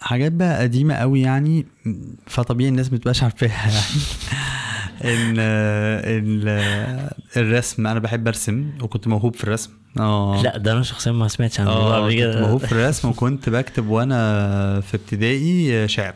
حاجات 0.00 0.32
بقى 0.32 0.62
قديمة 0.62 0.94
قوي 0.94 1.20
يعني 1.20 1.66
فطبيعي 2.26 2.70
الناس 2.70 2.90
ما 2.92 2.96
بتبقاش 2.98 3.22
عارفاها. 3.22 3.70
يعني 3.70 3.82
إن 5.04 5.34
الرسم 7.36 7.86
أنا 7.86 7.98
بحب 8.00 8.26
أرسم 8.28 8.70
وكنت 8.82 9.08
موهوب 9.08 9.34
في 9.36 9.44
الرسم. 9.44 9.70
آه. 9.98 10.42
لا 10.42 10.58
ده 10.58 10.72
أنا 10.72 10.82
شخصيا 10.82 11.12
ما 11.12 11.28
سمعتش 11.28 11.60
عن 11.60 11.66
الموضوع 11.68 11.96
آه 11.96 12.00
قبل 12.00 12.10
كنت 12.10 12.18
كده. 12.20 12.40
موهوب 12.40 12.60
في 12.60 12.72
الرسم 12.82 13.08
وكنت 13.08 13.48
بكتب 13.48 13.88
وأنا 13.88 14.80
في 14.80 14.94
ابتدائي 14.96 15.88
شعر 15.88 16.14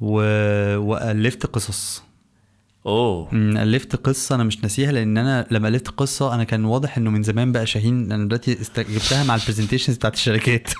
و... 0.00 0.16
وألفت 0.76 1.46
قصص. 1.46 2.02
أوه. 2.86 3.28
ألفت 3.32 3.96
قصة 3.96 4.34
أنا 4.34 4.44
مش 4.44 4.62
ناسيها 4.62 4.92
لأن 4.92 5.18
أنا 5.18 5.46
لما 5.50 5.68
ألفت 5.68 5.88
قصة 5.88 6.34
أنا 6.34 6.44
كان 6.44 6.64
واضح 6.64 6.96
إنه 6.98 7.10
من 7.10 7.22
زمان 7.22 7.52
بقى 7.52 7.66
شاهين. 7.66 8.12
أنا 8.12 8.24
دلوقتي 8.24 8.60
است- 8.60 8.80
جبتها 8.80 9.24
مع 9.24 9.34
ال 9.34 9.38
presentations 9.38 9.96
بتاعت 9.96 10.14
الشركات. 10.14 10.70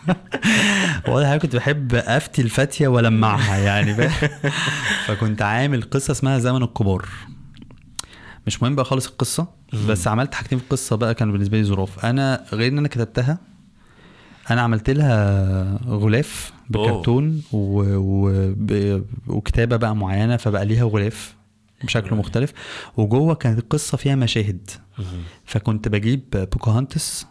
واضح 1.09 1.27
أنا 1.29 1.37
كنت 1.37 1.57
بحب 1.57 1.95
أفتي 1.95 2.43
الفتية 2.43 2.89
وألمعها 2.89 3.57
يعني 3.57 3.95
فاهم؟ 3.95 4.31
فكنت 5.07 5.43
عامل 5.43 5.83
قصة 5.83 6.13
اسمها 6.13 6.39
زمن 6.39 6.63
الكبار. 6.63 7.09
مش 8.47 8.63
مهم 8.63 8.75
بقى 8.75 8.85
خالص 8.85 9.07
القصة 9.07 9.47
بس 9.89 10.09
عملت 10.09 10.35
حاجتين 10.35 10.59
في 10.59 10.65
القصة 10.65 10.97
بقى 10.97 11.15
كانوا 11.15 11.33
بالنسبة 11.33 11.59
لي 11.59 11.65
ظراف 11.65 12.07
أنا 12.07 12.45
غير 12.53 12.73
إن 12.73 12.79
أنا 12.79 12.89
كتبتها 12.89 13.39
أنا 14.51 14.61
عملت 14.61 14.91
لها 14.91 15.79
غلاف 15.87 16.53
بكرتون 16.71 17.43
و... 17.53 17.83
و... 17.97 18.31
ب... 18.57 19.03
وكتابة 19.27 19.77
بقى 19.77 19.97
معينة 19.97 20.37
فبقى 20.37 20.65
ليها 20.67 20.85
غلاف. 20.85 21.35
بشكل 21.83 22.15
مختلف. 22.15 22.53
وجوه 22.97 23.35
كانت 23.35 23.59
القصة 23.59 23.97
فيها 23.97 24.15
مشاهد. 24.15 24.71
فكنت 25.45 25.89
بجيب 25.89 26.23
بوكاهانتس 26.33 27.27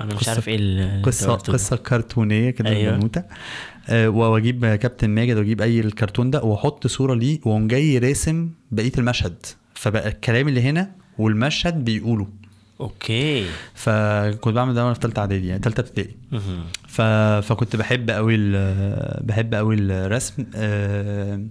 أنا 0.00 0.14
مش 0.14 0.28
عارف 0.28 0.48
إيه 0.48 1.02
قصه. 1.02 1.34
قصة 1.34 1.76
كرتونية 1.76 2.50
كده 2.50 2.68
أيوة. 2.68 2.96
بنوته 2.96 3.22
آه، 3.88 4.08
وأجيب 4.08 4.66
كابتن 4.66 5.10
ماجد 5.10 5.36
وأجيب 5.36 5.60
أي 5.60 5.80
الكرتون 5.80 6.30
ده 6.30 6.42
وأحط 6.42 6.86
صورة 6.86 7.14
ليه 7.14 7.40
وأقوم 7.44 7.68
جاي 7.68 7.98
راسم 7.98 8.50
بقية 8.70 8.92
المشهد. 8.98 9.46
فبقى 9.74 10.08
الكلام 10.08 10.48
اللي 10.48 10.62
هنا 10.62 10.90
والمشهد 11.18 11.84
بيقولوا. 11.84 12.26
Okay. 12.80 13.46
فكنت 13.74 14.54
بعمل 14.54 14.74
ده 14.74 14.82
وأنا 14.84 14.94
في 14.94 15.00
ثالثه 15.00 15.20
إعدادي 15.20 15.46
يعني 15.46 15.62
ثالثه 15.62 15.80
ابتدائي. 15.80 16.16
ف... 16.88 17.00
فكنت 17.48 17.76
بحب 17.76 18.10
قوي 18.10 18.34
ال... 18.34 19.24
بحب 19.24 19.54
قوي 19.54 19.74
الرسم. 19.74 20.46
آه... 20.54 21.44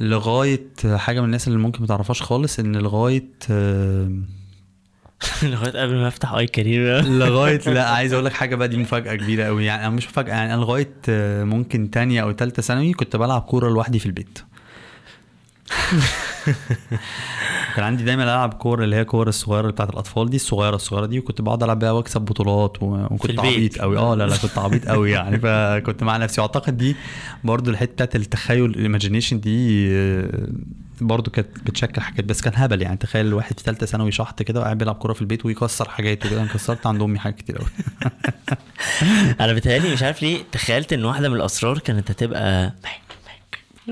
لغاية 0.00 0.66
حاجة 0.96 1.20
من 1.20 1.26
الناس 1.26 1.48
اللي 1.48 1.58
ممكن 1.58 1.80
ما 1.80 1.86
تعرفهاش 1.86 2.22
خالص 2.22 2.58
إن 2.58 2.76
لغاية. 2.76 3.28
لغاية 5.42 5.82
قبل 5.82 5.94
ما 5.94 6.08
أفتح 6.08 6.32
iCareer 6.32 7.04
لغاية 7.18 7.60
لا 7.66 7.90
عايز 7.90 8.12
أقول 8.12 8.24
لك 8.24 8.32
حاجة 8.32 8.56
بقى 8.56 8.68
دي 8.68 8.76
مفاجأة 8.76 9.14
كبيرة 9.14 9.44
قوي 9.44 9.64
يعني 9.64 9.86
أنا 9.86 9.94
مش 9.94 10.06
مفاجأة 10.08 10.34
يعني 10.34 10.54
أنا 10.54 10.60
لغاية 10.60 10.94
ممكن 11.44 11.90
تانية 11.90 12.22
أو 12.22 12.30
تالتة 12.30 12.62
ثانوي 12.62 12.92
كنت 12.92 13.16
بلعب 13.16 13.42
كورة 13.42 13.68
لوحدي 13.70 13.98
في 13.98 14.06
البيت 14.06 14.38
كان 17.74 17.84
عندي 17.84 18.04
دايما 18.04 18.22
ألعب 18.24 18.54
كوره 18.54 18.84
اللي 18.84 18.96
هي 18.96 19.04
كوره 19.04 19.28
الصغيرة 19.28 19.70
بتاعت 19.70 19.90
الأطفال 19.90 20.30
دي 20.30 20.36
الصغيرة 20.36 20.76
الصغيرة 20.76 21.06
دي 21.06 21.18
وكنت 21.18 21.40
بقعد 21.40 21.62
ألعب 21.62 21.78
بيها 21.78 21.90
وأكسب 21.90 22.20
بطولات 22.20 22.82
وكنت. 22.82 23.40
عبيط 23.40 23.78
قوي 23.78 23.98
آه 23.98 24.14
لا 24.14 24.26
لا 24.26 24.36
كنت 24.36 24.58
عبيط 24.58 24.88
قوي 24.88 25.10
يعني. 25.10 25.38
فكنت 25.44 26.02
مع 26.02 26.16
نفسي. 26.16 26.40
وأعتقد 26.40 26.76
دي 26.76 26.96
برضو 27.44 27.70
الحتة 27.70 27.92
بتاعت 27.92 28.16
التخيل 28.16 28.64
ال 28.64 28.70
imagination 28.70 29.40
دي 29.40 29.88
آه، 29.92 30.48
برضو 31.00 31.30
كانت 31.30 31.48
بتشكل 31.66 32.00
حاجات 32.00 32.24
بس 32.24 32.40
كان 32.40 32.52
هبل 32.56 32.82
يعني. 32.82 32.96
تخيل 32.96 33.26
الواحد 33.26 33.58
في 33.58 33.64
ثالثه 33.64 33.86
ثانوي 33.86 34.12
شحط 34.12 34.42
كده 34.42 34.60
وقاعد 34.60 34.78
بيلعب 34.78 34.94
كورة 34.94 35.12
في 35.12 35.20
البيت 35.20 35.46
ويكسر 35.46 35.88
حاجات 35.88 36.26
وكده 36.26 36.42
أنا 36.42 36.52
كسرت 36.52 36.86
عند 36.86 37.02
أمي 37.02 37.18
حاجات 37.18 37.36
كتير 37.36 37.58
قوي 37.58 37.68
أنا 39.40 39.52
بيتهيألي 39.52 39.92
مش 39.92 40.02
عارف 40.02 40.22
ليه 40.22 40.38
تخيلت 40.52 40.92
إن 40.92 41.04
واحدة 41.04 41.28
من 41.28 41.36
الأسرار 41.36 41.78
كانت 41.78 42.10
هتبقى 42.10 42.72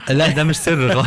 لا 0.09 0.29
ده 0.29 0.45
مش 0.45 0.57
سر 0.57 0.77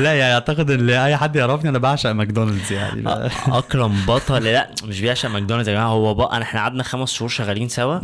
لا 0.00 0.14
يعني 0.14 0.34
أعتقد 0.34 0.70
إن 0.70 0.90
أي 0.90 1.16
حد 1.16 1.36
يعرفني 1.36 1.70
أنا 1.70 1.78
بعشق 1.78 2.10
ماكدونالدز 2.10 2.72
يعني. 2.72 3.02
اكرم 3.48 3.96
بطل 4.08 4.44
لا 4.44 4.70
مش 4.84 5.00
بيعشق 5.00 5.28
ماكدونالدز 5.28 5.68
يا 5.68 5.74
جماعة. 5.74 5.86
هو 5.88 6.14
بقى 6.14 6.42
إحنا 6.42 6.60
قعدنا 6.60 6.82
خمس 6.82 7.12
شهور 7.12 7.28
شغالين 7.28 7.68
سوا. 7.68 7.98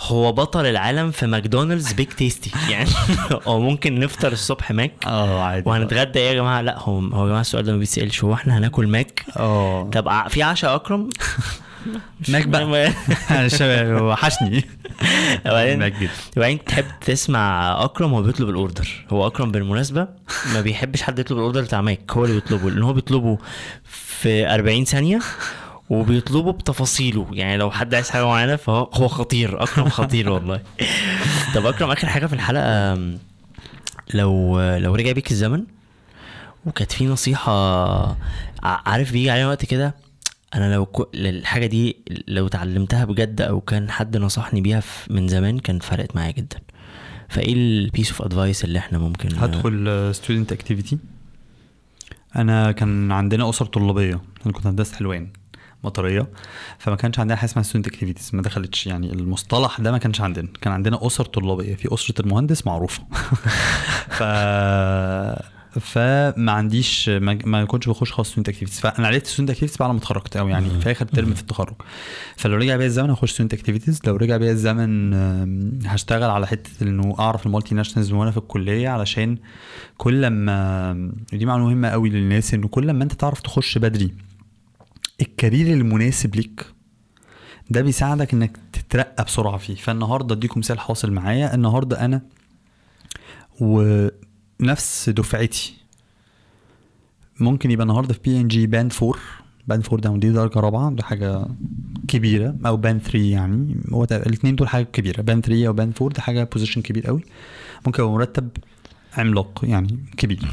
هو 0.00 0.32
بطل 0.32 0.66
العالم 0.66 1.10
في 1.10 1.26
ماكدونالدز 1.26 1.92
Big 1.92 2.06
Tasty 2.08 2.50
يعني 2.70 2.90
هو 3.46 3.60
ممكن 3.60 4.00
نفطر 4.00 4.32
الصبح 4.32 4.70
ماك 4.70 4.92
آه 5.06 5.42
عادي. 5.42 5.68
وهنتغدى. 5.70 6.18
إيه 6.18 6.28
يا 6.28 6.34
جماعة؟ 6.34 6.60
لا 6.60 6.78
هو 6.78 6.98
هو 6.98 7.22
يا 7.22 7.28
جماعة 7.28 7.40
السؤال 7.40 7.64
ده 7.64 7.72
ما 7.72 7.78
بيتسالش 7.78 8.24
هو 8.24 8.34
إحنا 8.34 8.58
هناكل 8.58 8.86
ماك؟ 8.86 9.24
آه. 9.36 9.90
طب 9.92 10.28
في 10.28 10.42
عشاء 10.42 10.74
اكرم 10.74 11.08
ماك 12.28 12.46
بقى 12.46 12.92
الشباب 13.30 14.02
وحشني. 14.02 14.64
وبعدين 15.46 15.90
وبعدين 16.36 16.64
تحب 16.64 16.84
تسمع 17.00 17.72
أكرم 17.84 18.12
وهو 18.12 18.22
بيطلب 18.22 18.48
الأوردر. 18.48 19.06
هو 19.10 19.26
أكرم 19.26 19.50
بالمناسبة 19.52 20.08
ما 20.54 20.60
بيحبش 20.60 21.02
حد 21.02 21.18
يطلب 21.18 21.38
الأوردر 21.38 21.60
بتاع 21.62 21.80
ماك 21.80 22.12
هو 22.12 22.24
اللي 22.24 22.34
بيطلبه 22.40 22.70
لأن 22.70 22.82
هو 22.82 22.92
بيطلبه 22.92 23.38
في 23.84 24.54
40 24.54 24.84
ثانية 24.84 25.20
وبيطلبه 25.90 26.52
بتفاصيله. 26.52 27.26
يعني 27.32 27.56
لو 27.56 27.70
حد 27.70 27.94
عايز 27.94 28.10
حاجة 28.10 28.24
معينة 28.26 28.56
فهو 28.56 28.90
هو 28.94 29.08
خطير 29.08 29.62
أكرم 29.62 29.88
خطير 29.88 30.30
والله. 30.30 30.60
طب 31.54 31.66
أكرم 31.66 31.90
آخر 31.90 32.08
حاجة 32.08 32.26
في 32.26 32.32
الحلقة 32.32 32.94
لو 34.14 34.60
لو 34.60 34.94
رجع 34.94 35.12
بيك 35.12 35.30
الزمن 35.30 35.64
وكانت 36.66 36.92
في 36.92 37.06
نصيحة 37.06 38.16
عارف 38.62 39.12
بيجي 39.12 39.30
علينا 39.30 39.48
وقت 39.48 39.64
كده 39.64 39.94
أنا 40.54 40.74
لو. 40.74 41.08
الحاجة 41.14 41.66
دي 41.66 41.96
لو 42.28 42.46
اتعلمتها 42.46 43.04
بجد 43.04 43.40
أو 43.40 43.60
كان 43.60 43.90
حد 43.90 44.16
نصحني 44.16 44.60
بيها 44.60 44.82
من 45.10 45.28
زمان 45.28 45.58
كان 45.58 45.78
فرقت 45.78 46.16
معايا 46.16 46.32
جدا. 46.32 46.58
فإيه 47.28 47.52
ال 47.52 47.61
piece 47.61 48.08
of 48.10 48.22
advice 48.22 48.64
اللي 48.64 48.78
إحنا 48.78 48.98
ممكن 48.98 49.28
هدخل 49.36 50.10
student 50.14 50.52
activity 50.52 50.98
أنا 52.36 52.72
كان 52.72 53.12
عندنا 53.12 53.50
أسر 53.50 53.64
طلابية. 53.64 54.20
أنا 54.46 54.52
كنت 54.52 54.66
هندسة 54.66 54.96
حلوان 54.96 55.28
مطرية. 55.84 56.26
فما 56.78 56.96
كانش 56.96 57.18
عندنا 57.18 57.36
حاجة 57.36 57.50
اسمها 57.50 57.62
student 57.62 57.86
activities 57.86 58.30
ما 58.32 58.42
دخلتش 58.42 58.86
يعني. 58.86 59.12
المصطلح 59.12 59.80
ده 59.80 59.92
ما 59.92 59.98
كانش 59.98 60.20
عندنا. 60.20 60.48
كان 60.60 60.72
عندنا 60.72 61.06
أسر 61.06 61.24
طلابية. 61.24 61.74
في 61.74 61.94
أسرة 61.94 62.20
المهندس 62.20 62.66
معروفة. 62.66 63.02
ف 64.18 64.22
فما 65.80 66.52
عنديش 66.52 67.08
ما, 67.08 67.38
ما 67.44 67.64
كنتش 67.64 67.88
بخش 67.88 68.12
خالص 68.12 68.28
student 68.28 68.48
activities 68.48 68.80
فأنا 68.80 69.06
عرفت 69.06 69.26
student 69.26 69.50
activities 69.50 69.76
بعد 69.78 69.90
ما 69.90 69.98
اتخرجت 69.98 70.36
أو 70.36 70.48
يعني 70.48 70.80
في 70.80 70.90
آخر 70.90 71.06
ترم 71.06 71.34
في 71.34 71.40
التخرج. 71.40 71.74
فلو 72.36 72.56
رجع 72.56 72.76
بيا 72.76 72.86
الزمن 72.86 73.10
هخش 73.10 73.32
student 73.32 73.54
activities 73.54 74.00
لو 74.06 74.16
رجع 74.16 74.36
بيا 74.36 74.50
الزمن 74.52 75.14
هشتغل 75.86 76.30
على 76.30 76.46
حتة 76.46 76.70
إنه 76.82 77.16
أعرف 77.18 77.46
ال 77.46 77.74
multinationals 77.74 78.12
وأنا 78.12 78.30
في 78.30 78.36
الكلية 78.36 78.88
علشان 78.88 79.38
كل 79.96 80.26
ما 80.26 81.12
دي 81.32 81.46
معلومة 81.46 81.68
مهمة 81.68 81.88
قوي 81.88 82.08
للناس 82.10 82.54
إنه 82.54 82.68
كل 82.68 82.90
ما 82.90 83.04
أنت 83.04 83.12
تعرف 83.12 83.40
تخش 83.40 83.78
بدري 83.78 84.14
ال 85.20 85.27
career 85.27 85.66
المناسب 85.74 86.34
ليك 86.36 86.66
ده 87.70 87.80
بيساعدك 87.80 88.32
إنك 88.34 88.56
تترقى 88.72 89.24
بسرعة 89.24 89.56
فيه. 89.56 89.74
فالنهاردة 89.74 90.34
أديكم 90.34 90.60
مثال 90.60 90.78
حاصل 90.80 91.12
معايا. 91.12 91.54
النهارده 91.54 92.04
أنا 92.04 92.22
ونفس 94.62 95.08
دفعتي. 95.08 95.74
ممكن 97.40 97.70
يبقى 97.70 97.82
النهارده 97.82 98.14
في 98.14 98.20
P&G 98.24 98.48
band 98.48 98.92
4 99.02 99.14
band 99.68 99.84
4 99.92 100.00
ده 100.00 100.16
دي 100.20 100.30
درجة 100.30 100.60
رابعة 100.60 100.90
ده 100.90 101.02
حاجة 101.02 101.46
كبيرة. 102.08 102.56
أو 102.66 102.76
band 102.76 103.00
3 103.00 103.18
يعني. 103.18 103.76
هو 103.92 104.04
الاثنين 104.04 104.56
دول 104.56 104.68
حاجة 104.68 104.84
كبيرة. 104.84 105.22
band 105.22 105.44
3 105.44 105.66
أو 105.66 105.72
band 105.72 105.94
4 106.02 106.14
ده 106.14 106.22
حاجة 106.22 106.44
position 106.44 106.82
كبير 106.82 107.06
قوي. 107.06 107.24
ممكن 107.86 108.02
يبقى 108.02 108.12
مرتب 108.14 108.48
عملاق 109.16 109.60
يعني 109.62 109.98
كبير. 110.16 110.48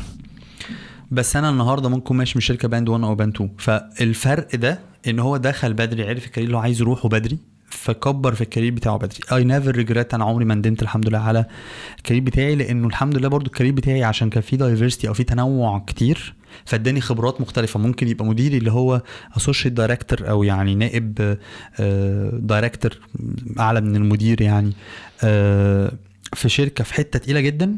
بس 1.12 1.36
أنا 1.36 1.50
النهارده 1.50 1.90
ممكن 1.90 2.16
ماشي 2.16 2.34
من 2.36 2.42
شركة 2.42 2.68
band 2.68 2.90
1 2.90 3.04
أو 3.04 3.16
band 3.16 3.36
2 3.36 3.50
فالفرق 3.58 4.56
ده 4.56 4.80
إن 5.08 5.20
هو 5.20 5.38
دخل 5.38 5.74
بدري 5.74 6.10
عرف 6.10 6.26
ال 6.26 6.29
career 6.29 6.48
اللي 6.48 6.58
هو 6.58 6.62
عايز 6.62 6.82
يروحه 6.82 7.10
بدري. 7.10 7.38
فكبر 7.82 8.36
في 8.36 8.42
ال 8.42 8.46
career 8.46 8.74
بتاعه 8.74 8.98
بدري. 8.98 9.20
I 9.32 9.44
never 9.44 9.72
regret 9.72 10.14
أنا 10.14 10.26
عمري 10.26 10.46
ما 10.46 10.56
ندمت 10.56 10.82
الحمد 10.82 11.10
لله 11.10 11.18
على 11.20 11.46
ال 11.98 12.01
career 12.01 12.22
بتاعي 12.24 12.56
لأنه 12.56 12.88
الحمد 12.88 13.18
لله 13.18 13.28
برضو 13.28 13.46
ال 13.46 13.50
career 13.50 13.74
بتاعي 13.74 14.04
عشان 14.04 14.30
كان 14.30 14.42
فيه 14.42 14.58
diversity 14.58 15.08
أو 15.08 15.14
فيه 15.14 15.24
تنوع 15.24 15.80
كتير 15.88 16.34
فاداني 16.66 17.02
خبرات 17.02 17.42
مختلفة. 17.42 17.80
ممكن 17.80 18.08
يبقى 18.08 18.26
مديري 18.26 18.58
اللي 18.58 18.72
هو 18.72 19.02
associate 19.38 19.74
director 19.74 20.30
أو 20.30 20.44
يعني 20.44 20.76
نائب 20.76 21.38
director 22.48 22.98
أعلى 23.60 23.82
من 23.82 23.96
المدير 23.96 24.42
يعني 24.42 24.74
آه، 25.24 25.92
في 26.34 26.50
شركة 26.50 26.84
في 26.84 26.94
حتة 26.94 27.20
تقيلة 27.20 27.40
جدا 27.40 27.78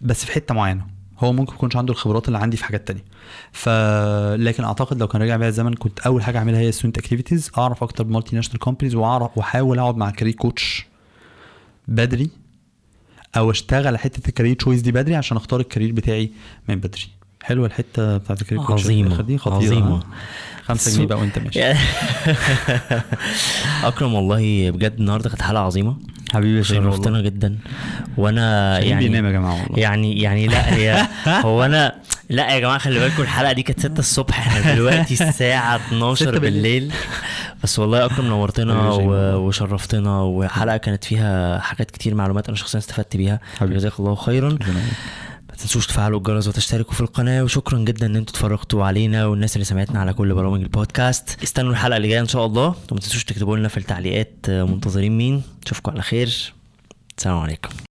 بس 0.00 0.24
في 0.24 0.32
حتة 0.32 0.54
معينة. 0.54 0.93
هو 1.24 1.32
ممكن 1.32 1.52
ما 1.52 1.56
يكونش 1.56 1.76
عنده 1.76 1.92
الخبرات 1.92 2.28
اللي 2.28 2.38
عندي 2.38 2.56
في 2.56 2.64
حاجات 2.64 2.88
تانية. 2.88 3.04
ف 3.52 3.68
لكن 4.38 4.64
أعتقد 4.64 5.00
لو 5.00 5.08
كان 5.08 5.22
رجع 5.22 5.36
بيا 5.36 5.48
الزمن 5.48 5.74
كنت 5.74 6.00
أول 6.00 6.22
حاجة 6.22 6.38
أعملها 6.38 6.60
هي 6.60 6.72
student 6.72 6.98
activities 6.98 7.50
أعرف 7.58 7.82
أكتر 7.82 8.04
multinational 8.04 8.58
companies 8.58 8.94
واعرف 8.94 9.38
وأحاول 9.38 9.78
أقعد 9.78 9.96
مع 9.96 10.10
career 10.10 10.34
coach 10.34 10.86
بدري 11.88 12.30
أو 13.36 13.50
أشتغل 13.50 13.98
حتة 13.98 14.28
ال 14.28 14.32
career 14.32 14.54
choice 14.56 14.80
دي 14.80 14.92
بدري 14.92 15.14
عشان 15.16 15.36
أختار 15.36 15.60
ال 15.60 15.65
career 15.65 15.92
بتاعي 15.92 16.30
من 16.68 16.74
بدري. 16.76 17.02
حلوة 17.42 17.66
الحتة 17.66 18.16
بتاعت 18.16 18.42
ال 18.42 18.45
career 18.45 18.64
coach 18.64 18.90
الآخر 18.90 19.22
دي؟ 19.22 19.38
خطيرة. 19.38 19.74
ها؟ 19.78 20.00
خمسة 20.64 20.96
جنيه 20.96 21.06
بقى 21.06 21.18
وأنت 21.18 21.38
ماشي. 21.38 21.60
أكرم 23.88 24.14
والله 24.14 24.70
بجد 24.70 24.94
النهارده 24.98 25.28
كانت 25.28 25.42
حلقة 25.42 25.62
عظيمة. 25.62 25.96
حبيبي 26.34 26.64
شرفتنا 26.64 27.20
جدا. 27.20 27.58
وأنا 28.16 28.78
يعني 28.78 29.04
بينام 29.08 29.26
يا 29.26 29.32
جماعة 29.32 29.62
والله. 29.62 29.78
يعني 29.78 30.20
يعني 30.22 30.46
لا 30.46 30.74
هي 30.74 31.06
هو 31.46 31.64
أنا 31.64 31.94
لا 32.30 32.54
يا 32.54 32.60
جماعة 32.60 32.78
خلي 32.78 33.00
بالكم 33.00 33.22
الحلقة 33.22 33.52
دي 33.52 33.62
كانت 33.62 33.80
6 33.80 33.98
الصبح 33.98 34.38
إحنا 34.46 34.74
دلوقتي 34.74 35.14
الساعة 35.28 35.76
12 35.76 36.26
ستة 36.30 36.38
بالليل. 36.40 36.92
بس 37.62 37.78
والله 37.78 38.04
أكرم 38.04 38.26
نورتنا 38.26 38.88
وشرفتنا 39.36 40.20
وحلقة 40.22 40.76
كانت 40.76 41.04
فيها 41.04 41.58
حاجات 41.58 41.90
كتير 41.90 42.14
معلومات 42.14 42.48
أنا 42.48 42.56
شخصيا 42.56 42.78
استفدت 42.80 43.16
بيها. 43.16 43.40
جزاك 43.62 43.92
الله 44.00 44.14
خيرا. 44.14 44.58
ما 45.54 45.60
تنسوش 45.60 45.86
تفعلوا 45.86 46.18
الجرس 46.18 46.48
وتشتركوا 46.48 46.94
في 46.94 47.00
القناة 47.00 47.42
وشكرا 47.44 47.78
جدا 47.78 48.06
إن 48.06 48.16
أنتوا 48.16 48.34
اتفرجتوا 48.34 48.84
علينا 48.84 49.26
والناس 49.26 49.56
اللي 49.56 49.64
سمعتنا 49.64 50.00
على 50.00 50.12
كل 50.12 50.34
برامج 50.34 50.60
البودكاست. 50.60 51.42
استنوا 51.42 51.70
الحلقة 51.70 51.96
اللي 51.96 52.08
جاية 52.08 52.20
إن 52.20 52.28
شاء 52.28 52.46
الله 52.46 52.66
وما 52.66 53.00
تنسوش 53.00 53.24
تكتبوا 53.24 53.56
لنا 53.56 53.68
في 53.68 53.76
التعليقات 53.76 54.50
منتظرين 54.50 55.16
مين. 55.16 55.42
أشوفكم 55.66 55.92
على 55.92 56.02
خير. 56.02 56.52
السلام 57.18 57.38
عليكم. 57.38 57.68